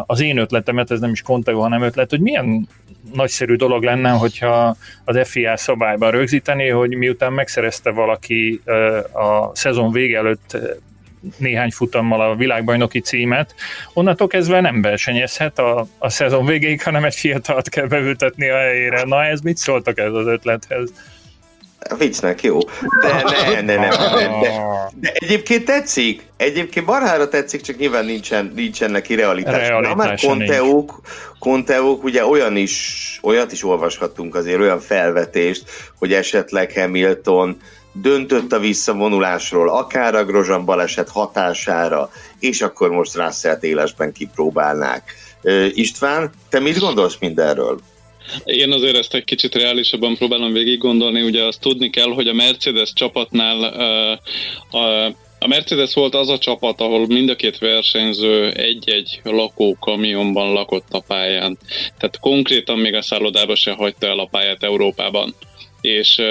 az 0.06 0.20
én 0.20 0.36
ötletemet, 0.36 0.90
ez 0.90 1.00
nem 1.00 1.10
is 1.10 1.22
Conteo, 1.22 1.60
hanem 1.60 1.82
ötlet, 1.82 2.10
hogy 2.10 2.20
milyen 2.20 2.68
nagyszerű 3.12 3.54
dolog 3.54 3.82
lenne, 3.82 4.10
hogyha 4.10 4.76
az 5.04 5.28
FIA 5.28 5.56
szabályban 5.56 6.10
rögzíteni, 6.10 6.68
hogy 6.68 6.94
miután 6.94 7.32
megszerezte 7.32 7.90
valaki 7.90 8.60
a 9.12 9.56
szezon 9.56 9.92
vége 9.92 10.18
előtt 10.18 10.56
néhány 11.36 11.70
futammal 11.70 12.20
a 12.30 12.34
világbajnoki 12.34 13.00
címet, 13.00 13.54
onnantól 13.92 14.26
kezdve 14.26 14.60
nem 14.60 14.82
versenyezhet 14.82 15.58
a, 15.58 15.86
a 15.98 16.10
szezon 16.10 16.46
végéig, 16.46 16.82
hanem 16.82 17.04
egy 17.04 17.14
fiatalt 17.14 17.68
kell 17.68 17.86
beültetni 17.86 18.48
a 18.48 18.56
helyére. 18.56 19.04
Na 19.04 19.24
ez 19.24 19.40
mit 19.40 19.56
szóltak 19.56 19.98
ez 19.98 20.12
az 20.12 20.26
ötlethez? 20.26 20.92
Viccnek 21.98 22.42
jó. 22.42 22.58
De 23.00 23.22
ne, 23.60 23.60
ne, 23.60 23.76
ne, 23.76 23.76
ne, 23.76 23.88
de, 24.40 24.50
de 24.94 25.12
egyébként 25.12 25.64
tetszik. 25.64 26.22
Egyébként 26.36 26.86
barhára 26.86 27.28
tetszik, 27.28 27.60
csak 27.60 27.76
nyilván 27.76 28.04
nincsen, 28.04 28.52
nincsen 28.54 28.90
neki 28.90 29.14
realitás. 29.14 29.68
Na 29.68 29.94
már 29.94 30.20
konteók, 30.20 31.00
konteók, 31.38 32.04
ugye 32.04 32.26
olyan 32.26 32.56
is, 32.56 33.18
olyat 33.22 33.52
is 33.52 33.64
olvashattunk 33.64 34.34
azért, 34.34 34.60
olyan 34.60 34.80
felvetést, 34.80 35.64
hogy 35.98 36.12
esetleg 36.12 36.72
Hamilton 36.72 37.56
döntött 38.00 38.52
a 38.52 38.58
visszavonulásról, 38.58 39.68
akár 39.68 40.14
a 40.14 40.24
Grozsan 40.24 40.64
baleset 40.64 41.08
hatására, 41.08 42.10
és 42.38 42.60
akkor 42.60 42.90
most 42.90 43.14
Russell 43.14 43.58
élesben 43.60 44.12
kipróbálnák. 44.12 45.14
István, 45.72 46.30
te 46.48 46.60
mit 46.60 46.78
gondolsz 46.78 47.16
mindenről? 47.20 47.80
Én 48.44 48.72
azért 48.72 48.96
ezt 48.96 49.14
egy 49.14 49.24
kicsit 49.24 49.54
reálisabban 49.54 50.16
próbálom 50.16 50.52
végig 50.52 50.78
gondolni, 50.78 51.22
ugye 51.22 51.44
azt 51.44 51.60
tudni 51.60 51.90
kell, 51.90 52.12
hogy 52.12 52.28
a 52.28 52.32
Mercedes 52.32 52.92
csapatnál 52.92 53.62
a 54.70 55.12
a 55.38 55.46
Mercedes 55.46 55.94
volt 55.94 56.14
az 56.14 56.28
a 56.28 56.38
csapat, 56.38 56.80
ahol 56.80 57.06
mind 57.06 57.28
a 57.28 57.36
két 57.36 57.58
versenyző 57.58 58.50
egy-egy 58.50 59.20
lakókamionban 59.24 60.52
lakott 60.52 60.86
a 60.90 61.00
pályán. 61.00 61.58
Tehát 61.98 62.20
konkrétan 62.20 62.78
még 62.78 62.94
a 62.94 63.02
szállodába 63.02 63.54
se 63.54 63.72
hagyta 63.72 64.06
el 64.06 64.18
a 64.18 64.28
pályát 64.30 64.62
Európában. 64.62 65.34
És 65.80 66.22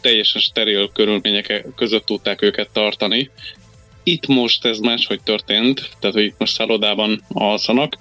teljesen 0.00 0.40
steril 0.40 0.90
körülmények 0.92 1.66
között 1.76 2.06
tudták 2.06 2.42
őket 2.42 2.68
tartani. 2.72 3.30
Itt 4.02 4.26
most 4.26 4.64
ez 4.64 4.78
máshogy 4.78 5.20
történt, 5.22 5.90
tehát 6.00 6.16
hogy 6.16 6.24
itt 6.24 6.38
most 6.38 6.52
szállodában 6.52 7.22
alszanak, 7.28 7.98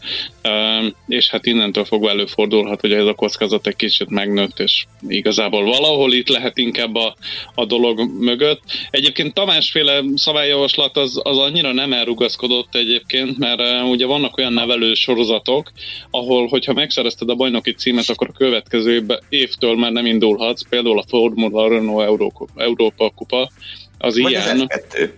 és 1.08 1.30
hát 1.30 1.46
innentől 1.46 1.86
fogva 1.86 2.10
előfordulhat, 2.10 2.82
hogy 2.82 2.94
ez 2.94 3.06
a 3.06 3.14
kockázat 3.14 3.68
egy 3.68 3.76
kicsit 3.76 4.10
megnőtt, 4.10 4.60
és 4.60 4.86
igazából 5.08 5.64
valahol 5.64 6.14
itt 6.14 6.28
lehet 6.28 6.58
inkább 6.58 6.96
a, 6.96 7.16
a 7.56 7.66
dolog 7.66 8.10
mögött. 8.20 8.62
Egyébként 8.90 9.34
Tamásféle 9.34 10.04
szabályjavaslat 10.16 10.98
az, 10.98 11.20
az 11.24 11.38
annyira 11.38 11.74
nem 11.74 11.94
elrugaszkodott 11.94 12.76
egyébként, 12.76 13.38
mert 13.38 13.84
ugye 13.84 14.06
vannak 14.06 14.38
olyan 14.38 14.54
nevelő 14.54 14.94
sorozatok, 14.94 15.72
ahol, 16.12 16.48
hogyha 16.48 16.74
megszerezted 16.74 17.30
a 17.30 17.36
bajnoki 17.36 17.72
címet, 17.74 18.10
akkor 18.10 18.28
a 18.30 18.38
következő 18.38 19.06
évtől 19.30 19.76
már 19.76 19.92
nem 19.92 20.06
indulhatsz, 20.06 20.70
például 20.70 21.00
a 21.00 21.06
Formula 21.08 21.70
Renault 21.70 22.08
Európa, 22.08 22.48
Európa 22.56 23.10
Kupa, 23.10 23.52
az 23.98 24.22
Vagy 24.22 24.32
ilyen. 24.32 24.60
Az 24.60 25.10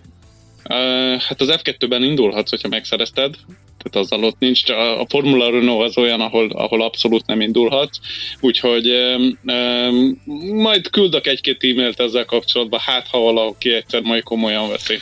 Hát 1.18 1.40
az 1.40 1.54
F2-ben 1.62 2.02
indulhatsz, 2.02 2.50
hogyha 2.50 2.68
megszerezted, 2.68 3.34
tehát 3.82 4.06
azzal 4.06 4.24
ott 4.24 4.38
nincs, 4.38 4.70
a 4.70 5.06
Formula 5.08 5.50
Renault 5.50 5.88
az 5.88 5.98
olyan, 5.98 6.20
ahol, 6.20 6.50
ahol 6.50 6.82
abszolút 6.82 7.26
nem 7.26 7.40
indulhatsz, 7.40 7.98
úgyhogy 8.40 8.90
um, 8.90 9.38
um, 9.44 10.22
majd 10.54 10.90
küldök 10.90 11.26
egy-két 11.26 11.64
e-mailt 11.64 12.00
ezzel 12.00 12.24
kapcsolatban, 12.24 12.80
hát 12.80 13.08
ha 13.08 13.18
valaki 13.18 13.72
egyszer 13.72 14.02
majd 14.02 14.22
komolyan 14.22 14.68
veszi. 14.68 14.98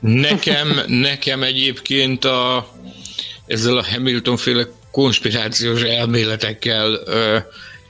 Nekem, 0.00 0.80
nekem 0.86 1.42
egyébként 1.42 2.24
a, 2.24 2.68
ezzel 3.46 3.76
a 3.76 3.84
Hamilton 3.92 4.36
féle 4.36 4.66
konspirációs 4.90 5.82
elméletekkel 5.82 6.90
uh, 6.92 7.42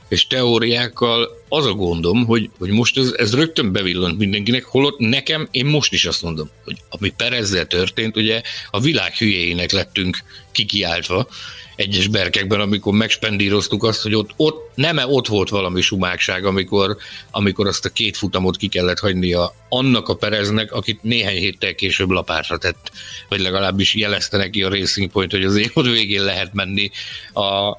és 0.08 0.26
teóriákkal 0.26 1.42
az 1.48 1.66
a 1.66 1.72
gondom, 1.72 2.24
hogy, 2.24 2.50
hogy 2.58 2.70
most 2.70 2.98
ez, 2.98 3.14
ez 3.16 3.34
rögtön 3.34 3.72
bevillant 3.72 4.18
mindenkinek, 4.18 4.64
holott 4.64 4.98
nekem, 4.98 5.48
én 5.50 5.66
most 5.66 5.92
is 5.92 6.04
azt 6.04 6.22
mondom, 6.22 6.50
hogy 6.64 6.76
ami 6.88 7.08
Perezzel 7.16 7.66
történt, 7.66 8.16
ugye 8.16 8.42
a 8.70 8.80
világ 8.80 9.14
hülyéinek 9.14 9.72
lettünk 9.72 10.18
kikiáltva 10.52 11.28
egyes 11.76 12.08
berkekben, 12.08 12.60
amikor 12.60 12.92
megspendíroztuk 12.92 13.84
azt, 13.84 14.02
hogy 14.02 14.14
ott, 14.14 14.30
ott 14.36 14.70
nem 14.74 14.98
ott 14.98 15.26
volt 15.26 15.48
valami 15.48 15.80
sumákság, 15.80 16.44
amikor, 16.44 16.96
amikor 17.30 17.66
azt 17.66 17.84
a 17.84 17.88
két 17.88 18.16
futamot 18.16 18.56
ki 18.56 18.68
kellett 18.68 18.98
hagynia 18.98 19.54
annak 19.68 20.08
a 20.08 20.14
Pereznek, 20.14 20.72
akit 20.72 21.02
néhány 21.02 21.36
héttel 21.36 21.74
később 21.74 22.10
lapátra 22.10 22.58
tett, 22.58 22.90
vagy 23.28 23.40
legalábbis 23.40 23.94
jelezte 23.94 24.36
neki 24.36 24.62
a 24.62 24.68
Racing 24.68 25.10
Point, 25.10 25.30
hogy 25.30 25.44
az 25.44 25.56
évad 25.56 25.90
végén 25.90 26.24
lehet 26.24 26.54
menni 26.54 26.90
a, 27.32 27.76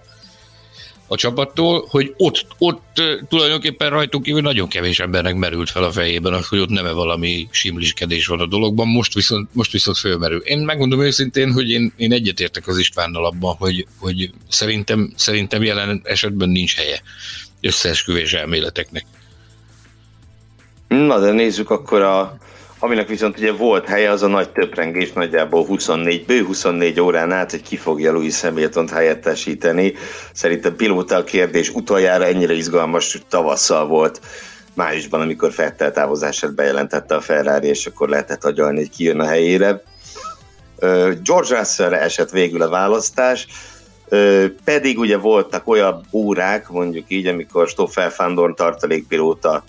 a 1.08 1.16
csapattól, 1.16 1.86
hogy 1.90 2.14
ott, 2.18 2.46
ott 2.58 3.02
tulajdonképpen 3.30 3.90
rajtunk 3.90 4.24
kívül 4.24 4.42
nagyon 4.42 4.68
kevés 4.68 5.00
embernek 5.00 5.36
merült 5.36 5.70
fel 5.70 5.84
a 5.84 5.92
fejében 5.92 6.34
az, 6.34 6.48
hogy 6.48 6.60
ott 6.60 6.70
nem 6.70 6.96
valami 6.96 7.48
simliskedés 7.52 8.28
van 8.28 8.40
a 8.40 8.46
dologban, 8.46 8.88
most 8.88 9.14
viszont, 9.14 9.50
most 9.54 9.72
viszont 9.72 9.98
fölmerül. 9.98 10.40
Én 10.40 10.60
megmondom 10.60 11.02
őszintén, 11.02 11.52
hogy 11.52 11.70
én, 11.70 11.94
én 11.96 12.12
egyetértek 12.12 12.68
az 12.68 12.78
Istvánnal 12.78 13.26
abban, 13.26 13.56
hogy, 13.56 13.88
hogy 14.00 14.32
szerintem, 14.50 15.14
szerintem 15.16 15.64
jelen 15.64 16.02
esetben 16.04 16.50
nincs 16.50 16.76
helye 16.76 17.02
összeesküvés 17.62 18.34
elméleteknek. 18.34 19.06
Na 20.88 21.20
de 21.20 21.32
nézzük 21.32 21.70
akkor 21.70 22.02
a 22.02 22.38
Aminek 22.80 23.08
viszont 23.08 23.38
ugye 23.38 23.52
volt 23.52 23.88
helye, 23.88 24.12
az 24.12 24.24
a 24.24 24.28
nagy 24.28 24.50
töprengés 24.50 25.12
nagyjából 25.12 25.66
24, 25.66 26.26
bő 26.26 26.44
24 26.44 27.00
órán 27.00 27.32
át, 27.32 27.52
hogy 27.52 27.62
ki 27.62 27.78
fogja 27.78 28.12
Louis 28.12 28.42
Hamilton-t 28.42 28.92
helyettesíteni. 28.92 29.94
Szerintem 30.34 30.76
pilóta 30.76 31.16
a 31.16 31.24
kérdés 31.24 31.70
utoljára 31.70 32.26
ennyire 32.26 32.54
izgalmas 32.54 33.18
tavasszal 33.30 33.88
volt 33.88 34.22
májusban, 34.74 35.22
amikor 35.22 35.52
Fettel 35.52 35.92
távozását 35.92 36.56
bejelentette 36.56 37.16
a 37.16 37.22
Ferrari, 37.22 37.68
és 37.68 37.86
akkor 37.86 38.10
lehetett 38.10 38.46
agyalni, 38.46 38.78
hogy 38.78 38.90
ki 38.90 39.04
jön 39.04 39.20
a 39.20 39.26
helyére. 39.26 39.82
George 41.24 41.58
russell 41.58 41.94
esett 41.94 42.30
végül 42.30 42.62
a 42.62 42.70
választás, 42.70 43.48
pedig 44.64 45.00
ugye 45.00 45.18
voltak 45.18 45.68
olyan 45.68 46.06
órák, 46.12 46.70
mondjuk 46.70 47.06
így, 47.08 47.28
amikor 47.28 47.68
Stoffel 47.68 48.10
Fandorn 48.10 48.56
tartalékpilóta 48.56 49.64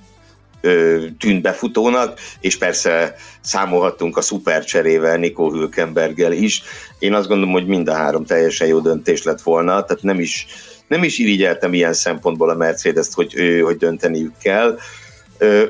tűnt 1.18 1.42
befutónak, 1.42 2.18
és 2.40 2.58
persze 2.58 3.14
számolhattunk 3.40 4.16
a 4.16 4.20
szupercserével, 4.20 5.16
Nico 5.16 5.50
Hülkenberggel 5.50 6.32
is. 6.32 6.62
Én 6.98 7.14
azt 7.14 7.28
gondolom, 7.28 7.52
hogy 7.52 7.66
mind 7.66 7.88
a 7.88 7.94
három 7.94 8.24
teljesen 8.24 8.66
jó 8.66 8.80
döntés 8.80 9.22
lett 9.22 9.42
volna, 9.42 9.84
tehát 9.84 10.02
nem 10.02 10.20
is, 10.20 10.46
nem 10.88 11.04
is 11.04 11.18
irigyeltem 11.18 11.74
ilyen 11.74 11.92
szempontból 11.92 12.50
a 12.50 12.54
Mercedes-t, 12.54 13.12
hogy, 13.14 13.60
hogy 13.62 13.76
dönteniük 13.76 14.32
kell. 14.42 14.78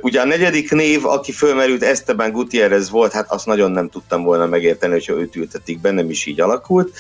Ugye 0.01 0.21
a 0.21 0.25
negyedik 0.25 0.71
név, 0.71 1.07
aki 1.07 1.33
fölmerült, 1.33 1.83
Esteban 1.83 2.31
Gutierrez 2.31 2.91
volt, 2.91 3.13
hát 3.13 3.33
azt 3.33 3.47
nagyon 3.47 3.71
nem 3.71 3.89
tudtam 3.89 4.23
volna 4.23 4.47
megérteni, 4.47 4.93
hogyha 4.93 5.15
őt 5.15 5.37
ültetik 5.37 5.81
be, 5.81 5.91
nem 5.91 6.11
is 6.11 6.27
így 6.27 6.41
alakult. 6.41 6.99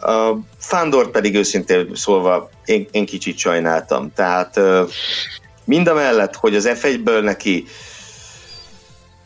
A 0.00 0.32
Fandor 0.58 1.10
pedig 1.10 1.34
őszintén 1.34 1.90
szólva 1.94 2.50
én, 2.64 2.88
én 2.90 3.06
kicsit 3.06 3.38
sajnáltam. 3.38 4.12
Tehát 4.14 4.60
Mind 5.68 5.88
a 5.88 5.94
mellett, 5.94 6.34
hogy 6.34 6.54
az 6.54 6.70
F1-ből 6.72 7.22
neki 7.22 7.64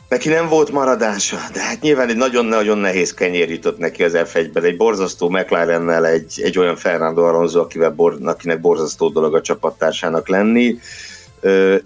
neki 0.08 0.28
nem 0.28 0.48
volt 0.48 0.70
maradása, 0.70 1.38
de 1.52 1.60
hát 1.60 1.80
nyilván 1.80 2.08
egy 2.08 2.16
nagyon-nagyon 2.16 2.78
nehéz 2.78 3.14
kenyér 3.14 3.50
jutott 3.50 3.78
neki 3.78 4.02
az 4.04 4.12
F1-ben, 4.14 4.64
egy 4.64 4.76
borzasztó 4.76 5.28
McLarennel, 5.28 6.06
egy, 6.06 6.40
egy 6.42 6.58
olyan 6.58 6.76
Fernando 6.76 7.22
Alonso, 7.22 7.60
akivel 7.60 7.90
bor, 7.90 8.16
akinek 8.24 8.60
borzasztó 8.60 9.08
dolog 9.08 9.34
a 9.34 9.40
csapattársának 9.40 10.28
lenni. 10.28 10.78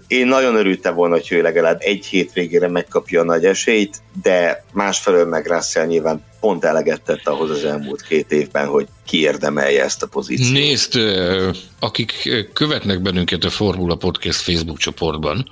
Én 0.07 0.27
nagyon 0.27 0.55
örültem 0.55 0.95
volna, 0.95 1.13
hogy 1.15 1.27
ő 1.31 1.41
legalább 1.41 1.77
egy 1.79 2.05
hétvégére 2.05 2.67
megkapja 2.67 3.21
a 3.21 3.23
nagy 3.23 3.45
esélyt, 3.45 4.01
de 4.21 4.65
másfelől 4.73 5.25
meg 5.25 5.45
Russell 5.47 5.85
nyilván 5.85 6.23
pont 6.39 6.63
eleget 6.63 7.01
tett 7.01 7.27
ahhoz 7.27 7.49
az 7.49 7.63
elmúlt 7.63 8.01
két 8.01 8.31
évben, 8.31 8.67
hogy 8.67 8.87
kiérdemelje 9.05 9.83
ezt 9.83 10.03
a 10.03 10.07
pozíciót. 10.07 10.51
Nézd, 10.51 10.93
akik 11.79 12.29
követnek 12.53 13.01
bennünket 13.01 13.43
a 13.43 13.49
Formula 13.49 13.95
Podcast 13.95 14.41
Facebook 14.41 14.77
csoportban, 14.77 15.49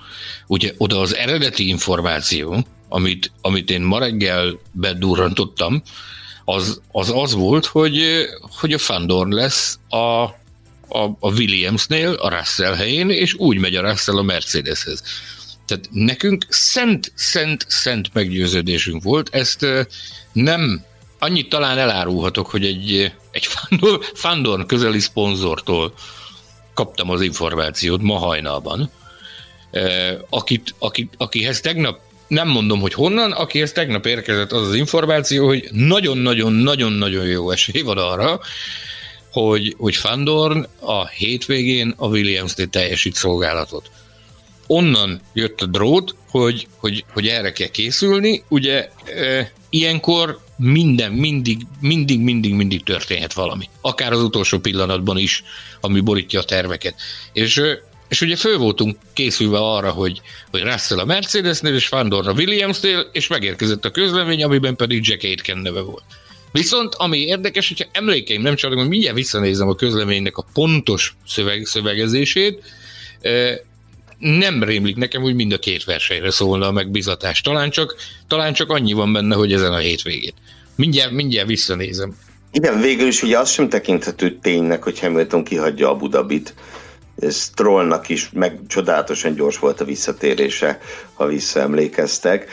ugye 0.47 0.71
oda 0.77 0.99
az 0.99 1.15
eredeti 1.15 1.67
információ, 1.67 2.65
amit, 2.89 3.31
amit 3.41 3.69
én 3.69 3.81
ma 3.81 3.99
reggel 3.99 4.59
bedurrantottam, 4.71 5.81
az, 6.45 6.81
az 6.91 7.11
az 7.15 7.33
volt, 7.33 7.65
hogy, 7.65 8.25
hogy 8.59 8.73
a 8.73 8.77
Fandorn 8.77 9.33
lesz 9.33 9.79
a 9.89 10.25
a, 10.87 11.03
a 11.19 11.31
Williamsnél, 11.31 12.11
a 12.11 12.29
Russell 12.29 12.73
helyén, 12.73 13.09
és 13.09 13.33
úgy 13.33 13.57
megy 13.57 13.75
a 13.75 13.89
Russell 13.89 14.17
a 14.17 14.21
Mercedeshez. 14.21 15.03
Tehát 15.65 15.87
nekünk 15.91 16.45
szent, 16.49 17.11
szent, 17.15 17.65
szent 17.67 18.09
meggyőződésünk 18.13 19.03
volt, 19.03 19.29
ezt 19.35 19.65
nem, 20.31 20.83
annyit 21.19 21.49
talán 21.49 21.77
elárulhatok, 21.77 22.47
hogy 22.47 22.65
egy, 22.65 23.13
egy 23.31 23.45
Fandor, 23.45 23.99
Fandor 24.13 24.65
közeli 24.65 24.99
szponzortól 24.99 25.93
kaptam 26.73 27.09
az 27.09 27.21
információt 27.21 28.01
ma 28.01 28.17
hajnalban, 28.17 28.91
akit, 30.29 30.75
akit, 30.79 31.13
akihez 31.17 31.59
tegnap 31.59 31.99
nem 32.27 32.47
mondom, 32.47 32.79
hogy 32.79 32.93
honnan, 32.93 33.31
akihez 33.31 33.71
tegnap 33.71 34.05
érkezett 34.05 34.51
az 34.51 34.67
az 34.67 34.75
információ, 34.75 35.45
hogy 35.47 35.67
nagyon-nagyon-nagyon-nagyon 35.71 37.25
jó 37.25 37.51
esély 37.51 37.81
van 37.81 37.97
arra, 37.97 38.39
hogy, 39.41 39.75
hogy 39.77 39.95
Fandorn 39.95 40.67
a 40.79 41.07
hétvégén 41.07 41.93
a 41.97 42.07
Williams-nél 42.07 42.67
teljesít 42.67 43.15
szolgálatot. 43.15 43.89
Onnan 44.67 45.21
jött 45.33 45.61
a 45.61 45.65
drót, 45.65 46.15
hogy, 46.29 46.67
hogy, 46.77 47.05
hogy 47.13 47.27
erre 47.27 47.51
kell 47.51 47.67
készülni. 47.67 48.43
Ugye 48.47 48.89
e, 49.05 49.51
ilyenkor 49.69 50.39
minden, 50.57 51.11
mindig, 51.11 51.61
mindig, 51.79 52.19
mindig, 52.19 52.53
mindig 52.53 52.83
történhet 52.83 53.33
valami. 53.33 53.69
Akár 53.81 54.11
az 54.11 54.21
utolsó 54.21 54.59
pillanatban 54.59 55.17
is, 55.17 55.43
ami 55.81 55.99
borítja 55.99 56.39
a 56.39 56.43
terveket. 56.43 56.95
És 57.33 57.61
és 58.07 58.21
ugye 58.21 58.35
föl 58.35 58.57
voltunk 58.57 58.97
készülve 59.13 59.57
arra, 59.57 59.91
hogy, 59.91 60.21
hogy 60.51 60.61
Russell 60.61 60.99
a 60.99 61.05
Mercedesnél, 61.05 61.73
és 61.73 61.87
Fandor 61.87 62.27
a 62.27 62.33
Williamsnél, 62.33 63.09
és 63.11 63.27
megérkezett 63.27 63.85
a 63.85 63.91
közlemény, 63.91 64.43
amiben 64.43 64.75
pedig 64.75 65.07
Jack 65.07 65.23
Aitken 65.23 65.57
neve 65.57 65.81
volt. 65.81 66.03
Viszont 66.55 66.95
ami 66.95 67.17
érdekes, 67.17 67.67
hogyha 67.67 67.85
emlékeim 67.91 68.41
nem 68.41 68.55
csak, 68.55 68.73
hogy 68.73 68.87
mindjárt 68.87 69.15
visszanézem 69.15 69.67
a 69.67 69.75
közleménynek 69.75 70.37
a 70.37 70.45
pontos 70.53 71.15
szöveg, 71.27 71.65
szövegezését, 71.65 72.63
nem 74.19 74.63
rémlik 74.63 74.95
nekem, 74.95 75.21
hogy 75.21 75.35
mind 75.35 75.51
a 75.51 75.57
két 75.57 75.83
versenyre 75.83 76.31
szólna 76.31 76.67
a 76.67 76.71
megbizatás. 76.71 77.41
Talán 77.41 77.69
csak, 77.69 77.95
talán 78.27 78.53
csak 78.53 78.69
annyi 78.69 78.93
van 78.93 79.13
benne, 79.13 79.35
hogy 79.35 79.53
ezen 79.53 79.73
a 79.73 79.77
hétvégén. 79.77 80.33
Mindjárt, 80.75 81.11
mindjárt 81.11 81.47
visszanézem. 81.47 82.17
Igen, 82.51 82.81
végül 82.81 83.07
is 83.07 83.23
ugye 83.23 83.39
az 83.39 83.49
sem 83.49 83.69
tekinthető 83.69 84.37
ténynek, 84.41 84.83
hogy 84.83 84.99
Hamilton 84.99 85.43
kihagyja 85.43 85.89
Abu 85.89 86.07
Dhabit. 86.07 86.53
Ez 87.19 87.49
Trollnak 87.55 88.09
is 88.09 88.29
meg 88.33 88.59
csodálatosan 88.67 89.35
gyors 89.35 89.59
volt 89.59 89.81
a 89.81 89.85
visszatérése, 89.85 90.79
ha 91.13 91.27
visszaemlékeztek. 91.27 92.49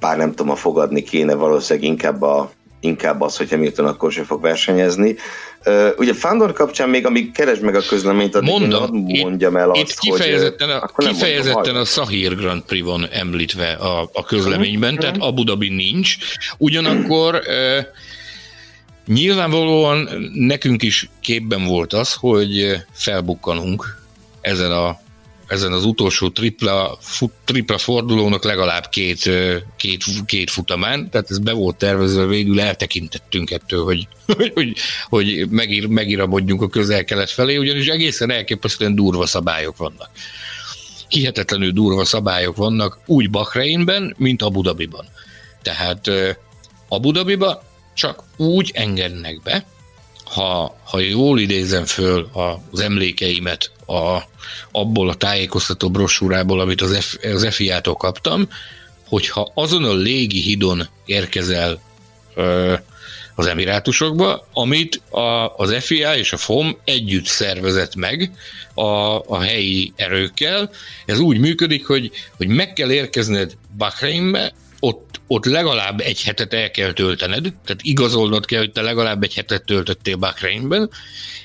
Bár 0.00 0.16
nem 0.16 0.30
tudom, 0.30 0.50
a 0.50 0.56
fogadni 0.56 1.02
kéne 1.02 1.34
valószínűleg 1.34 1.88
inkább 1.88 2.22
a 2.22 2.56
inkább 2.80 3.20
az, 3.20 3.36
hogy 3.36 3.50
Hamilton 3.50 3.86
akkor 3.86 4.12
sem 4.12 4.24
fog 4.24 4.42
versenyezni. 4.42 5.16
Uh, 5.66 5.88
ugye 5.96 6.14
Fandor 6.14 6.52
kapcsán 6.52 6.88
még, 6.88 7.06
amíg 7.06 7.32
keresd 7.32 7.62
meg 7.62 7.74
a 7.74 7.82
közleményt, 7.88 8.34
addig 8.34 8.48
Mondom, 8.48 9.06
én 9.08 9.26
mondjam 9.26 9.56
el 9.56 9.70
azt, 9.70 9.80
itt 9.80 9.98
kifejezetten 9.98 10.70
a, 10.70 10.90
hogy... 10.92 11.06
Kifejezetten 11.06 11.76
a 11.76 11.84
Sahir 11.84 12.36
Grand 12.36 12.62
Prix 12.62 12.84
van 12.84 13.08
említve 13.10 13.72
a, 13.72 14.10
a 14.12 14.24
közleményben, 14.24 14.94
uh-huh. 14.94 15.00
tehát 15.00 15.16
Abu 15.28 15.44
Dhabi 15.44 15.68
nincs. 15.68 16.16
Ugyanakkor 16.58 17.34
uh, 17.34 17.84
nyilvánvalóan 19.06 20.08
nekünk 20.32 20.82
is 20.82 21.10
képben 21.20 21.64
volt 21.64 21.92
az, 21.92 22.14
hogy 22.14 22.76
felbukkanunk 22.92 23.98
ezen 24.40 24.70
a 24.70 24.98
ezen 25.48 25.72
az 25.72 25.84
utolsó 25.84 26.28
tripla, 26.30 26.98
fut, 27.00 27.32
tripla 27.44 27.78
fordulónak 27.78 28.44
legalább 28.44 28.88
két, 28.88 29.30
két, 29.76 30.04
két 30.26 30.50
futamán, 30.50 31.10
tehát 31.10 31.30
ez 31.30 31.38
be 31.38 31.52
volt 31.52 31.76
tervezve, 31.76 32.26
végül 32.26 32.60
eltekintettünk 32.60 33.50
ettől, 33.50 33.84
hogy, 33.84 34.08
hogy, 34.36 34.52
hogy, 34.54 34.76
hogy 35.08 35.48
megír, 35.50 35.86
megíramodjunk 35.86 36.62
a 36.62 36.68
közel-kelet 36.68 37.30
felé, 37.30 37.56
ugyanis 37.56 37.86
egészen 37.86 38.30
elképesztően 38.30 38.94
durva 38.94 39.26
szabályok 39.26 39.76
vannak. 39.76 40.10
Hihetetlenül 41.08 41.70
durva 41.70 42.04
szabályok 42.04 42.56
vannak 42.56 42.98
úgy 43.06 43.30
Bahreinben, 43.30 44.14
mint 44.18 44.42
Abu 44.42 44.62
Dhabiban. 44.62 45.06
Tehát 45.62 46.10
Abu 46.88 47.10
Dhabiba 47.12 47.62
csak 47.94 48.22
úgy 48.36 48.70
engednek 48.74 49.42
be, 49.42 49.66
ha, 50.24 50.76
ha 50.84 50.98
jól 50.98 51.40
idézem 51.40 51.84
föl 51.84 52.30
az 52.32 52.80
emlékeimet 52.80 53.70
a, 53.88 54.22
abból 54.72 55.08
a 55.08 55.14
tájékoztató 55.14 55.90
brosúrából, 55.90 56.60
amit 56.60 56.80
az, 56.80 56.96
F, 56.98 57.16
az 57.24 57.54
FIA-tól 57.54 57.94
kaptam, 57.94 58.48
hogyha 59.08 59.50
azon 59.54 59.84
a 59.84 59.94
légi 59.94 60.40
hidon 60.40 60.88
érkezel 61.04 61.80
ö, 62.34 62.74
az 63.34 63.46
Emirátusokba, 63.46 64.48
amit 64.52 65.02
a, 65.10 65.56
az 65.56 65.74
FIA 65.84 66.16
és 66.16 66.32
a 66.32 66.36
FOM 66.36 66.78
együtt 66.84 67.26
szervezett 67.26 67.94
meg 67.94 68.32
a, 68.74 69.18
a 69.26 69.40
helyi 69.40 69.92
erőkkel. 69.96 70.70
Ez 71.06 71.18
úgy 71.18 71.38
működik, 71.38 71.86
hogy, 71.86 72.10
hogy 72.36 72.48
meg 72.48 72.72
kell 72.72 72.90
érkezned 72.90 73.56
Bahreinbe, 73.76 74.52
ott, 74.80 75.20
ott 75.26 75.44
legalább 75.44 76.00
egy 76.00 76.22
hetet 76.22 76.54
el 76.54 76.70
kell 76.70 76.92
töltened, 76.92 77.42
tehát 77.42 77.82
igazolnod 77.82 78.44
kell, 78.46 78.58
hogy 78.58 78.72
te 78.72 78.82
legalább 78.82 79.22
egy 79.22 79.34
hetet 79.34 79.64
töltöttél 79.64 80.16
Bahreinben, 80.16 80.90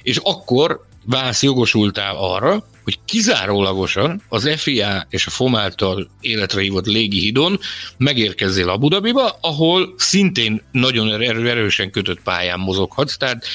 és 0.04 0.18
akkor 0.18 0.86
válsz 1.06 1.44
jogosultál 1.44 2.16
arra, 2.16 2.64
hogy 2.84 3.00
kizárólagosan 3.06 4.22
az 4.30 4.50
FIA 4.56 5.08
és 5.10 5.26
a 5.26 5.30
FOM 5.30 5.56
által 5.56 6.10
életre 6.22 6.62
hívott 6.62 6.86
hidon 6.86 7.60
megérkezzél 7.98 8.70
Abu 8.70 8.88
Dhabiba, 8.88 9.38
ahol 9.42 9.94
szintén 9.98 10.62
nagyon 10.72 11.22
erő, 11.22 11.50
erősen 11.50 11.92
kötött 11.92 12.22
pályán 12.22 12.60
mozoghatsz, 12.60 13.18
tehát 13.18 13.46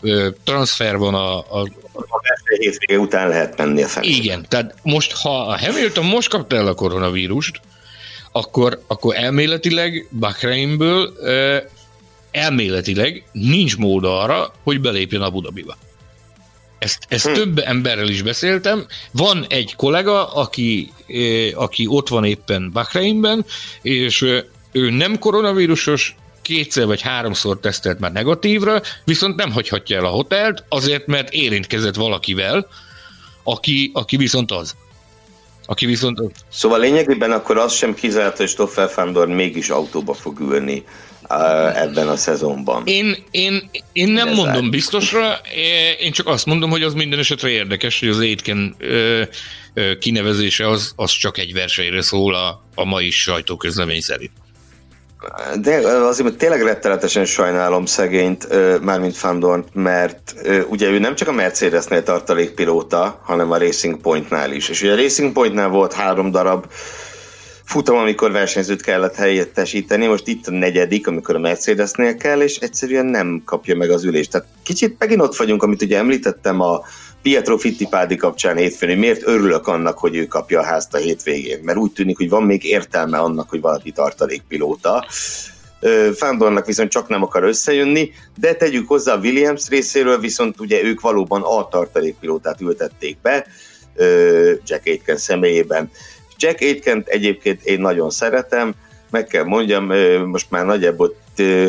ö, 0.00 0.28
transfer 0.44 0.96
van 0.96 1.14
a, 1.14 1.38
a 1.38 1.68
a 1.94 2.56
hétvége 2.58 2.98
után 3.00 3.28
lehet 3.28 3.56
menni 3.56 3.82
a 3.82 3.88
fel. 3.88 4.02
Igen, 4.02 4.46
tehát 4.48 4.74
most, 4.82 5.12
ha 5.12 5.40
a 5.40 5.58
Hamilton 5.58 6.04
most 6.04 6.28
kapta 6.28 6.56
el 6.56 6.66
a 6.66 6.74
koronavírust, 6.74 7.60
akkor, 8.32 8.82
akkor 8.86 9.16
elméletileg 9.16 10.08
Bahreinből 10.18 11.12
elméletileg 12.30 13.24
nincs 13.32 13.76
mód 13.76 14.04
arra, 14.04 14.52
hogy 14.62 14.80
belépjen 14.80 15.22
Abu 15.22 15.40
Dhabiba. 15.40 15.76
Ezt, 16.82 17.06
ezt 17.08 17.26
hm. 17.26 17.32
több 17.32 17.58
emberrel 17.58 18.08
is 18.08 18.22
beszéltem. 18.22 18.86
Van 19.10 19.44
egy 19.48 19.74
kollega, 19.76 20.32
aki, 20.32 20.92
aki 21.54 21.86
ott 21.88 22.08
van 22.08 22.24
éppen 22.24 22.70
Bahreinben, 22.72 23.44
és 23.82 24.22
ő 24.72 24.90
nem 24.90 25.18
koronavírusos, 25.18 26.16
kétszer 26.42 26.86
vagy 26.86 27.00
háromszor 27.00 27.60
tesztelt 27.60 27.98
már 27.98 28.12
negatívra, 28.12 28.82
viszont 29.04 29.36
nem 29.36 29.52
hagyhatja 29.52 29.96
el 29.96 30.04
a 30.04 30.08
hotelt, 30.08 30.64
azért, 30.68 31.06
mert 31.06 31.32
érintkezett 31.32 31.94
valakivel, 31.94 32.66
aki, 33.42 33.90
aki 33.94 34.16
viszont 34.16 34.50
az. 34.50 34.74
Aki 35.66 35.86
viszont... 35.86 36.20
Szóval 36.50 36.78
lényegében 36.78 37.32
akkor 37.32 37.58
az 37.58 37.72
sem 37.72 37.94
kizárt, 37.94 38.36
hogy 38.36 38.48
Stoffel 38.48 38.88
Fandor 38.88 39.28
mégis 39.28 39.68
autóba 39.68 40.14
fog 40.14 40.40
ülni 40.40 40.84
ebben 41.74 42.08
a 42.08 42.16
szezonban. 42.16 42.82
Én, 42.86 43.16
én, 43.30 43.70
én 43.92 44.08
nem 44.08 44.28
Ez 44.28 44.36
mondom 44.36 44.70
biztosra, 44.70 45.40
én 46.00 46.12
csak 46.12 46.26
azt 46.26 46.46
mondom, 46.46 46.70
hogy 46.70 46.82
az 46.82 46.94
minden 46.94 47.18
esetre 47.18 47.48
érdekes, 47.48 48.00
hogy 48.00 48.08
az 48.08 48.20
Étken 48.20 48.76
kinevezése 49.98 50.68
az, 50.68 50.92
az 50.96 51.10
csak 51.10 51.38
egy 51.38 51.52
versenyre 51.52 52.02
szól 52.02 52.34
a, 52.34 52.62
a 52.74 52.84
mai 52.84 53.10
sajtóközlemény 53.10 54.00
szerint. 54.00 54.32
De 55.60 55.76
azért 55.86 56.36
tényleg 56.36 56.62
rettenetesen 56.62 57.24
sajnálom 57.24 57.86
szegényt, 57.86 58.48
mármint 58.80 59.16
Fandort, 59.16 59.68
mert 59.72 60.34
ugye 60.68 60.88
ő 60.88 60.98
nem 60.98 61.14
csak 61.14 61.28
a 61.28 61.32
Mercedesnél 61.32 62.02
tartalékpilóta, 62.02 63.20
hanem 63.24 63.50
a 63.50 63.58
Racing 63.58 64.00
Pointnál 64.00 64.52
is. 64.52 64.68
És 64.68 64.82
ugye 64.82 64.92
a 64.92 64.96
Racing 64.96 65.32
Pointnál 65.32 65.68
volt 65.68 65.92
három 65.92 66.30
darab 66.30 66.66
futam, 67.64 67.96
amikor 67.96 68.32
versenyzőt 68.32 68.82
kellett 68.82 69.14
helyettesíteni, 69.14 70.06
most 70.06 70.28
itt 70.28 70.46
a 70.46 70.50
negyedik, 70.50 71.06
amikor 71.06 71.34
a 71.34 71.38
Mercedesnél 71.38 72.16
kell, 72.16 72.40
és 72.40 72.56
egyszerűen 72.56 73.06
nem 73.06 73.42
kapja 73.44 73.76
meg 73.76 73.90
az 73.90 74.04
ülést. 74.04 74.30
Tehát 74.30 74.46
kicsit 74.62 74.96
megint 74.98 75.20
ott 75.20 75.36
vagyunk, 75.36 75.62
amit 75.62 75.82
ugye 75.82 75.98
említettem 75.98 76.60
a 76.60 76.80
Pietro 77.22 77.56
Fittipaldi 77.56 78.16
kapcsán 78.16 78.56
hétfőn, 78.56 78.88
hogy 78.88 78.98
miért 78.98 79.26
örülök 79.26 79.66
annak, 79.66 79.98
hogy 79.98 80.16
ő 80.16 80.26
kapja 80.26 80.60
a 80.60 80.64
házt 80.64 80.94
a 80.94 80.98
hétvégén, 80.98 81.60
mert 81.62 81.78
úgy 81.78 81.92
tűnik, 81.92 82.16
hogy 82.16 82.28
van 82.28 82.42
még 82.42 82.64
értelme 82.64 83.18
annak, 83.18 83.48
hogy 83.48 83.60
valaki 83.60 83.90
tartalékpilóta. 83.90 85.06
Fándornak 86.14 86.66
viszont 86.66 86.90
csak 86.90 87.08
nem 87.08 87.22
akar 87.22 87.42
összejönni, 87.42 88.10
de 88.36 88.54
tegyük 88.54 88.88
hozzá 88.88 89.14
a 89.14 89.18
Williams 89.18 89.68
részéről, 89.68 90.18
viszont 90.18 90.60
ugye 90.60 90.82
ők 90.82 91.00
valóban 91.00 91.42
a 91.42 91.68
tartalékpilótát 91.68 92.60
ültették 92.60 93.16
be, 93.22 93.46
Jack 94.66 94.86
Aitken 94.86 95.16
személyében. 95.16 95.90
Jack 96.42 96.60
Aitkent 96.60 97.08
egyébként 97.08 97.64
én 97.64 97.80
nagyon 97.80 98.10
szeretem, 98.10 98.74
meg 99.10 99.26
kell 99.26 99.44
mondjam, 99.44 99.92
most 100.26 100.50
már 100.50 100.64
nagyjából, 100.64 101.14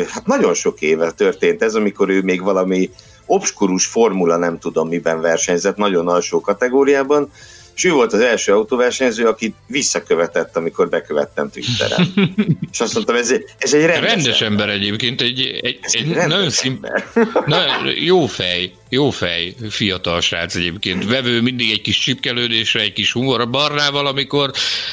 hát 0.08 0.26
nagyon 0.26 0.54
sok 0.54 0.80
éve 0.80 1.10
történt 1.10 1.62
ez, 1.62 1.74
amikor 1.74 2.08
ő 2.08 2.22
még 2.22 2.42
valami 2.42 2.90
obskurus 3.26 3.86
formula, 3.86 4.36
nem 4.36 4.58
tudom 4.58 4.88
miben 4.88 5.20
versenyzett, 5.20 5.76
nagyon 5.76 6.08
alsó 6.08 6.40
kategóriában, 6.40 7.30
és 7.74 7.84
ő 7.84 7.92
volt 7.92 8.12
az 8.12 8.20
első 8.20 8.52
autóversenyző, 8.52 9.26
aki 9.26 9.54
visszakövetett, 9.66 10.56
amikor 10.56 10.88
bekövettem 10.88 11.50
Twitteren. 11.50 12.12
és 12.72 12.80
azt 12.80 12.94
mondtam, 12.94 13.16
ez, 13.16 13.30
egy, 13.30 13.44
ez 13.58 13.74
egy 13.74 13.84
rendes, 13.84 14.12
rendes 14.12 14.40
ember. 14.40 14.68
ember 14.68 14.68
egyébként, 14.68 15.20
egy, 15.20 15.40
egy, 15.40 15.78
egy, 15.80 16.16
egy 16.16 16.26
nagyon 16.26 16.50
szimp... 16.50 16.86
Na, 17.46 17.64
jó 17.94 18.26
fej, 18.26 18.72
jó 18.88 19.10
fej, 19.10 19.54
fiatal 19.68 20.20
srác 20.20 20.54
egyébként. 20.54 21.06
Vevő 21.06 21.40
mindig 21.40 21.70
egy 21.70 21.80
kis 21.80 21.98
csipkelődésre, 21.98 22.80
egy 22.80 22.92
kis 22.92 23.12
humor. 23.12 23.50
Barnával, 23.50 24.06
amikor 24.06 24.50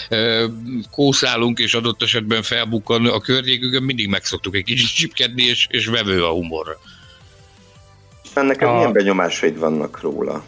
e, 0.10 0.42
kószálunk, 0.92 1.60
és 1.60 1.74
adott 1.74 2.02
esetben 2.02 2.42
felbukkan 2.42 3.06
a 3.06 3.20
környékükön, 3.20 3.84
mindig 3.84 4.08
megszoktuk 4.08 4.56
egy 4.56 4.64
kicsit 4.64 4.96
csipkedni, 4.96 5.44
és, 5.44 5.68
és 5.70 5.86
vevő 5.86 6.24
a 6.24 6.30
humorra. 6.32 6.80
Nekem 8.34 8.70
a... 8.70 8.74
milyen 8.74 8.94
benyomásaid 8.94 9.58
vannak 9.58 10.02
róla? 10.02 10.44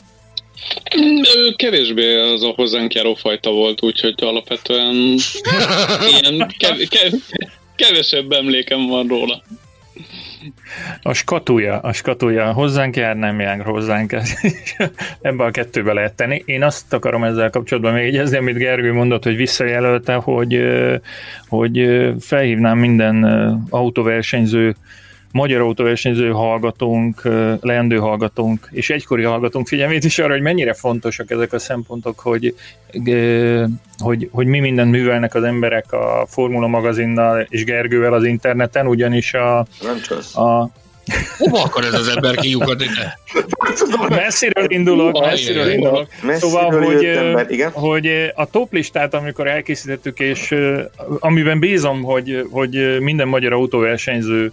Ő 1.36 1.54
kevésbé 1.56 2.16
az 2.16 2.44
a 2.44 2.54
hozzánk 2.56 2.94
járó 2.94 3.14
fajta 3.14 3.52
volt, 3.52 3.84
úgyhogy 3.84 4.14
alapvetően 4.18 4.96
ilyen 6.10 6.54
kev- 6.58 6.88
kev- 6.90 7.22
kevesebb 7.76 8.32
emlékem 8.32 8.88
van 8.88 9.08
róla. 9.08 9.42
A 11.02 11.14
skatúja, 11.14 11.80
a 11.80 11.94
skatúja 11.94 12.54
hozzánk 12.54 12.96
jár, 12.96 13.16
nem 13.16 13.40
jár 13.40 13.62
hozzánk. 13.62 14.16
Ebben 15.22 15.48
a 15.48 15.52
kettőbe 15.52 15.94
lehet 15.94 16.14
tenni. 16.14 16.44
Én 16.46 16.64
azt 16.64 16.94
akarom 16.94 17.24
ezzel 17.24 17.50
kapcsolatban 17.50 17.94
még 17.94 18.06
egyezni, 18.06 18.38
amit 18.38 18.58
Gergő 18.58 18.94
mondott, 18.94 19.24
hogy 19.24 19.36
visszajelölte, 19.36 20.14
hogy, 20.14 20.62
hogy 21.48 21.90
felhívnám 22.20 22.78
minden 22.78 23.24
autóversenyző 23.70 24.76
magyar 25.34 25.62
autóversenyző 25.62 26.30
hallgatónk, 26.30 27.22
leendő 27.62 27.98
hallgatónk 27.98 28.68
és 28.72 28.90
egykori 28.90 29.24
hallgatónk 29.24 29.68
figyelmét 29.68 30.04
is 30.04 30.20
arra, 30.20 30.32
hogy 30.32 30.42
mennyire 30.42 30.74
fontosak 30.74 31.32
ezek 31.32 31.54
a 31.54 31.60
szempontok, 31.60 32.20
hogy, 32.20 32.56
hogy, 33.98 34.30
hogy 34.32 34.48
mi 34.48 34.60
mindent 34.60 34.92
művelnek 34.92 35.36
az 35.36 35.44
emberek 35.44 35.92
a 35.92 36.26
Formula 36.28 36.68
magazinnal 36.68 37.48
és 37.50 37.64
Gergővel 37.64 38.14
az 38.14 38.24
interneten, 38.24 38.88
ugyanis 38.88 39.34
a, 39.34 39.58
a 40.34 40.70
Hova 41.38 41.64
akar 41.64 41.84
ez 41.84 41.94
az 41.94 42.08
ember 42.08 42.36
kiukadni? 42.36 42.86
Messziről 44.10 44.66
indulok, 44.68 45.20
messziről 45.20 45.70
indulok. 45.70 46.08
Szóval, 46.34 46.84
hogy, 46.84 47.02
igen? 47.48 47.72
hogy 47.72 48.32
a 48.36 48.50
top 48.50 48.74
listát, 48.74 49.14
amikor 49.14 49.48
elkészítettük, 49.48 50.20
és 50.20 50.56
amiben 51.20 51.60
bízom, 51.60 52.04
hogy, 52.04 52.48
hogy 52.52 52.98
minden 53.00 53.28
magyar 53.28 53.54
autóversenyző 53.54 54.52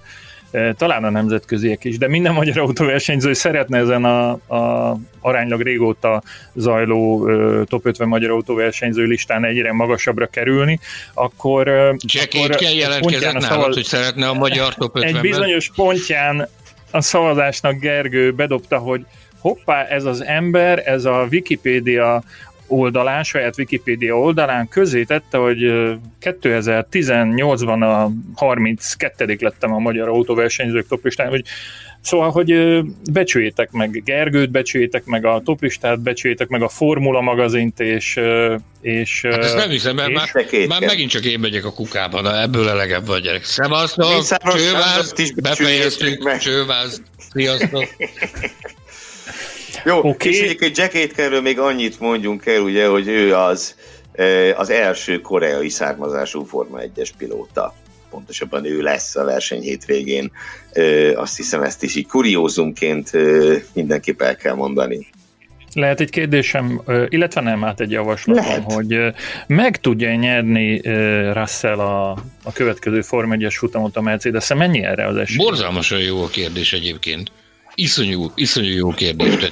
talán 0.77 1.05
a 1.05 1.11
nemzetköziek 1.11 1.85
is, 1.85 1.99
de 1.99 2.09
minden 2.09 2.33
magyar 2.33 2.59
autóversenyző 2.59 3.33
szeretne 3.33 3.79
ezen 3.79 4.05
a, 4.05 4.31
a 4.31 4.97
aránylag 5.21 5.61
régóta 5.61 6.23
zajló 6.55 7.29
top 7.65 7.87
50 7.87 8.09
magyar 8.09 8.31
autóversenyző 8.31 9.05
listán 9.05 9.45
egyre 9.45 9.73
magasabbra 9.73 10.27
kerülni, 10.27 10.81
akkor... 11.15 11.95
Jack 11.99 12.35
akkor 12.35 12.57
kell 12.57 12.75
jelentkezett 12.75 13.33
nálad, 13.33 13.43
szavaz... 13.43 13.75
hogy 13.75 13.85
szeretne 13.85 14.29
a 14.29 14.35
magyar 14.35 14.75
top 14.75 14.97
50 14.97 15.15
Egy 15.15 15.21
bizonyos 15.21 15.71
pontján 15.75 16.49
a 16.91 17.01
szavazásnak 17.01 17.79
Gergő 17.79 18.33
bedobta, 18.33 18.79
hogy 18.79 19.05
hoppá, 19.41 19.85
ez 19.85 20.05
az 20.05 20.25
ember, 20.25 20.83
ez 20.85 21.05
a 21.05 21.27
Wikipédia 21.31 22.23
oldalán, 22.71 23.23
saját 23.23 23.59
Wikipédia 23.59 24.19
oldalán 24.19 24.69
közé 24.69 25.05
tette, 25.05 25.39
hogy 25.39 25.59
2018-ban 26.21 27.81
a 27.81 28.11
32. 28.35 29.37
lettem 29.41 29.73
a 29.73 29.79
magyar 29.79 30.09
autóversenyzők 30.09 30.87
toplistán, 30.89 31.29
hogy 31.29 31.45
Szóval, 32.03 32.31
hogy 32.31 32.81
becsüljétek 33.13 33.71
meg 33.71 34.03
Gergőt, 34.05 34.51
becsüljétek 34.51 35.05
meg 35.05 35.25
a 35.25 35.41
toplistát, 35.45 36.01
becsüljétek 36.01 36.49
meg 36.49 36.63
a 36.63 36.69
Formula 36.69 37.21
magazint, 37.21 37.81
és... 37.81 38.21
és 38.81 39.27
hát 39.31 39.45
ezt 39.45 39.57
nem 39.57 39.71
hiszem, 39.71 39.95
mert 39.95 40.09
és 40.09 40.15
már, 40.15 40.69
már 40.69 40.81
megint 40.81 41.11
csak 41.11 41.25
én 41.25 41.41
megyek 41.41 41.65
a 41.65 41.73
kukába, 41.73 42.23
de 42.23 42.41
ebből 42.41 42.69
elegebb 42.69 43.07
vagy 43.07 43.23
gyerek. 43.23 43.45
Szevasztok, 43.45 44.25
csőváz, 44.55 45.33
befejeztük, 45.43 46.39
csőváz, 46.39 47.03
sziasztok. 47.33 47.85
Jó, 49.85 49.99
okay. 49.99 50.33
és 50.33 50.41
egyébként 50.41 50.77
Jack 50.77 50.95
Aitkenről 50.95 51.41
még 51.41 51.59
annyit 51.59 52.01
mondjunk 52.01 52.47
el, 52.47 52.61
ugye, 52.61 52.87
hogy 52.87 53.09
ő 53.09 53.35
az, 53.35 53.75
az 54.57 54.71
első 54.71 55.21
koreai 55.21 55.69
származású 55.69 56.45
Forma 56.45 56.79
1-es 56.81 57.09
pilóta. 57.19 57.75
Pontosabban 58.11 58.65
ő 58.65 58.81
lesz 58.81 59.17
a 59.17 59.25
verseny 59.25 59.61
hétvégén. 59.61 60.33
Azt 61.15 61.37
hiszem 61.37 61.63
ezt 61.63 61.83
is 61.83 61.95
így 61.95 62.07
kuriózumként 62.07 63.11
mindenképp 63.73 64.23
el 64.23 64.37
kell 64.37 64.55
mondani. 64.55 65.09
Lehet 65.73 66.01
egy 66.01 66.11
kérdésem, 66.11 66.83
illetve 67.09 67.41
nem 67.41 67.65
át 67.65 67.81
egy 67.81 67.91
javaslatom, 67.91 68.45
Lehet. 68.45 68.73
hogy 68.73 68.99
meg 69.47 69.81
tudja 69.81 70.15
nyerni 70.15 70.81
Russell 71.33 71.79
a, 71.79 72.11
a 72.43 72.53
következő 72.53 73.01
Form 73.01 73.33
1-es 73.35 73.55
futamot 73.59 73.97
a 73.97 74.01
mercedes 74.01 74.51
-e? 74.51 74.55
Mennyi 74.55 74.85
erre 74.85 75.07
az 75.07 75.17
esély? 75.17 75.37
Borzalmasan 75.37 75.99
jó 75.99 76.23
a 76.23 76.29
kérdés 76.29 76.73
egyébként. 76.73 77.31
Iszonyú, 77.75 78.33
iszonyú 78.35 78.77
jó 78.77 78.91
kérdés. 78.91 79.51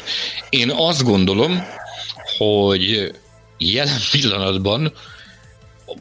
Én 0.49 0.71
azt 0.71 1.03
gondolom, 1.03 1.63
hogy 2.39 3.13
jelen 3.59 4.01
pillanatban 4.11 4.93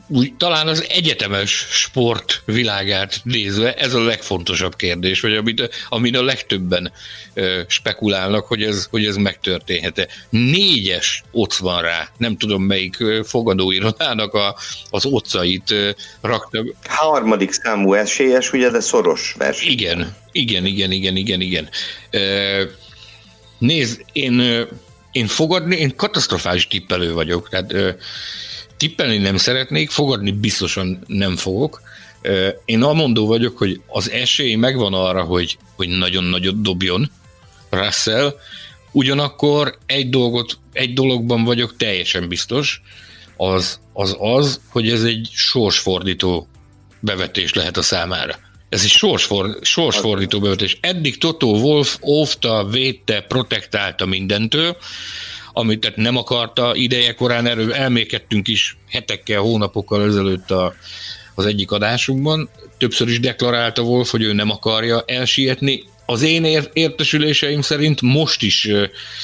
úgy, 0.07 0.33
talán 0.37 0.67
az 0.67 0.85
egyetemes 0.89 1.51
sport 1.69 2.41
világát 2.45 3.19
nézve 3.23 3.73
ez 3.73 3.93
a 3.93 4.03
legfontosabb 4.03 4.75
kérdés, 4.75 5.21
vagy 5.21 5.35
amit, 5.35 5.69
amin 5.89 6.15
a 6.15 6.23
legtöbben 6.23 6.91
ö, 7.33 7.61
spekulálnak, 7.67 8.45
hogy 8.45 8.63
ez, 8.63 8.87
hogy 8.89 9.05
ez 9.05 9.15
megtörténhet-e. 9.15 10.07
Négyes 10.29 11.23
ott 11.31 11.53
van 11.53 11.81
rá, 11.81 12.09
nem 12.17 12.37
tudom 12.37 12.63
melyik 12.63 12.95
fogadóirodának 13.23 14.33
a, 14.33 14.55
az 14.89 15.05
otcait 15.05 15.73
rakta. 16.21 16.63
Harmadik 16.83 17.51
számú 17.51 17.93
esélyes, 17.93 18.53
ugye, 18.53 18.69
de 18.69 18.79
szoros 18.79 19.35
verseny. 19.37 19.71
Igen, 19.71 20.15
igen, 20.31 20.65
igen, 20.65 20.91
igen, 20.91 21.15
igen, 21.15 21.41
igen. 21.41 21.69
Ö, 22.09 22.63
nézd, 23.57 24.05
én, 24.11 24.67
én 25.11 25.27
fogadni, 25.27 25.75
én 25.75 25.95
katasztrofális 25.95 26.67
tippelő 26.67 27.13
vagyok, 27.13 27.49
tehát 27.49 27.73
ö, 27.73 27.89
tippelni 28.77 29.17
nem 29.17 29.37
szeretnék, 29.37 29.89
fogadni 29.89 30.31
biztosan 30.31 30.99
nem 31.07 31.35
fogok. 31.35 31.81
Én 32.65 32.83
amondó 32.83 33.27
vagyok, 33.27 33.57
hogy 33.57 33.81
az 33.87 34.09
esély 34.09 34.55
megvan 34.55 34.93
arra, 34.93 35.23
hogy, 35.23 35.57
hogy 35.75 35.87
nagyon 35.87 36.23
nagyot 36.23 36.61
dobjon 36.61 37.11
Russell, 37.69 38.33
ugyanakkor 38.91 39.77
egy, 39.85 40.09
dolgot, 40.09 40.57
egy 40.73 40.93
dologban 40.93 41.43
vagyok 41.43 41.77
teljesen 41.77 42.27
biztos, 42.27 42.81
az, 43.37 43.79
az 43.93 44.15
az, 44.19 44.61
hogy 44.69 44.89
ez 44.89 45.03
egy 45.03 45.29
sorsfordító 45.31 46.47
bevetés 46.99 47.53
lehet 47.53 47.77
a 47.77 47.81
számára. 47.81 48.39
Ez 48.69 48.83
egy 48.83 48.89
sorsfor, 48.89 49.57
sorsfordító 49.61 50.39
bevetés. 50.39 50.77
Eddig 50.81 51.17
Toto 51.17 51.47
Wolf 51.47 51.97
óvta, 52.01 52.65
védte, 52.65 53.21
protektálta 53.21 54.05
mindentől, 54.05 54.77
amit 55.57 55.79
tehát 55.79 55.97
nem 55.97 56.17
akarta 56.17 56.75
ideje 56.75 57.13
korán, 57.13 57.45
erről 57.45 57.73
elmékedtünk 57.73 58.47
is 58.47 58.77
hetekkel, 58.89 59.39
hónapokkal 59.41 60.03
ezelőtt 60.03 60.51
a, 60.51 60.75
az 61.35 61.45
egyik 61.45 61.71
adásunkban. 61.71 62.49
Többször 62.77 63.07
is 63.07 63.19
deklarálta 63.19 63.81
Wolf, 63.81 64.11
hogy 64.11 64.21
ő 64.21 64.33
nem 64.33 64.49
akarja 64.49 65.03
elsietni. 65.05 65.83
Az 66.05 66.21
én 66.21 66.45
értesüléseim 66.73 67.61
szerint 67.61 68.01
most 68.01 68.41
is 68.41 68.69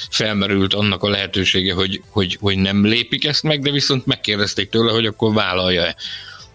felmerült 0.09 0.73
annak 0.73 1.03
a 1.03 1.09
lehetősége, 1.09 1.73
hogy, 1.73 2.01
hogy, 2.09 2.37
hogy 2.41 2.57
nem 2.57 2.85
lépik 2.85 3.25
ezt 3.25 3.43
meg, 3.43 3.61
de 3.61 3.71
viszont 3.71 4.05
megkérdezték 4.05 4.69
tőle, 4.69 4.91
hogy 4.91 5.05
akkor 5.05 5.33
vállalja-e 5.33 5.95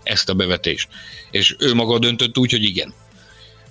ezt 0.03 0.29
a 0.29 0.35
bevetést. 0.35 0.89
És 1.31 1.57
ő 1.59 1.75
maga 1.75 1.99
döntött 1.99 2.39
úgy, 2.39 2.51
hogy 2.51 2.65
igen 2.65 2.95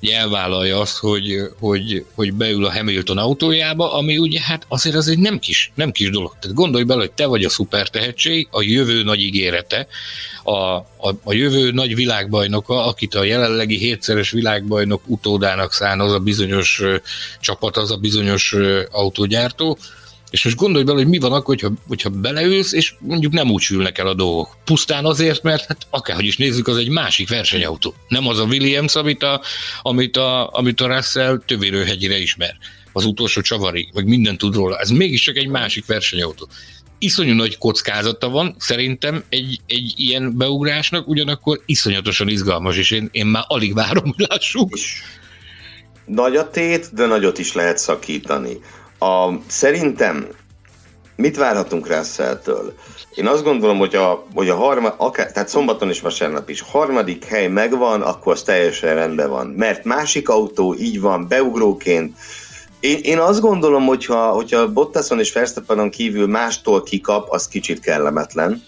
elvállalja 0.01 0.79
azt, 0.79 0.97
hogy, 0.97 1.41
hogy, 1.59 2.05
hogy 2.15 2.33
beül 2.33 2.65
a 2.65 2.71
Hamilton 2.71 3.17
autójába, 3.17 3.93
ami 3.93 4.17
ugye 4.17 4.41
hát 4.41 4.65
azért 4.67 4.95
az 4.95 5.07
egy 5.07 5.19
nem 5.19 5.39
kis, 5.39 5.71
nem 5.75 5.91
kis 5.91 6.09
dolog. 6.09 6.35
Tehát 6.39 6.57
gondolj 6.57 6.83
bele, 6.83 6.99
hogy 6.99 7.11
te 7.11 7.25
vagy 7.25 7.43
a 7.43 7.49
szuper 7.49 7.89
tehetség, 7.89 8.47
a 8.51 8.61
jövő 8.61 9.03
nagy 9.03 9.19
ígérete, 9.19 9.87
a, 10.43 10.57
a, 10.77 11.19
a 11.23 11.33
jövő 11.33 11.71
nagy 11.71 11.95
világbajnoka, 11.95 12.85
akit 12.85 13.15
a 13.15 13.23
jelenlegi 13.23 13.77
hétszeres 13.77 14.31
világbajnok 14.31 15.01
utódának 15.05 15.73
szán 15.73 15.99
az 15.99 16.11
a 16.11 16.19
bizonyos 16.19 16.81
csapat, 17.39 17.77
az 17.77 17.91
a 17.91 17.97
bizonyos 17.97 18.55
autógyártó, 18.91 19.77
és 20.29 20.43
most 20.43 20.55
gondolj 20.55 20.83
bele, 20.83 20.97
hogy 20.97 21.07
mi 21.07 21.17
van 21.17 21.31
akkor, 21.31 21.45
hogyha, 21.45 21.71
hogyha 21.87 22.09
beleülsz, 22.09 22.73
és 22.73 22.93
mondjuk 22.99 23.33
nem 23.33 23.51
úgy 23.51 23.61
sülnek 23.61 23.97
el 23.97 24.07
a 24.07 24.13
dolgok. 24.13 24.57
Pusztán 24.63 25.05
azért, 25.05 25.43
mert 25.43 25.65
hát 25.65 25.87
akárhogy 25.89 26.25
is 26.25 26.37
nézzük, 26.37 26.67
az 26.67 26.77
egy 26.77 26.89
másik 26.89 27.29
versenyautó. 27.29 27.93
Nem 28.07 28.27
az 28.27 28.39
a 28.39 28.43
Williams, 28.43 28.95
amit 28.95 29.23
a, 29.23 29.41
amit 29.81 30.17
a, 30.17 30.49
amit 30.51 30.81
a 30.81 30.95
Russell 30.95 31.41
tövérőhegyire 31.45 32.17
ismer. 32.17 32.57
Az 32.93 33.05
utolsó 33.05 33.41
csavari, 33.41 33.89
meg 33.93 34.05
minden 34.05 34.37
tud 34.37 34.55
róla. 34.55 34.77
Ez 34.77 34.89
mégiscsak 34.89 35.35
egy 35.35 35.47
másik 35.47 35.85
versenyautó. 35.85 36.47
Iszonyú 36.99 37.33
nagy 37.33 37.57
kockázata 37.57 38.29
van, 38.29 38.55
szerintem 38.57 39.23
egy, 39.29 39.59
egy 39.65 39.93
ilyen 39.95 40.37
beugrásnak, 40.37 41.07
ugyanakkor 41.07 41.61
iszonyatosan 41.65 42.27
izgalmas, 42.27 42.77
és 42.77 42.91
én, 42.91 43.09
én 43.11 43.25
már 43.25 43.43
alig 43.47 43.73
várom, 43.73 44.03
hogy 44.03 44.25
lássuk. 44.29 44.69
Nagy 46.05 46.35
a 46.35 46.49
tét, 46.49 46.93
de 46.93 47.05
nagyot 47.05 47.37
is 47.37 47.53
lehet 47.53 47.77
szakítani. 47.77 48.57
A, 48.99 49.29
szerintem 49.47 50.27
mit 51.15 51.37
várhatunk 51.37 51.87
Russell-től? 51.87 52.73
Én 53.15 53.27
azt 53.27 53.43
gondolom, 53.43 53.77
hogy 53.77 53.95
a, 53.95 54.25
hogy 54.33 54.49
a 54.49 54.55
harma, 54.55 54.95
akár, 54.97 55.31
tehát 55.31 55.49
szombaton 55.49 55.89
és 55.89 56.01
vasárnap 56.01 56.49
is 56.49 56.61
harmadik 56.61 57.25
hely 57.25 57.47
megvan, 57.47 58.01
akkor 58.01 58.33
az 58.33 58.41
teljesen 58.41 58.95
rendben 58.95 59.29
van. 59.29 59.47
Mert 59.47 59.83
másik 59.83 60.29
autó 60.29 60.75
így 60.75 61.01
van, 61.01 61.27
beugróként. 61.27 62.17
Én, 62.79 62.99
én 63.01 63.17
azt 63.17 63.41
gondolom, 63.41 63.85
hogyha, 63.85 64.29
hogyha 64.29 64.71
Bottason 64.71 65.19
és 65.19 65.33
Verstappenon 65.33 65.89
kívül 65.89 66.27
mástól 66.27 66.83
kikap, 66.83 67.29
az 67.29 67.47
kicsit 67.47 67.79
kellemetlen 67.79 68.63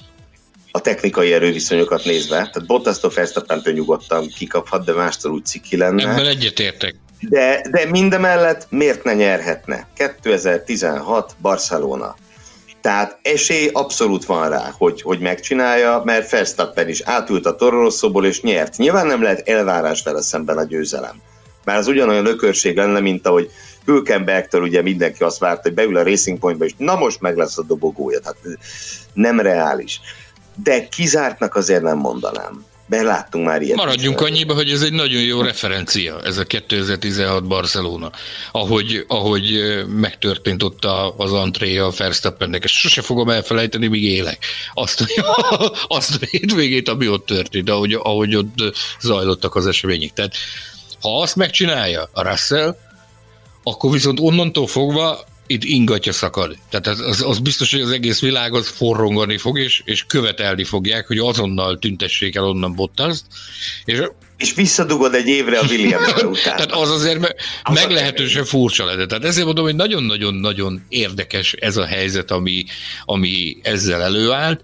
a 0.71 0.81
technikai 0.81 1.33
erőviszonyokat 1.33 2.03
nézve. 2.03 2.35
Tehát 2.35 2.65
Bottas-tól 2.65 3.11
Verstappentől 3.15 3.73
nyugodtan 3.73 4.27
kikaphat, 4.27 4.85
de 4.85 4.93
mástól 4.93 5.31
úgy 5.31 5.45
ciki 5.45 5.77
lenne. 5.77 6.09
Ebben 6.11 6.25
egyetértek. 6.25 6.95
De, 7.21 7.61
de 7.71 7.85
mindemellett 7.89 8.67
miért 8.69 9.03
ne 9.03 9.13
nyerhetne? 9.13 9.87
2016 9.95 11.35
Barcelona. 11.41 12.15
Tehát 12.81 13.19
esély 13.21 13.69
abszolút 13.73 14.25
van 14.25 14.49
rá, 14.49 14.73
hogy, 14.77 15.01
hogy 15.01 15.19
megcsinálja, 15.19 16.01
mert 16.05 16.29
Verstappen 16.29 16.89
is 16.89 17.01
átült 17.01 17.45
a 17.45 17.55
Tororoszóból 17.55 18.25
és 18.25 18.41
nyert. 18.41 18.77
Nyilván 18.77 19.07
nem 19.07 19.21
lehet 19.21 19.47
elvárás 19.47 20.03
vele 20.03 20.21
szemben 20.21 20.57
a 20.57 20.63
győzelem. 20.63 21.21
Már 21.65 21.77
az 21.77 21.87
ugyanolyan 21.87 22.25
ökörség 22.25 22.75
lenne, 22.75 22.99
mint 22.99 23.27
ahogy 23.27 23.49
Hülkenbergtől 23.85 24.61
ugye 24.61 24.81
mindenki 24.81 25.23
azt 25.23 25.39
várta, 25.39 25.61
hogy 25.61 25.73
beül 25.73 25.97
a 25.97 26.03
Racing 26.03 26.39
Pointba, 26.39 26.65
és 26.65 26.73
na 26.77 26.95
most 26.95 27.21
meg 27.21 27.37
lesz 27.37 27.57
a 27.57 27.63
dobogója. 27.63 28.19
Tehát 28.19 28.37
nem 29.13 29.39
reális. 29.39 30.01
De 30.63 30.87
kizártnak 30.87 31.55
azért 31.55 31.81
nem 31.81 31.97
mondanám 31.97 32.65
mert 32.89 33.03
láttunk 33.03 33.45
már 33.45 33.61
ilyet. 33.61 33.77
Maradjunk 33.77 34.21
annyiba, 34.21 34.53
hogy 34.53 34.71
ez 34.71 34.81
egy 34.81 34.93
nagyon 34.93 35.21
jó 35.21 35.41
referencia, 35.41 36.21
ez 36.23 36.37
a 36.37 36.43
2016 36.43 37.47
Barcelona, 37.47 38.11
ahogy, 38.51 39.05
ahogy 39.07 39.59
megtörtént 39.87 40.63
ott 40.63 40.85
az 41.17 41.33
antré 41.33 41.77
a 41.77 41.91
Verstappennek, 41.97 42.63
és 42.63 42.71
sose 42.71 43.01
fogom 43.01 43.29
elfelejteni, 43.29 43.87
míg 43.87 44.03
élek. 44.03 44.45
Azt, 44.73 45.05
azt 45.87 46.21
a 46.21 46.25
hétvégét, 46.29 46.89
ami 46.89 47.07
ott 47.07 47.25
történt, 47.25 47.69
ahogy, 47.69 47.93
ahogy 47.93 48.35
ott 48.35 48.77
zajlottak 49.01 49.55
az 49.55 49.67
események. 49.67 50.13
Tehát 50.13 50.33
ha 51.01 51.21
azt 51.21 51.35
megcsinálja 51.35 52.09
a 52.11 52.29
Russell, 52.29 52.75
akkor 53.63 53.91
viszont 53.91 54.19
onnantól 54.19 54.67
fogva 54.67 55.27
itt 55.51 55.63
ingatja 55.63 56.11
szakad. 56.11 56.57
Tehát 56.69 56.87
az, 56.87 56.99
az, 56.99 57.21
az 57.21 57.39
biztos, 57.39 57.71
hogy 57.71 57.81
az 57.81 57.91
egész 57.91 58.19
világ 58.19 58.53
az 58.53 58.67
forrongani 58.67 59.37
fog, 59.37 59.59
és, 59.59 59.81
és 59.85 60.05
követelni 60.05 60.63
fogják, 60.63 61.07
hogy 61.07 61.17
azonnal 61.17 61.79
tüntessék 61.79 62.35
el 62.35 62.43
onnan 62.43 62.75
Bottaszt, 62.75 63.25
és 63.85 64.01
és 64.37 64.53
visszadugod 64.53 65.13
egy 65.13 65.27
évre 65.27 65.59
a 65.59 65.65
williams 65.69 66.13
után. 66.23 66.55
Tehát 66.55 66.71
az 66.71 66.89
azért 66.89 67.19
me- 67.19 67.35
meglehetősen 67.73 68.45
furcsa 68.45 68.85
lenne. 68.85 69.05
Tehát 69.05 69.25
ezért 69.25 69.45
mondom, 69.45 69.65
hogy 69.65 69.75
nagyon-nagyon-nagyon 69.75 70.85
érdekes 70.89 71.53
ez 71.53 71.77
a 71.77 71.85
helyzet, 71.85 72.31
ami, 72.31 72.65
ami 73.05 73.57
ezzel 73.61 74.01
előállt. 74.01 74.61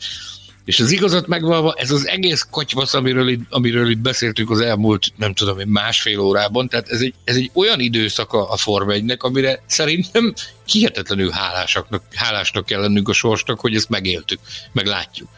És 0.65 0.79
az 0.79 0.91
igazat 0.91 1.27
megvalva, 1.27 1.73
ez 1.77 1.91
az 1.91 2.07
egész 2.07 2.47
kotyvasz, 2.51 2.93
amiről 2.93 3.29
itt, 3.29 3.41
amiről 3.49 3.89
itt 3.89 3.97
beszéltünk 3.97 4.49
az 4.49 4.59
elmúlt, 4.59 5.07
nem 5.15 5.33
tudom, 5.33 5.57
másfél 5.67 6.19
órában, 6.19 6.67
tehát 6.67 6.89
ez 6.89 7.01
egy, 7.01 7.13
ez 7.23 7.35
egy 7.35 7.51
olyan 7.53 7.79
időszak 7.79 8.33
a, 8.33 8.57
Forma 8.57 8.91
1 8.91 9.15
amire 9.17 9.63
szerintem 9.65 10.33
hihetetlenül 10.65 11.29
hálásaknak, 11.29 12.03
hálásnak 12.15 12.65
kell 12.65 12.81
lennünk 12.81 13.09
a 13.09 13.13
sorsnak, 13.13 13.59
hogy 13.59 13.75
ezt 13.75 13.89
megéltük, 13.89 14.39
meg 14.71 14.85
látjuk. 14.85 15.29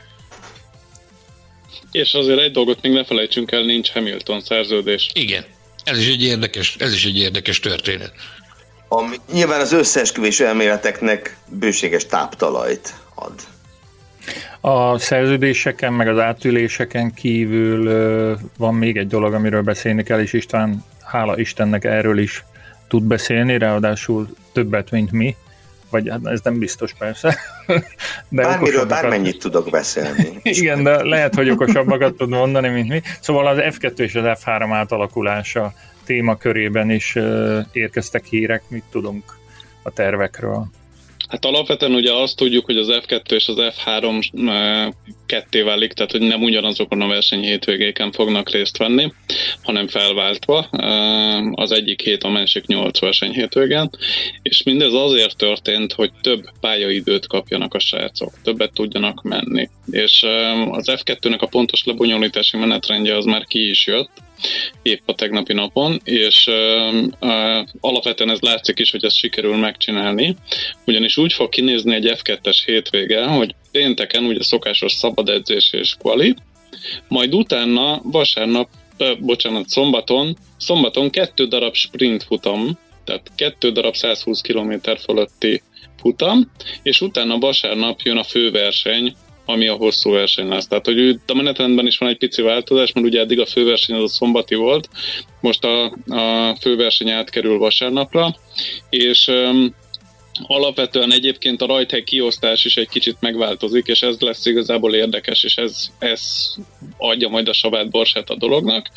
És 1.92 2.14
azért 2.14 2.40
egy 2.40 2.52
dolgot 2.52 2.82
még 2.82 2.92
ne 2.92 3.06
felejtsünk 3.06 3.52
el, 3.52 3.62
nincs 3.62 3.92
Hamilton 3.92 4.42
szerződés. 4.42 5.10
Igen, 5.14 5.46
ez 5.84 5.98
is 5.98 6.08
egy 6.08 6.24
érdekes, 6.24 6.76
ez 6.80 6.94
is 6.94 7.06
egy 7.06 7.18
érdekes 7.18 7.60
történet. 7.60 8.14
Ami 8.88 9.16
nyilván 9.32 9.60
az 9.60 9.72
összeesküvés 9.72 10.40
elméleteknek 10.40 11.38
bőséges 11.48 12.06
táptalajt 12.06 12.94
ad. 13.16 13.34
A 14.62 14.98
szerződéseken, 14.98 15.94
meg 15.94 16.08
az 16.08 16.20
átüléseken 16.20 17.14
kívül 17.14 17.90
van 18.58 18.76
még 18.76 18.98
egy 18.98 19.08
dolog, 19.08 19.34
amiről 19.34 19.62
beszélni 19.62 20.04
kell, 20.04 20.20
és 20.20 20.34
István, 20.34 20.84
hála 21.06 21.40
Istennek 21.40 21.84
erről 21.84 22.18
is 22.18 22.44
tud 22.88 23.04
beszélni, 23.04 23.58
ráadásul 23.58 24.28
többet, 24.54 24.92
mint 24.92 25.12
mi. 25.12 25.36
Vagy 25.90 26.10
hát 26.10 26.26
ez 26.26 26.40
nem 26.44 26.60
biztos 26.60 26.94
persze. 26.94 27.38
De 28.30 28.44
Bármiről 28.44 28.86
bármennyit 28.86 29.40
tudok 29.40 29.70
beszélni. 29.70 30.40
Igen, 30.44 30.84
de 30.84 31.04
lehet, 31.04 31.36
hogy 31.36 31.50
okosabbakat 31.50 32.14
tud 32.14 32.30
mondani, 32.30 32.68
mint 32.68 32.90
mi. 32.90 33.02
Szóval 33.20 33.48
az 33.48 33.58
F2 33.60 34.00
és 34.00 34.16
az 34.16 34.40
F3 34.44 34.68
átalakulása 34.72 35.74
témakörében 36.06 36.90
is 36.90 37.18
érkeztek 37.72 38.26
hírek, 38.26 38.64
mit 38.68 38.84
tudunk 38.92 39.24
a 39.84 39.92
tervekről. 39.92 40.68
Hát 41.28 41.46
alapvetően 41.46 41.94
ugye 41.94 42.14
azt 42.14 42.36
tudjuk, 42.36 42.66
hogy 42.66 42.78
az 42.78 42.88
F2 42.92 43.32
és 43.32 43.48
az 43.48 43.56
F3 43.60 44.92
ketté 45.26 45.62
válik, 45.62 45.94
tehát 45.94 46.12
hogy 46.12 46.22
nem 46.22 46.44
ugyanazokon 46.44 47.02
a 47.02 47.08
verseny 47.08 47.44
hétvégéken 47.44 48.12
fognak 48.12 48.50
részt 48.50 48.78
venni, 48.78 49.12
hanem 49.64 49.88
felváltva. 49.88 50.60
Az 51.52 51.72
egyik 51.72 52.02
hét, 52.02 52.24
a 52.24 52.30
másik 52.30 52.66
nyolc 52.66 53.00
verseny 53.00 53.32
hétvégen, 53.32 53.90
és 54.42 54.64
mindez 54.64 54.94
azért 54.94 55.38
történt, 55.38 55.94
hogy 55.94 56.12
több 56.22 56.50
pályaidőt 56.60 57.28
kapjanak 57.28 57.74
a 57.74 57.80
srácok, 57.80 58.34
többet 58.44 58.74
tudjanak 58.74 59.22
menni. 59.22 59.70
És 59.92 60.24
az 60.72 60.92
F2-nek 60.92 61.40
a 61.40 61.48
pontos 61.48 61.84
lebonyolítási 61.84 62.58
menetrendje 62.58 63.16
az 63.16 63.26
már 63.26 63.46
ki 63.46 63.70
is 63.70 63.88
jött, 63.88 64.10
épp 64.82 65.02
a 65.06 65.14
tegnapi 65.14 65.54
napon, 65.54 66.00
és 66.04 66.50
alapvetően 67.80 68.30
ez 68.30 68.40
látszik 68.40 68.80
is, 68.80 68.92
hogy 68.92 69.06
ezt 69.06 69.16
sikerül 69.16 69.56
megcsinálni, 69.56 70.36
ugyanis 70.86 71.18
úgy 71.18 71.34
fog 71.34 71.50
kinézni 71.50 71.96
egy 71.96 72.12
F2-es 72.24 72.58
hétvége, 72.66 73.26
hogy 73.26 73.56
pénteken 73.72 74.24
ugye 74.24 74.44
szokásos 74.44 74.92
szabad 74.92 75.30
edzés 75.30 75.74
és 75.74 75.96
kvali, 76.00 76.36
majd 77.08 77.34
utána 77.34 78.02
vasárnap, 78.04 78.70
bocsánat, 79.20 79.68
szombaton, 79.68 80.38
szombaton 80.58 81.10
kettő 81.10 81.46
darab 81.46 81.76
sprint 81.76 82.24
futam, 82.24 82.78
tehát 83.04 83.32
kettő 83.36 83.72
darab 83.72 83.96
120 83.96 84.42
km 84.42 84.74
fölötti 85.00 85.62
futam, 86.00 86.52
és 86.84 87.02
utána 87.02 87.38
vasárnap 87.38 88.02
jön 88.02 88.18
a 88.18 88.24
főverseny, 88.24 89.16
ami 89.50 89.68
a 89.68 89.74
hosszú 89.74 90.12
verseny 90.12 90.48
lesz. 90.48 90.68
Tehát, 90.68 90.86
hogy 90.86 91.20
a 91.28 91.34
menetrendben 91.34 91.88
is 91.88 91.98
van 91.98 92.10
egy 92.10 92.18
pici 92.18 92.42
változás, 92.42 92.92
mert 92.92 93.06
ugye 93.06 93.20
eddig 93.20 93.40
a 93.40 93.46
főverseny 93.46 93.96
az 93.96 94.04
a 94.04 94.08
szombati 94.08 94.56
volt, 94.56 94.90
most 95.42 95.64
a, 95.64 95.86
a 96.08 96.56
főverseny 96.62 97.10
átkerül 97.10 97.58
vasárnapra, 97.58 98.36
és 98.90 99.32
Alapvetően 100.42 101.14
egyébként 101.14 101.62
a 101.62 101.66
rajthely 101.66 102.04
kiosztás 102.04 102.66
is 102.66 102.78
egy 102.78 102.90
kicsit 102.90 103.18
megváltozik, 103.20 103.86
és 103.86 104.02
ez 104.02 104.20
lesz 104.20 104.46
igazából 104.46 104.94
érdekes, 104.94 105.44
és 105.44 105.56
ez, 105.56 105.88
ez 106.00 106.22
adja 106.98 107.30
majd 107.30 107.48
a 107.48 107.54
savát 107.54 107.90
borsát 107.90 108.30
a 108.30 108.36
dolognak. 108.36 108.90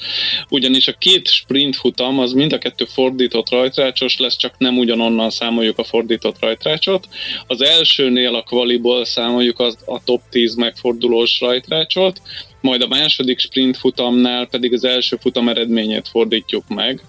Ugyanis 0.49 0.89
a 0.89 0.93
két 0.93 1.29
sprint 1.29 1.77
futam, 1.77 2.19
az 2.19 2.33
mind 2.33 2.53
a 2.53 2.59
kettő 2.59 2.85
fordított 2.85 3.51
rajtrácsos 3.51 4.19
lesz, 4.19 4.37
csak 4.37 4.55
nem 4.59 4.79
ugyanonnan 4.79 5.31
számoljuk 5.31 5.79
a 5.79 5.85
fordított 5.85 6.41
rajtrácsot. 6.41 7.09
Az 7.47 7.63
elsőnél 7.63 8.35
a 8.35 8.43
kvaliból 8.43 9.05
számoljuk 9.05 9.59
az, 9.61 9.77
a 9.87 10.05
top 10.05 10.21
10 10.31 10.55
megfordulós 10.55 11.41
rajtrácsot, 11.41 12.21
majd 12.61 12.83
a 12.83 12.89
második 12.89 13.39
sprint 13.39 13.77
futamnál 13.77 14.47
pedig 14.47 14.73
az 14.73 14.85
első 14.85 15.17
futam 15.21 15.49
eredményét 15.49 16.09
fordítjuk 16.09 16.69
meg, 16.69 17.03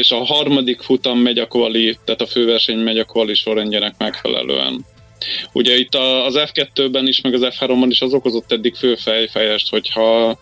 és 0.00 0.10
a 0.10 0.24
harmadik 0.24 0.80
futam 0.80 1.18
megy 1.18 1.38
a 1.38 1.46
kvali, 1.46 1.98
tehát 2.04 2.20
a 2.20 2.26
főverseny 2.26 2.78
megy 2.78 2.98
a 2.98 3.04
kvali 3.04 3.34
sorrendjének 3.34 3.94
megfelelően. 3.98 4.84
Ugye 5.52 5.76
itt 5.76 5.94
az 5.94 6.34
F2-ben 6.38 7.06
is, 7.06 7.20
meg 7.20 7.34
az 7.34 7.40
F3-ban 7.44 7.86
is 7.88 8.00
az 8.00 8.14
okozott 8.14 8.52
eddig 8.52 8.74
fő 8.74 8.94
fejfejest, 8.94 9.70
hogyha 9.70 10.38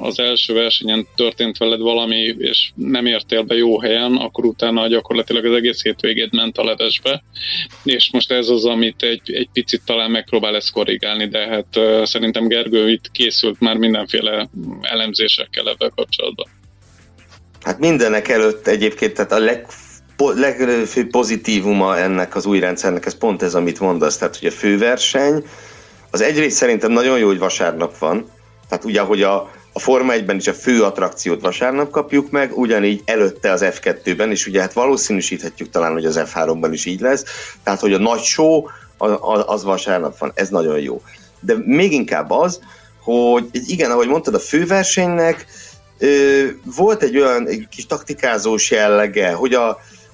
az 0.00 0.18
első 0.18 0.54
versenyen 0.54 1.06
történt 1.16 1.58
veled 1.58 1.80
valami, 1.80 2.34
és 2.38 2.70
nem 2.74 3.06
értél 3.06 3.42
be 3.42 3.54
jó 3.54 3.80
helyen, 3.80 4.16
akkor 4.16 4.44
utána 4.44 4.86
gyakorlatilag 4.86 5.44
az 5.44 5.54
egész 5.54 5.82
hétvégét 5.82 6.32
ment 6.32 6.58
a 6.58 6.64
levesbe, 6.64 7.22
és 7.84 8.10
most 8.12 8.32
ez 8.32 8.48
az, 8.48 8.64
amit 8.64 9.02
egy, 9.02 9.32
egy 9.32 9.48
picit 9.52 9.82
talán 9.84 10.10
megpróbál 10.10 10.56
ezt 10.56 10.72
korrigálni, 10.72 11.28
de 11.28 11.46
hát 11.46 11.80
szerintem 12.06 12.48
Gergő 12.48 12.90
itt 12.90 13.10
készült 13.12 13.60
már 13.60 13.76
mindenféle 13.76 14.48
elemzésekkel 14.80 15.68
ebben 15.68 15.92
kapcsolatban. 15.94 16.59
Hát 17.64 17.78
mindenek 17.78 18.28
előtt 18.28 18.66
egyébként, 18.66 19.14
tehát 19.14 19.32
a 19.32 19.38
leg, 19.38 19.66
legfőbb 20.16 21.10
pozitívuma 21.10 21.98
ennek 21.98 22.34
az 22.36 22.46
új 22.46 22.58
rendszernek, 22.58 23.06
ez 23.06 23.18
pont 23.18 23.42
ez, 23.42 23.54
amit 23.54 23.80
mondasz, 23.80 24.16
tehát 24.16 24.36
hogy 24.36 24.48
a 24.48 24.52
főverseny, 24.52 25.44
az 26.10 26.20
egyrészt 26.20 26.56
szerintem 26.56 26.92
nagyon 26.92 27.18
jó, 27.18 27.26
hogy 27.26 27.38
vasárnap 27.38 27.98
van, 27.98 28.30
tehát 28.68 28.84
ugye, 28.84 29.00
hogy 29.00 29.22
a, 29.22 29.50
a 29.72 29.78
Forma 29.78 30.12
1-ben 30.16 30.36
is 30.36 30.46
a 30.46 30.54
fő 30.54 30.82
attrakciót 30.82 31.40
vasárnap 31.40 31.90
kapjuk 31.90 32.30
meg, 32.30 32.58
ugyanígy 32.58 33.02
előtte 33.04 33.50
az 33.50 33.64
F2-ben, 33.64 34.30
és 34.30 34.46
ugye 34.46 34.60
hát 34.60 34.72
valószínűsíthetjük 34.72 35.70
talán, 35.70 35.92
hogy 35.92 36.04
az 36.04 36.20
F3-ban 36.24 36.68
is 36.72 36.84
így 36.84 37.00
lesz, 37.00 37.24
tehát 37.62 37.80
hogy 37.80 37.92
a 37.92 37.98
nagy 37.98 38.22
show 38.22 38.64
az 39.46 39.64
vasárnap 39.64 40.18
van, 40.18 40.32
ez 40.34 40.48
nagyon 40.48 40.78
jó. 40.78 41.02
De 41.40 41.54
még 41.64 41.92
inkább 41.92 42.30
az, 42.30 42.60
hogy 43.02 43.48
igen, 43.52 43.90
ahogy 43.90 44.08
mondtad, 44.08 44.34
a 44.34 44.38
főversenynek 44.38 45.46
volt 46.64 47.02
egy 47.02 47.18
olyan 47.18 47.48
egy 47.48 47.68
kis 47.70 47.86
taktikázós 47.86 48.70
jellege, 48.70 49.32
hogy 49.32 49.54
a, 49.54 49.68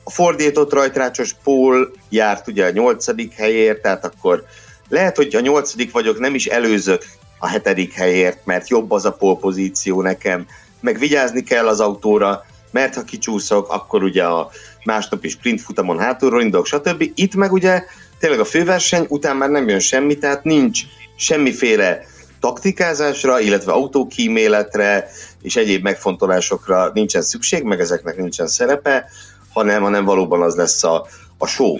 a 0.04 0.10
fordított 0.10 0.72
rajtrácsos 0.72 1.36
Paul 1.44 1.92
járt 2.08 2.48
ugye 2.48 2.64
a 2.66 2.70
nyolcadik 2.70 3.32
helyért, 3.32 3.82
tehát 3.82 4.04
akkor 4.04 4.44
lehet, 4.88 5.16
hogy 5.16 5.34
a 5.34 5.40
nyolcadik 5.40 5.92
vagyok, 5.92 6.18
nem 6.18 6.34
is 6.34 6.46
előzök 6.46 7.04
a 7.38 7.48
hetedik 7.48 7.92
helyért, 7.92 8.38
mert 8.44 8.68
jobb 8.68 8.90
az 8.90 9.04
a 9.04 9.12
pole 9.12 9.38
pozíció 9.38 10.02
nekem, 10.02 10.46
meg 10.80 10.98
vigyázni 10.98 11.42
kell 11.42 11.66
az 11.66 11.80
autóra, 11.80 12.44
mert 12.70 12.94
ha 12.94 13.02
kicsúszok, 13.02 13.68
akkor 13.72 14.02
ugye 14.02 14.24
a 14.24 14.50
másnapi 14.84 15.28
sprint 15.28 15.60
futamon 15.60 15.98
hátulról 15.98 16.42
indulok, 16.42 16.66
stb. 16.66 17.10
Itt 17.14 17.34
meg 17.34 17.52
ugye 17.52 17.84
tényleg 18.18 18.40
a 18.40 18.44
főverseny 18.44 19.06
után 19.08 19.36
már 19.36 19.48
nem 19.48 19.68
jön 19.68 19.78
semmi, 19.78 20.18
tehát 20.18 20.44
nincs 20.44 20.80
semmiféle 21.16 22.06
taktikázásra, 22.40 23.40
illetve 23.40 23.72
autókíméletre 23.72 25.08
és 25.42 25.56
egyéb 25.56 25.82
megfontolásokra 25.82 26.90
nincsen 26.94 27.22
szükség, 27.22 27.62
meg 27.62 27.80
ezeknek 27.80 28.16
nincsen 28.16 28.46
szerepe, 28.46 29.08
hanem, 29.52 29.82
hanem 29.82 30.04
valóban 30.04 30.42
az 30.42 30.54
lesz 30.54 30.84
a, 30.84 31.06
a 31.38 31.46
show. 31.46 31.76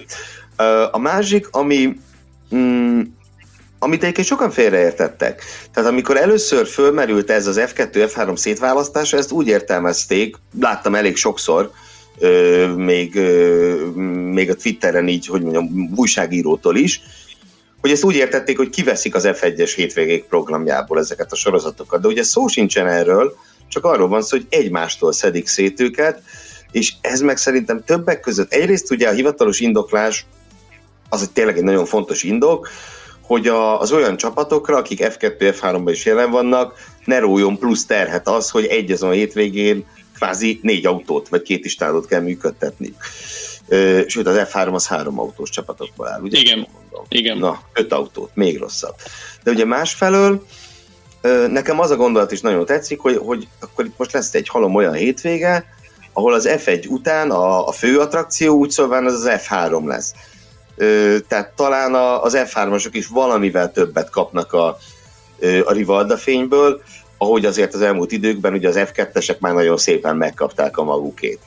A 0.90 0.98
másik, 0.98 1.48
ami 1.50 1.96
mm, 2.54 3.00
amit 3.78 4.02
egyébként 4.02 4.26
sokan 4.26 4.50
félreértettek. 4.50 5.42
Tehát 5.72 5.90
amikor 5.90 6.16
először 6.16 6.66
fölmerült 6.66 7.30
ez 7.30 7.46
az 7.46 7.60
F2, 7.60 8.12
F3 8.14 8.36
szétválasztása, 8.36 9.16
ezt 9.16 9.32
úgy 9.32 9.46
értelmezték, 9.46 10.36
láttam 10.60 10.94
elég 10.94 11.16
sokszor, 11.16 11.70
még, 12.76 13.20
még 14.32 14.50
a 14.50 14.54
Twitteren 14.54 15.08
így, 15.08 15.26
hogy 15.26 15.42
mondjam, 15.42 15.92
újságírótól 15.96 16.76
is, 16.76 17.00
hogy 17.86 17.94
ezt 17.94 18.04
úgy 18.04 18.14
értették, 18.14 18.56
hogy 18.56 18.70
kiveszik 18.70 19.14
az 19.14 19.24
F1-es 19.26 19.72
hétvégék 19.76 20.24
programjából 20.24 20.98
ezeket 20.98 21.32
a 21.32 21.36
sorozatokat. 21.36 22.00
De 22.00 22.08
ugye 22.08 22.22
szó 22.22 22.46
sincsen 22.46 22.86
erről, 22.86 23.36
csak 23.68 23.84
arról 23.84 24.08
van 24.08 24.22
szó, 24.22 24.36
hogy 24.36 24.46
egymástól 24.48 25.12
szedik 25.12 25.46
szét 25.46 25.80
őket, 25.80 26.22
és 26.70 26.92
ez 27.00 27.20
meg 27.20 27.36
szerintem 27.36 27.84
többek 27.84 28.20
között 28.20 28.52
egyrészt 28.52 28.90
ugye 28.90 29.08
a 29.08 29.12
hivatalos 29.12 29.60
indoklás 29.60 30.26
az 31.08 31.22
egy 31.22 31.30
tényleg 31.30 31.56
egy 31.56 31.62
nagyon 31.62 31.84
fontos 31.84 32.22
indok, 32.22 32.68
hogy 33.22 33.46
a, 33.46 33.80
az 33.80 33.92
olyan 33.92 34.16
csapatokra, 34.16 34.76
akik 34.76 35.00
F2, 35.02 35.54
F3-ban 35.60 35.90
is 35.90 36.04
jelen 36.04 36.30
vannak, 36.30 36.74
ne 37.04 37.18
rójon 37.18 37.58
plusz 37.58 37.86
terhet 37.86 38.28
az, 38.28 38.50
hogy 38.50 38.64
egy 38.64 38.90
azon 38.90 39.12
hétvégén 39.12 39.84
kvázi 40.14 40.58
négy 40.62 40.86
autót, 40.86 41.28
vagy 41.28 41.42
két 41.42 41.64
istálót 41.64 42.06
kell 42.06 42.20
működtetni. 42.20 42.94
Sőt, 44.06 44.26
az 44.26 44.47
F3 44.52 44.72
az 44.72 44.86
három 44.86 45.18
autós 45.18 45.51
csapatokból 45.51 46.09
áll, 46.09 46.20
ugye? 46.20 46.38
Igen. 46.38 46.66
Igen. 47.09 47.38
Na, 47.38 47.60
öt 47.72 47.93
autót, 47.93 48.30
még 48.34 48.59
rosszabb. 48.59 48.94
De 49.43 49.51
ugye 49.51 49.64
másfelől 49.64 50.47
nekem 51.48 51.80
az 51.80 51.90
a 51.90 51.97
gondolat 51.97 52.32
is 52.32 52.40
nagyon 52.40 52.66
tetszik, 52.66 53.01
hogy, 53.01 53.16
hogy 53.16 53.48
akkor 53.60 53.84
itt 53.84 53.98
most 53.98 54.12
lesz 54.12 54.34
egy 54.34 54.48
halom 54.48 54.74
olyan 54.74 54.94
hétvége, 54.94 55.64
ahol 56.12 56.34
az 56.34 56.48
F1 56.48 56.88
után 56.88 57.30
a, 57.30 57.68
a 57.68 57.72
fő 57.72 57.98
attrakció 57.98 58.56
úgy 58.56 58.70
szóval 58.70 59.06
az 59.06 59.12
az 59.12 59.40
F3 59.48 59.84
lesz. 59.84 60.14
Tehát 61.28 61.52
talán 61.56 61.94
az 62.22 62.36
F3-asok 62.36 62.90
is 62.93 63.06
valamivel 63.06 63.72
többet 63.72 64.10
kapnak 64.10 64.52
a, 64.52 64.78
a 65.64 65.72
Rivalda 65.72 66.16
fényből, 66.16 66.82
ahogy 67.18 67.44
azért 67.44 67.74
az 67.74 67.80
elmúlt 67.80 68.12
időkben 68.12 68.52
ugye 68.52 68.68
az 68.68 68.78
F2-esek 68.78 69.38
már 69.38 69.55
nagyon 69.55 69.76
szépen 69.76 70.16
megkapták 70.16 70.76
a 70.76 70.84
magukét. 70.84 71.40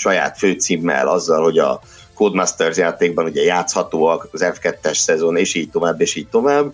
Saját 0.00 0.38
főcímmel, 0.38 1.08
azzal, 1.08 1.42
hogy 1.42 1.58
a 1.58 1.80
Codemasters 2.14 2.76
játékban 2.76 3.24
ugye 3.24 3.42
játszhatóak 3.42 4.28
az 4.32 4.44
F2-es 4.44 4.98
szezon, 4.98 5.36
és 5.36 5.54
így 5.54 5.70
tovább, 5.70 6.00
és 6.00 6.14
így 6.14 6.28
tovább. 6.28 6.72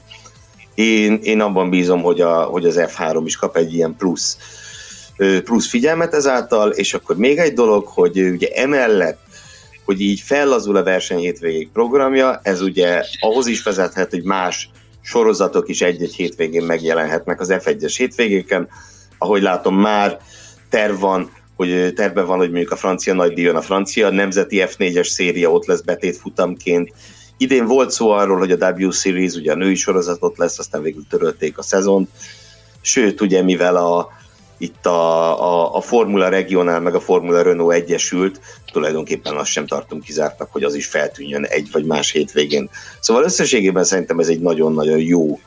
Én, 0.75 1.19
én 1.23 1.41
abban 1.41 1.71
bízom, 1.71 2.03
hogy, 2.03 2.21
a, 2.21 2.43
hogy 2.43 2.67
az 2.67 2.77
F3 2.79 3.23
is 3.25 3.37
kap 3.37 3.57
egy 3.57 3.75
ilyen 3.75 3.95
plusz, 3.99 4.39
plusz 5.45 5.69
figyelmet 5.69 6.15
ezáltal, 6.15 6.71
és 6.71 6.95
akkor 6.95 7.17
még 7.17 7.39
egy 7.39 7.53
dolog, 7.53 7.87
hogy 7.87 8.21
ugye 8.21 8.49
emellett 8.49 9.19
hogy 9.87 10.01
így 10.01 10.21
fellazul 10.21 10.77
a 10.77 10.83
verseny 10.83 11.19
hétvégéig 11.19 11.69
programja, 11.73 12.41
ez 12.43 12.61
ugye 12.61 13.03
ahhoz 13.21 13.47
is 13.47 13.63
vezethet, 13.63 14.11
hogy 14.11 14.23
más 14.23 14.71
sorozatok 15.01 15.69
is 15.69 15.83
egy-egy 15.83 16.15
hétvégén 16.15 16.63
megjelenhetnek 16.63 17.41
az 17.41 17.49
F1-es 17.53 17.95
hétvégéken. 17.97 18.69
Ahogy 19.19 19.43
látom, 19.43 19.81
már 19.81 20.19
terv 20.71 21.01
van, 21.01 21.31
hogy 21.57 21.93
terve 21.95 22.23
van, 22.23 22.39
hogy 22.39 22.51
mondjuk 22.51 22.73
a 22.73 22.77
francia 22.77 23.15
nagy 23.15 23.33
díjon 23.33 23.57
a 23.57 23.63
francia 23.63 24.11
nemzeti 24.11 24.65
F4-es 24.67 25.07
széria 25.07 25.51
ott 25.51 25.67
lesz 25.67 25.81
betétfutamként. 25.81 26.93
Idén 27.37 27.67
volt 27.67 27.91
szó 27.91 28.11
arról, 28.11 28.39
hogy 28.39 28.51
a 28.51 28.75
W 28.79 28.91
Series, 28.91 29.35
ugye 29.35 29.53
a 29.53 29.57
női 29.57 29.75
sorozatot 29.75 30.39
lesz, 30.39 30.59
aztán 30.59 30.83
végül 30.83 31.03
törölték 31.09 31.59
a 31.59 31.63
szezont. 31.63 32.09
Sőt, 32.81 33.21
ugye 33.21 33.43
mivel 33.43 33.77
a, 33.77 34.09
itt 34.59 34.87
a, 34.87 35.43
a, 35.43 35.75
a 35.75 35.81
Formula 35.81 36.29
Regionál 36.29 36.81
meg 36.81 36.95
a 36.95 37.01
Formula 37.01 37.43
Renault 37.43 37.75
egyesült, 37.75 38.41
tulajdonképpen 38.73 39.37
azt 39.37 39.51
sem 39.51 39.67
tartunk 39.67 40.03
kizártnak, 40.03 40.53
hogy 40.53 40.63
az 40.63 40.75
is 40.75 40.87
feltűnjön 40.87 41.45
egy 41.45 41.69
vagy 41.73 41.85
más 41.85 42.11
hétvégén. 42.11 42.71
Szóval 43.01 43.25
összességében 43.25 43.85
szerintem 43.85 44.19
ez 44.19 44.29
egy 44.29 44.41
nagyon-nagyon 44.41 44.99
jó, 44.99 45.41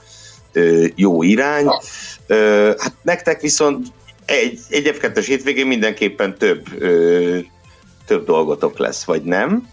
jó 0.96 1.24
irány. 1.24 1.68
Hát 2.78 2.94
nektek 3.02 3.42
viszont 3.42 3.88
egy, 4.30 4.60
egy 4.70 4.96
F2-es 5.00 5.24
hétvégén 5.26 5.68
mindenképpen 5.68 6.38
több, 6.38 6.66
több 8.06 8.26
dolgotok 8.26 8.78
lesz, 8.78 9.04
vagy 9.04 9.24
nem? 9.24 9.68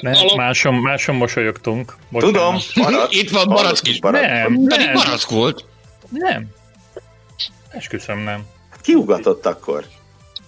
Ne, 0.00 0.10
Alap... 0.10 0.36
máson, 0.36 0.74
máson 0.74 1.14
mosolyogtunk. 1.14 1.96
Bocsánat. 2.10 2.34
Tudom, 2.34 2.56
maradt. 2.74 3.12
Itt 3.12 3.30
van 3.30 3.48
Barack 3.48 3.88
is. 3.88 3.98
Nem, 3.98 4.64
Pedig 4.68 4.92
Barack 4.92 5.30
volt. 5.30 5.64
Nem. 6.10 6.46
Esküszöm 7.70 8.18
nem. 8.18 8.44
Ki 8.82 8.94
ugatott 8.94 9.46
akkor? 9.46 9.84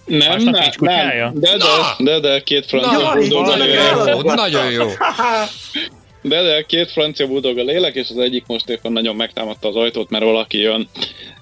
Nem, 0.05 0.43
nem, 0.43 0.53
nem, 0.79 1.33
de, 1.33 1.57
de, 1.57 1.65
de, 1.97 2.19
de, 2.19 2.41
két 2.41 2.65
francia 2.65 3.13
bulldog 3.13 3.45
nagyon 3.45 3.67
jó. 4.07 4.21
Nagyon 4.21 4.71
jó. 4.71 4.87
De, 6.21 6.41
de, 6.41 6.61
két 6.61 6.91
francia 6.91 7.27
bulldog 7.27 7.57
a 7.57 7.63
lélek, 7.63 7.95
és 7.95 8.09
az 8.09 8.17
egyik 8.17 8.43
most 8.47 8.69
éppen 8.69 8.91
nagyon 8.91 9.15
megtámadta 9.15 9.67
az 9.67 9.75
ajtót, 9.75 10.09
mert 10.09 10.23
valaki 10.23 10.57
jön. 10.57 10.89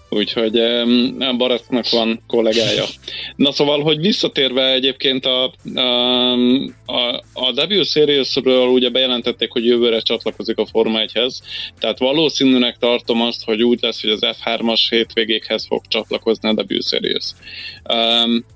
Úgyhogy 0.10 0.60
um, 0.60 1.38
Baracknak 1.38 1.90
van 1.90 2.24
kollégája. 2.28 2.84
Na 3.36 3.52
szóval, 3.52 3.82
hogy 3.82 4.00
visszatérve 4.00 4.72
egyébként 4.72 5.26
a, 5.26 5.54
a, 6.86 7.24
a 7.34 7.66
W 7.68 7.84
Series-ről 7.84 8.68
ugye 8.68 8.90
bejelentették, 8.90 9.52
hogy 9.52 9.66
jövőre 9.66 10.00
csatlakozik 10.00 10.58
a 10.58 10.66
Forma 10.66 11.00
1-hez, 11.06 11.34
tehát 11.80 12.00
valószínűnek 12.00 12.78
tartom 12.78 13.22
azt, 13.22 13.44
hogy 13.44 13.64
úgy 13.64 13.80
lesz, 13.82 14.02
hogy 14.02 14.10
az 14.10 14.20
F3-as 14.22 14.82
hétvégékhez 14.90 15.66
fog 15.66 15.82
csatlakozni 15.88 16.50
a 16.50 16.66
W 16.68 16.82
Series. 16.82 17.26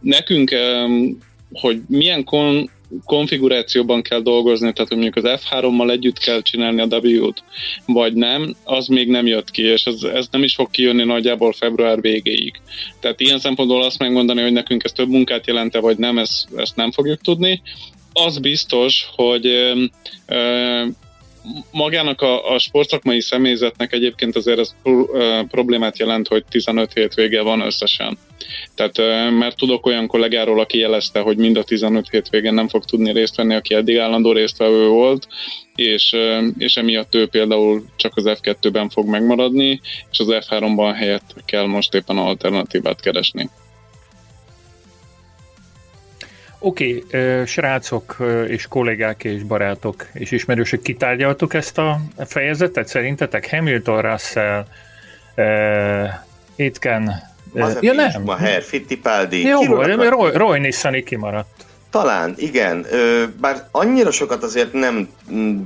Nekünk 0.02 0.56
hogy 1.54 1.82
milyen 1.88 2.24
kon- 2.24 2.70
konfigurációban 3.06 4.02
kell 4.02 4.20
dolgozni, 4.20 4.74
tehát 4.74 4.90
hogy 4.90 5.02
mondjuk 5.02 5.26
az 5.26 5.40
F3-mal 5.44 5.92
együtt 5.92 6.18
kell 6.18 6.42
csinálni 6.42 6.82
a 6.82 6.98
W-t, 6.98 7.44
vagy 7.86 8.14
nem, 8.14 8.56
az 8.64 8.88
még 8.88 9.08
nem 9.08 9.28
jött 9.28 9.52
ki, 9.52 9.62
és 9.62 9.86
ez, 9.86 10.04
ez 10.04 10.28
nem 10.32 10.44
is 10.44 10.56
fog 10.56 10.70
kijönni 10.70 11.04
nagyjából 11.04 11.54
február 11.54 12.02
végéig. 12.02 12.62
Tehát 13.00 13.20
ilyen 13.20 13.40
szempontból 13.40 13.84
azt 13.84 14.00
megmondani, 14.00 14.42
hogy 14.42 14.52
nekünk 14.52 14.84
ez 14.84 14.92
több 14.92 15.10
munkát 15.10 15.48
jelente, 15.48 15.80
vagy 15.80 15.98
nem, 15.98 16.18
ezt, 16.18 16.48
ezt 16.56 16.76
nem 16.76 16.92
fogjuk 16.92 17.22
tudni. 17.22 17.62
Az 18.14 18.38
biztos, 18.38 19.10
hogy 19.16 19.46
ö, 19.46 19.84
ö, 20.28 20.86
magának 21.72 22.22
a, 22.22 22.54
a 22.54 22.60
sportszakmai 22.60 23.22
személyzetnek 23.22 23.94
egyébként 23.94 24.36
azért 24.36 24.60
ez 24.60 24.76
problémát 25.48 26.00
jelent, 26.00 26.28
hogy 26.28 26.44
15 26.50 26.94
hétvége 26.94 27.42
van 27.42 27.62
összesen. 27.62 28.18
Tehát, 28.76 28.98
mert 29.32 29.58
tudok 29.58 29.86
olyan 29.86 30.08
kollégáról, 30.08 30.60
aki 30.60 30.78
jelezte, 30.78 31.20
hogy 31.20 31.38
mind 31.38 31.58
a 31.58 31.64
15 31.64 32.10
hétvégen 32.10 32.54
nem 32.54 32.68
fog 32.68 32.86
tudni 32.86 33.12
részt 33.12 33.36
venni, 33.36 33.56
aki 33.56 33.74
eddig 33.74 33.98
állandó 33.98 34.32
résztvevő 34.32 34.88
volt, 34.88 35.28
és, 35.76 36.16
és 36.58 36.76
emiatt 36.76 37.16
ő 37.16 37.28
például 37.28 37.86
csak 37.96 38.12
az 38.16 38.24
F2-ben 38.28 38.90
fog 38.90 39.08
megmaradni, 39.08 39.82
és 40.12 40.20
az 40.20 40.28
F3-ban 40.30 40.94
helyett 40.98 41.36
kell 41.46 41.66
most 41.66 41.94
éppen 41.94 42.18
alternatívát 42.18 43.02
keresni. 43.02 43.50
Oké, 46.64 47.04
okay, 47.08 47.46
srácok 47.46 48.18
és 48.48 48.68
kollégák 48.68 49.24
és 49.24 49.44
barátok 49.44 50.08
és 50.14 50.32
ismerősök, 50.32 50.82
kitárgyaltuk 50.82 51.54
ezt 51.54 51.78
a 51.78 52.00
fejezetet 52.26 52.88
szerintetek? 52.88 53.50
Hamilton, 53.50 54.02
Russell, 54.02 54.66
Aitken, 56.58 57.14
uh, 57.54 57.78
ja 57.80 57.94
nem. 57.94 58.22
Maher, 58.24 58.62
Fittipaldi. 58.62 59.42
Jó, 59.42 59.62
Roy, 59.84 60.32
Roy 60.34 60.60
Nissani 60.60 61.04
kimaradt. 61.04 61.66
Talán, 61.90 62.34
igen. 62.38 62.86
Bár 63.40 63.68
annyira 63.72 64.12
sokat 64.12 64.44
azért 64.44 64.74
nem, 64.74 65.10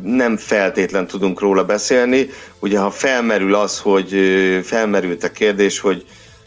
nem 0.04 0.38
feltétlen 0.38 1.08
tudunk 1.08 1.40
róla 1.40 1.66
beszélni. 1.66 2.30
Ugye, 2.60 2.80
ha 2.80 2.90
felmerül 2.90 3.56
az, 3.56 3.80
hogy 3.80 4.20
felmerült 4.64 5.24
a 5.24 5.32
kérdés, 5.32 5.80
hogy 5.80 6.06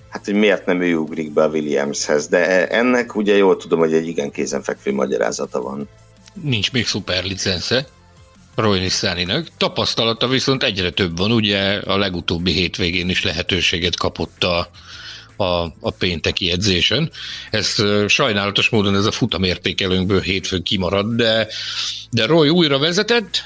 hát 0.09 0.25
hogy 0.25 0.35
miért 0.35 0.67
nem 0.67 0.81
ő 0.81 0.97
ugrik 0.97 1.33
be 1.33 1.43
a 1.43 1.49
Williamshez, 1.49 2.29
de 2.29 2.67
ennek 2.67 3.17
ugye 3.17 3.37
jól 3.37 3.57
tudom, 3.57 3.79
hogy 3.79 3.93
egy 3.93 4.07
igen 4.07 4.31
kézenfekvő 4.31 4.93
magyarázata 4.93 5.63
van. 5.63 5.89
Nincs 6.43 6.73
még 6.73 6.87
szuper 6.87 7.25
licensze, 7.25 7.87
Roy 8.55 8.79
Nissaninak. 8.79 9.49
Tapasztalata 9.57 10.29
viszont 10.29 10.63
egyre 10.63 10.91
több 10.91 11.19
van, 11.19 11.33
ugye 11.33 11.59
a 11.79 11.97
legutóbbi 11.97 12.53
hétvégén 12.53 13.09
is 13.09 13.25
lehetőséget 13.25 13.97
kapott 13.97 14.45
a, 14.45 14.71
a, 15.37 15.73
a 15.81 15.91
pénteki 15.99 16.51
edzésen. 16.51 17.11
Ez 17.51 17.75
sajnálatos 18.07 18.69
módon 18.69 18.95
ez 18.95 19.05
a 19.05 19.11
futamértékelőnkből 19.13 20.21
hétfőn 20.21 20.63
kimarad, 20.63 21.15
de, 21.15 21.47
de 22.11 22.27
Roy 22.27 22.49
újra 22.49 22.79
vezetett, 22.79 23.43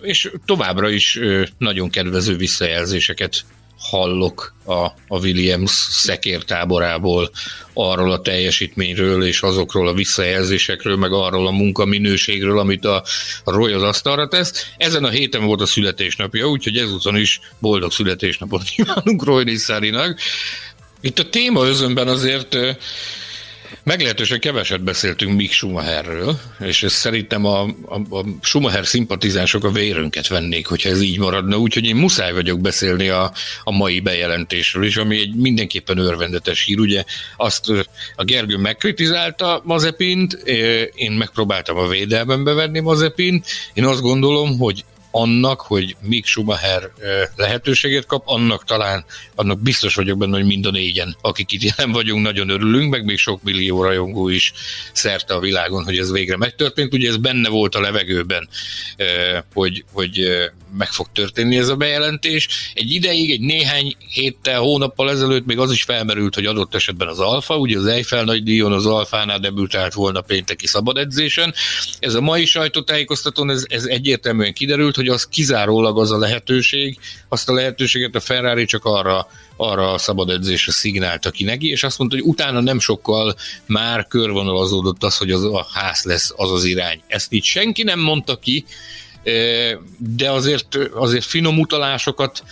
és 0.00 0.30
továbbra 0.44 0.88
is 0.88 1.18
nagyon 1.58 1.90
kedvező 1.90 2.36
visszajelzéseket 2.36 3.44
hallok 3.78 4.54
a, 4.64 4.84
a 5.08 5.18
Williams 5.18 5.70
szekértáborából 5.90 7.30
arról 7.72 8.12
a 8.12 8.20
teljesítményről 8.20 9.24
és 9.24 9.42
azokról 9.42 9.88
a 9.88 9.94
visszajelzésekről, 9.94 10.96
meg 10.96 11.12
arról 11.12 11.46
a 11.46 11.50
munkaminőségről, 11.50 12.58
amit 12.58 12.84
a, 12.84 13.04
Roy 13.44 13.72
az 13.72 13.82
asztalra 13.82 14.28
tesz. 14.28 14.66
Ezen 14.76 15.04
a 15.04 15.08
héten 15.08 15.44
volt 15.44 15.60
a 15.60 15.66
születésnapja, 15.66 16.48
úgyhogy 16.48 16.76
ezúton 16.76 17.16
is 17.16 17.40
boldog 17.58 17.92
születésnapot 17.92 18.62
kívánunk 18.76 19.24
Roy 19.24 19.44
Nissárinak. 19.44 20.20
Itt 21.00 21.18
a 21.18 21.28
téma 21.28 21.66
özönben 21.66 22.08
azért 22.08 22.56
Meglehetősen 23.84 24.40
keveset 24.40 24.82
beszéltünk 24.82 25.36
Mick 25.36 25.52
Schumacherről, 25.52 26.38
és 26.60 26.82
ez 26.82 26.92
szerintem 26.92 27.44
a, 27.44 27.62
a, 27.62 28.16
a 28.16 28.24
Schumacher 28.40 28.86
szimpatizánsok 28.86 29.64
a 29.64 29.70
vérünket 29.70 30.28
vennék, 30.28 30.66
hogyha 30.66 30.88
ez 30.88 31.02
így 31.02 31.18
maradna, 31.18 31.56
úgyhogy 31.56 31.84
én 31.84 31.96
muszáj 31.96 32.32
vagyok 32.32 32.60
beszélni 32.60 33.08
a, 33.08 33.32
a 33.64 33.70
mai 33.72 34.00
bejelentésről 34.00 34.84
is, 34.84 34.96
ami 34.96 35.18
egy 35.18 35.34
mindenképpen 35.34 35.98
örvendetes 35.98 36.64
hír. 36.64 36.78
Ugye 36.78 37.04
azt 37.36 37.72
a 38.16 38.24
Gergő 38.24 38.56
megkritizálta 38.56 39.60
Mazepint, 39.64 40.32
én 40.94 41.12
megpróbáltam 41.12 41.76
a 41.76 41.88
védelmembe 41.88 42.52
venni 42.52 42.80
Mazepint, 42.80 43.46
én 43.74 43.84
azt 43.84 44.00
gondolom, 44.00 44.58
hogy 44.58 44.84
annak, 45.16 45.60
hogy 45.60 45.96
Mick 46.00 46.26
Schumacher 46.26 46.90
lehetőséget 47.36 48.06
kap, 48.06 48.22
annak 48.26 48.64
talán, 48.64 49.04
annak 49.34 49.60
biztos 49.60 49.94
vagyok 49.94 50.18
benne, 50.18 50.36
hogy 50.36 50.46
mind 50.46 50.66
a 50.66 50.70
négyen, 50.70 51.16
akik 51.20 51.52
itt 51.52 51.62
jelen 51.62 51.92
vagyunk, 51.92 52.22
nagyon 52.24 52.48
örülünk, 52.48 52.90
meg 52.90 53.04
még 53.04 53.18
sok 53.18 53.42
millió 53.42 53.82
rajongó 53.82 54.28
is 54.28 54.52
szerte 54.92 55.34
a 55.34 55.40
világon, 55.40 55.84
hogy 55.84 55.98
ez 55.98 56.12
végre 56.12 56.36
megtörtént. 56.36 56.94
Ugye 56.94 57.08
ez 57.08 57.16
benne 57.16 57.48
volt 57.48 57.74
a 57.74 57.80
levegőben, 57.80 58.48
hogy, 59.52 59.84
hogy 59.92 60.26
meg 60.76 60.88
fog 60.88 61.06
történni 61.12 61.56
ez 61.56 61.68
a 61.68 61.76
bejelentés. 61.76 62.48
Egy 62.74 62.92
ideig, 62.92 63.30
egy 63.30 63.40
néhány 63.40 63.96
héttel, 64.08 64.60
hónappal 64.60 65.10
ezelőtt 65.10 65.46
még 65.46 65.58
az 65.58 65.72
is 65.72 65.82
felmerült, 65.82 66.34
hogy 66.34 66.46
adott 66.46 66.74
esetben 66.74 67.08
az 67.08 67.18
Alfa, 67.18 67.56
ugye 67.56 67.78
az 67.78 67.86
Eiffel 67.86 68.24
nagy 68.24 68.42
díjon 68.42 68.72
az 68.72 68.86
Alfánál 68.86 69.38
debütált 69.38 69.92
volna 69.92 70.20
pénteki 70.20 70.66
szabad 70.66 70.96
edzésen. 70.96 71.54
Ez 71.98 72.14
a 72.14 72.20
mai 72.20 72.44
sajtótájékoztatón 72.44 73.50
ez, 73.50 73.64
ez 73.68 73.84
egyértelműen 73.84 74.52
kiderült, 74.52 74.96
hogy 74.96 75.08
az 75.08 75.26
kizárólag 75.28 75.98
az 75.98 76.10
a 76.10 76.18
lehetőség, 76.18 76.98
azt 77.28 77.48
a 77.48 77.52
lehetőséget 77.52 78.14
a 78.14 78.20
Ferrari 78.20 78.64
csak 78.64 78.84
arra 78.84 79.26
arra 79.56 79.92
a 79.92 79.98
szabad 79.98 80.30
edzésre 80.30 80.72
szignálta 80.72 81.30
ki 81.30 81.44
neki, 81.44 81.68
és 81.68 81.82
azt 81.82 81.98
mondta, 81.98 82.16
hogy 82.16 82.26
utána 82.26 82.60
nem 82.60 82.78
sokkal 82.78 83.36
már 83.66 84.06
körvonalazódott 84.06 85.04
az, 85.04 85.16
hogy 85.16 85.30
az 85.30 85.44
a 85.44 85.66
ház 85.72 86.02
lesz 86.02 86.32
az 86.36 86.50
az 86.50 86.64
irány. 86.64 87.00
Ezt 87.06 87.32
így 87.32 87.44
senki 87.44 87.82
nem 87.82 88.00
mondta 88.00 88.36
ki, 88.36 88.64
de 89.98 90.30
azért, 90.30 90.78
azért 90.94 91.24
finom 91.24 91.58
utalásokat 91.58 92.44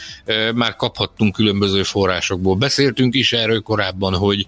már 0.55 0.77
kaphattunk 0.77 1.35
különböző 1.35 1.83
forrásokból. 1.83 2.57
Beszéltünk 2.57 3.15
is 3.15 3.33
erről 3.33 3.61
korábban, 3.61 4.15
hogy, 4.15 4.47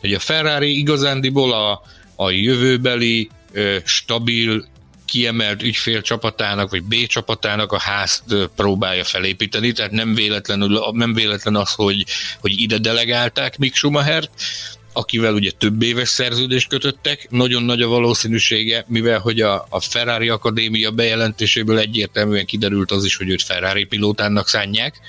hogy 0.00 0.12
a 0.12 0.18
Ferrari 0.18 0.78
igazándiból 0.78 1.52
a, 1.52 1.82
a 2.16 2.30
jövőbeli 2.30 3.30
stabil 3.84 4.64
kiemelt 5.04 5.62
ügyfél 5.62 6.02
csapatának, 6.02 6.70
vagy 6.70 6.82
B 6.82 6.94
csapatának 7.06 7.72
a 7.72 7.78
házt 7.78 8.24
próbálja 8.56 9.04
felépíteni, 9.04 9.72
tehát 9.72 9.90
nem 9.90 10.14
véletlenül, 10.14 10.90
nem 10.92 11.14
véletlen 11.14 11.56
az, 11.56 11.72
hogy, 11.72 12.04
hogy 12.40 12.60
ide 12.60 12.78
delegálták 12.78 13.58
Mick 13.58 13.74
Schumachert, 13.74 14.30
akivel 14.96 15.34
ugye 15.34 15.50
több 15.50 15.82
éves 15.82 16.08
szerződést 16.08 16.68
kötöttek. 16.68 17.26
Nagyon 17.30 17.62
nagy 17.62 17.82
a 17.82 17.88
valószínűsége, 17.88 18.84
mivel 18.88 19.18
hogy 19.18 19.40
a, 19.40 19.66
a 19.68 19.80
Ferrari 19.80 20.28
Akadémia 20.28 20.90
bejelentéséből 20.90 21.78
egyértelműen 21.78 22.46
kiderült 22.46 22.90
az 22.90 23.04
is, 23.04 23.16
hogy 23.16 23.28
őt 23.28 23.42
Ferrari 23.42 23.84
pilótának 23.84 24.48
szánják, 24.48 25.00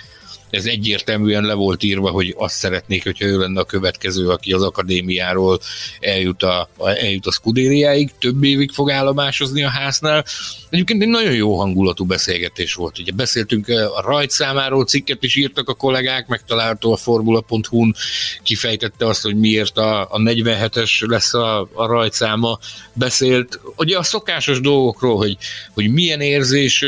ez 0.49 0.65
egyértelműen 0.65 1.44
le 1.44 1.53
volt 1.53 1.84
írva, 1.84 2.10
hogy 2.10 2.36
azt 2.38 2.56
szeretnék, 2.56 3.03
hogyha 3.03 3.26
ő 3.26 3.38
lenne 3.38 3.60
a 3.60 3.65
következő, 3.65 4.30
aki 4.30 4.52
az 4.52 4.64
akadémiáról 4.64 5.60
eljut 5.99 6.44
a, 6.44 6.69
eljut 6.78 7.26
a 7.26 7.32
Scudériáig, 7.32 8.11
több 8.19 8.44
évig 8.44 8.72
fog 8.72 8.91
állomásozni 8.91 9.64
a 9.64 9.69
háznál. 9.69 10.26
Egyébként 10.69 11.02
egy 11.02 11.07
nagyon 11.07 11.34
jó 11.34 11.57
hangulatú 11.57 12.06
beszélgetés 12.06 12.74
volt. 12.74 12.99
Ugye 12.99 13.11
beszéltünk 13.11 13.68
a 13.68 14.02
rajtszámáról, 14.02 14.86
cikket 14.86 15.24
is 15.24 15.36
írtak 15.36 15.69
a 15.69 15.74
kollégák, 15.74 16.28
megtalálható 16.28 16.91
a 16.91 16.98
formula.hu-n, 16.98 17.95
kifejtette 18.44 19.07
azt, 19.07 19.22
hogy 19.22 19.36
miért 19.36 19.78
a, 19.78 20.02
a 20.02 20.18
47-es 20.18 21.07
lesz 21.07 21.34
a, 21.34 21.69
a 21.74 21.86
rajtszáma. 21.86 22.60
Beszélt 22.94 23.60
ugye 23.76 23.98
a 23.98 24.03
szokásos 24.03 24.60
dolgokról, 24.60 25.18
hogy, 25.18 25.38
hogy 25.74 25.91
milyen 25.91 26.22
érzés 26.22 26.86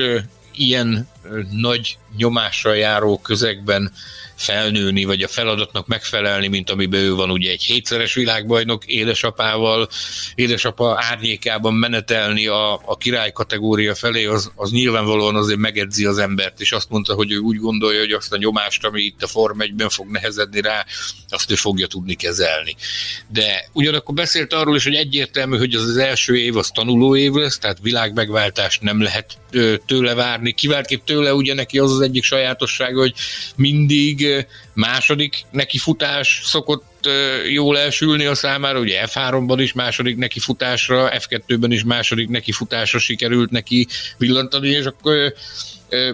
ilyen 0.59 1.07
nagy 1.51 1.97
nyomással 2.19 2.75
járó 2.75 3.19
közegben 3.19 3.91
felnőni, 4.39 5.03
vagy 5.03 5.21
a 5.21 5.27
feladatnak 5.27 5.87
megfelelni, 5.87 6.47
mint 6.47 6.69
amiben 6.69 6.99
ő 6.99 7.13
van 7.13 7.31
ugye 7.31 7.51
egy 7.51 7.63
hétszeres 7.63 8.13
világbajnok 8.13 8.85
édesapával, 8.85 9.87
édesapa 10.35 10.97
árnyékában 11.09 11.73
menetelni 11.73 12.47
a, 12.47 12.73
a 12.73 12.97
király 12.97 13.31
kategória 13.31 13.95
felé, 13.95 14.25
az, 14.25 14.51
az 14.55 14.71
nyilvánvalóan 14.71 15.35
azért 15.35 15.59
megedzi 15.59 16.05
az 16.05 16.17
embert, 16.17 16.59
és 16.59 16.71
azt 16.71 16.89
mondta, 16.89 17.13
hogy 17.13 17.31
ő 17.31 17.37
úgy 17.37 17.57
gondolja, 17.57 17.99
hogy 17.99 18.11
azt 18.11 18.33
a 18.33 18.37
nyomást, 18.37 18.85
ami 18.85 19.01
itt 19.01 19.23
a 19.23 19.27
Form 19.27 19.59
1-ben 19.61 19.89
fog 19.89 20.07
nehezedni 20.11 20.61
rá, 20.61 20.85
azt 21.29 21.51
ő 21.51 21.55
fogja 21.55 21.87
tudni 21.87 22.15
kezelni. 22.15 22.75
De 23.27 23.69
ugyanakkor 23.73 24.15
beszélt 24.15 24.53
arról 24.53 24.75
is, 24.75 24.83
hogy 24.83 24.95
egyértelmű, 24.95 25.57
hogy 25.57 25.73
az 25.73 25.83
az 25.83 25.97
első 25.97 26.37
év 26.37 26.57
az 26.57 26.67
tanuló 26.67 27.15
év 27.15 27.33
lesz, 27.33 27.57
tehát 27.57 27.77
világmegváltást 27.81 28.81
nem 28.81 29.01
lehet 29.01 29.37
tőle 29.85 30.13
várni. 30.13 30.53
Kiváltképp 30.53 31.05
tőle 31.05 31.33
ugye 31.33 31.53
neki 31.53 31.79
az 31.79 31.91
az 31.91 32.01
egyik 32.09 32.23
sajátossága, 32.23 32.99
hogy 32.99 33.13
mindig 33.55 34.45
második 34.73 35.45
nekifutás 35.51 36.41
szokott 36.43 37.07
jól 37.51 37.77
elsülni 37.77 38.25
a 38.25 38.35
számára, 38.35 38.79
ugye 38.79 39.03
F3-ban 39.05 39.57
is 39.57 39.73
második 39.73 40.17
nekifutásra, 40.17 41.09
F2-ben 41.13 41.71
is 41.71 41.83
második 41.83 42.29
nekifutásra 42.29 42.99
sikerült 42.99 43.51
neki 43.51 43.87
villantani, 44.17 44.69
és 44.69 44.85
akkor 44.85 45.33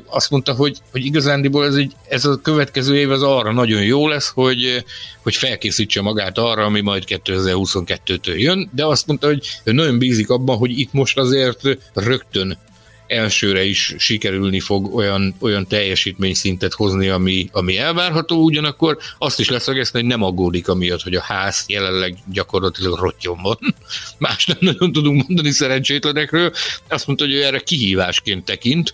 azt 0.06 0.30
mondta, 0.30 0.54
hogy, 0.54 0.78
hogy 0.92 1.06
igazándiból 1.06 1.66
ez, 1.66 1.76
egy, 1.76 1.94
ez 2.10 2.26
a 2.26 2.40
következő 2.42 2.96
év 2.96 3.12
az 3.12 3.24
arra 3.24 3.52
nagyon 3.52 3.84
jó 3.84 4.08
lesz, 4.08 4.32
hogy, 4.34 4.84
hogy 5.24 5.36
felkészítse 5.36 6.02
magát 6.02 6.38
arra, 6.38 6.64
ami 6.64 6.82
majd 6.82 7.04
2022-től 7.08 8.38
jön, 8.38 8.70
de 8.74 8.86
azt 8.86 9.08
mondta, 9.08 9.28
hogy 9.28 9.48
nagyon 9.64 9.98
bízik 9.98 10.30
abban, 10.30 10.58
hogy 10.58 10.80
itt 10.80 10.94
most 10.94 11.18
azért 11.18 11.60
rögtön 11.94 12.58
elsőre 13.07 13.64
is 13.64 13.95
sikerülni 13.98 14.60
fog 14.60 14.95
olyan, 14.95 15.36
olyan 15.40 15.68
teljesítményszintet 15.68 16.73
hozni, 16.73 17.07
ami, 17.07 17.49
ami 17.52 17.77
elvárható, 17.77 18.44
ugyanakkor 18.44 18.98
azt 19.18 19.40
is 19.40 19.49
leszögezni, 19.49 19.99
hogy 19.99 20.10
nem 20.10 20.23
aggódik 20.23 20.68
amiatt, 20.68 21.02
hogy 21.02 21.15
a 21.15 21.22
ház 21.22 21.64
jelenleg 21.68 22.18
gyakorlatilag 22.32 22.99
rottyon 22.99 23.41
van. 23.41 23.57
Más 24.18 24.45
nem 24.45 24.57
nagyon 24.60 24.91
tudunk 24.91 25.27
mondani 25.27 25.52
szerencsétlenekről. 25.52 26.52
Azt 26.90 27.07
mondta, 27.07 27.26
hogy 27.26 27.34
ő 27.34 27.44
erre 27.44 27.60
kihívásként 27.60 28.45
tekint, 28.45 28.94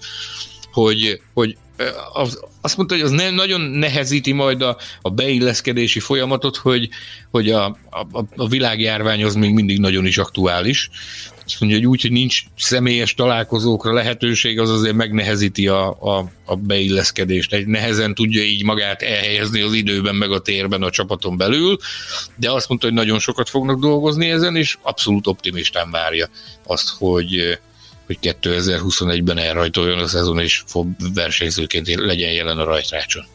hogy, 0.72 1.22
hogy 1.34 1.58
az, 2.14 2.40
azt 2.62 2.78
mondta, 2.78 2.96
hogy 2.96 3.04
az 3.04 3.12
ne, 3.12 3.30
nagyon 3.30 3.62
nehezíti 3.62 4.32
majd 4.32 4.62
a, 4.62 4.78
a 5.02 5.10
beilleszkedési 5.10 6.00
folyamatot, 6.00 6.58
hogy, 6.58 6.90
hogy 7.32 7.52
a, 7.52 7.66
a, 7.90 8.24
a 8.36 8.48
világjárvány 8.48 9.24
az 9.24 9.36
még 9.36 9.54
mindig 9.54 9.80
nagyon 9.80 10.06
is 10.06 10.18
aktuális, 10.18 10.90
azt 11.52 11.60
mondja, 11.60 11.80
hogy 11.80 11.88
úgy, 11.88 12.02
hogy 12.02 12.12
nincs 12.12 12.44
személyes 12.58 13.14
találkozókra 13.14 13.94
lehetőség, 13.94 14.60
az 14.60 14.70
azért 14.70 14.96
megnehezíti 14.96 15.68
a, 15.68 15.90
a, 15.90 16.32
a 16.46 16.56
beilleszkedést. 16.56 17.54
Egy 17.54 17.68
nehezen 17.68 18.14
tudja 18.14 18.44
így 18.44 18.64
magát 18.64 19.02
elhelyezni 19.02 19.62
az 19.62 19.74
időben, 19.74 20.16
meg 20.16 20.32
a 20.32 20.42
térben 20.42 20.84
a 20.84 20.90
csapaton 20.90 21.38
belül, 21.38 21.78
de 22.36 22.52
azt 22.52 22.70
mondta, 22.70 22.88
hogy 22.88 22.96
nagyon 22.96 23.20
sokat 23.20 23.50
fognak 23.50 23.80
dolgozni 23.80 24.30
ezen, 24.30 24.56
és 24.56 24.78
abszolút 24.82 25.28
optimistán 25.28 25.92
várja 25.92 26.30
azt, 26.64 26.90
hogy 26.98 27.60
hogy 28.06 28.18
2021-ben 28.22 29.38
elrajtoljon 29.38 30.00
a 30.00 30.08
szezon, 30.08 30.40
és 30.40 30.64
versenyzőként 31.14 31.96
legyen 31.96 32.32
jelen 32.32 32.58
a 32.58 32.64
rajtrácson. 32.64 33.26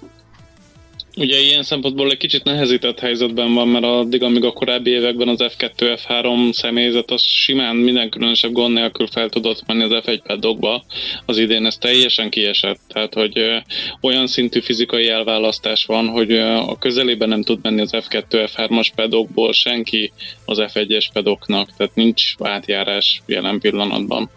Ugye 1.19 1.41
ilyen 1.41 1.63
szempontból 1.63 2.11
egy 2.11 2.17
kicsit 2.17 2.45
nehezített 2.45 2.99
helyzetben 2.99 3.55
van, 3.55 3.69
mert 3.69 3.85
addig, 3.85 4.23
amíg 4.23 4.45
a 4.45 4.53
korábbi 4.53 4.91
években 4.91 5.29
az 5.29 5.39
F2, 5.41 5.99
F3 6.07 6.53
személyzet 6.53 7.11
az 7.11 7.23
simán 7.23 7.77
minden 7.77 8.11
különösebb 8.11 8.53
gond 8.53 8.75
nélkül 8.75 9.07
fel 9.07 9.29
tudott 9.29 9.67
menni 9.67 9.83
az 9.83 10.03
F1 10.05 10.21
pedokba, 10.27 10.85
az 11.27 11.39
idén 11.39 11.67
ez 11.67 11.77
teljesen 11.77 12.31
kiesett. 12.31 12.79
Tehát, 12.89 13.15
hogy 13.15 13.63
olyan 14.01 14.27
szintű 14.27 14.61
fizikai 14.61 15.09
elválasztás 15.09 15.85
van, 15.85 16.09
hogy 16.09 16.39
a 16.39 16.79
közelében 16.79 17.29
nem 17.29 17.43
tud 17.43 17.59
menni 17.63 17.81
az 17.81 17.91
F2, 17.93 18.23
F3-as 18.31 18.89
pedokból 18.95 19.53
senki 19.53 20.13
az 20.45 20.59
F1-es 20.61 21.07
pedoknak, 21.13 21.77
tehát 21.77 21.95
nincs 21.95 22.35
átjárás 22.39 23.23
jelen 23.27 23.61
pillanatban. 23.61 24.31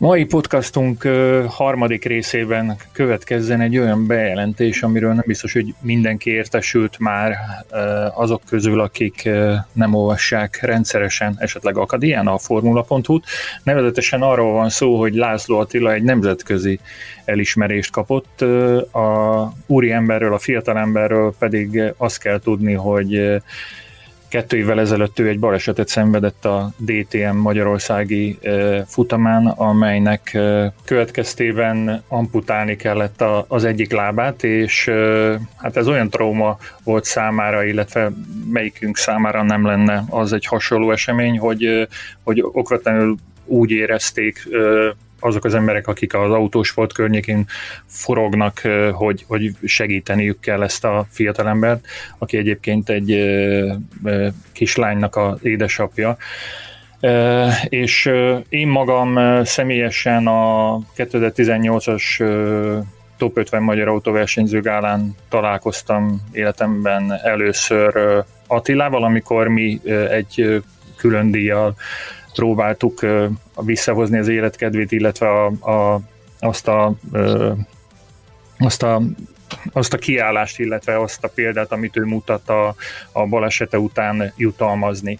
Mai 0.00 0.24
podcastunk 0.24 1.02
harmadik 1.46 2.04
részében 2.04 2.76
következzen 2.92 3.60
egy 3.60 3.78
olyan 3.78 4.06
bejelentés, 4.06 4.82
amiről 4.82 5.12
nem 5.12 5.24
biztos, 5.26 5.52
hogy 5.52 5.74
mindenki 5.80 6.30
értesült 6.30 6.98
már 6.98 7.34
azok 8.14 8.42
közül, 8.48 8.80
akik 8.80 9.28
nem 9.72 9.94
olvassák 9.94 10.58
rendszeresen 10.62 11.36
esetleg 11.38 11.76
akadémián 11.76 12.26
a 12.26 12.38
formula.hu-t. 12.38 13.24
Nevezetesen 13.62 14.22
arról 14.22 14.52
van 14.52 14.68
szó, 14.68 14.98
hogy 14.98 15.14
László 15.14 15.58
Attila 15.58 15.92
egy 15.92 16.02
nemzetközi 16.02 16.80
elismerést 17.24 17.90
kapott. 17.90 18.40
A 18.92 19.52
úri 19.66 19.90
emberről, 19.90 20.34
a 20.34 20.38
fiatalemberről 20.38 21.34
pedig 21.38 21.82
azt 21.96 22.18
kell 22.18 22.38
tudni, 22.38 22.72
hogy 22.72 23.40
Kettő 24.28 24.56
évvel 24.56 24.80
ezelőtt 24.80 25.18
ő 25.18 25.28
egy 25.28 25.38
balesetet 25.38 25.88
szenvedett 25.88 26.44
a 26.44 26.72
DTM 26.76 27.36
magyarországi 27.36 28.38
futamán, 28.86 29.46
amelynek 29.46 30.38
következtében 30.84 32.02
amputálni 32.08 32.76
kellett 32.76 33.24
az 33.48 33.64
egyik 33.64 33.92
lábát, 33.92 34.44
és 34.44 34.90
hát 35.56 35.76
ez 35.76 35.88
olyan 35.88 36.10
trauma 36.10 36.58
volt 36.84 37.04
számára, 37.04 37.64
illetve 37.64 38.10
melyikünk 38.52 38.96
számára 38.96 39.42
nem 39.42 39.66
lenne 39.66 40.04
az 40.08 40.32
egy 40.32 40.46
hasonló 40.46 40.90
esemény, 40.90 41.38
hogy, 41.38 41.88
hogy 42.22 42.40
okvetlenül 42.52 43.16
úgy 43.44 43.70
érezték 43.70 44.48
azok 45.20 45.44
az 45.44 45.54
emberek, 45.54 45.86
akik 45.86 46.14
az 46.14 46.30
autósport 46.30 46.92
környékén 46.92 47.46
forognak, 47.86 48.60
hogy, 48.92 49.24
hogy 49.26 49.50
segíteniük 49.64 50.40
kell 50.40 50.62
ezt 50.62 50.84
a 50.84 51.06
fiatalembert, 51.10 51.86
aki 52.18 52.36
egyébként 52.36 52.88
egy 52.88 53.16
kislánynak 54.52 55.16
az 55.16 55.38
édesapja. 55.42 56.16
És 57.68 58.10
én 58.48 58.68
magam 58.68 59.44
személyesen 59.44 60.26
a 60.26 60.78
2018-as 60.96 62.02
Top 63.16 63.36
50 63.36 63.62
Magyar 63.62 63.88
Autóversenyző 63.88 64.60
gálán 64.60 65.14
találkoztam 65.28 66.20
életemben 66.32 67.12
először 67.22 68.22
Attilával, 68.46 69.04
amikor 69.04 69.48
mi 69.48 69.80
egy 70.10 70.62
külön 70.96 71.30
díjjal 71.30 71.74
próbáltuk 72.34 73.06
visszahozni 73.60 74.18
az 74.18 74.28
életkedvét, 74.28 74.92
illetve 74.92 75.28
a, 75.28 75.46
a, 75.70 76.00
azt 76.40 76.68
a 76.68 76.94
azt 78.58 78.82
a 78.82 79.02
azt 79.72 79.92
a 79.92 79.98
kiállást, 79.98 80.58
illetve 80.58 81.00
azt 81.00 81.24
a 81.24 81.28
példát, 81.28 81.72
amit 81.72 81.96
ő 81.96 82.04
mutat 82.04 82.48
a, 82.48 82.74
a 83.12 83.26
balesete 83.26 83.78
után 83.78 84.32
jutalmazni. 84.36 85.18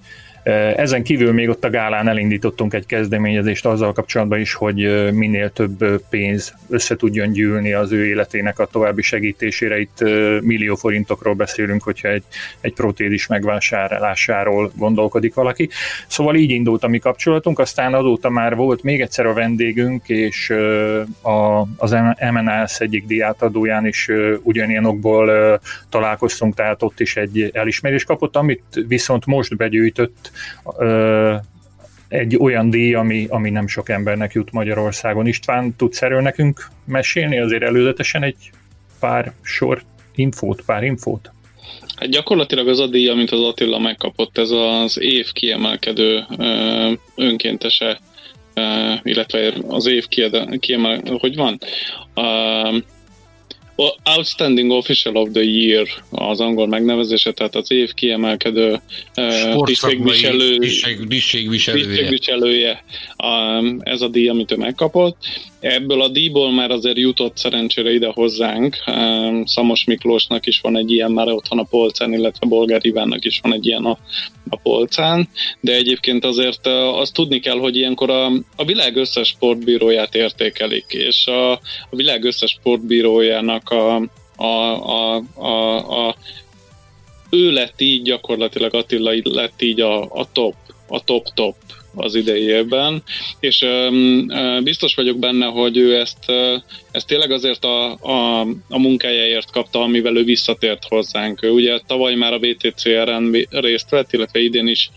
Ezen 0.76 1.02
kívül 1.02 1.32
még 1.32 1.48
ott 1.48 1.64
a 1.64 1.70
gálán 1.70 2.08
elindítottunk 2.08 2.74
egy 2.74 2.86
kezdeményezést 2.86 3.66
azzal 3.66 3.92
kapcsolatban 3.92 4.40
is, 4.40 4.54
hogy 4.54 5.12
minél 5.12 5.50
több 5.50 6.02
pénz 6.10 6.54
össze 6.68 6.96
tudjon 6.96 7.32
gyűlni 7.32 7.72
az 7.72 7.92
ő 7.92 8.06
életének 8.06 8.58
a 8.58 8.66
további 8.66 9.02
segítésére. 9.02 9.80
Itt 9.80 10.00
millió 10.42 10.74
forintokról 10.74 11.34
beszélünk, 11.34 11.82
hogyha 11.82 12.08
egy, 12.08 12.22
egy 12.60 12.72
protézis 12.72 13.26
megvásárlásáról 13.26 14.72
gondolkodik 14.76 15.34
valaki. 15.34 15.68
Szóval 16.06 16.34
így 16.34 16.50
indult 16.50 16.84
a 16.84 16.88
mi 16.88 16.98
kapcsolatunk, 16.98 17.58
aztán 17.58 17.94
azóta 17.94 18.30
már 18.30 18.54
volt 18.54 18.82
még 18.82 19.00
egyszer 19.00 19.26
a 19.26 19.32
vendégünk, 19.32 20.08
és 20.08 20.50
a, 21.22 21.60
az 21.76 21.96
MNS 22.32 22.80
egyik 22.80 23.06
diátadóján 23.06 23.86
is 23.86 24.08
ugyanilyen 24.42 24.84
okból 24.84 25.60
találkoztunk, 25.88 26.54
tehát 26.54 26.82
ott 26.82 27.00
is 27.00 27.16
egy 27.16 27.50
elismerés 27.52 28.04
kapott, 28.04 28.36
amit 28.36 28.62
viszont 28.86 29.26
most 29.26 29.56
begyűjtött 29.56 30.30
egy 32.08 32.36
olyan 32.36 32.70
díj, 32.70 32.94
ami, 32.94 33.26
ami 33.28 33.50
nem 33.50 33.66
sok 33.66 33.88
embernek 33.88 34.32
jut 34.32 34.52
Magyarországon. 34.52 35.26
István, 35.26 35.76
tudsz 35.76 36.02
erről 36.02 36.20
nekünk 36.20 36.68
mesélni 36.84 37.38
azért 37.38 37.62
előzetesen 37.62 38.22
egy 38.22 38.50
pár 39.00 39.32
sor 39.42 39.82
infót, 40.14 40.62
pár 40.66 40.82
infót? 40.84 41.32
Hát 41.96 42.08
gyakorlatilag 42.08 42.68
az 42.68 42.80
a 42.80 42.86
díj, 42.86 43.08
amit 43.08 43.30
az 43.30 43.40
Attila 43.40 43.78
megkapott, 43.78 44.38
ez 44.38 44.50
az 44.50 44.98
év 45.00 45.32
kiemelkedő 45.32 46.24
önkéntese, 47.14 48.00
illetve 49.02 49.52
az 49.68 49.86
év 49.86 50.06
kiemel, 50.58 51.00
hogy 51.18 51.36
van? 51.36 51.58
Outstanding 54.16 54.70
Official 54.70 55.16
of 55.16 55.28
the 55.32 55.42
Year 55.42 55.86
az 56.10 56.40
angol 56.40 56.66
megnevezése, 56.66 57.32
tehát 57.32 57.54
az 57.54 57.70
év 57.70 57.92
kiemelkedő 57.94 58.80
tisztségviselő, 59.64 60.58
tisztségviselője. 61.08 62.84
Ez 63.78 64.00
a 64.00 64.08
díj, 64.08 64.28
amit 64.28 64.52
ő 64.52 64.56
megkapott. 64.56 65.16
Ebből 65.60 66.02
a 66.02 66.08
díjból 66.08 66.52
már 66.52 66.70
azért 66.70 66.98
jutott 66.98 67.36
szerencsére 67.36 67.92
ide 67.92 68.10
hozzánk. 68.12 68.76
Szamos 69.44 69.84
Miklósnak 69.84 70.46
is 70.46 70.60
van 70.60 70.76
egy 70.76 70.90
ilyen 70.90 71.12
már 71.12 71.28
otthon 71.28 71.58
a 71.58 71.66
polcán, 71.70 72.12
illetve 72.12 72.46
Bolgár 72.46 72.80
Ivánnak 72.84 73.24
is 73.24 73.40
van 73.42 73.52
egy 73.52 73.66
ilyen 73.66 73.84
a, 73.84 73.98
a 74.48 74.56
polcán, 74.56 75.28
de 75.60 75.74
egyébként 75.74 76.24
azért 76.24 76.66
azt 76.66 77.12
tudni 77.12 77.40
kell, 77.40 77.58
hogy 77.58 77.76
ilyenkor 77.76 78.10
a, 78.10 78.26
a 78.56 78.64
világ 78.64 78.96
összes 78.96 79.28
sportbíróját 79.28 80.14
értékelik, 80.14 80.86
és 80.88 81.26
a, 81.26 81.52
a 81.90 81.96
világ 81.96 82.24
összes 82.24 82.50
sportbírójának 82.50 83.67
a, 83.70 84.02
a, 84.36 84.44
a, 84.44 85.22
a, 85.34 86.06
a 86.06 86.16
ő 87.30 87.50
lett 87.50 87.80
így 87.80 88.02
gyakorlatilag 88.02 88.74
Attila 88.74 89.14
lett 89.22 89.62
így 89.62 89.80
a, 89.80 90.02
a 90.02 90.28
top, 90.32 90.54
a 90.88 91.04
top-top 91.04 91.54
az 91.94 92.14
idei 92.14 92.42
évben, 92.42 93.02
és 93.40 93.66
biztos 94.62 94.94
vagyok 94.94 95.18
benne, 95.18 95.46
hogy 95.46 95.76
ő 95.76 95.98
ezt, 95.98 96.32
ezt 96.90 97.06
tényleg 97.06 97.30
azért 97.30 97.64
a, 97.64 97.92
a, 97.92 98.40
a 98.68 98.78
munkájáért 98.78 99.50
kapta, 99.50 99.80
amivel 99.80 100.16
ő 100.16 100.24
visszatért 100.24 100.84
hozzánk. 100.88 101.42
Ő 101.42 101.50
ugye 101.50 101.78
tavaly 101.86 102.14
már 102.14 102.32
a 102.32 102.38
BTCR-en 102.38 103.46
részt 103.50 103.90
vett, 103.90 104.12
illetve 104.12 104.40
idén 104.40 104.66
is 104.66 104.90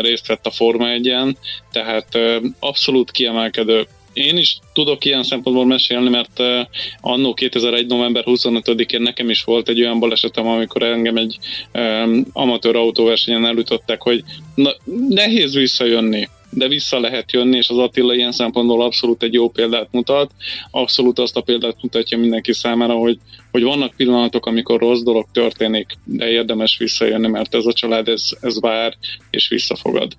részt 0.00 0.26
vett 0.26 0.46
a 0.46 0.50
Forma 0.50 0.86
1-en, 0.88 1.34
tehát 1.72 2.18
abszolút 2.58 3.10
kiemelkedő 3.10 3.86
én 4.16 4.36
is 4.36 4.58
tudok 4.72 5.04
ilyen 5.04 5.22
szempontból 5.22 5.66
mesélni, 5.66 6.08
mert 6.08 6.38
uh, 6.38 6.60
annó 7.00 7.34
2001. 7.34 7.86
november 7.86 8.24
25-én 8.26 9.00
nekem 9.00 9.30
is 9.30 9.44
volt 9.44 9.68
egy 9.68 9.80
olyan 9.80 9.98
balesetem, 9.98 10.46
amikor 10.46 10.82
engem 10.82 11.16
egy 11.16 11.38
um, 11.74 12.26
amatőr 12.32 12.76
autóversenyen 12.76 13.46
elütöttek, 13.46 14.02
hogy 14.02 14.24
na, 14.54 14.70
nehéz 15.08 15.54
visszajönni 15.54 16.28
de 16.50 16.68
vissza 16.68 17.00
lehet 17.00 17.32
jönni, 17.32 17.56
és 17.56 17.68
az 17.68 17.78
Attila 17.78 18.14
ilyen 18.14 18.32
szempontból 18.32 18.82
abszolút 18.82 19.22
egy 19.22 19.32
jó 19.32 19.48
példát 19.48 19.88
mutat, 19.90 20.30
abszolút 20.70 21.18
azt 21.18 21.36
a 21.36 21.40
példát 21.40 21.76
mutatja 21.82 22.18
mindenki 22.18 22.52
számára, 22.52 22.94
hogy, 22.94 23.18
hogy 23.50 23.62
vannak 23.62 23.94
pillanatok, 23.96 24.46
amikor 24.46 24.80
rossz 24.80 25.02
dolog 25.02 25.26
történik, 25.32 25.86
de 26.04 26.28
érdemes 26.28 26.76
visszajönni, 26.78 27.28
mert 27.28 27.54
ez 27.54 27.66
a 27.66 27.72
család, 27.72 28.08
ez, 28.08 28.28
ez 28.40 28.60
vár, 28.60 28.96
és 29.30 29.48
visszafogad. 29.48 30.12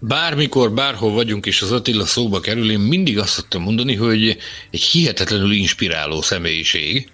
Bármikor, 0.00 0.72
bárhol 0.72 1.12
vagyunk, 1.12 1.46
és 1.46 1.62
az 1.62 1.72
Attila 1.72 2.04
szóba 2.04 2.40
kerül, 2.40 2.70
én 2.70 2.78
mindig 2.78 3.18
azt 3.18 3.32
szoktam 3.32 3.62
mondani, 3.62 3.94
hogy 3.94 4.36
egy 4.70 4.80
hihetetlenül 4.80 5.52
inspiráló 5.52 6.22
személyiség. 6.22 7.10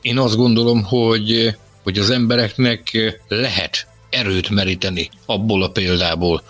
Én 0.00 0.18
azt 0.18 0.36
gondolom, 0.36 0.82
hogy, 0.82 1.54
hogy 1.82 1.98
az 1.98 2.10
embereknek 2.10 3.14
lehet 3.28 3.86
erőt 4.10 4.50
meríteni 4.50 5.10
abból 5.26 5.62
a 5.62 5.70
példából, 5.70 6.42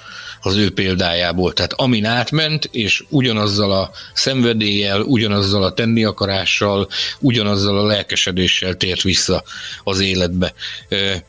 az 0.49 0.57
ő 0.57 0.71
példájából. 0.71 1.53
Tehát 1.53 1.73
amin 1.73 2.05
átment, 2.05 2.69
és 2.73 3.05
ugyanazzal 3.09 3.73
a 3.73 3.91
szenvedéllyel, 4.15 5.01
ugyanazzal 5.01 5.63
a 5.63 5.73
tenni 5.73 6.05
akarással, 6.05 6.89
ugyanazzal 7.19 7.79
a 7.79 7.87
lelkesedéssel 7.87 8.75
tért 8.75 9.03
vissza 9.03 9.43
az 9.85 10.01
életbe, 10.01 10.55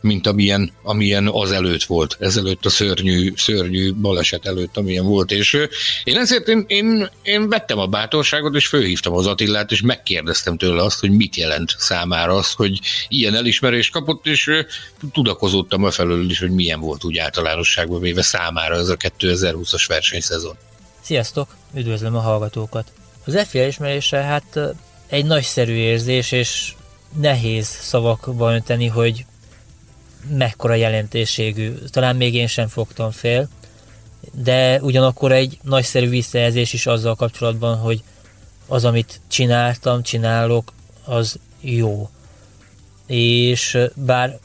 mint 0.01 0.27
amilyen, 0.27 0.71
amilyen 0.83 1.27
az 1.27 1.51
előtt 1.51 1.83
volt, 1.83 2.17
ezelőtt 2.19 2.65
a 2.65 2.69
szörnyű, 2.69 3.33
szörnyű 3.35 3.93
baleset 3.93 4.45
előtt, 4.45 4.77
amilyen 4.77 5.05
volt. 5.05 5.31
És 5.31 5.57
én 6.03 6.17
ezért 6.17 6.47
én, 6.47 6.63
én, 6.67 7.09
én 7.23 7.49
vettem 7.49 7.79
a 7.79 7.87
bátorságot, 7.87 8.55
és 8.55 8.67
fölhívtam 8.67 9.13
az 9.13 9.27
Attillát, 9.27 9.71
és 9.71 9.81
megkérdeztem 9.81 10.57
tőle 10.57 10.83
azt, 10.83 10.99
hogy 10.99 11.11
mit 11.11 11.35
jelent 11.35 11.75
számára 11.77 12.33
az, 12.33 12.51
hogy 12.51 12.79
ilyen 13.07 13.35
elismerést 13.35 13.91
kapott, 13.91 14.27
és 14.27 14.51
tudakozottam 15.13 15.83
a 15.83 15.91
felől 15.91 16.29
is, 16.29 16.39
hogy 16.39 16.51
milyen 16.51 16.79
volt 16.79 17.03
úgy 17.03 17.17
általánosságban 17.17 17.99
véve 17.99 18.21
számára 18.21 18.75
ez 18.75 18.89
a 18.89 18.95
2020-as 19.19 19.85
versenyszezon. 19.87 20.57
Sziasztok, 21.01 21.55
üdvözlöm 21.73 22.15
a 22.15 22.19
hallgatókat. 22.19 22.91
Az 23.25 23.47
FIA 23.47 23.67
ismerése 23.67 24.17
hát 24.17 24.59
egy 25.07 25.25
nagyszerű 25.25 25.73
érzés, 25.73 26.31
és 26.31 26.73
nehéz 27.15 27.67
szavakba 27.67 28.53
önteni, 28.53 28.87
hogy 28.87 29.25
mekkora 30.37 30.73
jelentőségű. 30.73 31.73
Talán 31.73 32.15
még 32.15 32.33
én 32.33 32.47
sem 32.47 32.67
fogtam 32.67 33.11
fél, 33.11 33.49
de 34.31 34.81
ugyanakkor 34.81 35.31
egy 35.31 35.59
nagyszerű 35.61 36.09
visszajelzés 36.09 36.73
is 36.73 36.85
azzal 36.85 37.15
kapcsolatban, 37.15 37.77
hogy 37.77 38.03
az, 38.67 38.85
amit 38.85 39.21
csináltam, 39.27 40.03
csinálok, 40.03 40.71
az 41.03 41.39
jó. 41.59 42.09
És 43.05 43.77
bár 43.95 44.39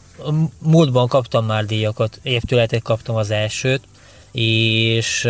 múltban 0.59 1.09
kaptam 1.09 1.47
már 1.47 1.65
díjakat, 1.65 2.21
évtületek 2.23 2.83
kaptam 2.83 3.17
az 3.17 3.31
elsőt, 3.31 3.83
és 4.41 5.29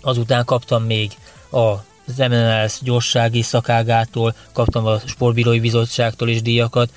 azután 0.00 0.44
kaptam 0.44 0.82
még 0.82 1.12
a 1.50 1.90
az 2.06 2.16
MNLS 2.16 2.78
gyorssági 2.80 3.42
szakágától, 3.42 4.34
kaptam 4.52 4.86
a 4.86 4.98
Sportbírói 4.98 5.60
Bizottságtól 5.60 6.28
is 6.28 6.42
díjakat, 6.42 6.90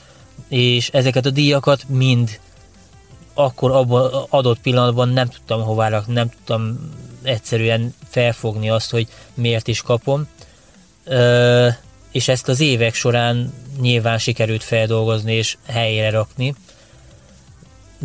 és 0.47 0.89
ezeket 0.89 1.25
a 1.25 1.29
díjakat 1.29 1.89
mind 1.89 2.39
akkor 3.33 3.71
abban 3.71 4.25
adott 4.29 4.59
pillanatban 4.59 5.09
nem 5.09 5.27
tudtam 5.27 5.61
hová 5.61 5.89
rakni, 5.89 6.13
nem 6.13 6.29
tudtam 6.29 6.91
egyszerűen 7.21 7.93
felfogni 8.09 8.69
azt, 8.69 8.91
hogy 8.91 9.07
miért 9.33 9.67
is 9.67 9.81
kapom. 9.81 10.27
Ö, 11.03 11.67
és 12.11 12.27
ezt 12.27 12.47
az 12.47 12.59
évek 12.59 12.93
során 12.93 13.53
nyilván 13.79 14.17
sikerült 14.17 14.63
feldolgozni 14.63 15.33
és 15.33 15.57
helyére 15.67 16.09
rakni 16.09 16.55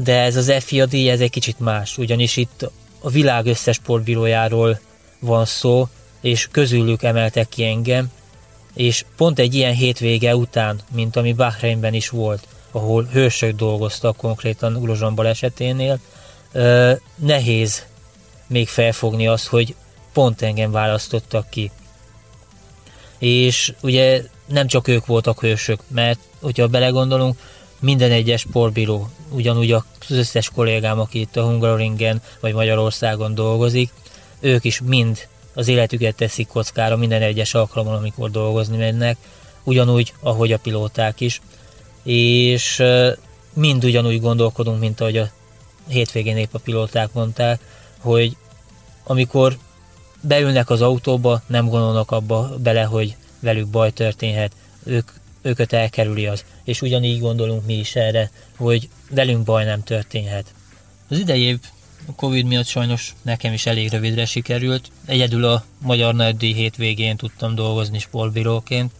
de 0.02 0.20
ez 0.20 0.36
az 0.36 0.52
FIA 0.58 0.86
díj 0.86 1.10
ez 1.10 1.20
egy 1.20 1.30
kicsit 1.30 1.58
más, 1.58 1.98
ugyanis 1.98 2.36
itt 2.36 2.70
a 3.00 3.10
világ 3.10 3.46
összes 3.46 3.76
sportbírójáról 3.76 4.80
van 5.18 5.44
szó, 5.44 5.88
és 6.20 6.48
közülük 6.50 7.02
emeltek 7.02 7.48
ki 7.48 7.64
engem, 7.64 8.10
és 8.74 9.04
pont 9.16 9.38
egy 9.38 9.54
ilyen 9.54 9.74
hétvége 9.74 10.36
után, 10.36 10.80
mint 10.94 11.16
ami 11.16 11.32
Bahreinben 11.32 11.94
is 11.94 12.08
volt, 12.08 12.46
ahol 12.70 13.04
hősök 13.04 13.56
dolgoztak 13.56 14.16
konkrétan 14.16 14.80
Grozsan 14.80 15.14
baleseténél, 15.14 15.98
nehéz 17.14 17.84
még 18.46 18.68
felfogni 18.68 19.26
azt, 19.26 19.46
hogy 19.46 19.74
pont 20.12 20.42
engem 20.42 20.70
választottak 20.70 21.48
ki. 21.50 21.70
És 23.18 23.72
ugye 23.82 24.22
nem 24.46 24.66
csak 24.66 24.88
ők 24.88 25.06
voltak 25.06 25.40
hősök, 25.40 25.80
mert 25.88 26.18
hogyha 26.40 26.66
belegondolunk, 26.66 27.38
minden 27.80 28.10
egyes 28.10 28.40
sportbíró, 28.40 29.08
ugyanúgy 29.30 29.72
az 29.72 29.82
összes 30.08 30.50
kollégám, 30.50 31.00
aki 31.00 31.20
itt 31.20 31.36
a 31.36 31.42
Hungaroringen 31.42 32.22
vagy 32.40 32.52
Magyarországon 32.52 33.34
dolgozik, 33.34 33.92
ők 34.40 34.64
is 34.64 34.80
mind 34.84 35.28
az 35.54 35.68
életüket 35.68 36.14
teszik 36.14 36.46
kockára 36.46 36.96
minden 36.96 37.22
egyes 37.22 37.54
alkalommal, 37.54 37.96
amikor 37.96 38.30
dolgozni 38.30 38.76
mennek, 38.76 39.16
ugyanúgy, 39.64 40.12
ahogy 40.20 40.52
a 40.52 40.58
pilóták 40.58 41.20
is, 41.20 41.40
és 42.02 42.82
mind 43.54 43.84
ugyanúgy 43.84 44.20
gondolkodunk, 44.20 44.80
mint 44.80 45.00
ahogy 45.00 45.16
a 45.16 45.30
hétvégén 45.88 46.36
épp 46.36 46.54
a 46.54 46.58
pilóták 46.58 47.12
mondták, 47.12 47.60
hogy 47.98 48.36
amikor 49.04 49.58
beülnek 50.20 50.70
az 50.70 50.82
autóba, 50.82 51.42
nem 51.46 51.68
gondolnak 51.68 52.10
abba 52.10 52.50
bele, 52.58 52.82
hogy 52.82 53.16
velük 53.40 53.66
baj 53.66 53.90
történhet, 53.90 54.52
ők, 54.84 55.10
őket 55.42 55.72
elkerüli 55.72 56.26
az. 56.26 56.44
És 56.64 56.82
ugyanígy 56.82 57.20
gondolunk 57.20 57.66
mi 57.66 57.74
is 57.78 57.96
erre, 57.96 58.30
hogy 58.56 58.88
velünk 59.10 59.44
baj 59.44 59.64
nem 59.64 59.82
történhet. 59.82 60.54
Az 61.08 61.18
idei 61.18 61.40
év 61.40 61.58
a 62.06 62.14
Covid 62.16 62.46
miatt 62.46 62.66
sajnos 62.66 63.14
nekem 63.22 63.52
is 63.52 63.66
elég 63.66 63.90
rövidre 63.90 64.24
sikerült. 64.24 64.90
Egyedül 65.06 65.44
a 65.44 65.64
Magyar 65.78 66.14
Nagydíj 66.14 66.52
hétvégén 66.52 67.16
tudtam 67.16 67.54
dolgozni 67.54 67.98
sportbíróként. 67.98 68.92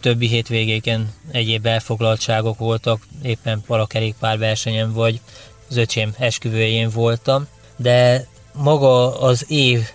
Többi 0.00 0.26
hétvégéken 0.28 1.12
egyéb 1.30 1.66
elfoglaltságok 1.66 2.58
voltak, 2.58 3.06
éppen 3.22 3.62
parakerékpár 3.66 4.38
versenyen 4.38 4.92
vagy 4.92 5.20
az 5.68 5.76
öcsém 5.76 6.14
esküvőjén 6.18 6.90
voltam, 6.90 7.46
de 7.76 8.26
maga 8.52 9.20
az 9.20 9.44
év 9.50 9.88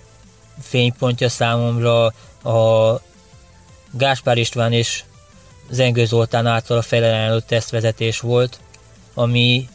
fénypontja 0.61 1.29
számomra 1.29 2.05
a 2.43 3.01
Gáspár 3.91 4.37
István 4.37 4.73
és 4.73 5.03
Zengő 5.69 6.05
Zoltán 6.05 6.45
által 6.45 6.77
a 6.77 6.81
felelőtt 6.81 7.47
tesztvezetés 7.47 8.19
volt, 8.19 8.59
ami 9.13 9.67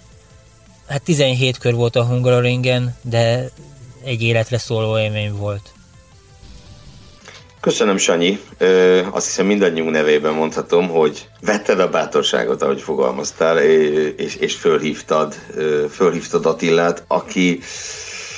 hát 0.89 1.03
17 1.03 1.59
kör 1.59 1.75
volt 1.75 1.97
a 1.97 2.05
Hungaroringen, 2.05 2.97
de 3.03 3.51
egy 4.05 4.23
életre 4.23 4.59
szóló 4.59 4.99
élmény 4.99 5.33
volt. 5.33 5.73
Köszönöm, 7.61 7.97
Sanyi. 7.97 8.41
Ö, 8.59 9.01
azt 9.11 9.27
hiszem 9.27 9.47
mindannyiunk 9.47 9.91
nevében 9.91 10.35
mondhatom, 10.35 10.89
hogy 10.89 11.29
vetted 11.41 11.81
a 11.81 11.89
bátorságot, 11.89 12.63
ahogy 12.63 12.81
fogalmaztál, 12.81 13.59
és, 13.59 14.37
és 14.37 14.55
fölhívtad, 14.55 15.35
fölhívtad 15.91 16.47
Attillát, 16.47 17.05
aki 17.07 17.61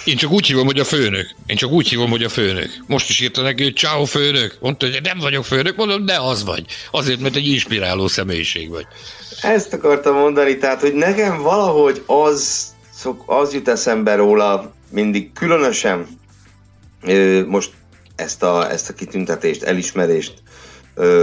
én 0.05 0.17
csak 0.17 0.31
úgy 0.31 0.47
hívom, 0.47 0.67
hogy 0.67 0.81
a 0.81 0.85
főnök. 0.85 1.27
Én 1.47 1.57
csak 1.57 1.71
úgy 1.71 1.89
hívom, 1.89 2.11
hogy 2.11 2.23
a 2.23 2.29
főnök. 2.29 2.71
Most 2.87 3.09
is 3.09 3.21
írta 3.21 3.43
neki, 3.43 3.63
hogy 3.63 3.77
ciao 3.77 4.05
főnök. 4.05 4.57
Mondta, 4.61 4.87
hogy 4.87 5.01
nem 5.03 5.19
vagyok 5.19 5.45
főnök. 5.45 5.77
Mondom, 5.77 6.07
de 6.07 6.21
az 6.21 6.45
vagy. 6.45 6.65
Azért, 6.91 7.21
mert 7.21 7.37
egy 7.37 7.47
inspiráló 7.47 8.09
személyiség 8.09 8.71
vagy. 8.71 8.87
Ezt 9.43 9.73
akartam 9.73 10.17
mondani, 10.17 10.59
tehát, 10.59 10.81
hogy 10.81 10.95
nekem 10.95 11.43
valahogy 11.43 12.03
az, 12.07 12.67
az 13.27 13.53
jut 13.53 13.69
eszembe 13.69 14.15
róla 14.15 14.75
mindig 14.91 15.33
különösen 15.33 16.07
most 17.47 17.71
ezt 18.17 18.43
a, 18.43 18.71
ezt 18.71 18.89
a 18.89 18.93
kitüntetést, 18.93 19.63
elismerést 19.63 20.35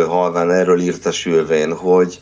halván 0.08 0.52
erről 0.52 0.80
írta 0.80 1.12
Sülvén, 1.12 1.74
hogy 1.74 2.22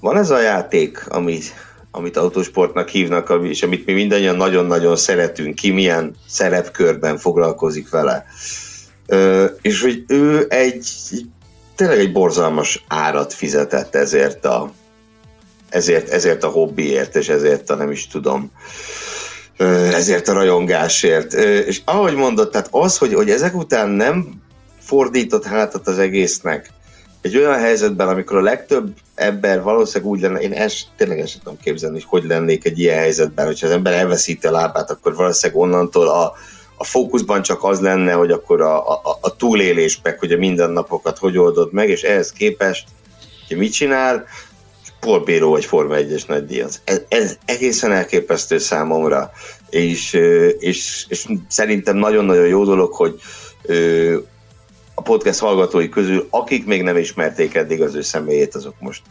van 0.00 0.16
ez 0.16 0.30
a 0.30 0.40
játék, 0.40 1.06
amit 1.08 1.54
amit 1.94 2.16
autósportnak 2.16 2.88
hívnak, 2.88 3.38
és 3.42 3.62
amit 3.62 3.86
mi 3.86 3.92
mindannyian 3.92 4.36
nagyon-nagyon 4.36 4.96
szeretünk, 4.96 5.54
ki 5.54 5.70
milyen 5.70 6.14
szerepkörben 6.28 7.18
foglalkozik 7.18 7.90
vele. 7.90 8.26
És 9.62 9.82
hogy 9.82 10.04
ő 10.06 10.46
egy 10.48 10.86
tényleg 11.74 11.98
egy 11.98 12.12
borzalmas 12.12 12.84
árat 12.88 13.32
fizetett 13.32 13.94
ezért 13.94 14.44
a, 14.44 14.72
ezért, 15.68 16.08
ezért 16.08 16.44
a 16.44 16.48
hobbiért, 16.48 17.16
és 17.16 17.28
ezért 17.28 17.70
a 17.70 17.74
nem 17.74 17.90
is 17.90 18.06
tudom, 18.06 18.50
ezért 19.92 20.28
a 20.28 20.32
rajongásért. 20.32 21.32
És 21.66 21.80
ahogy 21.84 22.14
mondott, 22.14 22.52
tehát 22.52 22.68
az, 22.70 22.98
hogy, 22.98 23.14
hogy 23.14 23.30
ezek 23.30 23.54
után 23.54 23.88
nem 23.88 24.42
fordított 24.80 25.44
hátat 25.44 25.88
az 25.88 25.98
egésznek, 25.98 26.70
egy 27.22 27.36
olyan 27.36 27.58
helyzetben, 27.58 28.08
amikor 28.08 28.36
a 28.36 28.42
legtöbb 28.42 28.94
ember 29.14 29.62
valószínűleg 29.62 30.12
úgy 30.12 30.20
lenne, 30.20 30.40
én 30.40 30.52
ezt 30.52 30.86
tényleg 30.96 31.18
ezt 31.18 31.38
tudom 31.38 31.58
képzelni, 31.62 31.94
hogy 31.94 32.20
hogy 32.20 32.30
lennék 32.30 32.64
egy 32.64 32.78
ilyen 32.78 32.98
helyzetben, 32.98 33.46
hogyha 33.46 33.66
az 33.66 33.72
ember 33.72 33.92
elveszíti 33.92 34.46
a 34.46 34.50
lábát, 34.50 34.90
akkor 34.90 35.14
valószínűleg 35.14 35.62
onnantól 35.62 36.08
a, 36.08 36.32
a 36.76 36.84
fókuszban 36.84 37.42
csak 37.42 37.64
az 37.64 37.80
lenne, 37.80 38.12
hogy 38.12 38.30
akkor 38.30 38.60
a, 38.60 38.88
a, 38.88 39.18
a 39.20 39.36
túlélés 39.36 40.00
meg, 40.02 40.18
hogy 40.18 40.32
a 40.32 40.36
mindennapokat 40.36 41.18
hogy 41.18 41.38
oldod 41.38 41.72
meg, 41.72 41.88
és 41.88 42.02
ehhez 42.02 42.32
képest, 42.32 42.84
hogy 43.48 43.56
mit 43.56 43.72
csinál, 43.72 44.24
Bíró 45.24 45.50
vagy 45.50 45.64
Forma 45.64 45.94
1-es 45.98 46.26
nagydíjaz. 46.26 46.80
Ez, 46.84 47.02
ez 47.08 47.36
egészen 47.44 47.92
elképesztő 47.92 48.58
számomra, 48.58 49.30
és, 49.70 50.12
és, 50.58 51.06
és 51.08 51.26
szerintem 51.48 51.96
nagyon-nagyon 51.96 52.46
jó 52.46 52.64
dolog, 52.64 52.92
hogy 52.92 53.20
a 54.94 55.02
podcast 55.02 55.38
hallgatói 55.38 55.88
közül, 55.88 56.26
akik 56.30 56.64
még 56.64 56.82
nem 56.82 56.96
ismerték 56.96 57.54
eddig 57.54 57.82
az 57.82 57.94
ő 57.94 58.02
személyét, 58.02 58.54
azok 58.54 58.74
most, 58.80 59.02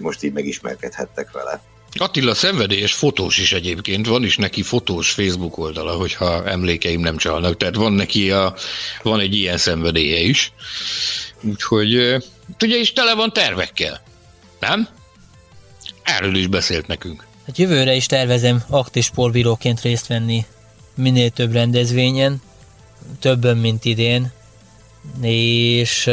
most 0.00 0.22
így 0.22 0.32
megismerkedhettek 0.32 1.30
vele. 1.30 1.62
Attila 1.94 2.34
szenvedélyes 2.34 2.94
fotós 2.94 3.38
is 3.38 3.52
egyébként, 3.52 4.06
van 4.06 4.24
is 4.24 4.36
neki 4.36 4.62
fotós 4.62 5.10
Facebook 5.10 5.58
oldala, 5.58 5.92
hogyha 5.92 6.44
emlékeim 6.46 7.00
nem 7.00 7.16
csalnak, 7.16 7.56
tehát 7.56 7.74
van 7.74 7.92
neki 7.92 8.30
a, 8.30 8.54
van 9.02 9.20
egy 9.20 9.34
ilyen 9.34 9.56
szenvedélye 9.56 10.20
is. 10.20 10.52
Úgyhogy 11.42 11.94
ugye 12.62 12.76
is 12.76 12.92
tele 12.92 13.14
van 13.14 13.32
tervekkel, 13.32 14.02
nem? 14.60 14.88
Erről 16.02 16.34
is 16.34 16.46
beszélt 16.46 16.86
nekünk. 16.86 17.26
Hát 17.46 17.58
jövőre 17.58 17.94
is 17.94 18.06
tervezem 18.06 18.62
aktív 18.68 19.02
sportbíróként 19.02 19.80
részt 19.80 20.06
venni 20.06 20.44
minél 20.94 21.30
több 21.30 21.52
rendezvényen, 21.52 22.42
többen, 23.20 23.56
mint 23.56 23.84
idén, 23.84 24.32
és 25.20 26.10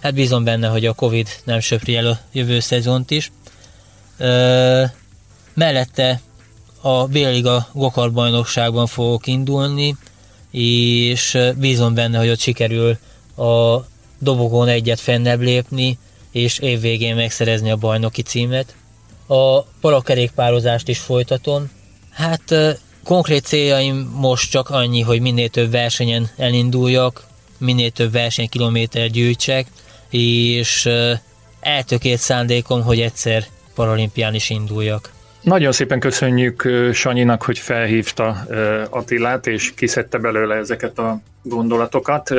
hát 0.00 0.14
bízom 0.14 0.44
benne, 0.44 0.68
hogy 0.68 0.86
a 0.86 0.92
Covid 0.94 1.28
nem 1.44 1.60
söpri 1.60 1.96
el 1.96 2.06
a 2.06 2.18
jövő 2.32 2.60
szezont 2.60 3.10
is. 3.10 3.32
Mellette 5.54 6.20
a 6.80 7.06
Béliga 7.06 7.68
Gokar 7.72 8.12
bajnokságban 8.12 8.86
fogok 8.86 9.26
indulni, 9.26 9.96
és 10.50 11.38
bízom 11.56 11.94
benne, 11.94 12.18
hogy 12.18 12.28
ott 12.28 12.40
sikerül 12.40 12.98
a 13.36 13.84
dobogón 14.18 14.68
egyet 14.68 15.00
fennebb 15.00 15.40
lépni, 15.40 15.98
és 16.30 16.58
évvégén 16.58 17.14
megszerezni 17.14 17.70
a 17.70 17.76
bajnoki 17.76 18.22
címet. 18.22 18.74
A 19.26 19.62
parakerékpározást 19.62 20.88
is 20.88 20.98
folytatom. 20.98 21.70
Hát 22.10 22.54
konkrét 23.04 23.44
céljaim 23.44 24.12
most 24.14 24.50
csak 24.50 24.70
annyi, 24.70 25.00
hogy 25.00 25.20
minél 25.20 25.48
több 25.48 25.70
versenyen 25.70 26.30
elinduljak, 26.36 27.27
minél 27.58 27.90
több 27.90 28.12
versenykilométer 28.12 29.10
gyűjtsek, 29.10 29.66
és 30.10 30.88
eltökélt 31.60 32.20
szándékom, 32.20 32.82
hogy 32.82 33.00
egyszer 33.00 33.44
paralimpián 33.74 34.34
is 34.34 34.50
induljak. 34.50 35.12
Nagyon 35.40 35.72
szépen 35.72 36.00
köszönjük 36.00 36.68
Sanyinak, 36.92 37.42
hogy 37.42 37.58
felhívta 37.58 38.46
Attilát, 38.90 39.46
és 39.46 39.72
kiszedte 39.74 40.18
belőle 40.18 40.54
ezeket 40.54 40.98
a 40.98 41.20
gondolatokat. 41.42 42.30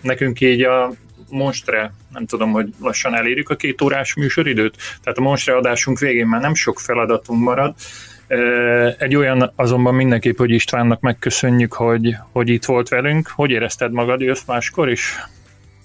Nekünk 0.00 0.40
így 0.40 0.62
a 0.62 0.92
Monstre, 1.28 1.92
nem 2.12 2.26
tudom, 2.26 2.52
hogy 2.52 2.68
lassan 2.80 3.14
elérjük 3.14 3.48
a 3.48 3.56
két 3.56 3.82
órás 3.82 4.14
műsoridőt, 4.14 4.76
tehát 5.02 5.18
a 5.18 5.22
Monstre 5.22 5.56
adásunk 5.56 5.98
végén 5.98 6.26
már 6.26 6.40
nem 6.40 6.54
sok 6.54 6.80
feladatunk 6.80 7.42
marad, 7.42 7.74
egy 8.98 9.16
olyan 9.16 9.52
azonban 9.56 9.94
mindenképp, 9.94 10.38
hogy 10.38 10.50
Istvánnak 10.50 11.00
megköszönjük, 11.00 11.72
hogy, 11.72 12.14
hogy 12.32 12.48
itt 12.48 12.64
volt 12.64 12.88
velünk. 12.88 13.28
Hogy 13.34 13.50
érezted 13.50 13.92
magad, 13.92 14.20
jössz 14.20 14.44
máskor 14.46 14.90
is? 14.90 15.14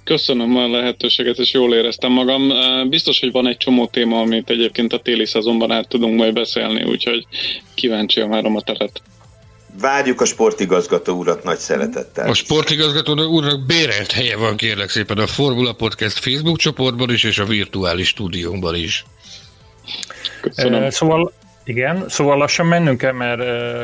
Köszönöm 0.03 0.57
a 0.57 0.67
lehetőséget, 0.67 1.37
és 1.37 1.53
jól 1.53 1.73
éreztem 1.73 2.11
magam. 2.11 2.51
Biztos, 2.89 3.19
hogy 3.19 3.31
van 3.31 3.47
egy 3.47 3.57
csomó 3.57 3.87
téma, 3.87 4.19
amit 4.19 4.49
egyébként 4.49 4.93
a 4.93 4.99
téli 4.99 5.25
szezonban 5.25 5.71
át 5.71 5.87
tudunk 5.87 6.17
majd 6.17 6.33
beszélni, 6.33 6.83
úgyhogy 6.83 7.27
kíváncsi 7.73 8.19
a 8.19 8.27
várom 8.27 8.55
a 8.55 8.61
teret. 8.61 9.01
Várjuk 9.81 10.21
a 10.21 10.25
sportigazgató 10.25 11.17
urat 11.17 11.43
nagy 11.43 11.57
szeretettel. 11.57 12.29
A 12.29 12.33
sportigazgató 12.33 13.23
úrnak 13.23 13.65
bérelt 13.65 14.11
helye 14.11 14.37
van 14.37 14.55
kérlek 14.55 14.89
szépen 14.89 15.17
a 15.17 15.27
Formula 15.27 15.73
Podcast 15.73 16.19
Facebook 16.19 16.57
csoportban 16.57 17.11
is, 17.11 17.23
és 17.23 17.39
a 17.39 17.45
virtuális 17.45 18.07
stúdiónkban 18.07 18.75
is. 18.75 19.05
Köszönöm. 20.41 20.89
Szóval 20.89 21.31
igen, 21.65 22.05
szóval 22.07 22.37
lassan 22.37 22.65
mennünk 22.65 22.97
kell, 22.97 23.11
mert 23.11 23.41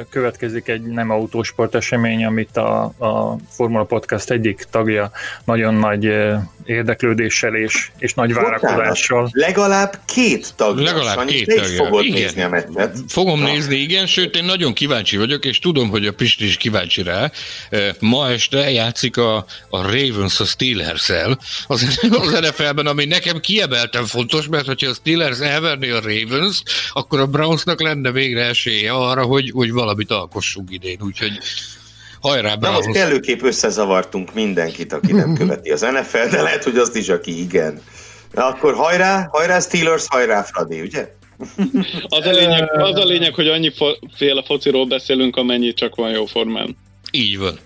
következik 0.09 0.67
egy 0.67 0.81
nem 0.81 1.09
autósport 1.09 1.75
esemény, 1.75 2.25
amit 2.25 2.57
a, 2.57 2.83
a 2.83 3.35
Formula 3.49 3.83
Podcast 3.83 4.31
egyik 4.31 4.65
tagja 4.69 5.11
nagyon 5.43 5.73
nagy 5.73 6.05
érdeklődéssel 6.65 7.55
és, 7.55 7.89
és 7.97 8.13
nagy 8.13 8.33
várakozással. 8.33 9.29
Legalább 9.31 9.99
két 10.05 10.53
tag. 10.55 10.77
Legalább 10.77 11.25
két 11.25 11.47
tagja. 11.47 11.83
Fogod 11.83 12.05
igen. 12.05 12.21
nézni 12.21 12.41
a 12.41 12.49
meccset. 12.49 12.97
Fogom 13.07 13.39
Na. 13.39 13.51
nézni, 13.51 13.75
igen, 13.75 14.05
sőt 14.05 14.35
én 14.35 14.43
nagyon 14.43 14.73
kíváncsi 14.73 15.17
vagyok, 15.17 15.45
és 15.45 15.59
tudom, 15.59 15.89
hogy 15.89 16.05
a 16.07 16.13
Pisti 16.13 16.45
is 16.45 16.57
kíváncsi 16.57 17.03
rá. 17.03 17.31
Ma 17.99 18.29
este 18.29 18.71
játszik 18.71 19.17
a, 19.17 19.45
a 19.69 19.81
Ravens 19.81 20.39
a 20.39 20.45
Steelers-el 20.45 21.39
az, 21.67 21.99
az 22.09 22.39
NFL-ben, 22.39 22.85
ami 22.85 23.05
nekem 23.05 23.39
kiemelten 23.39 24.05
fontos, 24.05 24.47
mert 24.47 24.65
hogyha 24.65 24.89
a 24.89 24.93
Steelers 24.93 25.39
elverné 25.39 25.89
a 25.89 26.01
Ravens, 26.01 26.63
akkor 26.93 27.19
a 27.19 27.27
Brownsnak 27.27 27.81
lenne 27.81 28.11
végre 28.11 28.45
esélye 28.45 28.91
arra, 28.91 29.23
hogy, 29.23 29.51
hogy 29.53 29.71
valamit 29.71 30.11
alkossunk 30.11 30.71
idén, 30.71 30.97
úgyhogy 31.01 31.39
Hajrá, 32.21 32.55
Na 32.59 32.71
most 32.71 32.91
kellőképp 32.91 33.41
összezavartunk 33.41 34.33
mindenkit, 34.33 34.93
aki 34.93 35.11
nem 35.11 35.33
követi 35.39 35.71
az 35.71 35.81
NFL, 35.81 36.29
de 36.29 36.41
lehet, 36.41 36.63
hogy 36.63 36.77
azt 36.77 36.95
is, 36.95 37.09
aki 37.09 37.41
igen. 37.41 37.81
Na 38.31 38.45
akkor 38.45 38.75
hajrá, 38.75 39.27
hajrá 39.31 39.59
Steelers, 39.59 40.05
hajrá 40.07 40.43
Fradi, 40.43 40.81
ugye? 40.81 41.09
Az 42.17 42.25
a 42.25 42.31
lényeg, 42.31 42.71
az 42.71 42.95
a 42.95 43.03
lényeg 43.03 43.33
hogy 43.33 43.47
annyi 43.47 43.71
féle 44.15 44.43
fociról 44.43 44.85
beszélünk, 44.85 45.35
amennyi 45.35 45.73
csak 45.73 45.95
van 45.95 46.11
jó 46.11 46.25
formán. 46.25 46.77
Így 47.11 47.37
van. 47.37 47.59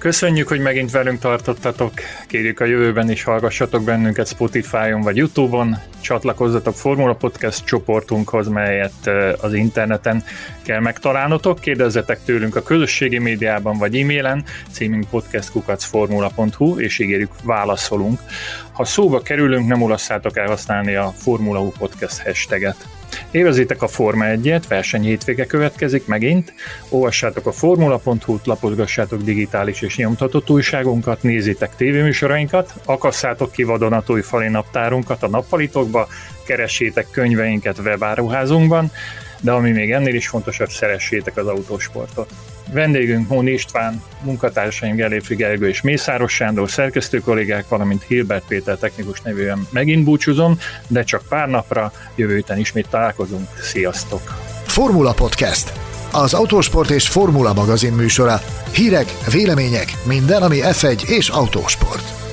Köszönjük, 0.00 0.48
hogy 0.48 0.60
megint 0.60 0.90
velünk 0.90 1.18
tartottatok. 1.18 1.92
Kérjük 2.26 2.60
a 2.60 2.64
jövőben 2.64 3.10
is 3.10 3.22
hallgassatok 3.22 3.82
bennünket 3.82 4.28
Spotify-on 4.28 5.00
vagy 5.00 5.16
YouTube-on. 5.16 5.76
Csatlakozzatok 6.00 6.74
Formula 6.74 7.14
Podcast 7.14 7.64
csoportunkhoz, 7.64 8.48
melyet 8.48 9.10
az 9.40 9.54
interneten 9.54 10.24
kell 10.62 10.80
megtalálnotok. 10.80 11.60
Kérdezzetek 11.60 12.24
tőlünk 12.24 12.56
a 12.56 12.62
közösségi 12.62 13.18
médiában 13.18 13.78
vagy 13.78 13.96
e-mailen, 13.96 14.44
címünk 14.70 15.08
podcastkukacformula.hu, 15.08 16.78
és 16.78 16.98
ígérjük, 16.98 17.32
válaszolunk. 17.42 18.20
Ha 18.72 18.84
szóba 18.84 19.22
kerülünk, 19.22 19.68
nem 19.68 19.82
ulasszátok 19.82 20.36
el 20.36 20.46
használni 20.46 20.94
a 20.94 21.12
Formula 21.16 21.60
U 21.60 21.72
Podcast 21.78 22.22
hashtaget. 22.22 22.99
Évezzétek 23.30 23.82
a 23.82 23.88
Forma 23.88 24.24
1-et, 24.28 24.62
verseny 24.68 25.02
hétvége 25.02 25.46
következik 25.46 26.06
megint, 26.06 26.52
olvassátok 26.88 27.46
a 27.46 27.52
formula.hu-t, 27.52 28.46
lapozgassátok 28.46 29.22
digitális 29.22 29.82
és 29.82 29.96
nyomtatott 29.96 30.50
újságunkat, 30.50 31.22
nézzétek 31.22 31.76
tévéműsorainkat, 31.76 32.72
akasszátok 32.84 33.52
ki 33.52 33.62
vadonatúj 33.62 34.20
fali 34.20 34.48
naptárunkat 34.48 35.22
a 35.22 35.28
nappalitokba, 35.28 36.08
keressétek 36.44 37.06
könyveinket 37.10 37.78
webáruházunkban, 37.78 38.90
de 39.40 39.50
ami 39.50 39.70
még 39.70 39.92
ennél 39.92 40.14
is 40.14 40.28
fontosabb, 40.28 40.68
szeressétek 40.68 41.36
az 41.36 41.46
autósportot. 41.46 42.30
Vendégünk 42.72 43.28
Móni 43.28 43.50
István, 43.50 44.02
munkatársaim 44.22 44.94
Geléfi 44.94 45.34
Gergő 45.34 45.68
és 45.68 45.80
Mészáros 45.80 46.32
Sándor, 46.32 46.70
szerkesztő 46.70 47.18
kollégák, 47.18 47.68
valamint 47.68 48.02
Hilbert 48.06 48.46
Péter 48.46 48.76
technikus 48.76 49.20
nevűen 49.20 49.66
megint 49.70 50.04
búcsúzom, 50.04 50.58
de 50.86 51.02
csak 51.02 51.22
pár 51.28 51.48
napra, 51.48 51.92
jövő 52.14 52.34
héten 52.34 52.58
ismét 52.58 52.88
találkozunk. 52.90 53.48
Sziasztok! 53.60 54.22
Formula 54.66 55.12
Podcast 55.12 55.72
az 56.12 56.34
Autósport 56.34 56.90
és 56.90 57.08
Formula 57.08 57.52
magazin 57.52 57.92
műsora. 57.92 58.40
Hírek, 58.72 59.14
vélemények, 59.32 59.92
minden, 60.06 60.42
ami 60.42 60.58
F1 60.62 61.08
és 61.08 61.28
autósport. 61.28 62.29